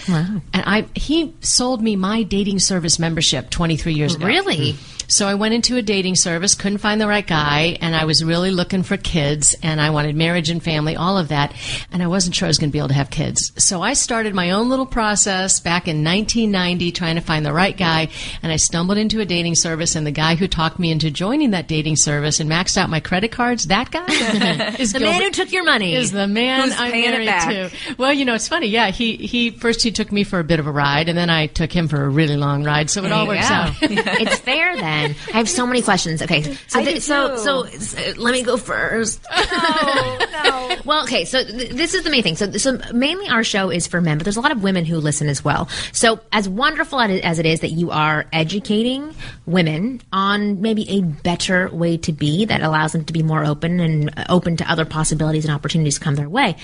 And 0.53 0.65
I, 0.67 0.87
he 0.95 1.35
sold 1.41 1.81
me 1.83 1.95
my 1.97 2.25
dating 2.25 2.59
service 2.59 2.99
membership 2.99 3.51
23 3.51 3.95
years 3.95 4.15
ago. 4.17 4.27
Really? 4.27 4.73
Hmm. 4.73 5.00
So 5.11 5.27
I 5.27 5.35
went 5.35 5.55
into 5.55 5.77
a 5.77 5.83
dating 5.83 6.15
service, 6.15 6.55
couldn't 6.55 6.79
find 6.79 7.01
the 7.01 7.09
right 7.09 7.27
guy, 7.27 7.77
and 7.81 7.97
I 7.97 8.05
was 8.05 8.23
really 8.25 8.53
looking 8.53 8.85
for 8.85 8.97
kids, 8.97 9.57
and 9.61 9.81
I 9.81 9.91
wanted 9.91 10.15
marriage 10.15 10.51
and 10.51 10.63
family, 10.63 10.95
all 10.95 11.19
of 11.19 11.29
that, 11.29 11.53
and 11.91 12.01
I 12.01 12.07
wasn't 12.07 12.37
sure 12.37 12.47
I 12.47 12.49
was 12.51 12.59
going 12.59 12.71
to 12.71 12.73
be 12.73 12.79
able 12.79 12.89
to 12.89 12.95
have 12.95 13.11
kids. 13.11 13.53
So 13.57 13.83
I 13.83 13.95
started 13.95 14.35
my 14.35 14.53
own 14.53 14.69
little 14.69 14.87
process 14.87 15.59
back 15.59 15.89
in 15.89 16.05
1990, 16.05 16.93
trying 16.93 17.17
to 17.17 17.21
find 17.21 17.45
the 17.45 17.53
right 17.53 17.77
guy, 17.77 18.09
and 18.41 18.53
I 18.53 18.57
stumbled 18.57 18.99
into 18.99 19.19
a 19.21 19.25
dating 19.25 19.57
service, 19.57 19.97
and 19.97 20.07
the 20.07 20.13
guy 20.13 20.37
who 20.37 20.47
talked 20.47 20.79
me 20.79 20.93
into 20.93 21.11
joining 21.11 21.51
that 21.51 21.67
dating 21.67 21.97
service 21.97 22.39
and 22.39 22.49
maxed 22.49 22.77
out 22.77 22.89
my 22.89 23.01
credit 23.01 23.33
cards, 23.33 23.67
that 23.67 23.91
guy 23.91 24.07
is 24.79 24.93
The 24.93 25.01
man 25.01 25.23
who 25.23 25.31
took 25.31 25.51
your 25.51 25.65
money. 25.65 25.97
is 25.97 26.13
the 26.13 26.29
man 26.29 26.71
I'm 26.73 26.93
married 26.93 27.27
to. 27.27 27.71
Well, 27.99 28.13
you 28.13 28.25
know, 28.25 28.35
it's 28.35 28.47
funny. 28.47 28.69
Yeah, 28.69 28.93
he 28.93 29.17
he 29.17 29.51
first 29.51 29.83
he 29.83 29.91
took 29.91 30.13
me 30.13 30.23
for 30.23 30.39
a 30.39 30.45
bit 30.45 30.61
of 30.61 30.69
a 30.69 30.71
ride, 30.73 31.09
and 31.09 31.19
then 31.19 31.31
I 31.31 31.49
took 31.49 31.73
him 31.73 31.89
for 31.89 32.05
a 32.05 32.09
really 32.09 32.37
long 32.37 32.63
ride. 32.63 32.91
So 32.91 33.05
it 33.05 33.11
all 33.11 33.27
works 33.27 33.51
Yeah. 33.51 33.67
out. 33.67 33.75
it's 33.83 34.39
fair 34.39 34.77
then. 34.77 35.00
I 35.07 35.37
have 35.37 35.49
so 35.49 35.67
many 35.67 35.83
questions. 35.83 36.23
Okay, 36.23 36.43
so 36.69 36.85
th- 36.85 37.03
so 37.03 37.37
too. 37.37 37.79
so 37.79 37.99
uh, 37.99 38.15
let 38.17 38.33
me 38.33 38.43
go 38.43 38.57
first. 38.57 39.25
No, 39.31 40.19
no. 40.33 40.77
Well, 40.85 41.05
okay, 41.05 41.25
so 41.25 41.45
th- 41.45 41.71
this 41.71 41.95
is 41.95 42.05
the 42.05 42.11
main 42.11 42.23
thing. 42.23 42.37
So, 42.37 42.51
so 42.53 42.79
mainly 42.93 43.29
our 43.29 43.45
show 43.45 43.71
is 43.71 43.87
for 43.87 44.01
men, 44.01 44.19
but 44.19 44.25
there's 44.25 44.37
a 44.37 44.41
lot 44.41 44.53
of 44.53 44.63
women 44.63 44.85
who 44.85 44.97
listen 44.99 45.29
as 45.29 45.45
well. 45.45 45.69
So, 45.93 46.21
as 46.33 46.49
wonderful 46.49 47.01
as 47.01 47.39
it 47.39 47.47
is 47.47 47.61
that 47.61 47.71
you 47.71 47.91
are 47.91 48.27
educating 48.33 49.15
women 49.47 50.01
on 50.13 50.61
maybe 50.61 50.89
a 50.91 51.03
better 51.03 51.69
way 51.71 51.97
to 51.99 52.13
be 52.13 52.45
that 52.47 52.63
allows 52.63 52.93
them 52.93 53.05
to 53.05 53.13
be 53.13 53.23
more 53.23 53.45
open 53.45 53.81
and 53.81 54.13
open 54.29 54.57
to 54.57 54.71
other 54.71 54.85
possibilities 54.85 55.45
and 55.45 55.55
opportunities 55.55 55.99
come 55.99 56.15
their 56.15 56.29
way, 56.29 56.57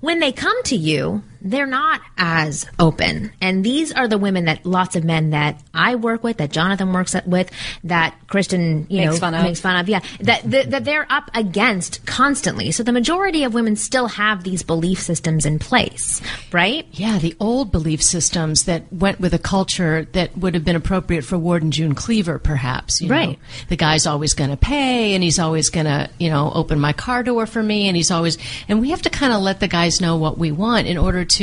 when 0.00 0.20
they 0.20 0.32
come 0.32 0.62
to 0.64 0.76
you, 0.76 1.22
they're 1.50 1.66
not 1.66 2.00
as 2.18 2.66
open. 2.78 3.32
And 3.40 3.64
these 3.64 3.92
are 3.92 4.08
the 4.08 4.18
women 4.18 4.46
that 4.46 4.66
lots 4.66 4.96
of 4.96 5.04
men 5.04 5.30
that 5.30 5.62
I 5.72 5.94
work 5.94 6.24
with, 6.24 6.38
that 6.38 6.50
Jonathan 6.50 6.92
works 6.92 7.14
with, 7.26 7.50
that 7.84 8.14
Kristen, 8.26 8.86
you 8.90 8.98
Makes 9.02 9.14
know, 9.14 9.20
fun 9.20 9.34
of. 9.34 9.42
makes 9.44 9.60
fun 9.60 9.76
of. 9.76 9.88
Yeah, 9.88 10.00
that, 10.20 10.42
that 10.50 10.70
that 10.70 10.84
they're 10.84 11.06
up 11.10 11.30
against 11.34 12.04
constantly. 12.06 12.72
So 12.72 12.82
the 12.82 12.92
majority 12.92 13.44
of 13.44 13.54
women 13.54 13.76
still 13.76 14.08
have 14.08 14.42
these 14.42 14.62
belief 14.62 14.98
systems 15.00 15.46
in 15.46 15.58
place, 15.58 16.20
right? 16.52 16.86
Yeah, 16.92 17.18
the 17.18 17.36
old 17.38 17.70
belief 17.70 18.02
systems 18.02 18.64
that 18.64 18.92
went 18.92 19.20
with 19.20 19.32
a 19.34 19.38
culture 19.38 20.06
that 20.12 20.36
would 20.36 20.54
have 20.54 20.64
been 20.64 20.76
appropriate 20.76 21.22
for 21.22 21.38
Ward 21.38 21.62
and 21.62 21.72
June 21.72 21.94
Cleaver, 21.94 22.38
perhaps. 22.38 23.00
you 23.00 23.08
know. 23.08 23.14
Right. 23.14 23.38
The 23.68 23.76
guy's 23.76 24.06
always 24.06 24.34
going 24.34 24.50
to 24.50 24.56
pay, 24.56 25.14
and 25.14 25.22
he's 25.22 25.38
always 25.38 25.70
going 25.70 25.86
to, 25.86 26.10
you 26.18 26.30
know, 26.30 26.50
open 26.54 26.80
my 26.80 26.92
car 26.92 27.22
door 27.22 27.46
for 27.46 27.62
me, 27.62 27.86
and 27.88 27.96
he's 27.96 28.10
always. 28.10 28.38
And 28.68 28.80
we 28.80 28.90
have 28.90 29.02
to 29.02 29.10
kind 29.10 29.32
of 29.32 29.42
let 29.42 29.60
the 29.60 29.68
guys 29.68 30.00
know 30.00 30.16
what 30.16 30.38
we 30.38 30.50
want 30.52 30.86
in 30.86 30.98
order 30.98 31.24
to 31.24 31.35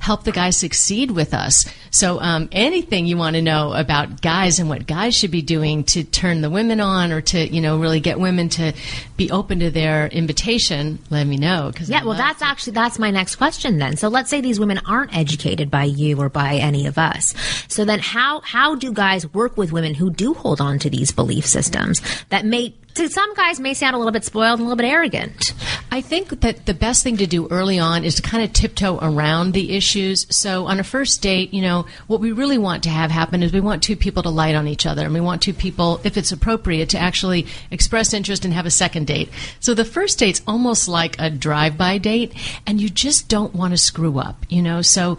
help 0.00 0.24
the 0.24 0.32
guys 0.32 0.56
succeed 0.56 1.10
with 1.10 1.34
us. 1.34 1.64
So, 1.90 2.20
um, 2.20 2.48
anything 2.52 3.06
you 3.06 3.16
want 3.16 3.36
to 3.36 3.42
know 3.42 3.72
about 3.72 4.20
guys 4.20 4.58
and 4.58 4.68
what 4.68 4.86
guys 4.86 5.16
should 5.16 5.30
be 5.30 5.42
doing 5.42 5.84
to 5.84 6.04
turn 6.04 6.40
the 6.40 6.50
women 6.50 6.80
on, 6.80 7.12
or 7.12 7.20
to, 7.20 7.48
you 7.48 7.60
know, 7.60 7.78
really 7.78 8.00
get 8.00 8.20
women 8.20 8.48
to 8.50 8.72
be 9.16 9.30
open 9.30 9.60
to 9.60 9.70
their 9.70 10.06
invitation, 10.08 10.98
let 11.10 11.26
me 11.26 11.36
know. 11.36 11.72
Cause 11.74 11.88
Yeah, 11.88 12.02
I 12.02 12.04
well, 12.04 12.16
that's 12.16 12.42
actually 12.42 12.74
that's 12.74 12.98
my 12.98 13.10
next 13.10 13.36
question 13.36 13.78
then. 13.78 13.96
So 13.96 14.08
let's 14.08 14.30
say 14.30 14.40
these 14.40 14.60
women 14.60 14.80
aren't 14.86 15.16
educated 15.16 15.70
by 15.70 15.84
you 15.84 16.20
or 16.20 16.28
by 16.28 16.56
any 16.56 16.86
of 16.86 16.98
us. 16.98 17.34
So 17.68 17.84
then, 17.84 18.00
how 18.00 18.40
how 18.40 18.74
do 18.74 18.92
guys 18.92 19.32
work 19.32 19.56
with 19.56 19.72
women 19.72 19.94
who 19.94 20.10
do 20.10 20.34
hold 20.34 20.60
on 20.60 20.78
to 20.80 20.90
these 20.90 21.10
belief 21.10 21.46
systems 21.46 22.00
that 22.28 22.44
may 22.44 22.74
to 22.98 23.08
some 23.08 23.32
guys 23.34 23.60
may 23.60 23.74
sound 23.74 23.94
a 23.94 23.98
little 23.98 24.12
bit 24.12 24.24
spoiled 24.24 24.58
and 24.58 24.66
a 24.66 24.68
little 24.68 24.76
bit 24.76 24.86
arrogant? 24.86 25.54
I 25.90 26.00
think 26.00 26.40
that 26.40 26.66
the 26.66 26.74
best 26.74 27.02
thing 27.02 27.16
to 27.18 27.26
do 27.26 27.46
early 27.48 27.78
on 27.78 28.04
is 28.04 28.16
to 28.16 28.22
kind 28.22 28.42
of 28.42 28.52
tiptoe 28.52 28.98
around 29.00 29.52
the 29.52 29.76
issues. 29.76 30.26
So 30.30 30.66
on 30.66 30.80
a 30.80 30.84
first 30.84 31.22
date, 31.22 31.54
you 31.54 31.62
know, 31.62 31.86
what 32.08 32.20
we 32.20 32.32
really 32.32 32.58
want 32.58 32.82
to 32.82 32.90
have 32.90 33.10
happen 33.10 33.42
is 33.42 33.52
we 33.52 33.60
want 33.60 33.82
two 33.82 33.96
people 33.96 34.24
to 34.24 34.30
light 34.30 34.54
on 34.56 34.66
each 34.66 34.84
other 34.84 35.04
and 35.04 35.14
we 35.14 35.20
want 35.20 35.42
two 35.42 35.54
people, 35.54 36.00
if 36.02 36.16
it's 36.16 36.32
appropriate, 36.32 36.90
to 36.90 36.98
actually 36.98 37.46
express 37.70 38.12
interest 38.12 38.44
and 38.44 38.52
have 38.52 38.66
a 38.66 38.70
second 38.70 39.06
date. 39.06 39.30
So 39.60 39.74
the 39.74 39.84
first 39.84 40.18
date's 40.18 40.42
almost 40.46 40.88
like 40.88 41.16
a 41.20 41.30
drive-by 41.30 41.98
date 41.98 42.34
and 42.66 42.80
you 42.80 42.88
just 42.88 43.28
don't 43.28 43.54
want 43.54 43.72
to 43.72 43.78
screw 43.78 44.18
up, 44.18 44.44
you 44.48 44.60
know, 44.60 44.82
so 44.82 45.18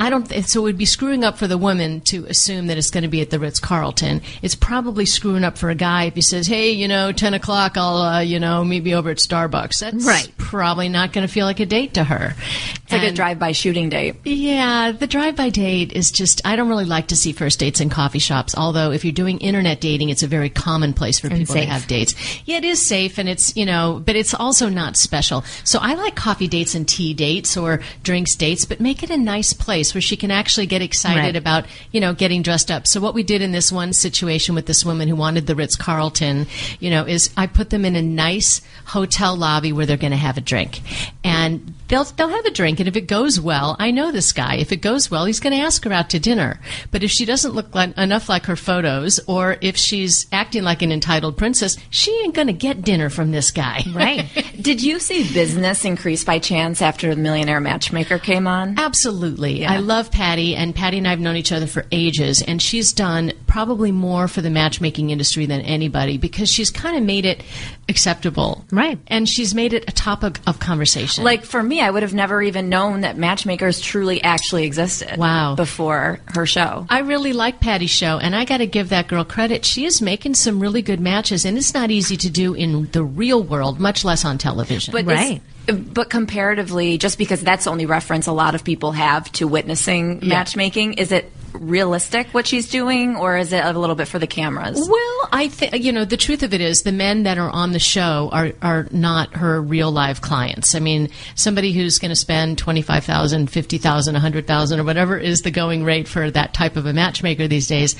I 0.00 0.08
don't. 0.08 0.26
So 0.46 0.60
it 0.60 0.62
would 0.62 0.78
be 0.78 0.86
screwing 0.86 1.24
up 1.24 1.36
for 1.36 1.46
the 1.46 1.58
woman 1.58 2.00
to 2.02 2.24
assume 2.24 2.68
that 2.68 2.78
it's 2.78 2.88
going 2.88 3.02
to 3.02 3.08
be 3.08 3.20
at 3.20 3.28
the 3.28 3.38
Ritz 3.38 3.60
Carlton. 3.60 4.22
It's 4.40 4.54
probably 4.54 5.04
screwing 5.04 5.44
up 5.44 5.58
for 5.58 5.68
a 5.68 5.74
guy 5.74 6.04
if 6.04 6.14
he 6.14 6.22
says, 6.22 6.46
"Hey, 6.46 6.70
you 6.70 6.88
know, 6.88 7.12
ten 7.12 7.34
o'clock, 7.34 7.76
I'll, 7.76 7.98
uh, 7.98 8.20
you 8.20 8.40
know, 8.40 8.64
meet 8.64 8.82
me 8.82 8.94
over 8.94 9.10
at 9.10 9.18
Starbucks." 9.18 9.78
That's 9.80 10.04
Right. 10.06 10.32
Probably 10.38 10.88
not 10.88 11.12
going 11.12 11.26
to 11.26 11.32
feel 11.32 11.44
like 11.44 11.60
a 11.60 11.66
date 11.66 11.94
to 11.94 12.04
her. 12.04 12.34
It's 12.82 12.92
like 12.92 13.02
a 13.02 13.12
drive-by 13.12 13.52
shooting 13.52 13.88
date. 13.88 14.16
yeah, 14.24 14.90
the 14.90 15.06
drive-by 15.06 15.50
date 15.50 15.92
is 15.92 16.10
just. 16.10 16.40
I 16.46 16.56
don't 16.56 16.68
really 16.68 16.86
like 16.86 17.08
to 17.08 17.16
see 17.16 17.32
first 17.32 17.58
dates 17.58 17.80
in 17.80 17.90
coffee 17.90 18.18
shops. 18.18 18.54
Although, 18.56 18.92
if 18.92 19.04
you're 19.04 19.12
doing 19.12 19.38
internet 19.38 19.80
dating, 19.80 20.08
it's 20.08 20.22
a 20.22 20.26
very 20.26 20.48
common 20.48 20.94
place 20.94 21.20
for 21.20 21.28
people 21.28 21.54
safe. 21.54 21.64
to 21.66 21.70
have 21.70 21.86
dates. 21.86 22.14
Yeah, 22.46 22.56
it 22.56 22.64
is 22.64 22.84
safe, 22.84 23.18
and 23.18 23.28
it's 23.28 23.54
you 23.54 23.66
know, 23.66 24.02
but 24.04 24.16
it's 24.16 24.32
also 24.32 24.70
not 24.70 24.96
special. 24.96 25.44
So 25.62 25.78
I 25.82 25.94
like 25.94 26.16
coffee 26.16 26.48
dates 26.48 26.74
and 26.74 26.88
tea 26.88 27.12
dates 27.12 27.56
or 27.56 27.80
drinks 28.02 28.34
dates, 28.34 28.64
but 28.64 28.80
make 28.80 29.02
it 29.02 29.10
a 29.10 29.16
nice 29.18 29.52
place 29.52 29.89
where 29.94 30.00
she 30.00 30.16
can 30.16 30.30
actually 30.30 30.66
get 30.66 30.82
excited 30.82 31.20
Right. 31.20 31.36
about 31.36 31.66
you 31.92 32.00
know 32.00 32.14
getting 32.14 32.42
dressed 32.42 32.70
up. 32.70 32.86
So 32.86 33.00
what 33.00 33.14
we 33.14 33.22
did 33.22 33.42
in 33.42 33.52
this 33.52 33.70
one 33.72 33.92
situation 33.92 34.54
with 34.54 34.66
this 34.66 34.84
woman 34.84 35.08
who 35.08 35.16
wanted 35.16 35.46
the 35.46 35.54
Ritz 35.54 35.76
Carlton, 35.76 36.46
you 36.78 36.90
know, 36.90 37.04
is 37.04 37.30
I 37.36 37.46
put 37.46 37.70
them 37.70 37.84
in 37.84 37.96
a 37.96 38.02
nice 38.02 38.60
hotel 38.86 39.36
lobby 39.36 39.72
where 39.72 39.86
they're 39.86 39.96
going 39.96 40.10
to 40.12 40.16
have 40.16 40.36
a 40.36 40.40
drink, 40.40 40.80
and 41.24 41.74
they'll 41.90 42.04
they'll 42.04 42.28
have 42.28 42.46
a 42.46 42.50
drink. 42.50 42.80
And 42.80 42.88
if 42.88 42.96
it 42.96 43.06
goes 43.06 43.38
well, 43.38 43.76
I 43.78 43.90
know 43.90 44.10
this 44.10 44.32
guy. 44.32 44.56
If 44.56 44.72
it 44.72 44.76
goes 44.76 45.10
well, 45.10 45.26
he's 45.26 45.40
going 45.40 45.52
to 45.52 45.62
ask 45.62 45.84
her 45.84 45.92
out 45.92 46.10
to 46.10 46.18
dinner. 46.18 46.60
But 46.90 47.02
if 47.02 47.10
she 47.10 47.26
doesn't 47.26 47.52
look 47.52 47.74
like, 47.74 47.96
enough 47.98 48.28
like 48.28 48.46
her 48.46 48.56
photos, 48.56 49.20
or 49.26 49.58
if 49.60 49.76
she's 49.76 50.26
acting 50.32 50.62
like 50.62 50.82
an 50.82 50.92
entitled 50.92 51.36
princess, 51.36 51.76
she 51.90 52.12
ain't 52.22 52.34
going 52.34 52.46
to 52.46 52.52
get 52.54 52.82
dinner 52.82 53.10
from 53.10 53.32
this 53.32 53.50
guy. 53.50 53.82
Right. 53.92 54.26
Did 54.60 54.82
you 54.82 55.00
see 55.00 55.30
business 55.32 55.84
increase 55.84 56.24
by 56.24 56.38
chance 56.38 56.80
after 56.80 57.14
the 57.14 57.20
Millionaire 57.20 57.60
Matchmaker 57.60 58.18
came 58.18 58.46
on? 58.46 58.78
Absolutely. 58.78 59.60
Yeah. 59.60 59.72
I 59.72 59.78
love 59.78 60.10
Patti, 60.10 60.54
and 60.54 60.74
Patti 60.74 60.98
and 60.98 61.06
I 61.06 61.10
have 61.10 61.20
known 61.20 61.36
each 61.36 61.52
other 61.52 61.66
for 61.66 61.84
ages, 61.90 62.40
and 62.40 62.62
she's 62.62 62.92
done 62.92 63.32
probably 63.46 63.90
more 63.90 64.28
for 64.28 64.40
the 64.40 64.50
matchmaking 64.50 65.10
industry 65.10 65.46
than 65.46 65.60
anybody 65.62 66.16
because 66.18 66.48
she's 66.48 66.70
kind 66.70 66.96
of 66.96 67.02
made 67.02 67.26
it 67.26 67.42
acceptable. 67.88 68.64
Right. 68.70 68.98
And 69.08 69.28
she's 69.28 69.54
made 69.54 69.72
it 69.72 69.84
a 69.88 69.92
topic 69.92 70.38
of 70.46 70.60
conversation. 70.60 71.24
Like 71.24 71.44
for 71.44 71.62
me, 71.62 71.79
I 71.80 71.90
would 71.90 72.02
have 72.02 72.14
never 72.14 72.42
even 72.42 72.68
known 72.68 73.02
that 73.02 73.16
matchmakers 73.16 73.80
truly 73.80 74.22
actually 74.22 74.64
existed. 74.64 75.16
Wow. 75.18 75.54
Before 75.54 76.20
her 76.26 76.46
show. 76.46 76.86
I 76.88 77.00
really 77.00 77.32
like 77.32 77.60
Patti's 77.60 77.90
show, 77.90 78.18
and 78.18 78.34
I 78.34 78.44
got 78.44 78.58
to 78.58 78.66
give 78.66 78.90
that 78.90 79.08
girl 79.08 79.24
credit. 79.24 79.64
She 79.64 79.84
is 79.84 80.00
making 80.02 80.34
some 80.34 80.60
really 80.60 80.82
good 80.82 81.00
matches, 81.00 81.44
and 81.44 81.56
it's 81.58 81.74
not 81.74 81.90
easy 81.90 82.16
to 82.18 82.30
do 82.30 82.54
in 82.54 82.88
the 82.92 83.02
real 83.02 83.42
world, 83.42 83.80
much 83.80 84.04
less 84.04 84.24
on 84.24 84.38
television. 84.38 84.92
But 84.92 85.06
Right. 85.06 85.42
it's- 85.66 85.76
but 85.92 86.10
comparatively, 86.10 86.98
just 86.98 87.16
because 87.18 87.40
that's 87.42 87.64
the 87.64 87.70
only 87.70 87.86
reference 87.86 88.26
a 88.26 88.32
lot 88.32 88.54
of 88.54 88.64
people 88.64 88.92
have 88.92 89.30
to 89.32 89.46
witnessing 89.46 90.18
matchmaking, 90.22 90.94
is 90.94 91.12
it 91.12 91.30
realistic 91.52 92.28
what 92.32 92.46
she's 92.46 92.68
doing, 92.68 93.16
or 93.16 93.36
is 93.36 93.52
it 93.52 93.64
a 93.64 93.72
little 93.78 93.96
bit 93.96 94.08
for 94.08 94.18
the 94.18 94.26
cameras? 94.26 94.78
Well, 94.88 95.28
I 95.32 95.48
think 95.48 95.82
you 95.84 95.92
know 95.92 96.04
the 96.04 96.16
truth 96.16 96.42
of 96.42 96.52
it 96.54 96.60
is 96.60 96.82
the 96.82 96.92
men 96.92 97.24
that 97.24 97.38
are 97.38 97.50
on 97.50 97.72
the 97.72 97.78
show 97.78 98.28
are 98.32 98.52
are 98.62 98.86
not 98.90 99.34
her 99.36 99.60
real 99.60 99.90
live 99.90 100.20
clients. 100.20 100.74
I 100.74 100.78
mean, 100.80 101.08
somebody 101.34 101.72
who's 101.72 101.98
going 101.98 102.10
to 102.10 102.16
spend 102.16 102.58
twenty 102.58 102.82
five 102.82 103.04
thousand, 103.04 103.50
fifty 103.50 103.78
thousand, 103.78 104.16
a 104.16 104.20
hundred 104.20 104.46
thousand, 104.46 104.80
or 104.80 104.84
whatever 104.84 105.16
is 105.16 105.42
the 105.42 105.50
going 105.50 105.84
rate 105.84 106.08
for 106.08 106.30
that 106.30 106.54
type 106.54 106.76
of 106.76 106.86
a 106.86 106.92
matchmaker 106.92 107.48
these 107.48 107.66
days. 107.66 107.96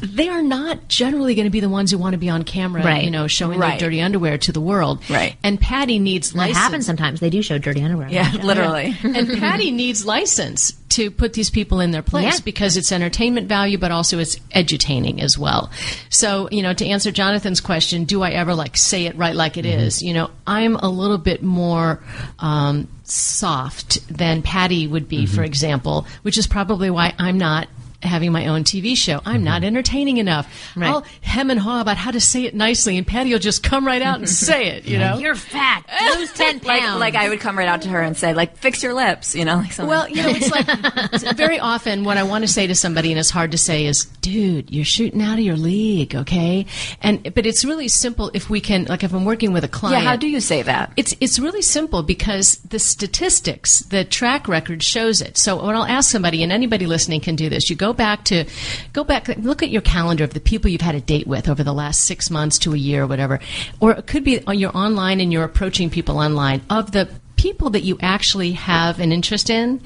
They 0.00 0.28
are 0.28 0.42
not 0.42 0.88
generally 0.88 1.34
going 1.34 1.46
to 1.46 1.50
be 1.50 1.60
the 1.60 1.68
ones 1.68 1.90
who 1.90 1.98
want 1.98 2.12
to 2.14 2.18
be 2.18 2.28
on 2.30 2.42
camera, 2.44 2.82
Right. 2.84 3.04
you 3.04 3.10
know, 3.10 3.26
showing 3.26 3.58
Right. 3.58 3.78
their 3.78 3.88
dirty 3.88 4.00
underwear 4.00 4.38
to 4.38 4.52
the 4.52 4.60
world. 4.60 5.02
Right. 5.10 5.36
And 5.42 5.60
Patti 5.60 5.98
needs 5.98 6.32
That 6.32 6.38
license. 6.38 6.58
happens 6.58 6.86
sometimes. 6.86 7.20
They 7.20 7.30
do 7.30 7.42
show 7.42 7.58
dirty 7.58 7.82
underwear. 7.82 8.08
Yeah, 8.08 8.30
literally. 8.42 8.96
and 9.02 9.28
Patti 9.38 9.70
needs 9.70 10.04
license 10.06 10.72
to 10.94 11.10
put 11.10 11.32
these 11.34 11.50
people 11.50 11.80
in 11.80 11.90
their 11.92 12.02
place 12.02 12.24
Yeah. 12.24 12.40
because 12.44 12.76
it's 12.76 12.90
entertainment 12.92 13.48
value, 13.48 13.78
but 13.78 13.90
also 13.90 14.18
it's 14.18 14.36
edutaining 14.54 15.20
as 15.20 15.38
well. 15.38 15.70
So, 16.08 16.48
you 16.50 16.62
know, 16.62 16.72
to 16.74 16.86
answer 16.86 17.10
Jonathan's 17.10 17.60
question, 17.60 18.04
do 18.04 18.22
I 18.22 18.30
ever 18.30 18.54
like 18.54 18.76
say 18.76 19.06
it 19.06 19.16
right 19.16 19.34
like 19.34 19.56
it 19.56 19.66
is? 19.66 20.02
You 20.02 20.14
know, 20.14 20.30
I'm 20.46 20.76
a 20.76 20.88
little 20.88 21.18
bit 21.18 21.42
more 21.42 22.02
um, 22.38 22.88
soft 23.04 24.06
than 24.08 24.42
Patti 24.42 24.86
would 24.86 25.08
be, 25.08 25.26
for 25.26 25.42
example, 25.42 26.06
which 26.22 26.38
is 26.38 26.46
probably 26.46 26.90
why 26.90 27.14
I'm 27.18 27.38
not. 27.38 27.68
Having 28.04 28.32
my 28.32 28.46
own 28.46 28.64
TV 28.64 28.96
show, 28.96 29.20
I'm 29.24 29.44
not 29.44 29.58
mm-hmm. 29.58 29.66
entertaining 29.66 30.18
enough. 30.18 30.46
Right. 30.76 30.88
I'll 30.88 31.04
hem 31.22 31.50
and 31.50 31.58
haw 31.58 31.80
about 31.80 31.96
how 31.96 32.10
to 32.10 32.20
say 32.20 32.44
it 32.44 32.54
nicely, 32.54 32.96
and 32.98 33.06
Patti 33.06 33.32
will 33.32 33.38
just 33.38 33.62
come 33.62 33.86
right 33.86 34.02
out 34.02 34.18
and 34.18 34.28
say 34.48 34.68
it. 34.68 34.84
You 34.84 34.98
know, 34.98 35.18
You're 35.18 35.34
fat. 35.34 35.84
Lose 36.16 36.32
10 36.34 36.60
like, 36.64 36.80
pounds. 36.82 37.00
like 37.00 37.14
I 37.14 37.28
would 37.28 37.40
come 37.40 37.58
right 37.58 37.68
out 37.68 37.82
to 37.82 37.88
her 37.88 38.00
and 38.00 38.16
say, 38.16 38.34
like, 38.34 38.56
fix 38.56 38.82
your 38.82 38.94
lips, 38.94 39.34
you 39.34 39.44
know, 39.44 39.56
like 39.56 39.72
something. 39.72 39.88
Well, 39.88 40.08
you 40.08 40.22
know, 40.22 40.28
it's 40.28 40.50
like 40.50 41.36
very 41.36 41.58
often 41.58 42.04
what 42.04 42.16
I 42.16 42.22
want 42.22 42.44
to 42.44 42.48
say 42.48 42.66
to 42.66 42.74
somebody, 42.74 43.10
and 43.10 43.18
it's 43.18 43.30
hard 43.30 43.50
to 43.52 43.58
say, 43.58 43.86
is, 43.86 44.04
"Dude, 44.20 44.70
you're 44.70 44.84
shooting 44.84 45.22
out 45.22 45.38
of 45.38 45.44
your 45.44 45.56
league, 45.56 46.14
okay?" 46.14 46.66
And 47.02 47.34
but 47.34 47.46
it's 47.46 47.64
really 47.64 47.88
simple 47.88 48.30
if 48.34 48.50
we 48.50 48.60
can, 48.60 48.84
like, 48.84 49.02
if 49.02 49.12
I'm 49.12 49.24
working 49.24 49.52
with 49.52 49.64
a 49.64 49.68
client. 49.68 50.02
yeah, 50.02 50.08
how 50.10 50.16
do 50.16 50.28
you 50.28 50.40
say 50.40 50.62
that? 50.62 50.92
It's 50.96 51.14
it's 51.20 51.38
really 51.38 51.62
simple 51.62 52.02
because 52.02 52.56
the 52.58 52.78
statistics, 52.78 53.80
the 53.80 54.04
track 54.04 54.48
record 54.48 54.82
shows 54.82 55.20
it. 55.20 55.38
So 55.38 55.64
when 55.64 55.74
I'll 55.74 55.84
ask 55.84 56.10
somebody, 56.10 56.42
and 56.42 56.52
anybody 56.52 56.86
listening 56.86 57.20
can 57.20 57.36
do 57.36 57.48
this, 57.48 57.70
you 57.70 57.76
go 57.76 57.92
back 57.94 58.24
to, 58.24 58.44
go 58.92 59.04
back, 59.04 59.28
look 59.38 59.62
at 59.62 59.70
your 59.70 59.82
calendar 59.82 60.24
of 60.24 60.34
the 60.34 60.40
people 60.40 60.70
you've 60.70 60.80
had 60.80 60.94
a 60.94 61.00
date 61.00 61.26
with 61.26 61.48
over 61.48 61.64
the 61.64 61.72
last 61.72 62.04
six 62.04 62.30
months 62.30 62.58
to 62.60 62.74
a 62.74 62.76
year 62.76 63.04
or 63.04 63.06
whatever, 63.06 63.40
or 63.80 63.92
it 63.92 64.06
could 64.06 64.24
be 64.24 64.42
you're 64.52 64.76
online 64.76 65.20
and 65.20 65.32
you're 65.32 65.44
approaching 65.44 65.90
people 65.90 66.18
online 66.18 66.60
of 66.68 66.92
the 66.92 67.08
people 67.36 67.70
that 67.70 67.82
you 67.82 67.98
actually 68.00 68.52
have 68.52 69.00
an 69.00 69.12
interest 69.12 69.50
in. 69.50 69.80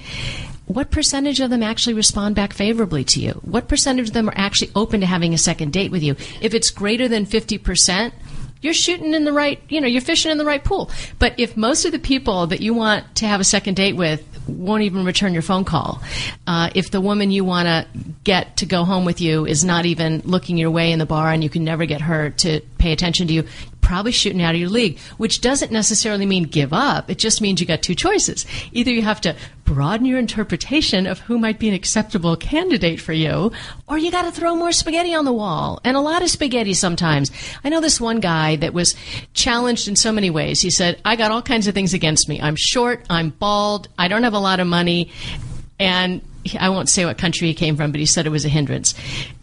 What 0.66 0.90
percentage 0.90 1.40
of 1.40 1.48
them 1.48 1.62
actually 1.62 1.94
respond 1.94 2.34
back 2.34 2.52
favorably 2.52 3.02
to 3.04 3.20
you? 3.20 3.32
What 3.42 3.68
percentage 3.68 4.08
of 4.08 4.12
them 4.12 4.28
are 4.28 4.36
actually 4.36 4.70
open 4.76 5.00
to 5.00 5.06
having 5.06 5.32
a 5.32 5.38
second 5.38 5.72
date 5.72 5.90
with 5.90 6.02
you? 6.02 6.14
If 6.42 6.52
it's 6.52 6.68
greater 6.70 7.08
than 7.08 7.24
50%, 7.24 8.12
you're 8.60 8.74
shooting 8.74 9.14
in 9.14 9.24
the 9.24 9.32
right, 9.32 9.62
you 9.68 9.80
know, 9.80 9.86
you're 9.86 10.02
fishing 10.02 10.30
in 10.30 10.36
the 10.36 10.44
right 10.44 10.62
pool. 10.62 10.90
But 11.18 11.38
if 11.38 11.56
most 11.56 11.84
of 11.84 11.92
the 11.92 11.98
people 11.98 12.48
that 12.48 12.60
you 12.60 12.74
want 12.74 13.14
to 13.16 13.26
have 13.26 13.40
a 13.40 13.44
second 13.44 13.76
date 13.76 13.96
with 13.96 14.27
won't 14.48 14.82
even 14.82 15.04
return 15.04 15.32
your 15.32 15.42
phone 15.42 15.64
call, 15.64 16.02
uh, 16.46 16.70
if 16.74 16.90
the 16.90 17.00
woman 17.00 17.30
you 17.30 17.44
want 17.44 17.66
to 17.66 17.86
get 18.24 18.58
to 18.58 18.66
go 18.66 18.84
home 18.84 19.04
with 19.04 19.20
you 19.20 19.46
is 19.46 19.64
not 19.64 19.86
even 19.86 20.22
looking 20.24 20.56
your 20.56 20.70
way 20.70 20.92
in 20.92 20.98
the 20.98 21.06
bar 21.06 21.30
and 21.30 21.44
you 21.44 21.50
can 21.50 21.64
never 21.64 21.86
get 21.86 22.00
her 22.00 22.30
to 22.30 22.60
pay 22.78 22.92
attention 22.92 23.26
to 23.28 23.32
you, 23.32 23.44
probably 23.80 24.12
shooting 24.12 24.42
out 24.42 24.54
of 24.54 24.60
your 24.60 24.68
league, 24.68 24.98
which 25.16 25.40
doesn't 25.40 25.72
necessarily 25.72 26.26
mean 26.26 26.44
give 26.44 26.72
up. 26.72 27.10
It 27.10 27.18
just 27.18 27.40
means 27.40 27.60
you 27.60 27.66
got 27.66 27.82
two 27.82 27.94
choices. 27.94 28.44
Either 28.72 28.90
you 28.90 29.02
have 29.02 29.20
to 29.22 29.34
broaden 29.64 30.06
your 30.06 30.18
interpretation 30.18 31.06
of 31.06 31.20
who 31.20 31.38
might 31.38 31.58
be 31.58 31.68
an 31.68 31.74
acceptable 31.74 32.36
candidate 32.36 33.00
for 33.00 33.12
you, 33.12 33.50
or 33.86 33.98
you 33.98 34.10
got 34.10 34.22
to 34.22 34.30
throw 34.30 34.54
more 34.54 34.72
spaghetti 34.72 35.14
on 35.14 35.24
the 35.24 35.32
wall. 35.32 35.80
And 35.84 35.96
a 35.96 36.00
lot 36.00 36.22
of 36.22 36.30
spaghetti 36.30 36.74
sometimes. 36.74 37.30
I 37.64 37.68
know 37.68 37.80
this 37.80 38.00
one 38.00 38.20
guy 38.20 38.56
that 38.56 38.74
was 38.74 38.94
challenged 39.34 39.88
in 39.88 39.96
so 39.96 40.12
many 40.12 40.30
ways. 40.30 40.60
He 40.60 40.70
said, 40.70 41.00
I 41.04 41.16
got 41.16 41.30
all 41.30 41.42
kinds 41.42 41.66
of 41.66 41.74
things 41.74 41.94
against 41.94 42.28
me. 42.28 42.40
I'm 42.40 42.56
short, 42.56 43.04
I'm 43.08 43.30
bald, 43.30 43.88
I 43.98 44.08
don't 44.08 44.22
have 44.24 44.34
a 44.34 44.38
lot 44.38 44.60
of 44.60 44.66
money, 44.66 45.10
and 45.80 46.22
I 46.58 46.70
won't 46.70 46.88
say 46.88 47.04
what 47.04 47.18
country 47.18 47.48
he 47.48 47.54
came 47.54 47.76
from, 47.76 47.90
but 47.90 48.00
he 48.00 48.06
said 48.06 48.26
it 48.26 48.30
was 48.30 48.44
a 48.44 48.48
hindrance. 48.48 48.94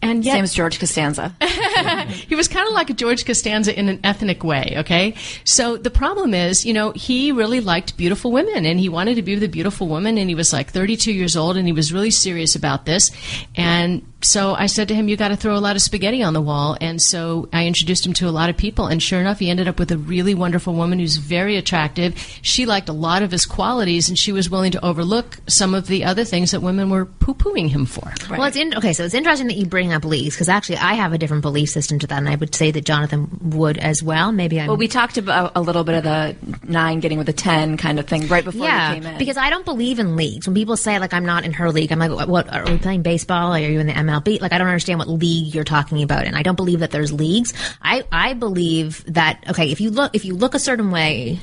And 0.02 0.24
yet, 0.24 0.34
Same 0.34 0.44
as 0.44 0.54
George 0.54 0.80
Costanza. 0.80 1.36
he 2.08 2.36
was 2.36 2.48
kind 2.48 2.68
of 2.68 2.74
like 2.74 2.90
a 2.90 2.94
George 2.94 3.26
Costanza 3.26 3.78
in 3.78 3.90
an 3.90 4.00
ethnic 4.04 4.44
way, 4.44 4.76
okay? 4.78 5.16
So 5.44 5.78
the 5.78 5.90
problem 5.90 6.34
is, 6.34 6.66
you 6.66 6.74
know, 6.74 6.92
he 6.92 7.32
really 7.32 7.60
liked 7.60 7.98
beautiful 7.98 8.32
women 8.32 8.66
and 8.66 8.80
he 8.80 8.90
wanted 8.90 9.16
to 9.16 9.22
be 9.22 9.36
with 9.36 9.44
a 9.44 9.50
beautiful 9.50 9.88
woman 9.88 10.18
and 10.18 10.30
he 10.30 10.36
was 10.36 10.54
like 10.54 10.72
32 10.72 11.12
years 11.12 11.36
old 11.36 11.58
and 11.58 11.68
he 11.68 11.74
was 11.74 11.92
really 11.94 12.12
serious 12.12 12.56
about 12.56 12.86
this. 12.86 13.12
And 13.56 14.06
so 14.26 14.56
I 14.56 14.66
said 14.66 14.88
to 14.88 14.96
him, 14.96 15.08
you 15.08 15.18
got 15.18 15.30
to 15.30 15.36
throw 15.36 15.56
a 15.56 15.60
lot 15.60 15.76
of 15.76 15.82
spaghetti 15.82 16.24
on 16.24 16.34
the 16.34 16.42
wall. 16.42 16.78
And 16.82 17.02
so 17.02 17.48
I 17.54 17.68
introduced 17.68 18.06
him 18.06 18.14
to 18.14 18.28
a 18.28 18.32
lot 18.32 18.50
of 18.50 18.58
people 18.58 18.88
and 18.88 19.02
sure 19.02 19.20
enough, 19.20 19.40
he 19.40 19.50
ended 19.50 19.68
up 19.68 19.80
with 19.80 19.92
a 19.92 19.98
really 19.98 20.34
wonderful 20.34 20.74
woman 20.74 21.00
who's 21.00 21.18
very 21.18 21.58
attractive. 21.58 22.18
She 22.42 22.66
liked 22.66 22.90
a 22.90 22.94
lot 22.94 23.22
of 23.24 23.32
his 23.32 23.46
qualities 23.46 24.10
and 24.10 24.18
she 24.18 24.32
was 24.32 24.50
willing 24.50 24.72
to 24.72 24.84
overlook 24.86 25.38
some 25.48 25.74
of 25.74 25.88
the 25.88 26.04
other 26.04 26.24
things 26.24 26.52
that 26.52 26.62
women 26.62 26.90
were 26.90 27.06
poo-pooing 27.06 27.70
him 27.70 27.86
for. 27.86 28.14
Well, 28.30 28.44
it's 28.44 28.58
in, 28.58 28.76
okay. 28.76 28.94
So 28.94 29.04
it's 29.04 29.14
interesting 29.14 29.48
that 29.48 29.58
you 29.58 29.66
bring 29.66 29.94
up 29.94 30.04
leagues 30.04 30.36
because 30.36 30.50
actually 30.50 30.78
I 30.78 30.94
have 30.96 31.14
a 31.14 31.18
different 31.18 31.42
belief 31.42 31.70
system 31.70 32.00
to 32.00 32.08
that, 32.08 32.18
and 32.18 32.30
I 32.30 32.36
would 32.36 32.56
say 32.56 32.72
that 32.72 32.86
Jonathan 32.86 33.30
would 33.42 33.78
as 33.78 34.02
well. 34.02 34.32
Maybe 34.32 34.60
I'm. 34.60 34.68
Well, 34.68 34.78
we 34.78 34.88
talked 34.88 35.18
about 35.18 35.52
a 35.56 35.62
little 35.62 35.84
bit 35.84 35.96
of 35.96 36.04
the 36.04 36.36
nine 36.64 37.00
getting 37.00 37.18
with 37.18 37.30
a 37.30 37.34
ten 37.34 37.78
kind 37.78 38.00
of 38.00 38.08
thing 38.08 38.28
right 38.28 38.44
before 38.44 38.66
yeah, 38.66 38.94
you 38.94 39.02
came 39.02 39.12
in. 39.12 39.18
because 39.18 39.38
I 39.38 39.50
don't 39.50 39.66
believe 39.66 40.00
in 40.00 40.16
leagues. 40.16 40.48
When 40.48 40.56
people 40.56 40.78
say 40.78 41.00
like 41.00 41.14
I'm 41.14 41.26
not 41.26 41.46
in 41.46 41.54
her 41.54 41.72
league, 41.72 41.92
I'm 41.92 42.00
like, 42.00 42.12
what? 42.12 42.28
what 42.28 42.54
are 42.54 42.66
we 42.66 42.78
playing 42.78 43.02
baseball? 43.02 43.54
Are 43.54 43.60
you 43.60 43.80
in 43.80 43.88
the 43.88 43.94
MLB? 44.22 44.42
Like 44.42 44.54
I 44.54 44.58
don't 44.58 44.68
understand 44.68 45.00
what 45.00 45.08
league 45.08 45.54
you're 45.54 45.64
talking 45.64 46.04
about, 46.04 46.26
and 46.26 46.36
I 46.36 46.44
don't 46.44 46.56
believe 46.56 46.80
that 46.80 46.92
there's 46.92 47.12
leagues. 47.12 47.54
I 47.82 48.04
I 48.12 48.34
believe 48.34 49.04
that 49.14 49.44
okay, 49.50 49.72
if 49.72 49.82
you 49.82 49.92
look 49.92 50.16
if 50.16 50.26
you 50.26 50.36
look 50.36 50.54
a 50.54 50.60
certain 50.60 50.92
way. 50.92 51.40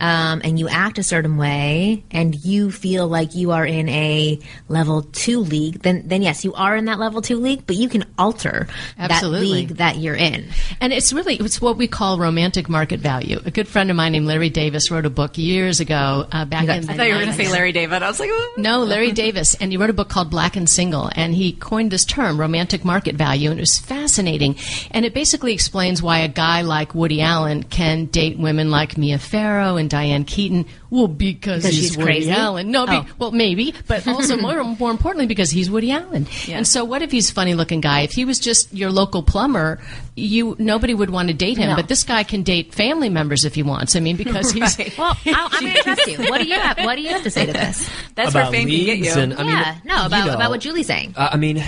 Um, 0.00 0.40
and 0.42 0.58
you 0.58 0.68
act 0.68 0.98
a 0.98 1.02
certain 1.04 1.36
way, 1.36 2.04
and 2.10 2.34
you 2.44 2.70
feel 2.70 3.06
like 3.06 3.34
you 3.34 3.52
are 3.52 3.64
in 3.64 3.88
a 3.88 4.40
level 4.68 5.02
two 5.02 5.38
league, 5.38 5.82
then 5.82 6.08
then 6.08 6.20
yes, 6.20 6.44
you 6.44 6.52
are 6.54 6.76
in 6.76 6.86
that 6.86 6.98
level 6.98 7.22
two 7.22 7.36
league. 7.36 7.64
But 7.66 7.76
you 7.76 7.88
can 7.88 8.04
alter 8.18 8.66
Absolutely. 8.98 9.38
that 9.38 9.54
league 9.54 9.68
that 9.76 9.96
you're 9.98 10.16
in. 10.16 10.46
And 10.80 10.92
it's 10.92 11.12
really 11.12 11.36
it's 11.36 11.60
what 11.60 11.76
we 11.76 11.86
call 11.86 12.18
romantic 12.18 12.68
market 12.68 13.00
value. 13.00 13.40
A 13.44 13.50
good 13.50 13.68
friend 13.68 13.90
of 13.90 13.96
mine 13.96 14.12
named 14.12 14.26
Larry 14.26 14.50
Davis 14.50 14.90
wrote 14.90 15.06
a 15.06 15.10
book 15.10 15.38
years 15.38 15.80
ago 15.80 16.26
uh, 16.30 16.44
back 16.44 16.64
in. 16.64 16.70
I 16.70 16.80
thought 16.80 17.06
you 17.06 17.14
were 17.14 17.20
going 17.20 17.36
to 17.36 17.44
say 17.44 17.50
Larry 17.50 17.72
David. 17.72 18.02
I 18.02 18.08
was 18.08 18.18
like. 18.18 18.30
No, 18.56 18.80
Larry 18.84 19.12
Davis, 19.12 19.54
and 19.56 19.70
he 19.70 19.76
wrote 19.76 19.90
a 19.90 19.94
book 19.94 20.08
called 20.08 20.30
Black 20.30 20.56
and 20.56 20.68
Single, 20.68 21.10
and 21.14 21.34
he 21.34 21.52
coined 21.52 21.90
this 21.90 22.04
term, 22.04 22.38
romantic 22.38 22.84
market 22.84 23.14
value, 23.14 23.50
and 23.50 23.58
it 23.58 23.62
was 23.62 23.78
fascinating. 23.78 24.56
And 24.90 25.04
it 25.04 25.14
basically 25.14 25.52
explains 25.52 26.02
why 26.02 26.18
a 26.20 26.28
guy 26.28 26.62
like 26.62 26.94
Woody 26.94 27.20
Allen 27.20 27.62
can 27.62 28.06
date 28.06 28.38
women 28.38 28.70
like 28.70 28.98
Mia 28.98 29.18
Farrow 29.18 29.76
and 29.84 29.90
Diane 29.90 30.24
Keaton. 30.24 30.64
Well, 30.90 31.06
because, 31.08 31.62
Because 31.62 31.76
he's 31.76 31.88
she's 31.88 31.96
Woody 31.96 32.06
crazy? 32.10 32.30
Allen. 32.30 32.70
No, 32.70 32.86
be, 32.86 32.92
Oh. 32.94 33.06
well, 33.18 33.30
maybe, 33.32 33.74
but 33.86 34.06
also 34.08 34.36
more 34.38 34.64
more 34.64 34.90
importantly 34.90 35.26
because 35.26 35.50
he's 35.50 35.70
Woody 35.70 35.90
Allen. 35.90 36.26
Yeah. 36.46 36.56
And 36.56 36.66
so, 36.66 36.84
what 36.84 37.02
if 37.02 37.10
he's 37.12 37.30
a 37.30 37.34
funny 37.34 37.54
looking 37.54 37.80
guy? 37.80 38.00
If 38.00 38.12
he 38.12 38.24
was 38.24 38.38
just 38.40 38.72
your 38.72 38.90
local 38.90 39.22
plumber, 39.22 39.80
you 40.16 40.56
nobody 40.58 40.94
would 40.94 41.10
want 41.10 41.28
to 41.28 41.34
date 41.34 41.58
him. 41.58 41.70
No. 41.70 41.76
But 41.76 41.88
this 41.88 42.02
guy 42.04 42.22
can 42.22 42.42
date 42.42 42.72
family 42.74 43.08
members 43.10 43.44
if 43.44 43.54
he 43.54 43.62
wants. 43.62 43.94
I 43.96 44.00
mean, 44.00 44.16
because 44.16 44.50
he's 44.52 44.78
Right. 44.78 44.96
Well, 44.96 45.16
I, 45.26 45.48
I'm 45.52 45.62
going 45.62 45.74
to 45.74 45.82
trust 45.82 46.06
you. 46.06 46.18
What 46.30 46.40
do 46.40 46.46
you 46.46 46.54
have? 46.54 46.78
What 46.78 46.96
do 46.96 47.02
you 47.02 47.08
have 47.10 47.22
to 47.24 47.30
say 47.30 47.46
to 47.46 47.52
this? 47.64 47.88
That's 48.14 48.30
about 48.30 48.52
where 48.52 48.60
fame 48.60 48.68
can 48.68 48.84
get 48.86 48.98
you. 48.98 49.10
and 49.20 49.34
I 49.34 49.38
mean, 49.42 49.46
yeah, 49.48 49.78
no, 49.84 50.00
you 50.00 50.06
about 50.06 50.26
know, 50.26 50.34
about 50.34 50.50
what 50.50 50.60
Julie's 50.60 50.86
saying. 50.86 51.14
Uh, 51.16 51.28
I 51.32 51.36
mean, 51.36 51.62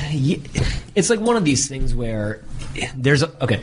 it's 0.95 1.11
like 1.11 1.21
one 1.21 1.37
of 1.37 1.45
these 1.45 1.69
things 1.69 1.95
where 1.95 2.43
there's 2.97 3.23
a, 3.23 3.43
okay. 3.45 3.61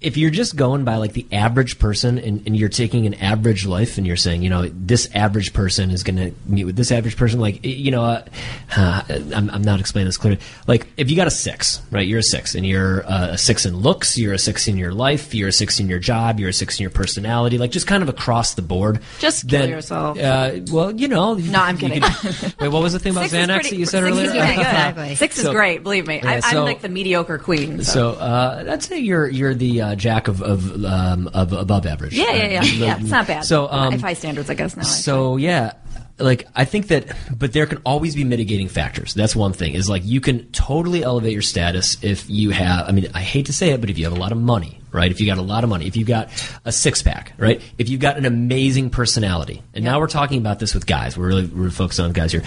If 0.00 0.16
you're 0.16 0.30
just 0.30 0.54
going 0.54 0.84
by 0.84 0.94
like 0.96 1.12
the 1.12 1.26
average 1.32 1.80
person 1.80 2.18
and, 2.18 2.46
and 2.46 2.56
you're 2.56 2.68
taking 2.68 3.06
an 3.06 3.14
average 3.14 3.66
life 3.66 3.98
and 3.98 4.06
you're 4.06 4.14
saying, 4.16 4.42
you 4.42 4.48
know, 4.50 4.68
this 4.68 5.08
average 5.12 5.52
person 5.52 5.90
is 5.90 6.04
going 6.04 6.16
to 6.16 6.32
meet 6.46 6.66
with 6.66 6.76
this 6.76 6.92
average 6.92 7.16
person, 7.16 7.40
like, 7.40 7.64
you 7.64 7.90
know, 7.90 8.04
uh, 8.04 8.24
uh, 8.76 9.02
I'm, 9.34 9.50
I'm 9.50 9.62
not 9.62 9.80
explaining 9.80 10.06
this 10.06 10.16
clearly. 10.16 10.38
Like, 10.68 10.86
if 10.96 11.10
you 11.10 11.16
got 11.16 11.26
a 11.26 11.32
six, 11.32 11.82
right, 11.90 12.06
you're 12.06 12.20
a 12.20 12.22
six 12.22 12.54
and 12.54 12.64
you're 12.64 13.04
uh, 13.06 13.30
a 13.32 13.38
six 13.38 13.66
in 13.66 13.76
looks, 13.76 14.16
you're 14.16 14.34
a 14.34 14.38
six 14.38 14.68
in 14.68 14.76
your 14.76 14.92
life, 14.92 15.34
you're 15.34 15.48
a 15.48 15.52
six 15.52 15.80
in 15.80 15.88
your 15.88 15.98
job, 15.98 16.38
you're 16.38 16.50
a 16.50 16.52
six 16.52 16.78
in 16.78 16.82
your 16.84 16.90
personality, 16.90 17.58
like 17.58 17.72
just 17.72 17.88
kind 17.88 18.04
of 18.04 18.08
across 18.08 18.54
the 18.54 18.62
board. 18.62 19.00
Just 19.18 19.48
kill 19.48 19.62
then, 19.62 19.70
yourself. 19.70 20.16
Uh, 20.16 20.60
well, 20.70 20.92
you 20.94 21.08
know. 21.08 21.34
No, 21.34 21.60
I'm 21.60 21.76
kidding. 21.76 22.02
could- 22.02 22.54
wait, 22.60 22.68
what 22.68 22.84
was 22.84 22.92
the 22.92 23.00
thing 23.00 23.14
about 23.14 23.30
Six 23.30 23.34
Xanax 23.34 23.54
pretty- 23.54 23.70
that 23.70 23.76
you 23.80 23.86
said 23.86 24.04
six 24.04 24.12
earlier? 24.12 24.24
Is 24.26 24.30
pretty 24.30 24.46
good. 24.54 24.60
Exactly. 24.60 25.14
Six 25.16 25.38
is 25.38 25.48
great. 25.48 25.82
Believe 25.82 26.06
me, 26.06 26.20
Yeah, 26.22 26.30
I, 26.30 26.40
so- 26.40 26.58
I'm 26.60 26.64
like 26.64 26.82
the 26.82 26.88
mediocre 26.88 27.38
queen. 27.38 27.82
So, 27.82 28.14
So 28.14 28.20
uh, 28.20 28.64
I'd 28.70 28.82
say 28.84 29.00
you're 29.00 29.26
you're 29.28 29.54
the 29.54 29.87
uh, 29.88 29.94
jack 29.94 30.28
of 30.28 30.42
of, 30.42 30.84
um, 30.84 31.28
of 31.28 31.52
above 31.52 31.86
average. 31.86 32.14
yeah, 32.14 32.32
yeah, 32.32 32.46
yeah, 32.46 32.62
yeah. 32.62 33.00
It's 33.00 33.10
not 33.10 33.26
bad. 33.26 33.44
So 33.44 33.68
um, 33.70 33.92
have 33.92 34.00
high 34.00 34.14
standards, 34.14 34.50
I 34.50 34.54
guess 34.54 34.76
now. 34.76 34.82
so 34.82 35.36
yeah, 35.36 35.72
like 36.18 36.46
I 36.54 36.64
think 36.64 36.88
that, 36.88 37.16
but 37.36 37.52
there 37.52 37.66
can 37.66 37.78
always 37.84 38.14
be 38.14 38.24
mitigating 38.24 38.68
factors. 38.68 39.14
That's 39.14 39.34
one 39.34 39.52
thing. 39.52 39.74
Is 39.74 39.88
like 39.88 40.04
you 40.04 40.20
can 40.20 40.50
totally 40.52 41.02
elevate 41.02 41.32
your 41.32 41.42
status 41.42 42.02
if 42.02 42.28
you 42.28 42.50
have. 42.50 42.88
I 42.88 42.92
mean, 42.92 43.08
I 43.14 43.20
hate 43.20 43.46
to 43.46 43.52
say 43.52 43.70
it, 43.70 43.80
but 43.80 43.90
if 43.90 43.98
you 43.98 44.04
have 44.04 44.16
a 44.16 44.20
lot 44.20 44.32
of 44.32 44.38
money, 44.38 44.77
right? 44.92 45.10
If 45.10 45.20
you 45.20 45.26
got 45.26 45.38
a 45.38 45.42
lot 45.42 45.64
of 45.64 45.70
money, 45.70 45.86
if 45.86 45.96
you've 45.96 46.08
got 46.08 46.28
a 46.64 46.72
six 46.72 47.02
pack, 47.02 47.32
right? 47.38 47.60
If 47.78 47.88
you've 47.88 48.00
got 48.00 48.16
an 48.16 48.24
amazing 48.24 48.90
personality, 48.90 49.62
and 49.74 49.84
now 49.84 49.98
we're 50.00 50.06
talking 50.08 50.38
about 50.38 50.58
this 50.58 50.74
with 50.74 50.86
guys. 50.86 51.16
We're 51.16 51.28
really 51.28 51.46
we're 51.46 51.70
focused 51.70 52.00
on 52.00 52.12
guys 52.12 52.32
here. 52.32 52.42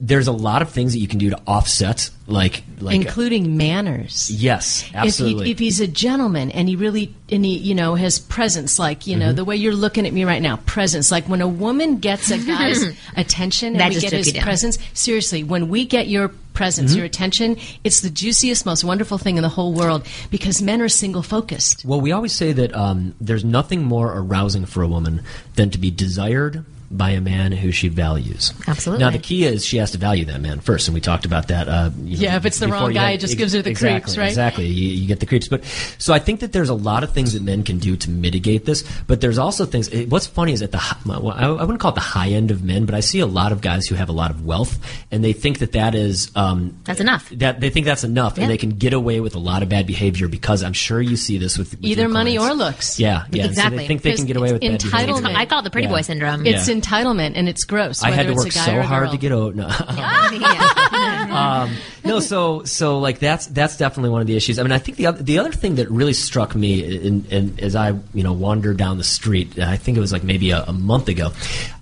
There's 0.00 0.28
a 0.28 0.32
lot 0.32 0.62
of 0.62 0.70
things 0.70 0.92
that 0.92 0.98
you 0.98 1.08
can 1.08 1.18
do 1.18 1.30
to 1.30 1.40
offset, 1.46 2.10
like 2.26 2.62
like 2.80 2.96
including 2.96 3.56
manners. 3.56 4.30
yes, 4.30 4.88
absolutely. 4.94 5.42
If, 5.42 5.46
he, 5.46 5.52
if 5.52 5.58
he's 5.58 5.80
a 5.80 5.86
gentleman 5.86 6.50
and 6.50 6.68
he 6.68 6.76
really 6.76 7.14
and 7.30 7.44
he 7.44 7.56
you 7.56 7.74
know 7.74 7.94
has 7.94 8.18
presence, 8.18 8.78
like 8.78 9.06
you 9.06 9.16
know 9.16 9.26
Mm-hmm. 9.26 9.36
the 9.36 9.44
way 9.44 9.56
you're 9.56 9.74
looking 9.74 10.06
at 10.06 10.12
me 10.12 10.24
right 10.24 10.40
now, 10.42 10.56
presence. 10.58 11.10
Like 11.10 11.28
when 11.28 11.40
a 11.40 11.48
woman 11.48 11.98
gets 11.98 12.30
a 12.30 12.38
guy's 12.38 12.82
attention 13.16 13.72
and 13.72 13.80
That 13.80 13.92
we 13.94 14.00
get 14.00 14.12
his 14.12 14.32
presence. 14.32 14.78
Seriously, 14.94 15.42
when 15.42 15.68
we 15.68 15.84
get 15.84 16.06
your 16.08 16.28
presence, 16.56 16.90
Mm-hmm. 16.90 16.96
your 16.98 17.06
attention, 17.06 17.56
it's 17.84 18.00
the 18.00 18.10
juiciest, 18.10 18.66
most 18.66 18.82
wonderful 18.82 19.18
thing 19.18 19.36
in 19.36 19.42
the 19.42 19.48
whole 19.48 19.72
world 19.72 20.06
because 20.30 20.60
men 20.60 20.80
are 20.80 20.88
single 20.88 21.22
focused. 21.22 21.84
Well, 21.84 22.00
we 22.00 22.10
always 22.12 22.32
say 22.32 22.52
that 22.52 22.74
um, 22.74 23.14
there's 23.20 23.44
nothing 23.44 23.84
more 23.84 24.12
arousing 24.16 24.66
for 24.66 24.82
a 24.82 24.88
woman 24.88 25.22
than 25.54 25.70
to 25.70 25.78
be 25.78 25.90
desired 25.90 26.64
by 26.90 27.10
a 27.10 27.20
man 27.20 27.52
who 27.52 27.72
she 27.72 27.88
values. 27.88 28.52
Absolutely. 28.68 29.04
Now, 29.04 29.10
the 29.10 29.18
key 29.18 29.44
is 29.44 29.64
she 29.64 29.76
has 29.78 29.90
to 29.92 29.98
value 29.98 30.24
that 30.26 30.40
man 30.40 30.60
first, 30.60 30.86
and 30.88 30.94
we 30.94 31.00
talked 31.00 31.24
about 31.26 31.48
that. 31.48 31.68
Uh, 31.68 31.90
you 32.04 32.16
know, 32.16 32.22
Yeah, 32.22 32.36
if 32.36 32.46
it's 32.46 32.58
the 32.58 32.68
wrong 32.68 32.92
guy, 32.92 33.10
had- 33.10 33.14
it 33.16 33.20
just 33.20 33.32
ex- 33.32 33.38
gives 33.38 33.52
her 33.54 33.62
the 33.62 33.70
exactly, 33.70 34.00
creeps, 34.02 34.18
right? 34.18 34.28
Exactly. 34.28 34.66
You, 34.66 34.88
you 34.90 35.06
get 35.08 35.20
the 35.20 35.26
creeps. 35.26 35.48
But 35.48 35.64
so 35.98 36.12
I 36.14 36.18
think 36.18 36.40
that 36.40 36.52
there's 36.52 36.68
a 36.68 36.74
lot 36.74 37.02
of 37.04 37.12
things 37.12 37.32
that 37.32 37.42
men 37.42 37.62
can 37.64 37.78
do 37.78 37.96
to 37.96 38.10
mitigate 38.10 38.64
this. 38.66 38.84
But 39.06 39.20
there's 39.20 39.38
also 39.38 39.64
things. 39.66 39.88
it- 39.88 40.08
What's 40.10 40.26
funny 40.26 40.52
is 40.52 40.62
at 40.62 40.72
the 40.72 40.80
well, 41.06 41.30
I 41.32 41.46
I 41.46 41.50
wouldn't 41.62 41.80
call 41.80 41.90
it 41.90 41.94
the 41.96 42.00
high 42.00 42.28
end 42.28 42.50
of 42.50 42.62
men, 42.62 42.86
but 42.86 42.94
I 42.94 43.00
see 43.00 43.18
a 43.20 43.26
lot 43.26 43.52
of 43.52 43.60
guys 43.60 43.86
who 43.86 43.94
have 43.96 44.08
a 44.08 44.12
lot 44.12 44.30
of 44.30 44.44
wealth, 44.44 44.78
and 45.10 45.24
they 45.24 45.32
think 45.32 45.58
that 45.58 45.72
that 45.72 45.94
is 45.94 46.30
um, 46.36 46.78
That's 46.84 47.00
enough. 47.00 47.28
That 47.30 47.60
they 47.60 47.70
think 47.70 47.86
that's 47.86 48.04
enough, 48.04 48.36
Yeah. 48.36 48.44
and 48.44 48.50
they 48.50 48.56
can 48.58 48.70
get 48.70 48.92
away 48.92 49.20
with 49.20 49.34
a 49.34 49.38
lot 49.40 49.62
of 49.62 49.68
bad 49.68 49.86
behavior 49.86 50.28
because 50.28 50.62
I'm 50.62 50.72
sure 50.72 51.00
you 51.00 51.16
see 51.16 51.38
this 51.38 51.58
with, 51.58 51.72
with 51.72 51.84
Either 51.84 52.02
your 52.02 52.08
money 52.10 52.36
clients. 52.36 52.54
or 52.54 52.56
looks. 52.56 53.00
Yeah, 53.00 53.24
yeah. 53.32 53.44
So 53.44 53.48
Exactly. 53.50 53.78
they 53.78 53.86
think 53.88 54.02
they 54.02 54.14
can 54.14 54.26
get 54.26 54.36
away 54.36 54.52
with 54.52 54.60
bad 54.62 54.82
behavior. 54.82 55.14
entitlement. 55.14 55.34
I 55.36 55.46
call 55.46 55.60
it 55.60 55.62
the 55.64 55.70
pretty 55.70 55.88
Yeah. 55.88 55.94
boy 55.94 56.00
syndrome. 56.02 56.46
It's 56.46 56.68
Yeah. 56.68 56.74
Entitlement 56.80 57.32
and 57.34 57.48
it's 57.48 57.64
gross. 57.64 58.02
I 58.02 58.10
had 58.10 58.26
to 58.26 58.34
work 58.34 58.46
a 58.46 58.50
guy 58.50 58.76
or 58.76 58.82
so 58.82 58.88
hard 58.88 59.10
to 59.10 59.18
get 59.18 59.32
out. 59.32 59.54
No. 59.54 59.68
Um, 61.36 61.76
no, 62.04 62.20
so 62.20 62.64
so 62.64 62.98
like 62.98 63.18
that's 63.18 63.46
that's 63.46 63.76
definitely 63.76 64.10
one 64.10 64.20
of 64.20 64.26
the 64.26 64.36
issues. 64.36 64.58
I 64.58 64.62
mean, 64.62 64.72
I 64.72 64.78
think 64.78 64.96
the 64.96 65.06
other 65.06 65.22
the 65.22 65.38
other 65.38 65.52
thing 65.52 65.74
that 65.76 65.90
really 65.90 66.12
struck 66.12 66.54
me, 66.54 66.82
in, 66.82 67.26
in, 67.26 67.60
as 67.60 67.74
I 67.74 67.90
you 68.14 68.22
know 68.22 68.32
wandered 68.32 68.76
down 68.76 68.96
the 68.96 69.04
street, 69.04 69.58
I 69.58 69.76
think 69.76 69.98
it 69.98 70.00
was 70.00 70.12
like 70.12 70.22
maybe 70.22 70.50
a, 70.52 70.62
a 70.62 70.72
month 70.72 71.08
ago. 71.08 71.32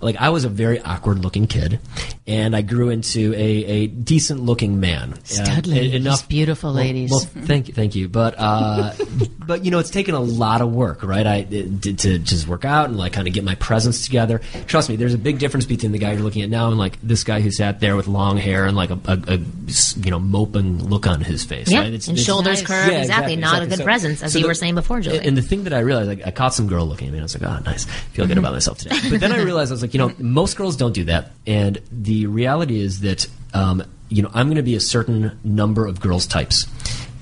Like 0.01 0.17
I 0.17 0.29
was 0.29 0.43
a 0.43 0.49
very 0.49 0.81
awkward 0.81 1.19
looking 1.19 1.47
kid, 1.47 1.79
and 2.27 2.55
I 2.55 2.61
grew 2.63 2.89
into 2.89 3.33
a, 3.33 3.37
a 3.37 3.87
decent 3.87 4.41
looking 4.41 4.79
man. 4.79 5.13
Uh, 5.13 5.17
Stud 5.23 5.67
ladies, 5.67 5.93
enough 5.93 6.27
beautiful 6.27 6.73
well- 6.73 6.83
ladies. 6.83 7.11
Well, 7.11 7.19
thank 7.19 7.67
you, 7.67 7.73
thank 7.73 7.95
you. 7.95 8.09
But 8.09 8.35
uh, 8.37 8.93
but 9.39 9.63
you 9.63 9.71
know, 9.71 9.79
it's 9.79 9.91
taken 9.91 10.15
a 10.15 10.19
lot 10.19 10.61
of 10.61 10.71
work, 10.73 11.03
right? 11.03 11.25
I 11.25 11.41
did 11.43 11.99
to 11.99 12.17
just 12.19 12.47
work 12.47 12.65
out 12.65 12.89
and 12.89 12.97
like 12.97 13.13
kind 13.13 13.27
of 13.27 13.33
get 13.33 13.43
my 13.43 13.55
presence 13.55 14.05
together. 14.05 14.41
Trust 14.65 14.84
me, 14.89 14.95
there's 14.95 15.13
a 15.13 15.17
big 15.17 15.39
difference 15.39 15.65
between 15.65 15.91
the 15.91 15.97
guy 15.97 16.13
you're 16.13 16.21
looking 16.21 16.41
at 16.41 16.49
now 16.49 16.69
and 16.69 16.77
like 16.77 16.99
this 17.01 17.23
guy 17.23 17.41
who 17.41 17.51
sat 17.51 17.79
there 17.79 17.95
with 17.95 18.07
long 18.07 18.37
hair 18.37 18.65
and 18.65 18.75
like 18.75 18.89
a, 18.89 18.99
a, 19.05 19.17
a 19.27 19.37
you 19.37 20.11
know 20.11 20.19
moping 20.19 20.83
look 20.83 21.07
on 21.07 21.21
his 21.21 21.43
face. 21.43 21.71
Yeah, 21.71 21.81
right? 21.81 22.07
and 22.07 22.19
shoulders 22.19 22.61
curved, 22.61 22.93
exactly, 22.93 23.35
not 23.35 23.63
a 23.63 23.67
good 23.67 23.81
presence, 23.81 24.21
as 24.23 24.35
you 24.35 24.47
were 24.47 24.53
saying 24.53 24.75
before, 24.75 24.99
Julie. 25.01 25.19
And 25.25 25.35
the 25.37 25.41
thing 25.41 25.63
that 25.65 25.73
I 25.73 25.79
realized, 25.79 26.09
like, 26.09 26.25
I 26.25 26.31
caught 26.31 26.53
some 26.53 26.67
girl 26.67 26.85
looking 26.85 27.07
at 27.07 27.11
me, 27.11 27.17
and 27.19 27.23
I 27.23 27.25
was 27.25 27.39
like, 27.39 27.49
"Oh, 27.49 27.63
nice, 27.63 27.85
feel 28.13 28.27
good 28.27 28.37
about 28.37 28.53
myself 28.53 28.77
today." 28.77 28.97
But 29.09 29.19
then 29.19 29.31
I 29.31 29.41
realized 29.41 29.71
I 29.71 29.73
was 29.75 29.81
like, 29.81 29.93
you 29.93 29.99
know, 29.99 30.13
most 30.19 30.57
girls 30.57 30.75
don't 30.75 30.93
do 30.93 31.05
that, 31.05 31.31
and 31.47 31.81
the 31.91 32.27
reality 32.27 32.79
is 32.79 33.01
that, 33.01 33.27
um, 33.53 33.83
you 34.09 34.21
know, 34.21 34.29
I'm 34.33 34.47
going 34.47 34.57
to 34.57 34.63
be 34.63 34.75
a 34.75 34.79
certain 34.79 35.39
number 35.43 35.85
of 35.87 35.99
girls 35.99 36.25
types. 36.27 36.65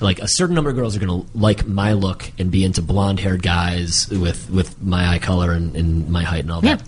like 0.01 0.20
a 0.20 0.28
certain 0.28 0.53
number 0.55 0.70
of 0.70 0.76
girls 0.76 0.97
are 0.97 0.99
going 0.99 1.24
to 1.24 1.38
like 1.38 1.66
my 1.66 1.93
look 1.93 2.30
and 2.38 2.51
be 2.51 2.66
into 2.66 2.82
blonde 2.82 3.20
haired 3.22 3.41
guys 3.41 4.09
with 4.09 4.49
with 4.49 4.82
my 4.82 5.07
eye 5.14 5.20
color 5.20 5.51
and, 5.53 5.76
and 5.78 6.09
my 6.09 6.24
height 6.24 6.41
and 6.41 6.51
all 6.51 6.59
that. 6.61 6.84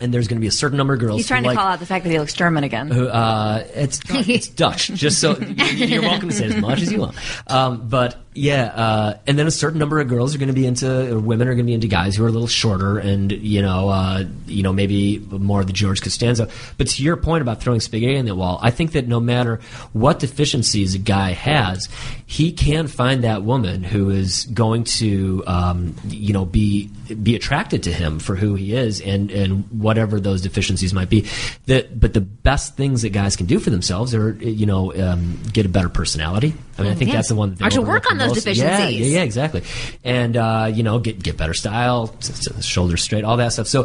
And 0.00 0.14
there's 0.14 0.28
going 0.28 0.36
to 0.36 0.40
be 0.40 0.46
a 0.46 0.52
certain 0.52 0.76
number 0.76 0.94
of 0.94 1.00
girls. 1.00 1.16
He's 1.16 1.26
trying 1.26 1.42
who 1.42 1.48
to 1.48 1.48
like, 1.48 1.58
call 1.58 1.72
out 1.72 1.80
the 1.80 1.86
fact 1.86 2.04
that 2.04 2.10
he 2.10 2.20
looks 2.20 2.32
German 2.32 2.62
again. 2.62 2.88
who, 2.88 3.08
uh, 3.08 3.64
it's 3.74 4.00
it's 4.08 4.48
Dutch. 4.48 4.88
Just 4.88 5.18
so 5.20 5.36
you're 5.74 6.02
welcome 6.02 6.28
to 6.28 6.34
say 6.34 6.46
as 6.46 6.56
much 6.56 6.82
as 6.82 6.92
you 6.92 7.00
want. 7.00 7.16
Um, 7.48 7.88
but 7.88 8.16
yeah, 8.38 8.66
uh, 8.66 9.18
and 9.26 9.36
then 9.36 9.48
a 9.48 9.50
certain 9.50 9.80
number 9.80 9.98
of 9.98 10.06
girls 10.06 10.32
are 10.32 10.38
going 10.38 10.48
to 10.48 10.54
be 10.54 10.64
into, 10.64 11.12
or 11.12 11.18
women 11.18 11.48
are 11.48 11.54
going 11.54 11.66
to 11.66 11.70
be 11.70 11.74
into 11.74 11.88
guys 11.88 12.14
who 12.14 12.24
are 12.24 12.28
a 12.28 12.30
little 12.30 12.46
shorter, 12.46 12.98
and 12.98 13.32
you 13.32 13.60
know, 13.60 13.88
uh, 13.88 14.24
you 14.46 14.62
know, 14.62 14.72
maybe 14.72 15.18
more 15.18 15.60
of 15.60 15.66
the 15.66 15.72
George 15.72 16.00
Costanza. 16.00 16.48
But 16.76 16.86
to 16.88 17.02
your 17.02 17.16
point 17.16 17.42
about 17.42 17.60
throwing 17.60 17.80
spaghetti 17.80 18.14
in 18.14 18.26
the 18.26 18.36
wall, 18.36 18.60
I 18.62 18.70
think 18.70 18.92
that 18.92 19.08
no 19.08 19.18
matter 19.18 19.60
what 19.92 20.20
deficiencies 20.20 20.94
a 20.94 20.98
guy 20.98 21.32
has, 21.32 21.88
he 22.26 22.52
can 22.52 22.86
find 22.86 23.24
that 23.24 23.42
woman 23.42 23.82
who 23.82 24.10
is 24.10 24.44
going 24.46 24.84
to, 24.84 25.42
um, 25.48 25.96
you 26.06 26.32
know, 26.32 26.44
be 26.44 26.90
be 27.22 27.34
attracted 27.34 27.82
to 27.84 27.92
him 27.92 28.20
for 28.20 28.36
who 28.36 28.54
he 28.54 28.72
is, 28.72 29.00
and 29.00 29.32
and 29.32 29.68
whatever 29.70 30.20
those 30.20 30.42
deficiencies 30.42 30.94
might 30.94 31.10
be. 31.10 31.26
That, 31.66 31.98
but 31.98 32.14
the 32.14 32.20
best 32.20 32.76
things 32.76 33.02
that 33.02 33.10
guys 33.10 33.34
can 33.34 33.46
do 33.46 33.58
for 33.58 33.70
themselves 33.70 34.14
are, 34.14 34.30
you 34.32 34.66
know, 34.66 34.94
um, 34.94 35.40
get 35.52 35.66
a 35.66 35.68
better 35.68 35.88
personality. 35.88 36.54
I 36.78 36.82
mean, 36.82 36.92
I 36.92 36.94
think 36.94 37.10
that's 37.10 37.28
the 37.28 37.34
one 37.34 37.56
that 37.56 37.70
they 37.70 37.76
Or 37.76 37.82
work 37.82 38.08
on 38.08 38.18
the 38.18 38.27
those 38.28 38.44
deficiencies. 38.44 39.00
Yeah, 39.00 39.06
yeah, 39.06 39.16
yeah, 39.18 39.22
exactly. 39.22 39.62
And 40.04 40.36
uh, 40.36 40.70
you 40.72 40.82
know, 40.82 40.98
get 40.98 41.22
get 41.22 41.36
better 41.36 41.54
style, 41.54 42.14
shoulders 42.60 43.02
straight, 43.02 43.24
all 43.24 43.36
that 43.38 43.52
stuff. 43.52 43.66
So 43.66 43.84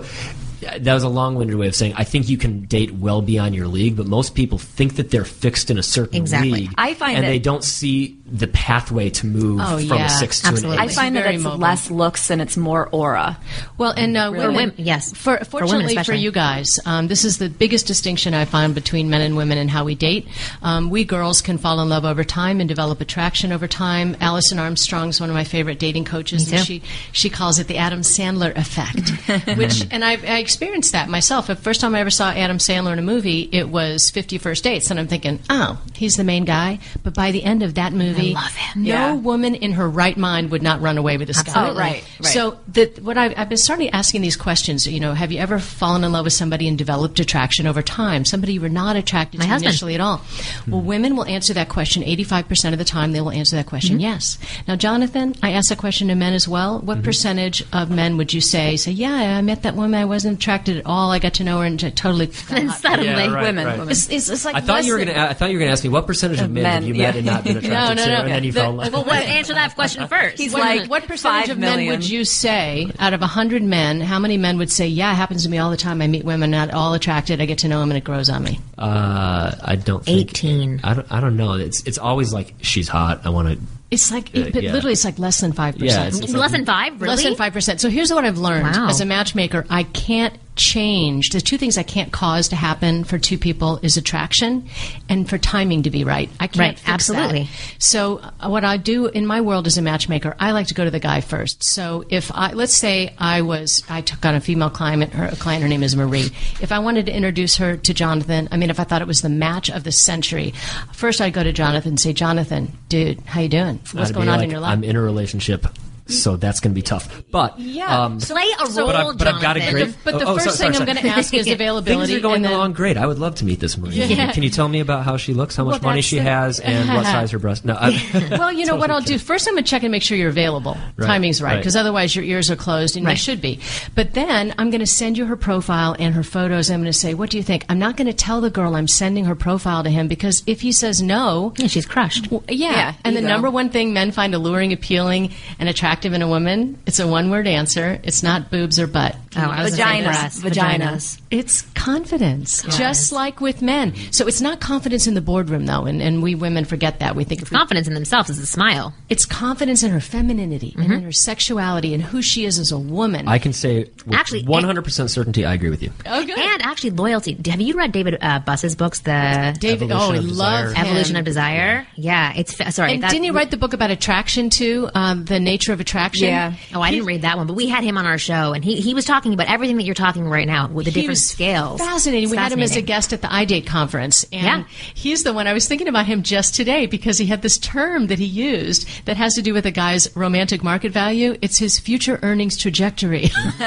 uh, 0.67 0.77
that 0.79 0.93
was 0.93 1.03
a 1.03 1.09
long-winded 1.09 1.57
way 1.57 1.67
of 1.67 1.75
saying 1.75 1.93
I 1.97 2.03
think 2.05 2.29
you 2.29 2.37
can 2.37 2.65
date 2.65 2.91
well 2.93 3.21
beyond 3.21 3.53
your 3.55 3.67
league, 3.67 3.97
but 3.97 4.07
most 4.07 4.33
people 4.35 4.57
think 4.57 4.95
that 4.95 5.11
they're 5.11 5.25
fixed 5.25 5.69
in 5.69 5.77
a 5.77 5.83
certain 5.83 6.17
Exactly. 6.17 6.51
league. 6.51 6.71
I 6.77 6.93
find 6.93 7.17
and 7.17 7.25
that- 7.25 7.29
they 7.29 7.39
don't 7.39 7.63
see 7.63 8.17
the 8.33 8.47
pathway 8.47 9.11
to 9.11 9.27
move 9.27 9.59
Oh, 9.61 9.77
from 9.77 9.97
yeah. 9.99 10.07
a 10.07 10.09
six 10.09 10.41
to 10.41 10.47
Absolutely. 10.47 10.77
an 10.77 10.83
eight. 10.83 10.91
I 10.91 10.93
find 10.95 11.15
that 11.15 11.31
it's 11.35 11.43
mobile. 11.43 11.59
less 11.59 11.91
looks 11.91 12.31
and 12.31 12.41
it's 12.41 12.57
more 12.57 12.89
aura. 12.91 13.37
Well, 13.77 13.93
and 13.95 14.17
uh, 14.17 14.31
For 14.31 14.37
women, 14.37 14.55
women, 14.55 14.73
yes. 14.77 15.13
For, 15.15 15.19
For 15.19 15.29
women 15.33 15.45
fortunately 15.67 15.93
for, 15.93 16.01
especially. 16.01 16.23
you 16.23 16.31
guys, 16.31 16.67
um, 16.87 17.07
this 17.07 17.25
is 17.25 17.37
the 17.37 17.47
biggest 17.47 17.85
distinction 17.85 18.33
I 18.33 18.45
find 18.45 18.73
between 18.73 19.11
men 19.11 19.21
and 19.21 19.37
women 19.37 19.59
and 19.59 19.69
how 19.69 19.83
we 19.83 19.93
date. 19.93 20.27
Um, 20.63 20.89
we 20.89 21.05
girls 21.05 21.41
can 21.43 21.59
fall 21.59 21.79
in 21.79 21.89
love 21.89 22.05
over 22.05 22.23
time 22.23 22.59
and 22.59 22.67
develop 22.67 23.01
attraction 23.01 23.51
over 23.51 23.67
time. 23.67 24.17
Alison 24.19 24.57
Armstrong's 24.57 25.19
one 25.19 25.29
of 25.29 25.35
my 25.35 25.43
favorite 25.43 25.77
dating 25.77 26.05
coaches, 26.05 26.51
and 26.51 26.65
she 26.65 26.81
she 27.11 27.29
calls 27.29 27.59
it 27.59 27.67
the 27.67 27.77
Adam 27.77 28.01
Sandler 28.01 28.51
effect. 28.57 29.11
which, 29.57 29.85
and 29.91 30.03
I, 30.03 30.13
I 30.13 30.39
experienced 30.39 30.93
that 30.93 31.07
myself. 31.07 31.45
The 31.45 31.55
first 31.55 31.81
time 31.81 31.93
I 31.93 31.99
ever 31.99 32.09
saw 32.09 32.31
Adam 32.31 32.57
Sandler 32.57 32.93
in 32.93 32.99
a 32.99 33.03
movie, 33.03 33.47
it 33.51 33.69
was 33.69 34.09
Fifty 34.09 34.39
First 34.39 34.63
Dates, 34.63 34.89
and 34.89 34.99
I'm 34.99 35.07
thinking, 35.07 35.37
oh, 35.51 35.79
he's 35.93 36.15
the 36.15 36.23
main 36.23 36.45
guy. 36.45 36.79
But 37.03 37.13
by 37.13 37.31
the 37.31 37.43
end 37.43 37.61
of 37.61 37.75
that 37.75 37.93
movie, 37.93 38.22
love 38.31 38.55
him. 38.55 38.83
no 38.83 38.87
Yeah. 38.87 39.13
woman 39.13 39.55
in 39.55 39.73
her 39.73 39.89
right 39.89 40.17
mind 40.17 40.51
would 40.51 40.61
not 40.61 40.81
run 40.81 40.97
away 40.97 41.17
with 41.17 41.27
this 41.27 41.41
guy. 41.41 41.51
Absolutely. 41.51 41.75
Oh, 41.75 41.79
right, 41.79 42.03
right. 42.21 42.33
So 42.33 42.59
the, 42.67 42.85
what 43.01 43.17
I've, 43.17 43.33
I've 43.37 43.49
been 43.49 43.57
starting 43.57 43.89
asking 43.89 44.21
these 44.21 44.37
questions. 44.37 44.87
You 44.87 44.99
know, 44.99 45.13
have 45.13 45.31
you 45.31 45.39
ever 45.39 45.59
fallen 45.59 46.03
in 46.03 46.11
love 46.11 46.25
with 46.25 46.33
somebody 46.33 46.67
and 46.67 46.77
developed 46.77 47.19
attraction 47.19 47.67
over 47.67 47.81
time? 47.81 48.25
Somebody 48.25 48.53
you 48.53 48.61
were 48.61 48.69
not 48.69 48.95
attracted 48.95 49.39
My 49.39 49.45
to 49.45 49.51
husband. 49.51 49.69
initially 49.69 49.95
at 49.95 50.01
all. 50.01 50.21
Well, 50.67 50.81
hmm. 50.81 50.87
women 50.87 51.15
will 51.15 51.25
answer 51.25 51.53
that 51.53 51.69
question 51.69 52.03
85% 52.03 52.73
of 52.73 52.79
the 52.79 52.85
time. 52.85 53.11
They 53.11 53.21
will 53.21 53.31
answer 53.31 53.55
that 53.55 53.65
question 53.65 53.95
mm-hmm. 53.97 54.01
yes. 54.01 54.37
Now, 54.67 54.75
Jonathan, 54.75 55.35
I 55.41 55.51
asked 55.51 55.69
that 55.69 55.77
question 55.77 56.07
to 56.09 56.15
men 56.15 56.33
as 56.33 56.47
well. 56.47 56.79
What 56.79 56.97
mm-hmm. 56.97 57.05
percentage 57.05 57.63
of 57.73 57.89
men 57.89 58.17
would 58.17 58.33
you 58.33 58.41
say 58.41 58.75
say, 58.77 58.91
yeah, 58.91 59.37
I 59.37 59.41
met 59.41 59.63
that 59.63 59.75
woman, 59.75 59.99
I 59.99 60.05
wasn't 60.05 60.37
attracted 60.37 60.77
at 60.77 60.85
all, 60.85 61.11
I 61.11 61.19
got 61.19 61.35
to 61.35 61.43
know 61.43 61.59
her 61.59 61.65
and 61.65 61.79
t- 61.79 61.91
totally. 61.91 62.31
And 62.53 62.71
suddenly, 62.71 63.07
Yeah, 63.07 63.33
right, 63.33 63.43
women, 63.43 63.65
right. 63.65 63.77
women. 63.79 63.91
It's, 63.91 64.09
it's, 64.09 64.29
it's 64.29 64.45
like 64.45 64.55
I 64.55 64.61
thought 64.61 64.85
you 64.85 64.93
were 64.93 64.99
going 64.99 65.09
to. 65.09 65.19
I 65.19 65.33
thought 65.33 65.49
you 65.49 65.55
were 65.55 65.59
going 65.59 65.69
to 65.69 65.73
ask 65.73 65.83
me 65.83 65.89
what 65.89 66.05
percentage 66.05 66.39
of 66.39 66.45
Of 66.45 66.51
men, 66.51 66.63
men, 66.63 66.73
have 66.73 66.83
you 66.85 66.93
met 66.93 67.15
yeah. 67.15 67.17
and 67.17 67.25
not 67.25 67.43
been 67.43 67.57
attracted 67.63 67.95
no, 67.97 68.05
to, 68.05 68.12
no. 68.13 68.21
and 68.23 68.31
then 68.31 68.43
you 68.43 68.51
The- 68.51 68.59
fell 68.61 68.69
in 68.71 68.77
love. 68.77 68.93
well, 68.93 69.03
what, 69.05 69.23
answer 69.23 69.53
that 69.53 69.75
question 69.75 70.07
first. 70.07 70.37
He's 70.37 70.53
What- 70.53 70.61
like 70.61 70.89
what 70.89 71.07
percentage 71.07 71.47
five 71.47 71.49
of 71.51 71.57
men 71.57 71.87
would 71.87 72.07
you 72.09 72.23
say 72.25 72.91
out 72.99 73.13
of 73.13 73.21
100 73.21 73.61
men 73.63 74.01
how 74.01 74.19
many 74.19 74.37
men 74.37 74.57
would 74.57 74.71
say 74.71 74.87
yeah 74.87 75.11
it 75.11 75.15
happens 75.15 75.43
to 75.43 75.49
me 75.49 75.57
all 75.57 75.69
the 75.71 75.77
time 75.77 76.01
i 76.01 76.07
meet 76.07 76.23
women 76.25 76.51
not 76.51 76.71
all 76.71 76.93
attracted 76.93 77.41
i 77.41 77.45
get 77.45 77.59
to 77.59 77.67
know 77.67 77.79
them 77.79 77.89
and 77.91 77.97
it 77.97 78.03
grows 78.03 78.29
on 78.29 78.43
me 78.43 78.59
Uh, 78.77 79.51
I 79.63 79.75
don't 79.75 80.03
think 80.05 80.29
18. 80.31 80.81
I 80.83 80.93
don't. 80.93 81.07
I 81.11 81.19
don't 81.19 81.37
know. 81.37 81.53
It's 81.53 81.81
it's 81.83 81.97
always 81.97 82.33
like 82.33 82.53
she's 82.61 82.87
hot. 82.87 83.21
I 83.25 83.29
want 83.29 83.47
to. 83.49 83.57
it's 83.91 84.11
like 84.11 84.29
Uh, 84.35 84.49
but 84.51 84.63
yeah. 84.63 84.71
literally 84.73 84.93
it's 84.93 85.05
like 85.05 85.19
less 85.19 85.39
than 85.39 85.53
5% 85.53 85.75
Yeah, 85.79 86.07
it's- 86.07 86.19
it's 86.19 86.33
Less 86.33 86.51
than 86.51 86.65
five, 86.65 86.93
really? 87.01 87.15
Less 87.15 87.23
than 87.23 87.35
five 87.35 87.53
percent. 87.53 87.79
So 87.81 87.89
here's 87.89 88.11
what 88.11 88.25
I've 88.25 88.37
learned 88.37 88.75
Wow. 88.75 88.87
as 88.89 88.99
a 89.01 89.05
matchmaker: 89.05 89.65
I 89.69 89.83
can't 89.83 90.33
change 90.55 91.29
the 91.29 91.41
two 91.41 91.57
things 91.57 91.77
I 91.77 91.83
can't 91.83 92.11
cause 92.11 92.47
to 92.49 92.55
happen 92.55 93.03
for 93.03 93.17
two 93.17 93.37
people 93.37 93.79
is 93.81 93.97
attraction 93.97 94.67
and 95.09 95.27
for 95.29 95.37
timing 95.37 95.83
to 95.83 95.89
be 95.89 96.03
right. 96.03 96.29
I 96.39 96.47
can't 96.47 96.57
Right, 96.59 96.77
fix 96.79 96.89
absolutely. 96.89 97.43
that. 97.43 97.75
So 97.79 98.19
uh, 98.39 98.49
what 98.49 98.63
I 98.63 98.77
do 98.77 99.07
in 99.07 99.25
my 99.25 99.41
world 99.41 99.67
as 99.67 99.77
a 99.77 99.81
matchmaker, 99.81 100.35
I 100.39 100.51
like 100.51 100.67
to 100.67 100.73
go 100.73 100.83
to 100.85 100.91
the 100.91 100.99
guy 100.99 101.21
first. 101.21 101.63
So 101.63 102.05
if 102.09 102.31
I 102.33 102.53
let's 102.53 102.73
say 102.73 103.13
I 103.17 103.41
was 103.41 103.83
I 103.89 104.01
took 104.01 104.25
on 104.25 104.35
a 104.35 104.41
female 104.41 104.69
client, 104.69 105.13
her 105.13 105.25
a 105.25 105.35
client, 105.35 105.63
her 105.63 105.69
name 105.69 105.83
is 105.83 105.95
Marie. 105.95 106.29
If 106.61 106.71
I 106.71 106.79
wanted 106.79 107.05
to 107.07 107.15
introduce 107.15 107.57
her 107.57 107.77
to 107.77 107.93
Jonathan, 107.93 108.47
I 108.51 108.57
mean, 108.57 108.69
if 108.69 108.79
I 108.79 108.83
thought 108.83 109.01
it 109.01 109.07
was 109.07 109.21
the 109.21 109.29
match 109.29 109.69
of 109.69 109.83
the 109.83 109.91
century, 109.91 110.53
first 110.93 111.19
I'd 111.21 111.33
go 111.33 111.43
to 111.43 111.51
Jonathan 111.53 111.89
and 111.93 111.99
say, 111.99 112.13
Jonathan, 112.13 112.71
dude, 112.89 113.19
how 113.21 113.41
you 113.41 113.49
doing? 113.49 113.79
What's 113.91 114.09
I'd 114.09 114.15
going 114.15 114.29
on 114.29 114.37
like, 114.37 114.45
in 114.45 114.51
your 114.51 114.59
life? 114.59 114.71
I'm 114.71 114.83
in 114.83 114.95
a 114.95 115.01
relationship, 115.01 115.65
so 116.07 116.35
that's 116.35 116.59
going 116.59 116.71
to 116.71 116.75
be 116.75 116.81
tough. 116.81 117.23
But 117.31 117.59
Yeah. 117.59 118.03
um, 118.05 118.19
Play 118.19 118.45
a 118.59 118.65
role, 118.71 118.85
but, 118.87 118.95
I, 118.95 119.11
but 119.13 119.27
I've 119.27 119.41
got 119.41 119.57
a 119.57 119.59
Jonathan. 119.61 119.73
great. 119.73 119.97
But 120.03 120.19
the 120.19 120.25
oh, 120.25 120.31
oh, 120.33 120.37
first 120.37 120.57
sorry, 120.57 120.71
thing 120.73 120.73
sorry, 120.79 120.89
I'm 120.89 120.95
going 120.95 121.07
to 121.13 121.17
ask 121.19 121.33
is 121.33 121.47
availability. 121.47 122.13
Things 122.13 122.19
are 122.19 122.21
going 122.21 122.35
and 122.37 122.45
then- 122.45 122.51
along 122.53 122.73
great. 122.73 122.97
I 122.97 123.07
would 123.07 123.19
love 123.19 123.35
to 123.35 123.45
meet 123.45 123.59
this 123.59 123.77
Marie. 123.77 123.93
Yeah. 123.95 124.31
Can 124.31 124.43
you 124.43 124.49
tell 124.49 124.67
me 124.67 124.79
about 124.79 125.05
how 125.05 125.17
she 125.17 125.33
looks, 125.33 125.55
how 125.55 125.63
much 125.63 125.81
Well, 125.81 125.91
money 125.91 126.01
she 126.01 126.17
the- 126.17 126.23
has, 126.23 126.59
and 126.59 126.89
what 126.89 127.05
size 127.15 127.31
her 127.31 127.39
breast? 127.39 127.63
No, 127.65 127.75
I, 127.79 128.27
well, 128.37 128.51
you 128.51 128.65
know 128.65 128.75
what 128.75 128.91
I'll 128.91 129.01
do. 129.01 129.17
First, 129.17 129.47
I'm 129.47 129.53
going 129.53 129.63
to 129.63 129.69
check 129.69 129.83
and 129.83 129.91
make 129.91 130.03
sure 130.03 130.17
you're 130.17 130.29
available. 130.29 130.77
Right, 130.97 131.07
Timing's 131.07 131.41
right, 131.41 131.51
right. 131.53 131.57
because 131.57 131.75
otherwise 131.75 132.15
your 132.15 132.25
ears 132.25 132.51
are 132.51 132.55
closed, 132.55 132.97
and 132.97 133.05
Right. 133.05 133.13
they 133.13 133.17
should 133.17 133.39
be. 133.41 133.59
But 133.95 134.13
then 134.13 134.53
I'm 134.57 134.69
going 134.71 134.79
to 134.81 134.87
send 134.87 135.17
you 135.17 135.25
her 135.25 135.35
profile 135.37 135.95
and 135.99 136.13
her 136.15 136.23
photos. 136.23 136.69
I'm 136.69 136.81
going 136.81 136.91
to 136.91 136.97
say, 136.97 137.13
"What 137.13 137.29
do 137.29 137.37
you 137.37 137.43
think?" 137.43 137.65
I'm 137.69 137.79
not 137.79 137.95
going 137.97 138.07
to 138.07 138.13
tell 138.13 138.41
the 138.41 138.49
girl 138.49 138.75
I'm 138.75 138.87
sending 138.87 139.25
her 139.25 139.35
profile 139.35 139.83
to 139.83 139.89
him 139.89 140.07
because 140.07 140.43
if 140.47 140.61
he 140.61 140.71
says 140.71 141.01
no, 141.01 141.53
Yeah, 141.57 141.67
she's 141.67 141.85
crushed. 141.85 142.29
well, 142.31 142.43
yeah. 142.49 142.71
Yeah, 142.71 142.93
and 143.05 143.15
the 143.15 143.19
ego. 143.21 143.29
number 143.29 143.49
one 143.49 143.69
thing 143.69 143.93
men 143.93 144.11
find 144.11 144.33
alluring, 144.35 144.73
appealing, 144.73 145.31
and 145.59 145.69
attractive 145.69 145.92
in 146.13 146.21
a 146.21 146.27
woman, 146.27 146.81
it's 146.85 146.99
a 146.99 147.07
one-word 147.07 147.47
answer. 147.47 147.99
It's 148.03 148.23
not 148.23 148.49
boobs 148.51 148.79
or 148.79 148.87
butt. 148.87 149.15
Oh, 149.35 149.41
I 149.41 149.63
was 149.63 149.77
gonna 149.77 150.03
Vaginas. 150.03 150.41
Vaginas. 150.41 151.19
It's 151.33 151.63
confidence, 151.73 152.61
just 152.77 153.11
like 153.11 153.41
with 153.41 153.63
men. 153.63 153.95
So 154.11 154.27
it's 154.27 154.39
not 154.39 154.59
confidence 154.61 155.07
in 155.07 155.15
the 155.15 155.21
boardroom, 155.21 155.65
though, 155.65 155.85
and, 155.85 155.99
and 155.99 156.21
we 156.21 156.35
women 156.35 156.63
forget 156.63 156.99
that. 156.99 157.15
We 157.15 157.23
think 157.23 157.41
if 157.41 157.49
we 157.49 157.57
Confidence 157.57 157.87
in 157.87 157.95
themselves 157.95 158.29
is 158.29 158.37
a 158.37 158.45
smile. 158.45 158.93
it's 159.09 159.25
confidence 159.25 159.81
in 159.81 159.89
her 159.91 159.99
femininity 159.99 160.75
and 160.77 160.91
in 160.93 161.01
her 161.01 161.11
sexuality 161.11 161.95
and 161.95 162.03
who 162.03 162.21
she 162.21 162.45
is 162.45 162.59
as 162.59 162.71
a 162.71 162.77
woman. 162.77 163.27
I 163.27 163.39
can 163.39 163.51
say 163.51 163.85
with 164.05 164.13
Actually, 164.13 164.43
100% 164.43 165.09
certainty 165.09 165.43
I 165.43 165.53
agree 165.55 165.71
with 165.71 165.81
you. 165.81 165.91
oh, 166.05 166.23
good. 166.23 166.37
And 166.37 166.61
actually, 166.61 166.91
loyalty. 166.91 167.35
Have 167.49 167.59
you 167.61 167.73
read 167.75 167.91
David 167.91 168.17
uh, 168.21 168.39
Buss's 168.39 168.75
books, 168.75 168.99
The 168.99 169.55
David, 169.59 169.89
Evolution 169.91 169.97
oh, 169.99 170.13
I 170.13 170.17
of 170.17 170.25
love 170.25 170.65
Desire. 170.69 170.85
Evolution 170.85 171.15
of 171.15 171.25
Desire? 171.25 171.87
Yeah, 171.95 172.33
it's 172.35 172.53
fa- 172.53 172.71
sorry. 172.71 172.93
And 172.93 173.03
that- 173.03 173.09
didn't 173.11 173.23
he 173.23 173.31
write 173.31 173.49
the 173.49 173.57
book 173.57 173.73
about 173.73 173.89
attraction 173.89 174.51
too? 174.51 174.87
Um, 174.93 175.25
the 175.25 175.39
nature 175.39 175.73
of 175.73 175.79
attraction. 175.79 176.27
Yeah. 176.27 176.53
Oh, 176.75 176.81
I 176.81 176.91
didn't 176.91 177.05
read 177.07 177.23
that 177.23 177.37
one, 177.37 177.47
but 177.47 177.53
we 177.55 177.67
had 177.67 177.83
him 177.83 177.97
on 177.97 178.05
our 178.05 178.19
show, 178.19 178.53
and 178.53 178.63
he, 178.63 178.79
he 178.79 178.93
was 178.93 179.05
talking 179.05 179.33
about 179.33 179.47
everything 179.49 179.77
that 179.77 179.83
you're 179.83 179.95
talking 179.95 180.29
right 180.29 180.47
now 180.47 180.67
with 180.67 180.85
the 180.85 180.91
He 180.91 181.01
different 181.01 181.09
was 181.09 181.22
scales. 181.25 181.79
Fascinating. 181.79 182.23
It's 182.23 182.31
we 182.31 182.37
had 182.37 182.51
him 182.51 182.61
as 182.61 182.75
a 182.75 182.81
guest 182.81 183.13
at 183.13 183.21
the 183.21 183.27
iDate 183.27 183.65
conference, 183.65 184.25
and 184.31 184.43
Yeah. 184.43 184.63
he's 184.93 185.23
the 185.23 185.33
one 185.33 185.47
I 185.47 185.53
was 185.53 185.67
thinking 185.67 185.87
about 185.87 186.05
him 186.05 186.23
just 186.23 186.55
today 186.55 186.85
because 186.85 187.17
he 187.17 187.25
had 187.27 187.41
this 187.41 187.57
term 187.57 188.07
that 188.07 188.19
he 188.19 188.25
used 188.25 188.87
that 189.05 189.17
has 189.17 189.33
to 189.35 189.41
do 189.41 189.53
with 189.53 189.65
a 189.65 189.71
guy's 189.71 190.13
romantic 190.15 190.63
market 190.63 190.91
value. 190.91 191.37
It's 191.41 191.57
his 191.57 191.79
future 191.79 192.19
earnings 192.23 192.57
trajectory, 192.57 193.31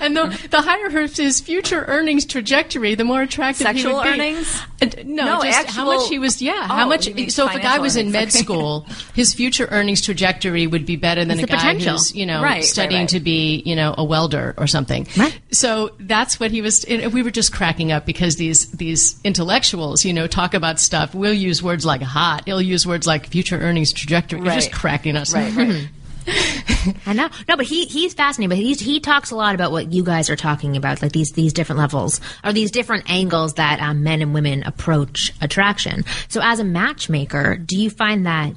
and 0.00 0.16
the, 0.16 0.48
the 0.50 0.60
higher 0.62 0.86
his 1.06 1.40
future 1.40 1.84
earnings 1.88 2.24
trajectory, 2.24 2.94
the 2.94 3.04
more 3.04 3.22
attractive 3.22 3.66
he 3.66 3.72
Sexual 3.82 3.94
would 3.96 4.04
be. 4.04 4.08
earnings? 4.10 4.60
Uh, 4.80 4.86
no, 5.04 5.24
No, 5.24 5.42
just 5.42 5.68
how 5.68 5.84
much 5.84 6.08
he 6.08 6.18
was. 6.18 6.40
Yeah, 6.40 6.66
how 6.68 6.84
Oh, 6.84 6.88
much. 6.88 7.04
So 7.30 7.48
if 7.48 7.54
a 7.54 7.60
guy 7.60 7.78
was 7.78 7.96
in 7.96 8.10
med 8.12 8.28
okay. 8.28 8.38
school, 8.38 8.86
his 9.14 9.34
future 9.34 9.66
earnings 9.70 10.00
trajectory 10.00 10.66
would 10.66 10.86
be 10.86 10.96
better 10.96 11.24
than 11.24 11.38
It's 11.38 11.44
a 11.44 11.46
guy 11.46 11.56
potential. 11.56 11.92
who's 11.94 12.14
you 12.14 12.26
know 12.26 12.42
Right, 12.42 12.50
right, 12.56 12.64
studying 12.64 13.02
right. 13.02 13.08
to 13.10 13.20
be 13.20 13.62
you 13.66 13.74
know 13.76 13.94
a 13.98 14.04
welder 14.04 14.54
or 14.56 14.66
something. 14.66 15.06
Right. 15.16 15.38
So 15.52 15.92
that's 16.00 16.38
what 16.38 16.45
he 16.50 16.62
was. 16.62 16.84
And 16.84 17.12
we 17.12 17.22
were 17.22 17.30
just 17.30 17.52
cracking 17.52 17.92
up 17.92 18.06
because 18.06 18.36
these 18.36 18.70
these 18.72 19.20
intellectuals, 19.24 20.04
you 20.04 20.12
know, 20.12 20.26
talk 20.26 20.54
about 20.54 20.78
stuff. 20.80 21.14
We'll 21.14 21.32
use 21.34 21.62
words 21.62 21.84
like 21.86 22.02
hot. 22.02 22.42
He'll 22.46 22.62
use 22.62 22.86
words 22.86 23.06
like 23.06 23.26
future 23.28 23.58
earnings 23.58 23.92
trajectory. 23.92 24.40
It's 24.46 24.54
just 24.66 24.72
cracking 24.72 25.16
us 25.16 25.32
Right, 25.34 25.50
up. 25.52 25.56
right. 25.58 25.88
I 27.06 27.12
know. 27.12 27.28
No, 27.48 27.56
but 27.56 27.66
he 27.66 27.84
he's 27.86 28.12
fascinating. 28.14 28.48
But 28.48 28.58
he's, 28.58 28.80
he 28.80 28.98
talks 29.00 29.30
a 29.30 29.36
lot 29.36 29.54
about 29.54 29.70
what 29.70 29.92
you 29.92 30.02
guys 30.02 30.28
are 30.28 30.34
talking 30.36 30.76
about, 30.76 31.00
like 31.02 31.12
these 31.12 31.32
these 31.32 31.52
different 31.52 31.78
levels 31.78 32.20
or 32.44 32.52
these 32.52 32.70
different 32.72 33.08
angles 33.10 33.54
that 33.54 33.80
um, 33.80 34.02
men 34.02 34.22
and 34.22 34.34
women 34.34 34.62
approach 34.64 35.32
attraction. 35.40 36.04
So, 36.28 36.40
as 36.42 36.58
a 36.58 36.64
matchmaker, 36.64 37.56
do 37.56 37.76
you 37.80 37.90
find 37.90 38.26
that 38.26 38.54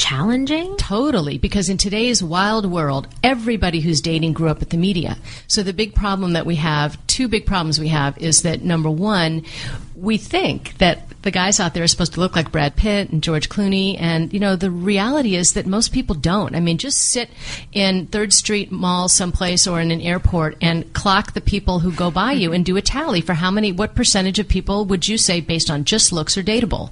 challenging? 0.00 0.76
Totally, 0.78 1.36
because 1.36 1.68
in 1.68 1.76
today's 1.76 2.22
wild 2.22 2.64
world, 2.64 3.06
everybody 3.22 3.80
who's 3.80 4.00
dating 4.00 4.32
grew 4.32 4.48
up 4.48 4.58
with 4.58 4.70
the 4.70 4.78
media. 4.78 5.18
So 5.46 5.62
the 5.62 5.74
big 5.74 5.94
problem 5.94 6.32
that 6.32 6.46
we 6.46 6.56
have, 6.56 6.98
two 7.06 7.28
big 7.28 7.44
problems 7.44 7.78
we 7.78 7.88
have, 7.88 8.16
is 8.16 8.42
that 8.42 8.62
number 8.62 8.90
one, 8.90 9.44
we 10.00 10.16
think 10.16 10.78
that 10.78 11.02
the 11.22 11.30
guys 11.30 11.60
out 11.60 11.74
there 11.74 11.82
are 11.82 11.88
supposed 11.88 12.14
to 12.14 12.20
look 12.20 12.34
like 12.34 12.50
Brad 12.50 12.76
Pitt 12.76 13.10
and 13.10 13.22
George 13.22 13.48
Clooney, 13.48 13.96
and 14.00 14.32
you 14.32 14.40
know 14.40 14.56
the 14.56 14.70
reality 14.70 15.34
is 15.34 15.52
that 15.52 15.66
most 15.66 15.92
people 15.92 16.14
don't. 16.14 16.54
I 16.54 16.60
mean, 16.60 16.78
just 16.78 16.98
sit 16.98 17.28
in 17.72 18.06
Third 18.06 18.32
Street 18.32 18.72
Mall 18.72 19.08
someplace 19.08 19.66
or 19.66 19.80
in 19.80 19.90
an 19.90 20.00
airport 20.00 20.56
and 20.62 20.90
clock 20.94 21.32
the 21.34 21.40
people 21.40 21.80
who 21.80 21.92
go 21.92 22.10
by 22.10 22.32
you 22.32 22.52
and 22.52 22.64
do 22.64 22.76
a 22.76 22.82
tally 22.82 23.20
for 23.20 23.34
how 23.34 23.50
many, 23.50 23.72
what 23.72 23.94
percentage 23.94 24.38
of 24.38 24.48
people 24.48 24.86
would 24.86 25.06
you 25.06 25.18
say 25.18 25.40
based 25.40 25.70
on 25.70 25.84
just 25.84 26.12
looks 26.12 26.38
are 26.38 26.42
dateable? 26.42 26.90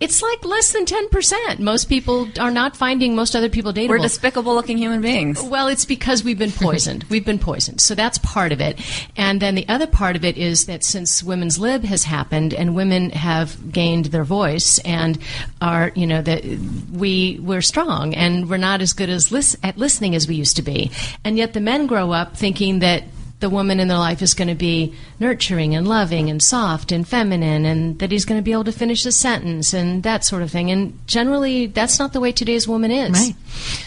It's 0.00 0.22
like 0.22 0.44
less 0.44 0.72
than 0.72 0.84
ten 0.84 1.08
percent. 1.08 1.60
Most 1.60 1.88
people 1.88 2.28
are 2.40 2.50
not 2.50 2.76
finding 2.76 3.14
most 3.14 3.36
other 3.36 3.48
people 3.48 3.72
dateable. 3.72 3.90
We're 3.90 3.98
despicable 3.98 4.54
looking 4.54 4.78
human 4.78 5.00
beings. 5.00 5.40
Well, 5.40 5.68
it's 5.68 5.84
because 5.84 6.24
we've 6.24 6.38
been 6.38 6.50
poisoned. 6.50 7.04
we've 7.04 7.24
been 7.24 7.38
poisoned. 7.38 7.80
So 7.80 7.94
that's 7.94 8.18
part 8.18 8.50
of 8.50 8.60
it. 8.60 8.80
And 9.16 9.40
then 9.40 9.54
the 9.54 9.68
other 9.68 9.86
part 9.86 10.16
of 10.16 10.24
it 10.24 10.36
is 10.36 10.66
that 10.66 10.82
since 10.82 11.22
women's 11.22 11.58
lib 11.60 11.84
has 11.84 12.04
happened 12.04 12.47
and 12.54 12.74
women 12.74 13.10
have 13.10 13.72
gained 13.72 14.06
their 14.06 14.24
voice 14.24 14.78
and 14.80 15.18
are, 15.60 15.92
you 15.94 16.06
know, 16.06 16.22
that 16.22 16.44
we 16.92 17.38
we're 17.42 17.62
strong 17.62 18.14
and 18.14 18.48
we're 18.48 18.56
not 18.56 18.80
as 18.80 18.92
good 18.92 19.10
as 19.10 19.30
lis- 19.32 19.56
at 19.62 19.76
listening 19.78 20.14
as 20.14 20.28
we 20.28 20.34
used 20.34 20.56
to 20.56 20.62
be. 20.62 20.90
And 21.24 21.36
yet 21.36 21.52
the 21.52 21.60
men 21.60 21.86
grow 21.86 22.12
up 22.12 22.36
thinking 22.36 22.80
that 22.80 23.04
the 23.40 23.48
woman 23.48 23.78
in 23.78 23.86
their 23.86 23.98
life 23.98 24.20
is 24.20 24.34
going 24.34 24.48
to 24.48 24.54
be 24.54 24.92
nurturing 25.20 25.74
and 25.74 25.86
loving 25.86 26.28
and 26.28 26.42
soft 26.42 26.90
and 26.90 27.06
feminine 27.06 27.64
and 27.64 27.98
that 28.00 28.10
he's 28.10 28.24
going 28.24 28.38
to 28.38 28.44
be 28.44 28.50
able 28.50 28.64
to 28.64 28.72
finish 28.72 29.06
a 29.06 29.12
sentence 29.12 29.72
and 29.72 30.02
that 30.02 30.24
sort 30.24 30.42
of 30.42 30.50
thing. 30.50 30.72
And 30.72 30.98
generally, 31.06 31.66
that's 31.66 32.00
not 32.00 32.12
the 32.12 32.20
way 32.20 32.32
today's 32.32 32.66
woman 32.66 32.90
is. 32.90 33.12
Right. 33.12 33.34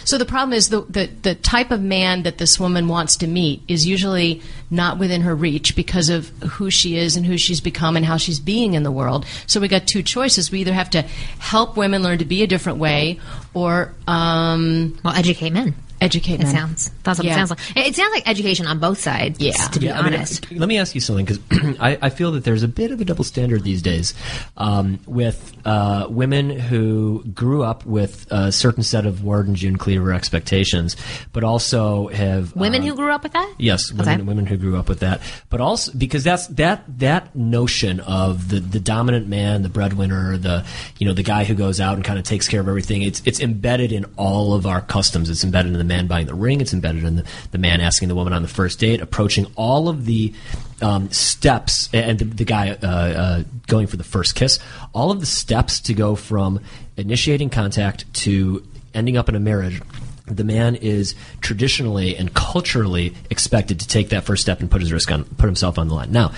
So 0.05 0.17
the 0.17 0.25
problem 0.25 0.53
is 0.53 0.69
the, 0.69 0.81
the, 0.83 1.07
the 1.21 1.35
type 1.35 1.71
of 1.71 1.81
man 1.81 2.23
that 2.23 2.37
this 2.37 2.59
woman 2.61 2.87
wants 2.87 3.17
to 3.17 3.27
meet 3.27 3.61
is 3.67 3.85
usually 3.85 4.41
not 4.69 4.97
within 4.97 5.21
her 5.21 5.35
reach 5.35 5.75
because 5.75 6.07
of 6.07 6.29
who 6.39 6.69
she 6.71 6.95
is 6.95 7.17
and 7.17 7.25
who 7.25 7.37
she's 7.37 7.59
become 7.59 7.97
and 7.97 8.05
how 8.05 8.15
she's 8.15 8.39
being 8.39 8.73
in 8.73 8.83
the 8.83 8.91
world. 8.91 9.25
So 9.47 9.59
we 9.59 9.67
got 9.67 9.85
two 9.85 10.01
choices. 10.01 10.49
We 10.49 10.61
either 10.61 10.73
have 10.73 10.89
to 10.91 11.01
help 11.39 11.75
women 11.75 12.03
learn 12.03 12.19
to 12.19 12.25
be 12.25 12.41
a 12.41 12.47
different 12.47 12.79
way 12.79 13.19
or 13.53 13.93
um, 14.07 14.97
well, 15.03 15.13
educate 15.13 15.51
men. 15.51 15.75
Educate 16.01 16.35
It 16.35 16.43
men. 16.43 16.53
sounds. 16.53 16.91
That's 17.03 17.19
what 17.19 17.25
Yeah. 17.25 17.33
it 17.33 17.35
sounds 17.35 17.49
like. 17.51 17.59
It 17.75 17.87
it 17.87 17.95
sounds 17.95 18.11
like 18.13 18.27
education 18.27 18.65
on 18.65 18.79
both 18.79 18.99
sides. 18.99 19.39
Yeah. 19.39 19.51
To 19.53 19.79
be 19.79 19.85
Yeah, 19.85 19.99
I 19.99 20.03
mean, 20.03 20.13
honest. 20.15 20.51
let 20.51 20.67
me 20.67 20.77
ask 20.79 20.95
you 20.95 21.01
something 21.01 21.25
because 21.25 21.39
I, 21.79 21.97
I 22.01 22.09
feel 22.09 22.31
that 22.33 22.43
there's 22.43 22.63
a 22.63 22.67
bit 22.67 22.91
of 22.91 22.99
a 22.99 23.05
double 23.05 23.23
standard 23.23 23.63
these 23.63 23.81
days 23.81 24.13
um, 24.57 24.99
with 25.05 25.53
uh, 25.65 26.07
women 26.09 26.49
who 26.49 27.23
grew 27.33 27.63
up 27.63 27.85
with 27.85 28.25
a 28.31 28.51
certain 28.51 28.81
set 28.83 29.05
of 29.05 29.23
Ward 29.23 29.47
and 29.47 29.55
June 29.55 29.77
Cleaver 29.77 30.11
expectations, 30.11 30.95
but 31.33 31.43
also 31.43 32.07
have 32.07 32.55
Women 32.55 32.81
um, 32.81 32.87
who 32.87 32.95
grew 32.95 33.11
up 33.11 33.21
with 33.23 33.33
that. 33.33 33.53
Yes, 33.59 33.91
women, 33.91 34.07
Okay. 34.15 34.21
women 34.23 34.45
who 34.47 34.57
grew 34.57 34.77
up 34.77 34.89
with 34.89 35.01
that, 35.01 35.21
but 35.49 35.61
also 35.61 35.91
because 35.95 36.23
that's 36.23 36.47
that 36.47 36.83
that 36.99 37.35
notion 37.35 37.99
of 38.01 38.49
the 38.49 38.59
the 38.59 38.79
dominant 38.79 39.27
man, 39.27 39.61
the 39.61 39.69
breadwinner, 39.69 40.37
the 40.37 40.65
you 40.97 41.05
know 41.07 41.13
the 41.13 41.21
guy 41.23 41.43
who 41.43 41.53
goes 41.53 41.79
out 41.79 41.93
and 41.95 42.03
kind 42.03 42.17
of 42.17 42.25
takes 42.25 42.47
care 42.47 42.59
of 42.59 42.67
everything. 42.67 43.03
It's 43.03 43.21
it's 43.25 43.39
embedded 43.39 43.91
in 43.91 44.05
all 44.17 44.53
of 44.55 44.65
our 44.65 44.81
customs. 44.81 45.29
It's 45.29 45.43
embedded 45.43 45.73
in 45.73 45.77
the 45.77 45.83
man 45.91 46.07
buying 46.07 46.27
the 46.27 46.33
ring. 46.33 46.61
It's 46.61 46.73
embedded 46.73 47.03
in 47.03 47.17
the, 47.17 47.25
the 47.51 47.57
man 47.57 47.81
asking 47.81 48.07
the 48.07 48.15
woman 48.15 48.33
on 48.33 48.41
the 48.41 48.47
first 48.47 48.79
date, 48.79 49.01
approaching 49.01 49.45
all 49.55 49.89
of 49.89 50.05
the 50.05 50.33
um, 50.81 51.11
steps, 51.11 51.89
and 51.93 52.17
the, 52.19 52.25
the 52.25 52.45
guy 52.45 52.71
uh, 52.71 52.87
uh, 52.87 53.43
going 53.67 53.87
for 53.87 53.97
the 53.97 54.03
first 54.03 54.35
kiss. 54.35 54.59
All 54.93 55.11
of 55.11 55.19
the 55.19 55.25
steps 55.25 55.79
to 55.81 55.93
go 55.93 56.15
from 56.15 56.59
initiating 56.97 57.49
contact 57.49 58.11
to 58.25 58.65
ending 58.93 59.17
up 59.17 59.29
in 59.29 59.35
a 59.35 59.39
marriage 59.39 59.81
the 60.27 60.43
man 60.43 60.75
is 60.75 61.15
traditionally 61.41 62.15
and 62.15 62.33
culturally 62.33 63.13
expected 63.29 63.79
to 63.81 63.87
take 63.87 64.09
that 64.09 64.23
first 64.23 64.41
step 64.41 64.61
and 64.61 64.71
put 64.71 64.79
his 64.81 64.93
risk 64.93 65.11
on, 65.11 65.25
put 65.25 65.45
himself 65.45 65.77
on 65.77 65.87
the 65.87 65.93
line. 65.93 66.11
Now, 66.11 66.31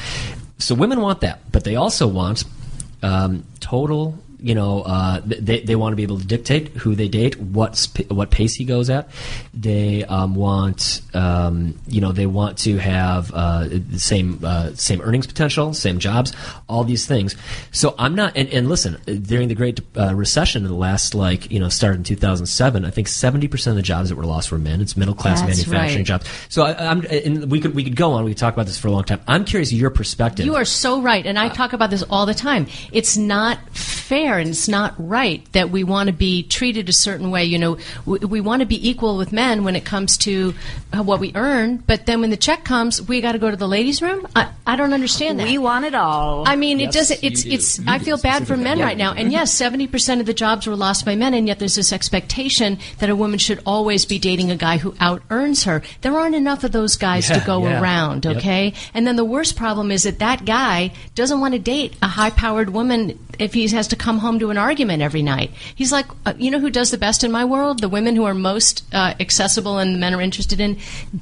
so 0.58 0.74
women 0.76 1.02
want 1.02 1.22
that, 1.22 1.52
but 1.52 1.64
they 1.64 1.76
also 1.76 2.08
want 2.08 2.44
um, 3.04 3.46
total. 3.60 4.18
You 4.44 4.56
know, 4.56 4.82
uh, 4.82 5.22
they 5.24 5.62
they 5.62 5.78
want 5.78 5.94
to 5.94 5.96
be 5.96 6.04
able 6.04 6.20
to 6.20 6.26
dictate 6.26 6.68
who 6.70 6.96
they 6.96 7.08
date, 7.08 7.40
what 7.40 7.78
sp- 7.80 8.12
what 8.12 8.30
pace 8.30 8.56
he 8.56 8.66
goes 8.66 8.90
at. 8.90 9.10
They 9.54 10.04
um, 10.04 10.36
want, 10.36 11.02
um, 11.14 11.80
you 11.88 12.02
know, 12.02 12.12
they 12.12 12.26
want 12.26 12.58
to 12.60 12.78
have 12.78 13.32
uh, 13.34 13.70
the 13.70 14.00
same 14.00 14.40
uh, 14.44 14.74
same 14.76 15.00
earnings 15.02 15.28
potential, 15.28 15.74
same 15.74 15.98
jobs, 15.98 16.34
all 16.68 16.84
these 16.84 17.06
things. 17.08 17.38
So 17.72 17.96
I'm 17.98 18.16
not. 18.16 18.36
And, 18.36 18.50
and 18.50 18.68
listen, 18.68 18.98
during 19.06 19.48
the 19.48 19.56
Great 19.56 19.80
uh, 19.96 20.14
Recession 20.14 20.64
in 20.66 20.70
the 20.70 20.78
last, 20.78 21.16
like 21.16 21.50
you 21.50 21.62
know, 21.62 21.70
started 21.70 22.00
in 22.00 22.04
2007, 22.04 22.84
I 22.84 22.90
think 22.90 23.08
70 23.08 23.48
percent 23.48 23.72
of 23.72 23.76
the 23.78 23.82
jobs 23.82 24.10
that 24.10 24.18
were 24.18 24.26
lost 24.26 24.52
were 24.52 24.58
men. 24.58 24.82
It's 24.82 24.98
middle 24.98 25.16
class 25.16 25.42
manufacturing 25.42 26.00
right. 26.00 26.06
jobs. 26.06 26.30
So 26.50 26.64
I, 26.64 26.92
I'm, 26.92 27.06
and 27.10 27.50
we 27.50 27.62
could 27.62 27.74
we 27.76 27.86
could 27.86 27.96
go 27.96 28.12
on. 28.12 28.26
We 28.26 28.32
could 28.32 28.40
talk 28.40 28.54
about 28.54 28.66
this 28.66 28.78
for 28.78 28.90
a 28.90 28.92
long 28.92 29.06
time. 29.06 29.22
I'm 29.26 29.46
curious 29.46 29.72
your 29.72 29.90
perspective. 29.90 30.46
You 30.46 30.56
are 30.56 30.66
so 30.66 31.02
right, 31.02 31.26
and 31.26 31.40
I 31.40 31.48
talk 31.48 31.72
about 31.72 31.90
this 31.90 32.04
all 32.10 32.26
the 32.26 32.34
time. 32.34 32.68
It's 32.92 33.16
not 33.16 33.58
fair 34.14 34.38
and 34.38 34.50
it's 34.50 34.68
not 34.68 34.94
right 35.00 35.42
that 35.54 35.72
we 35.72 35.84
want 35.84 36.06
to 36.08 36.14
be 36.14 36.44
treated 36.44 36.88
a 36.88 36.94
certain 36.94 37.32
way. 37.32 37.44
You 37.46 37.58
know, 37.58 37.78
we, 38.06 38.20
we 38.20 38.42
want 38.42 38.60
to 38.60 38.66
be 38.68 38.88
equal 38.90 39.18
with 39.18 39.32
men 39.34 39.64
when 39.64 39.76
it 39.76 39.86
comes 39.86 40.18
to 40.18 40.54
uh, 40.96 41.02
what 41.02 41.20
we 41.20 41.32
earn, 41.34 41.78
but 41.88 42.06
then 42.06 42.22
when 42.22 42.30
the 42.30 42.38
check 42.38 42.64
comes, 42.64 43.02
we 43.02 43.22
got 43.22 43.32
to 43.32 43.40
go 43.40 43.50
to 43.50 43.58
the 43.58 43.68
ladies' 43.68 44.02
room. 44.04 44.28
I, 44.36 44.52
I 44.68 44.76
don't 44.76 44.94
understand 44.94 45.40
that. 45.40 45.48
We 45.48 45.58
want 45.58 45.86
it 45.86 45.96
all. 45.96 46.48
I 46.48 46.56
mean, 46.56 46.80
Yes, 46.80 46.90
it 46.90 46.98
doesn't. 47.00 47.24
It's 47.24 47.44
do. 47.44 47.50
it's. 47.52 47.80
You 47.80 47.86
I 47.88 47.98
feel 48.00 48.18
bad 48.18 48.46
for 48.46 48.56
men 48.56 48.78
specifically. 48.78 48.84
right 48.84 48.98
now. 48.98 49.14
And 49.14 49.32
yes, 49.32 49.52
seventy 49.52 49.88
percent 49.88 50.22
of 50.22 50.28
the 50.28 50.34
jobs 50.34 50.68
were 50.68 50.76
lost 50.76 51.06
by 51.06 51.16
men, 51.16 51.34
and 51.34 51.48
yet 51.48 51.58
there's 51.60 51.76
this 51.76 51.92
expectation 51.92 52.78
that 53.00 53.10
a 53.10 53.16
woman 53.16 53.40
should 53.40 53.62
always 53.66 54.06
be 54.06 54.20
dating 54.20 54.52
a 54.52 54.56
guy 54.56 54.78
who 54.78 54.94
out 55.00 55.22
earns 55.32 55.64
her. 55.64 55.82
There 56.02 56.16
aren't 56.18 56.36
enough 56.36 56.64
of 56.64 56.72
those 56.72 56.96
guys 56.98 57.30
Yeah, 57.30 57.40
to 57.40 57.46
go 57.46 57.66
yeah. 57.66 57.82
around. 57.82 58.26
Yep. 58.26 58.38
Okay, 58.38 58.74
and 58.94 59.08
then 59.08 59.16
the 59.16 59.26
worst 59.26 59.56
problem 59.56 59.90
is 59.92 60.04
that 60.04 60.20
that 60.20 60.46
guy 60.46 60.92
doesn't 61.16 61.40
want 61.40 61.54
to 61.56 61.60
date 61.60 61.96
a 62.02 62.08
high-powered 62.08 62.70
woman 62.70 63.18
if 63.40 63.54
he 63.54 63.68
has 63.68 63.88
to 63.90 63.96
come 63.96 64.20
home 64.20 64.40
to 64.40 64.50
an 64.50 64.58
argument 64.58 65.02
every 65.02 65.22
night. 65.22 65.52
He's 65.76 65.92
like, 65.92 66.06
uh, 66.26 66.34
you 66.38 66.52
know, 66.52 66.60
who 66.60 66.70
does 66.70 66.92
the 66.92 66.98
best 66.98 67.24
in 67.24 67.32
my 67.32 67.46
world? 67.46 67.80
The 67.82 67.90
women 67.90 68.16
who 68.16 68.24
are 68.26 68.34
most 68.34 68.84
uh, 68.94 69.14
accessible 69.20 69.78
and 69.78 69.96
the 69.96 70.00
men 70.00 70.14
are 70.14 70.22
interested 70.22 70.60
in 70.60 70.78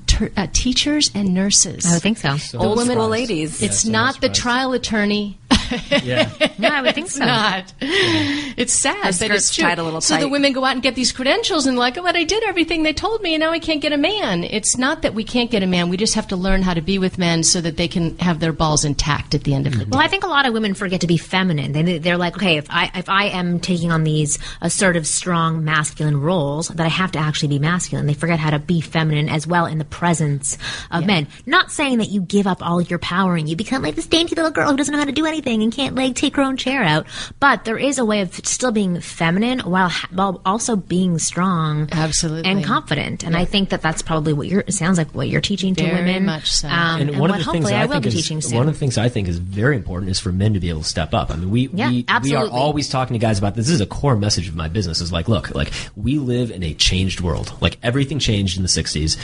ter- 0.07 0.32
uh, 0.36 0.47
teachers 0.53 1.12
and 1.14 1.34
nurses. 1.34 1.86
I 1.86 1.93
would 1.93 2.01
think 2.01 2.18
so. 2.18 2.36
The 2.36 2.57
Old 2.57 2.78
women- 2.78 2.95
school 2.97 3.09
ladies. 3.09 3.62
It's 3.62 3.84
so 3.84 3.91
not 3.91 4.22
the 4.22 4.30
trial 4.30 4.74
attorney. 4.74 5.38
yeah. 6.03 6.30
No, 6.57 6.69
I 6.69 6.82
would 6.82 6.93
think 6.93 7.07
It's 7.07 7.15
so. 7.15 7.26
not. 7.26 7.74
It's 7.82 8.74
sad 8.74 9.03
Her 9.05 9.11
that 9.11 9.32
it's 9.32 9.53
true. 9.53 9.63
tied 9.63 9.80
a 9.80 9.84
little 9.84 10.01
so 10.01 10.17
the 10.17 10.30
women 10.30 10.53
go 10.53 10.63
out 10.63 10.74
and 10.74 10.84
get 10.84 10.93
these 10.95 11.11
credentials 11.11 11.65
and 11.65 11.78
like, 11.78 11.97
oh, 11.97 12.03
but 12.03 12.15
I 12.15 12.24
did 12.24 12.43
everything 12.43 12.84
they 12.84 12.93
told 12.93 13.22
me, 13.22 13.34
and 13.34 13.41
now 13.41 13.51
I 13.51 13.59
can't 13.59 13.82
get 13.82 13.93
a 13.93 13.97
man. 13.97 14.43
It's 14.43 14.78
not 14.78 15.01
that 15.01 15.13
we 15.13 15.24
can't 15.24 15.49
get 15.49 15.63
a 15.63 15.67
man. 15.67 15.89
We 15.89 15.97
just 15.97 16.13
have 16.15 16.28
to 16.28 16.36
learn 16.36 16.61
how 16.61 16.74
to 16.74 16.82
be 16.82 16.99
with 16.99 17.17
men 17.17 17.43
so 17.43 17.61
that 17.61 17.78
they 17.78 17.88
can 17.88 18.17
have 18.19 18.39
their 18.39 18.53
balls 18.53 18.86
intact 18.86 19.34
at 19.34 19.43
the 19.43 19.53
end 19.53 19.65
of 19.67 19.74
the 19.74 19.86
day. 19.86 19.89
Well, 19.89 20.01
I 20.01 20.07
think 20.07 20.24
a 20.24 20.28
lot 20.28 20.45
of 20.45 20.53
women 20.53 20.74
forget 20.74 21.01
to 21.01 21.07
be 21.07 21.17
feminine. 21.17 21.72
They, 21.72 21.97
they're 21.97 22.17
like, 22.17 22.36
okay, 22.38 22.57
if 22.57 22.67
I 22.69 22.91
if 22.93 23.09
I 23.09 23.26
am 23.26 23.59
taking 23.59 23.91
on 23.91 24.03
these 24.03 24.38
assertive, 24.61 25.07
strong, 25.07 25.63
masculine 25.63 26.19
roles, 26.22 26.67
that 26.69 26.86
I 26.86 26.89
have 26.89 27.11
to 27.13 27.19
actually 27.19 27.49
be 27.49 27.59
masculine. 27.59 28.05
They 28.05 28.13
forget 28.13 28.39
how 28.39 28.51
to 28.51 28.59
be 28.59 28.82
feminine 28.82 29.30
as 29.30 29.47
well 29.47 29.65
in 29.65 29.78
the 29.78 29.86
presence 29.86 30.57
of 30.91 31.05
men. 31.05 31.28
Not 31.45 31.72
saying 31.72 31.99
that 31.99 32.09
you 32.09 32.22
give 32.22 32.45
up 32.47 32.65
all 32.65 32.80
of 32.80 32.89
your 32.89 32.99
power 32.99 33.36
and 33.36 33.47
you 33.49 33.55
become 33.55 33.82
like 33.82 33.95
this 33.95 34.07
dainty 34.07 34.36
little 34.36 34.51
girl 34.51 34.69
who 34.72 34.78
doesn't 34.78 34.91
know 34.91 34.99
how 34.99 35.05
to 35.05 35.11
do 35.11 35.26
anything 35.26 35.61
and 35.62 35.72
can't 35.72 35.95
like 35.95 36.16
take 36.16 36.36
her 36.36 36.41
own 36.41 36.57
chair 36.57 36.84
out. 36.84 37.05
But 37.39 37.66
there 37.66 37.78
is 37.78 37.97
a 37.97 38.05
way 38.05 38.22
of 38.22 38.34
still 38.45 38.72
being 38.72 38.99
feminine 39.01 39.59
while 39.59 39.89
ha- 39.89 40.07
while 40.12 40.41
also 40.45 40.76
being 40.76 41.20
strong, 41.20 41.89
Absolutely. 41.91 42.49
and 42.49 42.64
confident. 42.64 43.24
And 43.24 43.36
I 43.36 43.45
think 43.45 43.70
that 43.70 43.82
that's 43.82 44.01
probably 44.01 44.34
what 44.34 44.47
you're. 44.47 44.62
It 44.68 44.74
sounds 44.74 44.97
like 44.97 45.12
what 45.14 45.28
you're 45.30 45.41
teaching 45.41 45.76
to 45.76 45.84
Very 45.84 45.95
women. 45.97 46.26
much 46.26 46.51
so. 46.51 46.68
Um, 46.68 47.01
and, 47.01 47.09
one 47.12 47.20
what 47.20 47.30
of 47.32 47.38
the 47.45 47.51
things 47.51 47.66
hopefully 47.66 47.74
I, 47.76 47.84
I 47.84 47.86
will 47.86 47.93
think 47.93 48.03
be 48.03 48.09
is 48.09 48.16
teaching 48.16 48.41
soon. 48.41 48.57
one 48.57 48.68
of 48.68 48.74
the 48.74 48.80
things 48.80 48.97
I 48.97 49.09
think 49.09 49.28
is 49.28 49.38
very 49.39 49.76
important 49.76 50.12
is 50.12 50.20
for 50.20 50.32
men 50.32 50.53
to 50.53 50.59
be 50.59 50.70
able 50.70 50.82
to 50.82 50.88
step 50.88 51.14
up. 51.14 51.32
I 51.32 51.36
mean, 51.36 51.49
we 51.51 51.70
Yeah, 51.74 51.89
we, 51.89 52.05
we 52.24 52.36
are 52.36 52.47
always 52.47 52.89
talking 52.89 53.14
to 53.14 53.20
guys 53.20 53.38
about 53.39 53.55
this. 53.55 53.68
This 53.68 53.76
is 53.76 53.82
a 53.82 53.86
core 53.86 54.16
message 54.16 54.47
of 54.47 54.55
my 54.55 54.68
business. 54.68 55.01
Is 55.01 55.12
like, 55.12 55.28
look, 55.28 55.53
like 55.55 55.72
we 55.95 56.18
live 56.20 56.51
in 56.51 56.64
a 56.64 56.74
changed 56.74 57.22
world. 57.22 57.53
Like 57.62 57.78
everything 57.84 58.20
changed 58.20 58.57
in 58.57 58.64
the 58.64 58.70
'60s. 58.70 59.18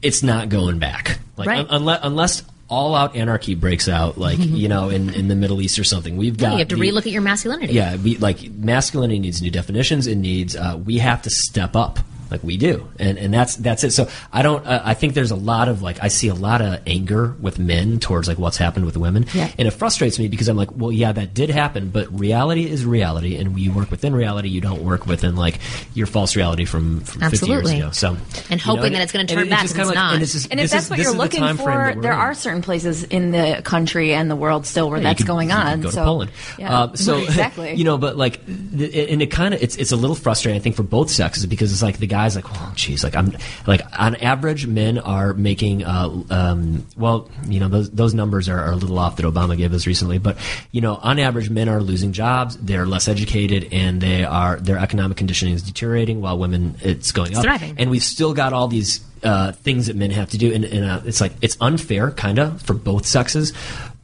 It's 0.00 0.22
not 0.22 0.48
going 0.48 0.78
back. 0.78 1.18
Like 1.36 1.48
Right. 1.48 1.60
un- 1.60 1.66
unless 1.70 2.00
unless 2.02 2.42
all 2.72 2.94
out 2.94 3.14
anarchy 3.14 3.54
breaks 3.54 3.86
out, 3.88 4.16
like 4.18 4.38
you 4.40 4.68
know, 4.68 4.88
in, 4.88 5.12
in 5.14 5.28
the 5.28 5.34
Middle 5.36 5.60
East 5.60 5.78
or 5.78 5.84
something, 5.84 6.16
we've 6.16 6.40
Yeah, 6.40 6.48
got 6.48 6.52
you 6.54 6.58
have 6.60 6.68
to 6.68 6.76
the- 6.76 6.80
relook 6.80 7.06
at 7.06 7.12
your 7.12 7.22
masculinity. 7.22 7.74
Yeah, 7.74 7.96
we, 7.96 8.16
like 8.16 8.50
masculinity 8.50 9.18
needs 9.20 9.42
new 9.42 9.50
definitions. 9.50 10.06
It 10.06 10.16
needs 10.16 10.56
uh, 10.56 10.80
we 10.84 10.98
have 10.98 11.20
to 11.22 11.30
step 11.30 11.76
up. 11.76 11.98
Like 12.32 12.42
we 12.42 12.56
do, 12.56 12.88
and 12.98 13.18
and 13.18 13.32
that's 13.32 13.56
that's 13.56 13.84
it. 13.84 13.90
So 13.92 14.08
I 14.32 14.42
don't. 14.42 14.66
Uh, 14.66 14.80
I 14.84 14.94
think 14.94 15.12
there's 15.14 15.30
a 15.30 15.36
lot 15.36 15.68
of 15.68 15.82
like 15.82 16.02
I 16.02 16.08
see 16.08 16.28
a 16.28 16.34
lot 16.34 16.62
of 16.62 16.80
anger 16.86 17.36
with 17.40 17.58
men 17.58 18.00
towards 18.00 18.26
like 18.26 18.38
what's 18.38 18.56
happened 18.56 18.86
with 18.86 18.96
women, 18.96 19.26
Yeah. 19.34 19.50
and 19.58 19.68
it 19.68 19.72
frustrates 19.72 20.18
me 20.18 20.28
because 20.28 20.48
I'm 20.48 20.56
like, 20.56 20.70
well, 20.74 20.90
yeah, 20.90 21.12
that 21.12 21.34
did 21.34 21.50
happen, 21.50 21.90
but 21.90 22.08
reality 22.18 22.64
is 22.68 22.84
reality, 22.86 23.36
and 23.36 23.58
you 23.58 23.72
work 23.72 23.90
within 23.90 24.14
reality. 24.14 24.48
You 24.48 24.60
don't 24.62 24.82
work 24.82 25.06
within 25.06 25.36
like 25.36 25.58
your 25.94 26.06
false 26.06 26.34
reality 26.36 26.64
from, 26.64 27.00
from 27.00 27.20
50 27.20 27.24
Absolutely. 27.26 27.76
years 27.76 27.82
ago. 27.84 27.90
So 27.92 28.08
And 28.08 28.18
you 28.50 28.56
know, 28.56 28.76
hoping 28.76 28.92
that 28.94 29.02
it's 29.02 29.12
gonna 29.12 29.26
turn 29.26 29.46
it- 29.46 29.50
back 29.50 29.60
just 29.62 29.74
'cause 29.76 29.88
kinda 29.88 29.90
it's 29.90 29.96
like- 29.96 30.04
not. 30.04 30.12
And, 30.14 30.22
this 30.22 30.34
is, 30.34 30.46
And 30.46 30.58
if 30.58 30.70
that's 30.70 30.84
is- 30.84 30.90
what 30.90 30.98
you're 30.98 31.08
is 31.08 31.12
the 31.12 31.18
looking 31.18 31.40
time 31.40 31.56
frame 31.58 31.78
that 31.78 31.94
for, 31.96 32.00
there 32.00 32.12
in. 32.12 32.18
are 32.18 32.34
certain 32.34 32.62
places 32.62 33.04
in 33.04 33.30
the 33.30 33.60
country 33.62 34.14
and 34.14 34.30
the 34.30 34.36
world 34.36 34.64
still 34.66 34.88
where 34.88 34.98
Yeah, 34.98 35.08
that's 35.10 35.18
could- 35.18 35.26
going 35.26 35.52
on. 35.52 35.82
Go 35.82 35.88
to 35.90 35.94
so, 35.94 36.04
Poland. 36.04 36.30
Yeah. 36.58 36.80
Um, 36.84 36.96
so 36.96 37.18
exactly. 37.22 37.74
you 37.76 37.84
know, 37.84 37.98
but 37.98 38.16
like, 38.16 38.40
th- 38.46 39.10
and 39.12 39.20
it 39.20 39.26
kind 39.30 39.52
of 39.52 39.62
it's 39.62 39.76
it's 39.76 39.92
a 39.92 39.96
little 39.96 40.16
frustrating. 40.16 40.58
I 40.58 40.62
think 40.62 40.76
for 40.76 40.82
both 40.82 41.10
sexes 41.10 41.44
because 41.46 41.72
it's 41.72 41.82
like 41.82 41.98
the 41.98 42.06
guy 42.06 42.21
guys 42.22 42.36
like, 42.36 42.44
oh, 42.48 42.72
geez, 42.76 43.02
like 43.02 43.16
I'm 43.16 43.32
like 43.66 43.82
on 43.98 44.16
average, 44.16 44.66
men 44.66 44.98
are 44.98 45.34
making, 45.34 45.84
uh, 45.84 46.08
um, 46.30 46.86
well, 46.96 47.28
you 47.46 47.60
know, 47.60 47.68
those 47.68 47.90
those 47.90 48.14
numbers 48.14 48.48
are, 48.48 48.58
are 48.60 48.72
a 48.72 48.76
little 48.76 48.98
off 48.98 49.16
that 49.16 49.26
Obama 49.26 49.56
gave 49.56 49.72
us 49.74 49.86
recently, 49.86 50.18
but 50.18 50.36
you 50.70 50.80
know, 50.80 50.96
on 50.96 51.18
average, 51.18 51.50
men 51.50 51.68
are 51.68 51.80
losing 51.80 52.12
jobs, 52.12 52.56
they're 52.58 52.86
less 52.86 53.08
educated, 53.08 53.68
and 53.72 54.00
they 54.00 54.24
are 54.24 54.56
their 54.56 54.78
economic 54.78 55.16
conditioning 55.16 55.54
is 55.54 55.62
deteriorating, 55.62 56.20
while 56.20 56.38
women 56.38 56.76
it's 56.80 57.12
going 57.12 57.30
It's 57.30 57.38
up, 57.38 57.44
thriving. 57.44 57.74
and 57.78 57.90
we've 57.90 58.02
still 58.04 58.34
got 58.34 58.52
all 58.52 58.68
these 58.68 59.00
uh, 59.22 59.52
things 59.52 59.86
that 59.86 59.96
men 59.96 60.10
have 60.10 60.30
to 60.30 60.38
do, 60.38 60.52
and, 60.52 60.64
and 60.64 60.84
uh, 60.84 61.00
it's 61.04 61.20
like 61.20 61.32
it's 61.42 61.56
unfair, 61.60 62.10
kind 62.12 62.38
of, 62.38 62.62
for 62.62 62.74
both 62.74 63.06
sexes, 63.06 63.52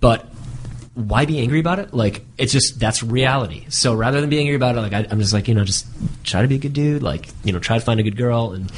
but 0.01 0.27
why 0.99 1.27
be 1.27 1.39
angry 1.39 1.61
about 1.61 1.79
it? 1.79 1.95
Like 1.95 2.25
it's 2.39 2.53
just 2.53 2.81
that's 2.81 3.03
reality. 3.05 3.65
So 3.69 3.95
rather 3.95 4.21
than 4.21 4.29
being 4.29 4.43
angry 4.49 4.57
about 4.57 4.77
it, 4.77 4.81
like 4.81 4.93
I, 4.93 5.07
I'm 5.11 5.21
just 5.21 5.33
like 5.33 5.47
you 5.47 5.55
know 5.55 5.65
just 5.65 5.87
try 6.25 6.43
to 6.43 6.49
be 6.49 6.57
a 6.57 6.59
good 6.59 6.73
dude. 6.73 7.03
Like 7.05 7.29
you 7.45 7.53
know 7.53 7.61
try 7.61 7.79
to 7.79 7.85
find 7.85 8.01
a 8.01 8.03
good 8.03 8.17
girl, 8.17 8.53
and 8.53 8.73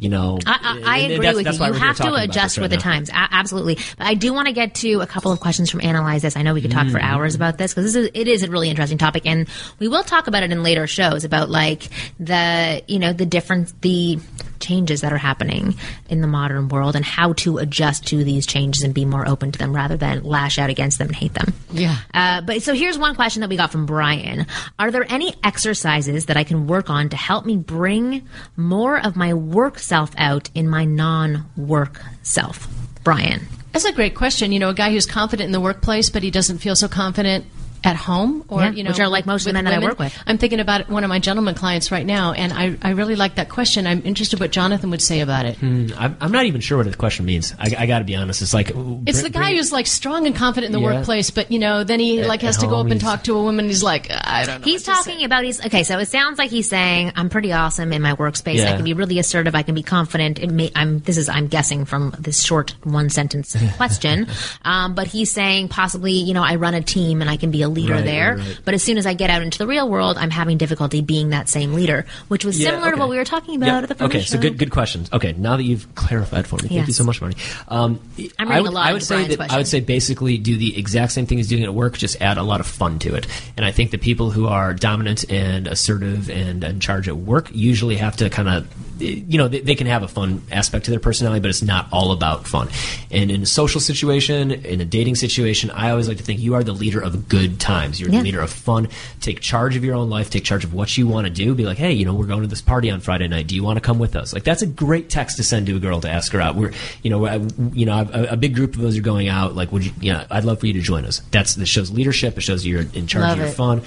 you 0.00 0.08
know 0.08 0.38
I, 0.46 0.80
I, 0.84 0.94
I 0.94 0.98
agree 0.98 1.16
that's- 1.18 1.36
with 1.36 1.44
that's 1.44 1.58
you. 1.60 1.66
You 1.66 1.72
have 1.74 1.96
to 1.98 2.14
adjust 2.14 2.56
right 2.56 2.62
with 2.64 2.72
the 2.72 2.76
now. 2.78 2.82
times. 2.82 3.08
A- 3.10 3.14
absolutely. 3.30 3.76
But 3.98 4.06
I 4.08 4.14
do 4.14 4.32
want 4.32 4.48
to 4.48 4.52
get 4.52 4.74
to 4.76 5.00
a 5.00 5.06
couple 5.06 5.30
of 5.30 5.38
questions 5.38 5.70
from 5.70 5.80
Analyze 5.82 6.22
This. 6.22 6.36
I 6.36 6.42
know 6.42 6.54
we 6.54 6.60
could 6.62 6.72
talk 6.72 6.88
for 6.88 6.98
Mm-hmm. 6.98 7.06
hours 7.14 7.34
about 7.36 7.56
this 7.56 7.72
because 7.72 7.92
this 7.92 7.94
is 8.04 8.10
it 8.14 8.26
is 8.26 8.42
a 8.42 8.50
really 8.50 8.68
interesting 8.68 8.98
topic, 8.98 9.24
and 9.24 9.48
we 9.78 9.86
will 9.86 10.02
talk 10.02 10.26
about 10.26 10.42
it 10.42 10.50
in 10.50 10.62
later 10.64 10.86
shows 10.88 11.24
about 11.24 11.50
like 11.50 11.84
the 12.18 12.82
you 12.88 12.98
know 12.98 13.12
the 13.12 13.26
difference 13.26 13.72
the 13.80 14.18
changes 14.58 15.00
that 15.02 15.12
are 15.12 15.18
happening 15.18 15.74
in 16.08 16.20
the 16.20 16.26
modern 16.26 16.68
world 16.68 16.94
and 16.96 17.04
how 17.04 17.32
to 17.32 17.56
adjust 17.58 18.06
to 18.08 18.22
these 18.24 18.44
changes 18.46 18.82
and 18.82 18.92
be 18.92 19.04
more 19.06 19.26
open 19.26 19.50
to 19.52 19.58
them 19.58 19.74
rather 19.74 19.96
than 19.96 20.22
lash 20.22 20.58
out 20.58 20.68
against 20.68 20.98
them 20.98 21.06
and 21.06 21.16
hate 21.16 21.32
them. 21.32 21.54
Yeah. 21.72 21.96
Uh, 22.12 22.40
but 22.40 22.62
so 22.62 22.74
here's 22.74 22.98
one 22.98 23.14
question 23.14 23.40
that 23.40 23.48
we 23.50 23.56
got 23.56 23.70
from 23.70 23.86
Brian. 23.86 24.46
Are 24.78 24.90
there 24.90 25.06
any 25.08 25.34
exercises 25.44 26.26
that 26.26 26.36
I 26.36 26.44
can 26.44 26.66
work 26.66 26.90
on 26.90 27.08
to 27.10 27.16
help 27.16 27.46
me 27.46 27.56
bring 27.56 28.28
more 28.56 28.98
of 28.98 29.16
my 29.16 29.34
work 29.34 29.78
self 29.78 30.12
out 30.16 30.50
in 30.54 30.68
my 30.68 30.84
non 30.84 31.46
work 31.56 32.00
self? 32.22 32.68
Brian. 33.04 33.46
That's 33.72 33.84
a 33.84 33.92
great 33.92 34.14
question. 34.14 34.52
You 34.52 34.58
know, 34.58 34.70
a 34.70 34.74
guy 34.74 34.90
who's 34.90 35.06
confident 35.06 35.46
in 35.46 35.52
the 35.52 35.60
workplace, 35.60 36.10
but 36.10 36.22
he 36.22 36.30
doesn't 36.30 36.58
feel 36.58 36.74
so 36.74 36.88
confident 36.88 37.44
at 37.82 37.96
home, 37.96 38.44
or 38.48 38.60
Yeah, 38.60 38.70
you 38.72 38.82
know, 38.84 38.90
which 38.90 39.00
are 39.00 39.08
like 39.08 39.24
most 39.26 39.46
with 39.46 39.54
women 39.54 39.64
that 39.64 39.74
I 39.74 39.78
work 39.84 39.98
with. 39.98 40.16
I'm 40.26 40.36
thinking 40.38 40.60
about 40.60 40.88
one 40.90 41.02
of 41.04 41.08
my 41.08 41.18
gentleman 41.18 41.54
clients 41.54 41.90
right 41.90 42.04
now, 42.04 42.32
and 42.32 42.52
I, 42.52 42.76
I 42.82 42.90
really 42.92 43.16
like 43.16 43.36
that 43.36 43.48
question. 43.48 43.86
I'm 43.86 44.02
interested 44.04 44.38
what 44.38 44.50
Jonathan 44.52 44.90
would 44.90 45.00
say 45.02 45.20
about 45.20 45.46
it. 45.46 45.56
Hmm, 45.56 45.86
I'm, 45.96 46.16
I'm 46.20 46.32
not 46.32 46.44
even 46.44 46.60
sure 46.60 46.76
what 46.78 46.90
the 46.90 46.96
question 46.96 47.24
means. 47.24 47.54
I, 47.58 47.74
I 47.78 47.86
got 47.86 48.00
to 48.00 48.04
be 48.04 48.14
honest. 48.16 48.42
It's 48.42 48.52
like 48.52 48.72
It's 49.06 49.22
the 49.22 49.30
guy 49.30 49.54
who's 49.54 49.72
like 49.72 49.86
strong 49.86 50.26
and 50.26 50.36
confident 50.36 50.74
in 50.74 50.80
the 50.80 50.86
Yeah. 50.86 50.96
workplace, 50.98 51.30
but 51.30 51.50
you 51.50 51.58
know, 51.58 51.84
then 51.84 52.00
he 52.00 52.20
At- 52.20 52.26
like 52.28 52.42
has 52.42 52.58
to 52.58 52.66
go 52.66 52.80
up 52.80 52.90
and 52.90 53.00
talk 53.00 53.24
to 53.24 53.34
a 53.36 53.42
woman. 53.42 53.60
And 53.64 53.70
he's 53.70 53.82
like, 53.82 54.08
I 54.10 54.44
don't 54.44 54.60
know. 54.60 54.64
He's 54.64 54.82
talking 54.82 55.24
about 55.24 55.44
he's 55.44 55.64
okay. 55.64 55.82
So 55.84 55.98
it 55.98 56.06
sounds 56.06 56.38
like 56.38 56.50
he's 56.50 56.68
saying 56.68 57.12
I'm 57.16 57.28
pretty 57.30 57.52
awesome 57.52 57.92
in 57.92 58.02
my 58.02 58.12
workspace. 58.14 58.64
I 58.64 58.74
can 58.76 58.84
be 58.84 58.92
really 58.94 59.18
assertive. 59.18 59.54
I 59.54 59.62
can 59.62 59.74
be 59.74 59.82
confident. 59.82 60.38
It 60.38 60.50
may, 60.50 60.70
I'm 60.74 61.00
this 61.00 61.16
is 61.16 61.28
I'm 61.28 61.46
guessing 61.48 61.84
from 61.86 62.14
this 62.18 62.42
short 62.42 62.74
one 62.84 63.08
sentence 63.10 63.56
question. 63.76 64.26
Um, 64.64 64.94
but 64.94 65.06
he's 65.06 65.30
saying 65.30 65.68
possibly 65.68 66.12
you 66.12 66.34
know 66.34 66.42
I 66.42 66.56
run 66.56 66.74
a 66.74 66.82
team 66.82 67.20
and 67.22 67.30
I 67.30 67.36
can 67.36 67.50
be 67.50 67.62
a 67.62 67.69
leader 67.70 67.94
Right, 67.94 68.04
there. 68.04 68.36
right. 68.36 68.58
But 68.64 68.74
as 68.74 68.82
soon 68.82 68.98
as 68.98 69.06
I 69.06 69.14
get 69.14 69.30
out 69.30 69.42
into 69.42 69.58
the 69.58 69.66
real 69.66 69.88
world, 69.88 70.18
I'm 70.18 70.30
having 70.30 70.58
difficulty 70.58 71.00
being 71.00 71.30
that 71.30 71.48
same 71.48 71.74
leader, 71.74 72.06
which 72.28 72.44
was 72.44 72.58
Yeah, 72.58 72.70
similar 72.70 72.90
to 72.92 72.96
what 72.98 73.08
we 73.08 73.16
were 73.16 73.24
talking 73.24 73.56
about 73.56 73.66
Yeah. 73.66 73.78
at 73.78 73.88
the 73.88 73.94
first 73.94 74.14
Okay, 74.14 74.22
so 74.24 74.38
good 74.38 74.58
good 74.58 74.70
questions. 74.70 75.08
Okay, 75.12 75.32
now 75.38 75.56
that 75.56 75.62
you've 75.64 75.94
clarified 75.94 76.46
for 76.46 76.56
me, 76.56 76.68
thank 76.68 76.86
you 76.86 76.92
so 76.92 77.04
much, 77.04 77.20
Marni. 77.20 77.36
Um, 77.68 78.00
I'm 78.38 78.50
I 78.50 78.60
would, 78.60 78.70
a 78.70 78.74
lot 78.74 78.86
I 78.86 78.92
would 78.92 79.02
say 79.02 79.14
Brian's 79.16 79.28
that 79.30 79.36
question. 79.36 79.54
I 79.54 79.58
would 79.58 79.68
say 79.68 79.80
basically 79.80 80.38
do 80.38 80.56
the 80.56 80.78
exact 80.78 81.12
same 81.12 81.26
thing 81.26 81.40
as 81.40 81.48
doing 81.48 81.62
it 81.62 81.66
at 81.66 81.74
work, 81.74 81.96
just 81.96 82.20
add 82.20 82.36
a 82.38 82.42
lot 82.42 82.60
of 82.60 82.66
fun 82.66 82.98
to 83.00 83.14
it. 83.14 83.26
And 83.56 83.64
I 83.64 83.72
think 83.72 83.90
the 83.90 83.98
people 83.98 84.30
who 84.30 84.46
are 84.46 84.74
dominant 84.74 85.30
and 85.30 85.66
assertive 85.66 86.28
and 86.30 86.62
in 86.64 86.80
charge 86.80 87.08
at 87.08 87.16
work 87.16 87.50
usually 87.52 87.96
have 87.96 88.16
to 88.18 88.30
kind 88.30 88.48
of 88.48 88.66
you 89.00 89.38
know 89.38 89.48
they, 89.48 89.60
they 89.60 89.74
can 89.74 89.86
have 89.86 90.02
a 90.02 90.08
fun 90.08 90.42
aspect 90.50 90.84
to 90.86 90.90
their 90.90 91.00
personality, 91.00 91.40
but 91.40 91.48
it's 91.48 91.62
not 91.62 91.86
all 91.92 92.12
about 92.12 92.46
fun. 92.46 92.68
And 93.10 93.30
in 93.30 93.42
a 93.42 93.46
social 93.46 93.80
situation, 93.80 94.50
in 94.50 94.80
a 94.80 94.84
dating 94.84 95.14
situation, 95.14 95.70
I 95.70 95.90
always 95.90 96.08
like 96.08 96.18
to 96.18 96.22
think 96.22 96.40
you 96.40 96.54
are 96.54 96.62
the 96.64 96.72
leader 96.72 97.00
of 97.00 97.28
good 97.28 97.59
times. 97.60 98.00
You're 98.00 98.10
Yeah. 98.10 98.18
the 98.18 98.24
leader 98.24 98.40
of 98.40 98.50
fun. 98.50 98.88
Take 99.20 99.40
charge 99.40 99.76
of 99.76 99.84
your 99.84 99.94
own 99.94 100.10
life. 100.10 100.30
Take 100.30 100.44
charge 100.44 100.64
of 100.64 100.74
what 100.74 100.96
you 100.98 101.06
want 101.06 101.26
to 101.26 101.32
do. 101.32 101.54
Be 101.54 101.64
like, 101.64 101.78
hey, 101.78 101.92
you 101.92 102.04
know, 102.04 102.14
we're 102.14 102.26
going 102.26 102.42
to 102.42 102.48
this 102.48 102.62
party 102.62 102.90
on 102.90 103.00
Friday 103.00 103.28
night. 103.28 103.46
Do 103.46 103.54
you 103.54 103.62
want 103.62 103.76
to 103.76 103.80
come 103.80 103.98
with 103.98 104.16
us? 104.16 104.32
Like, 104.32 104.44
that's 104.44 104.62
a 104.62 104.66
great 104.66 105.08
text 105.10 105.36
to 105.36 105.44
send 105.44 105.66
to 105.66 105.76
a 105.76 105.78
girl 105.78 106.00
to 106.00 106.10
ask 106.10 106.32
her 106.32 106.40
out. 106.40 106.56
We're, 106.56 106.72
you 107.02 107.10
know, 107.10 107.26
I, 107.26 107.36
you 107.72 107.86
know, 107.86 108.08
a, 108.12 108.32
a 108.32 108.36
big 108.36 108.54
group 108.54 108.74
of 108.76 108.84
us 108.84 108.96
are 108.96 109.00
going 109.02 109.28
out. 109.28 109.54
Like, 109.54 109.70
would 109.72 109.84
you? 109.84 109.92
Yeah, 110.00 110.24
I'd 110.30 110.44
love 110.44 110.60
for 110.60 110.66
you 110.66 110.72
to 110.74 110.80
join 110.80 111.04
us. 111.04 111.20
That's 111.30 111.54
that 111.54 111.66
shows 111.66 111.90
leadership. 111.90 112.36
It 112.38 112.40
shows 112.42 112.66
you're 112.66 112.82
in 112.94 113.06
charge 113.06 113.22
Love 113.22 113.32
of 113.32 113.38
your 113.38 113.46
it. 113.48 113.52
fun, 113.52 113.82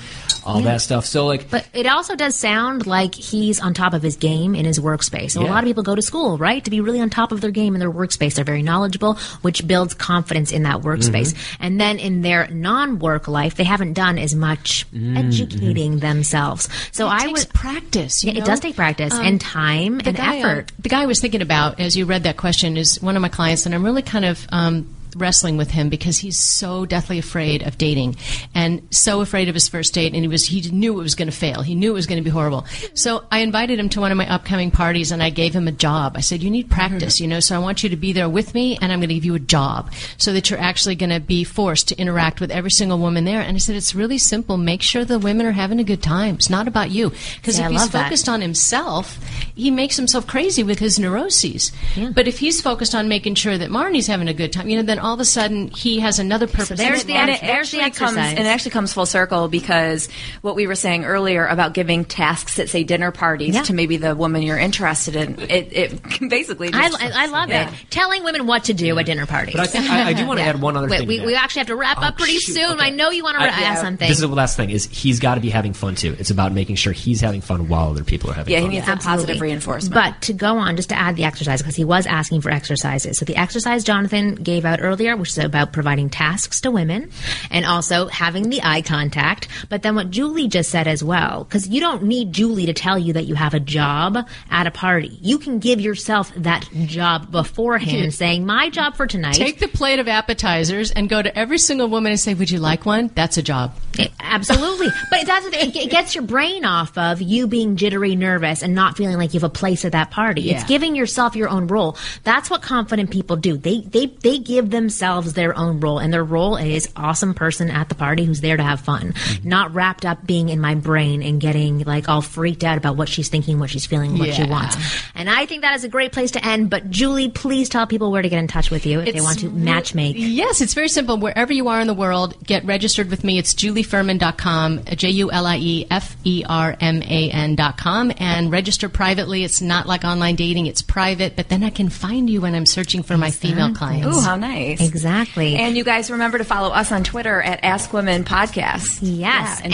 all 0.45 0.59
Yeah. 0.59 0.65
that 0.73 0.81
stuff. 0.81 1.05
So, 1.05 1.25
like, 1.25 1.49
But 1.49 1.67
it 1.73 1.87
also 1.87 2.15
does 2.15 2.35
sound 2.35 2.85
like 2.85 3.15
he's 3.15 3.59
on 3.59 3.73
top 3.73 3.93
of 3.93 4.01
his 4.03 4.15
game 4.17 4.55
in 4.55 4.65
his 4.65 4.79
workspace. 4.79 5.31
So 5.31 5.41
a 5.41 5.47
lot 5.47 5.63
of 5.63 5.67
people 5.67 5.83
go 5.83 5.95
to 5.95 6.01
school, 6.01 6.37
right, 6.37 6.63
to 6.63 6.69
be 6.69 6.79
really 6.81 6.99
on 7.01 7.09
top 7.09 7.31
of 7.31 7.41
their 7.41 7.51
game 7.51 7.73
in 7.75 7.79
their 7.79 7.91
workspace. 7.91 8.35
They're 8.35 8.45
very 8.45 8.61
knowledgeable, 8.61 9.15
which 9.41 9.65
builds 9.65 9.93
confidence 9.93 10.51
in 10.51 10.63
that 10.63 10.81
workspace. 10.81 11.33
Mm-hmm. 11.33 11.63
And 11.63 11.79
then 11.81 11.99
in 11.99 12.21
their 12.21 12.47
non-work 12.49 13.27
life, 13.27 13.55
they 13.63 13.67
haven't 13.69 13.93
done 13.93 14.17
as 14.19 14.35
much 14.35 14.85
Mm-hmm. 14.93 15.17
educating 15.17 15.99
themselves. 15.99 16.67
So 16.91 17.07
I 17.07 17.19
takes 17.27 17.45
would 17.45 17.53
practice. 17.53 18.23
Yeah, 18.23 18.33
it 18.33 18.43
does 18.45 18.59
take 18.59 18.75
practice 18.75 19.13
Um, 19.13 19.25
and 19.25 19.41
time 19.41 20.01
and 20.03 20.19
uh, 20.19 20.23
effort. 20.23 20.71
the 20.79 20.89
guy 20.89 21.03
I 21.03 21.05
was 21.05 21.19
thinking 21.21 21.41
about 21.41 21.79
as 21.79 21.95
you 21.95 22.05
read 22.05 22.23
that 22.23 22.35
question 22.37 22.75
is 22.77 23.01
one 23.01 23.15
of 23.15 23.21
my 23.21 23.29
clients, 23.29 23.65
and 23.65 23.73
I'm 23.73 23.83
really 23.83 24.01
kind 24.01 24.25
of 24.25 24.45
um, 24.51 24.93
wrestling 25.15 25.57
with 25.57 25.71
him 25.71 25.89
because 25.89 26.17
he's 26.17 26.37
so 26.37 26.85
deathly 26.85 27.19
afraid 27.19 27.63
of 27.63 27.77
dating 27.77 28.15
and 28.53 28.87
so 28.91 29.21
afraid 29.21 29.49
of 29.49 29.53
his 29.53 29.67
first 29.67 29.93
date, 29.93 30.13
and 30.13 30.23
he 30.23 30.27
was 30.27 30.45
he 30.45 30.61
knew 30.71 30.99
it 30.99 31.03
was 31.03 31.15
going 31.15 31.29
to 31.29 31.35
fail. 31.35 31.61
He 31.61 31.75
knew 31.75 31.91
it 31.91 31.93
was 31.93 32.07
going 32.07 32.17
to 32.17 32.23
be 32.23 32.29
horrible. 32.29 32.65
So 32.93 33.23
I 33.31 33.39
invited 33.39 33.79
him 33.79 33.89
to 33.89 33.99
one 34.01 34.11
of 34.11 34.17
my 34.17 34.29
upcoming 34.29 34.71
parties, 34.71 35.11
and 35.11 35.21
I 35.21 35.29
gave 35.29 35.53
him 35.53 35.67
a 35.67 35.71
job. 35.71 36.13
I 36.15 36.21
said, 36.21 36.43
"You 36.43 36.49
need 36.49 36.69
practice, 36.69 37.19
you 37.19 37.27
know. 37.27 37.39
So 37.39 37.55
I 37.55 37.59
want 37.59 37.83
you 37.83 37.89
to 37.89 37.95
be 37.95 38.13
there 38.13 38.29
with 38.29 38.53
me, 38.53 38.77
and 38.81 38.91
I'm 38.91 38.99
going 38.99 39.09
to 39.09 39.15
give 39.15 39.25
you 39.25 39.35
a 39.35 39.39
job 39.39 39.91
so 40.17 40.33
that 40.33 40.49
you're 40.49 40.59
actually 40.59 40.95
going 40.95 41.09
to 41.09 41.19
be 41.19 41.43
forced 41.43 41.87
to 41.89 41.97
interact 41.97 42.41
with 42.41 42.51
every 42.51 42.71
single 42.71 42.97
woman 42.97 43.25
there." 43.25 43.41
And 43.41 43.55
I 43.55 43.59
said, 43.59 43.75
"It's 43.75 43.95
really 43.95 44.17
simple. 44.17 44.57
Make 44.57 44.81
sure 44.81 45.05
the 45.05 45.19
women 45.19 45.45
are 45.45 45.51
having 45.51 45.79
a 45.79 45.83
good 45.83 46.01
time. 46.01 46.35
It's 46.35 46.49
not 46.49 46.67
about 46.67 46.91
you 46.91 47.11
because 47.35 47.57
See, 47.57 47.63
if 47.63 47.71
he's 47.71 47.89
that. 47.89 48.03
focused 48.03 48.29
on 48.29 48.41
himself, 48.41 49.19
he 49.55 49.71
makes 49.71 49.97
himself 49.97 50.27
crazy 50.27 50.63
with 50.63 50.79
his 50.79 50.99
neuroses. 50.99 51.71
But 52.13 52.27
if 52.27 52.39
he's 52.39 52.61
focused 52.61 52.95
on 52.95 53.07
making 53.07 53.35
sure 53.35 53.57
that 53.57 53.69
Marni's 53.69 54.07
having 54.07 54.27
a 54.27 54.33
good 54.33 54.51
time, 54.53 54.69
you 54.69 54.77
know, 54.77 54.83
then 54.83 54.99
all 55.03 55.13
of 55.13 55.19
a 55.19 55.25
sudden 55.25 55.67
he 55.69 55.99
has 55.99 56.17
another 56.19 56.47
purpose. 56.47 56.77
there's 56.79 57.01
in 57.01 57.07
the 57.07 57.13
and 57.13 57.29
it 57.29 57.41
There's 57.41 57.71
the 57.71 57.81
actually 57.81 57.91
comes 57.99 58.17
exercise. 58.17 58.37
and 58.37 58.47
it 58.47 58.49
actually 58.49 58.71
comes 58.71 58.93
full 58.93 59.05
circle 59.05 59.47
because 59.49 60.09
what 60.41 60.55
we 60.55 60.65
were 60.65 60.75
saying 60.75 61.05
earlier 61.05 61.45
about 61.45 61.73
giving 61.73 62.05
tasks 62.05 62.57
at 62.59 62.69
say 62.69 62.83
dinner 62.83 63.11
parties 63.11 63.53
Yeah. 63.55 63.63
to 63.63 63.73
maybe 63.73 63.97
the 63.97 64.15
woman 64.15 64.41
you're 64.41 64.57
interested 64.57 65.15
in 65.15 65.39
it, 65.39 65.73
it 65.73 66.19
basically 66.29 66.69
I, 66.73 66.89
just, 66.89 67.01
I, 67.03 67.23
I 67.23 67.25
love 67.27 67.49
Yeah. 67.49 67.69
it. 67.69 67.75
Telling 67.89 68.23
women 68.23 68.47
what 68.47 68.63
to 68.65 68.73
do 68.73 68.97
at 68.97 69.05
dinner 69.05 69.25
parties. 69.25 69.55
but 69.55 69.63
I 69.63 69.67
think 69.67 69.89
I, 69.89 70.09
I 70.09 70.13
do 70.13 70.25
want 70.25 70.39
to 70.39 70.43
Yeah. 70.45 70.49
add 70.51 70.61
one 70.61 70.77
other 70.77 70.87
Wait, 70.87 70.99
thing. 70.99 71.07
we, 71.07 71.19
we 71.25 71.35
actually 71.35 71.59
have 71.59 71.67
to 71.67 71.75
wrap 71.75 71.97
Oh, 71.99 72.05
up 72.05 72.17
pretty 72.17 72.37
shoot, 72.39 72.53
soon. 72.55 72.71
okay. 72.79 72.85
I 72.85 72.89
know 72.89 73.09
you 73.11 73.23
want 73.23 73.37
to 73.37 73.43
I- 73.43 73.47
add 73.47 73.79
something. 73.79 74.07
This 74.07 74.17
is 74.17 74.21
the 74.21 74.27
last 74.27 74.55
thing: 74.57 74.69
is 74.69 74.85
he's 74.85 75.19
got 75.19 75.35
to 75.35 75.41
be 75.41 75.49
having 75.49 75.73
fun 75.73 75.95
too. 75.95 76.15
It's 76.17 76.31
about 76.31 76.53
making 76.53 76.75
sure 76.77 76.93
he's 76.93 77.19
having 77.21 77.41
fun 77.41 77.67
while 77.67 77.89
other 77.89 78.03
people 78.03 78.29
are 78.31 78.33
having 78.33 78.53
fun. 78.53 78.53
yeah 78.53 78.61
fun. 78.61 78.71
he 78.71 78.77
needs 78.77 78.87
that 78.87 79.01
positive 79.01 79.41
reinforcement 79.41 79.93
But 79.93 80.21
to 80.23 80.33
go 80.33 80.57
on, 80.57 80.75
just 80.77 80.89
to 80.89 80.97
add 80.97 81.15
the 81.15 81.25
exercise, 81.25 81.61
because 81.61 81.75
he 81.75 81.83
was 81.83 82.05
asking 82.07 82.41
for 82.41 82.49
exercises. 82.51 83.17
So 83.17 83.25
the 83.25 83.35
exercise 83.35 83.83
Jonathan 83.83 84.35
gave 84.35 84.63
out 84.65 84.79
earlier, 84.81 84.92
which 84.97 85.29
is 85.29 85.37
about 85.39 85.73
providing 85.73 86.09
tasks 86.09 86.61
to 86.61 86.71
women 86.71 87.09
and 87.51 87.65
also 87.65 88.07
having 88.07 88.49
the 88.49 88.61
eye 88.63 88.81
contact. 88.81 89.47
But 89.69 89.81
then 89.81 89.95
what 89.95 90.09
Julie 90.11 90.47
just 90.47 90.69
said 90.69 90.87
as 90.87 91.03
well, 91.03 91.43
because 91.43 91.67
you 91.67 91.79
don't 91.79 92.03
need 92.03 92.33
Julie 92.33 92.65
to 92.67 92.73
tell 92.73 92.97
you 92.97 93.13
that 93.13 93.25
you 93.25 93.35
have 93.35 93.53
a 93.53 93.59
job 93.59 94.17
at 94.49 94.67
a 94.67 94.71
party. 94.71 95.17
You 95.21 95.37
can 95.39 95.59
give 95.59 95.79
yourself 95.81 96.31
that 96.35 96.67
job 96.85 97.31
beforehand, 97.31 98.13
saying, 98.13 98.45
my 98.45 98.69
job 98.69 98.95
for 98.95 99.07
tonight. 99.07 99.33
Take 99.35 99.59
the 99.59 99.67
plate 99.67 99.99
of 99.99 100.07
appetizers 100.07 100.91
and 100.91 101.09
go 101.09 101.21
to 101.21 101.37
every 101.37 101.57
single 101.57 101.87
woman 101.87 102.11
and 102.11 102.19
say, 102.19 102.33
"Would 102.33 102.49
you 102.51 102.59
like 102.59 102.85
one?" 102.85 103.09
That's 103.15 103.37
a 103.37 103.41
job. 103.43 103.75
It- 103.97 104.11
absolutely. 104.19 104.87
but 105.09 105.25
that's 105.25 105.45
it, 105.47 105.75
it 105.75 105.89
gets 105.91 106.15
your 106.15 106.23
brain 106.23 106.65
off 106.65 106.97
of 106.97 107.21
you 107.21 107.47
being 107.47 107.75
jittery, 107.75 108.15
nervous, 108.15 108.61
and 108.61 108.73
not 108.75 108.97
feeling 108.97 109.17
like 109.17 109.33
you 109.33 109.39
have 109.39 109.49
a 109.49 109.53
place 109.53 109.85
at 109.85 109.91
that 109.93 110.11
party. 110.11 110.51
It's 110.51 110.63
giving 110.63 110.95
yourself 110.95 111.35
your 111.35 111.49
own 111.49 111.67
role. 111.67 111.97
That's 112.23 112.49
what 112.49 112.61
confident 112.61 113.11
people 113.11 113.35
do. 113.35 113.57
They 113.57 113.81
they 113.81 114.07
they 114.07 114.39
give 114.39 114.69
themselves 114.83 115.33
their 115.33 115.57
own 115.57 115.79
role, 115.79 115.97
and 115.97 116.13
their 116.13 116.23
role 116.23 116.57
is 116.57 116.91
awesome 116.95 117.33
person 117.33 117.69
at 117.69 117.87
the 117.89 117.95
party 117.95 118.25
who's 118.25 118.41
there 118.41 118.57
to 118.57 118.63
have 118.63 118.81
fun, 118.81 119.13
mm-hmm. 119.13 119.47
not 119.47 119.73
wrapped 119.73 120.05
up 120.05 120.25
being 120.25 120.49
in 120.49 120.59
my 120.59 120.75
brain 120.75 121.23
and 121.23 121.39
getting 121.39 121.79
like 121.79 122.09
all 122.09 122.21
freaked 122.21 122.63
out 122.63 122.77
about 122.77 122.97
what 122.97 123.07
she's 123.07 123.29
thinking, 123.29 123.59
what 123.59 123.69
she's 123.69 123.85
feeling, 123.85 124.17
what 124.17 124.33
she 124.33 124.43
wants. 124.43 124.75
And 125.15 125.29
I 125.29 125.45
think 125.45 125.61
that 125.61 125.75
is 125.75 125.83
a 125.83 125.89
great 125.89 126.11
place 126.11 126.31
to 126.31 126.45
end. 126.45 126.69
But 126.69 126.89
Julie, 126.89 127.29
please 127.29 127.69
tell 127.69 127.87
people 127.87 128.11
where 128.11 128.21
to 128.21 128.29
get 128.29 128.39
in 128.39 128.47
touch 128.47 128.69
with 128.69 128.85
you 128.85 128.99
if 128.99 129.13
they 129.13 129.21
want 129.21 129.39
to 129.39 129.49
re- 129.49 129.61
match 129.61 129.95
make. 129.95 130.15
Yes, 130.17 130.59
it's 130.61 130.73
very 130.73 130.89
simple. 130.89 131.17
Wherever 131.17 131.53
you 131.53 131.69
are 131.69 131.79
in 131.79 131.87
the 131.87 131.93
world, 131.93 132.35
get 132.43 132.65
registered 132.65 133.09
with 133.09 133.23
me. 133.23 133.37
It's 133.37 133.53
julieferman.com, 133.53 134.83
J 134.95 135.09
U 135.11 135.31
L 135.31 135.45
I 135.45 135.57
E 135.57 135.87
F 135.89 136.17
E 136.25 136.43
R 136.47 136.75
M 136.79 137.01
A 137.03 137.31
N.com, 137.31 138.11
and 138.17 138.51
register 138.51 138.89
privately. 138.89 139.43
It's 139.43 139.61
not 139.61 139.87
like 139.87 140.03
online 140.03 140.35
dating, 140.35 140.65
it's 140.65 140.81
private, 140.81 141.35
but 141.35 141.47
then 141.47 141.63
I 141.63 141.69
can 141.69 141.89
find 141.89 142.29
you 142.29 142.41
when 142.41 142.53
I'm 142.53 142.65
searching 142.65 143.03
for 143.03 143.17
my 143.17 143.31
female 143.31 143.73
clients. 143.73 144.17
Ooh, 144.17 144.21
how 144.21 144.35
nice. 144.35 144.72
Exactly. 144.81 145.55
And 145.55 145.75
you 145.77 145.83
guys 145.83 146.09
remember 146.11 146.37
to 146.37 146.43
follow 146.43 146.69
us 146.69 146.91
on 146.91 147.03
Twitter 147.03 147.41
at 147.41 147.63
Ask 147.63 147.91
Women 147.93 148.23
Podcast. 148.23 148.99
Yes. 149.01 149.61
Yeah, 149.63 149.65
and- 149.65 149.73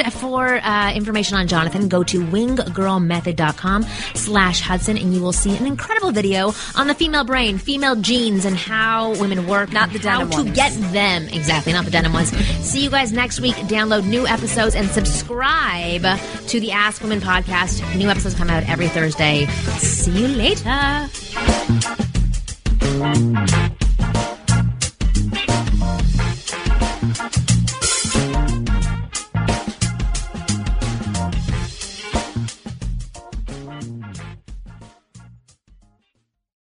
and, 0.00 0.12
for 0.14 0.56
uh, 0.56 0.92
information 0.92 1.36
on 1.36 1.46
Jonathan, 1.48 1.88
go 1.88 2.02
to 2.04 2.20
winggirlmethod.com 2.24 3.82
slash 4.14 4.60
Hudson 4.60 4.96
and 4.98 5.14
you 5.14 5.20
will 5.22 5.32
see 5.32 5.56
an 5.56 5.66
incredible 5.66 6.10
video 6.12 6.52
on 6.76 6.86
the 6.86 6.94
female 6.94 7.24
brain, 7.24 7.58
female 7.58 7.96
genes, 7.96 8.44
and 8.44 8.56
how 8.56 9.14
women 9.20 9.46
work. 9.46 9.72
Not 9.72 9.90
the 9.92 9.98
how 10.00 10.24
denim 10.24 10.46
to 10.46 10.52
get 10.52 10.72
them. 10.92 11.28
Exactly, 11.28 11.72
not 11.72 11.84
the 11.84 11.90
denim 11.90 12.12
ones. 12.12 12.30
see 12.64 12.82
you 12.84 12.90
guys 12.90 13.12
next 13.12 13.40
week. 13.40 13.54
Download 13.56 14.04
new 14.06 14.26
episodes 14.26 14.74
and 14.74 14.88
subscribe 14.88 16.02
to 16.48 16.60
the 16.60 16.70
Ask 16.72 17.02
Women 17.02 17.20
podcast. 17.20 17.82
New 17.96 18.08
episodes 18.08 18.34
come 18.34 18.50
out 18.50 18.68
every 18.68 18.88
Thursday. 18.88 19.46
See 19.78 20.10
you 20.12 20.28
later. 20.28 21.08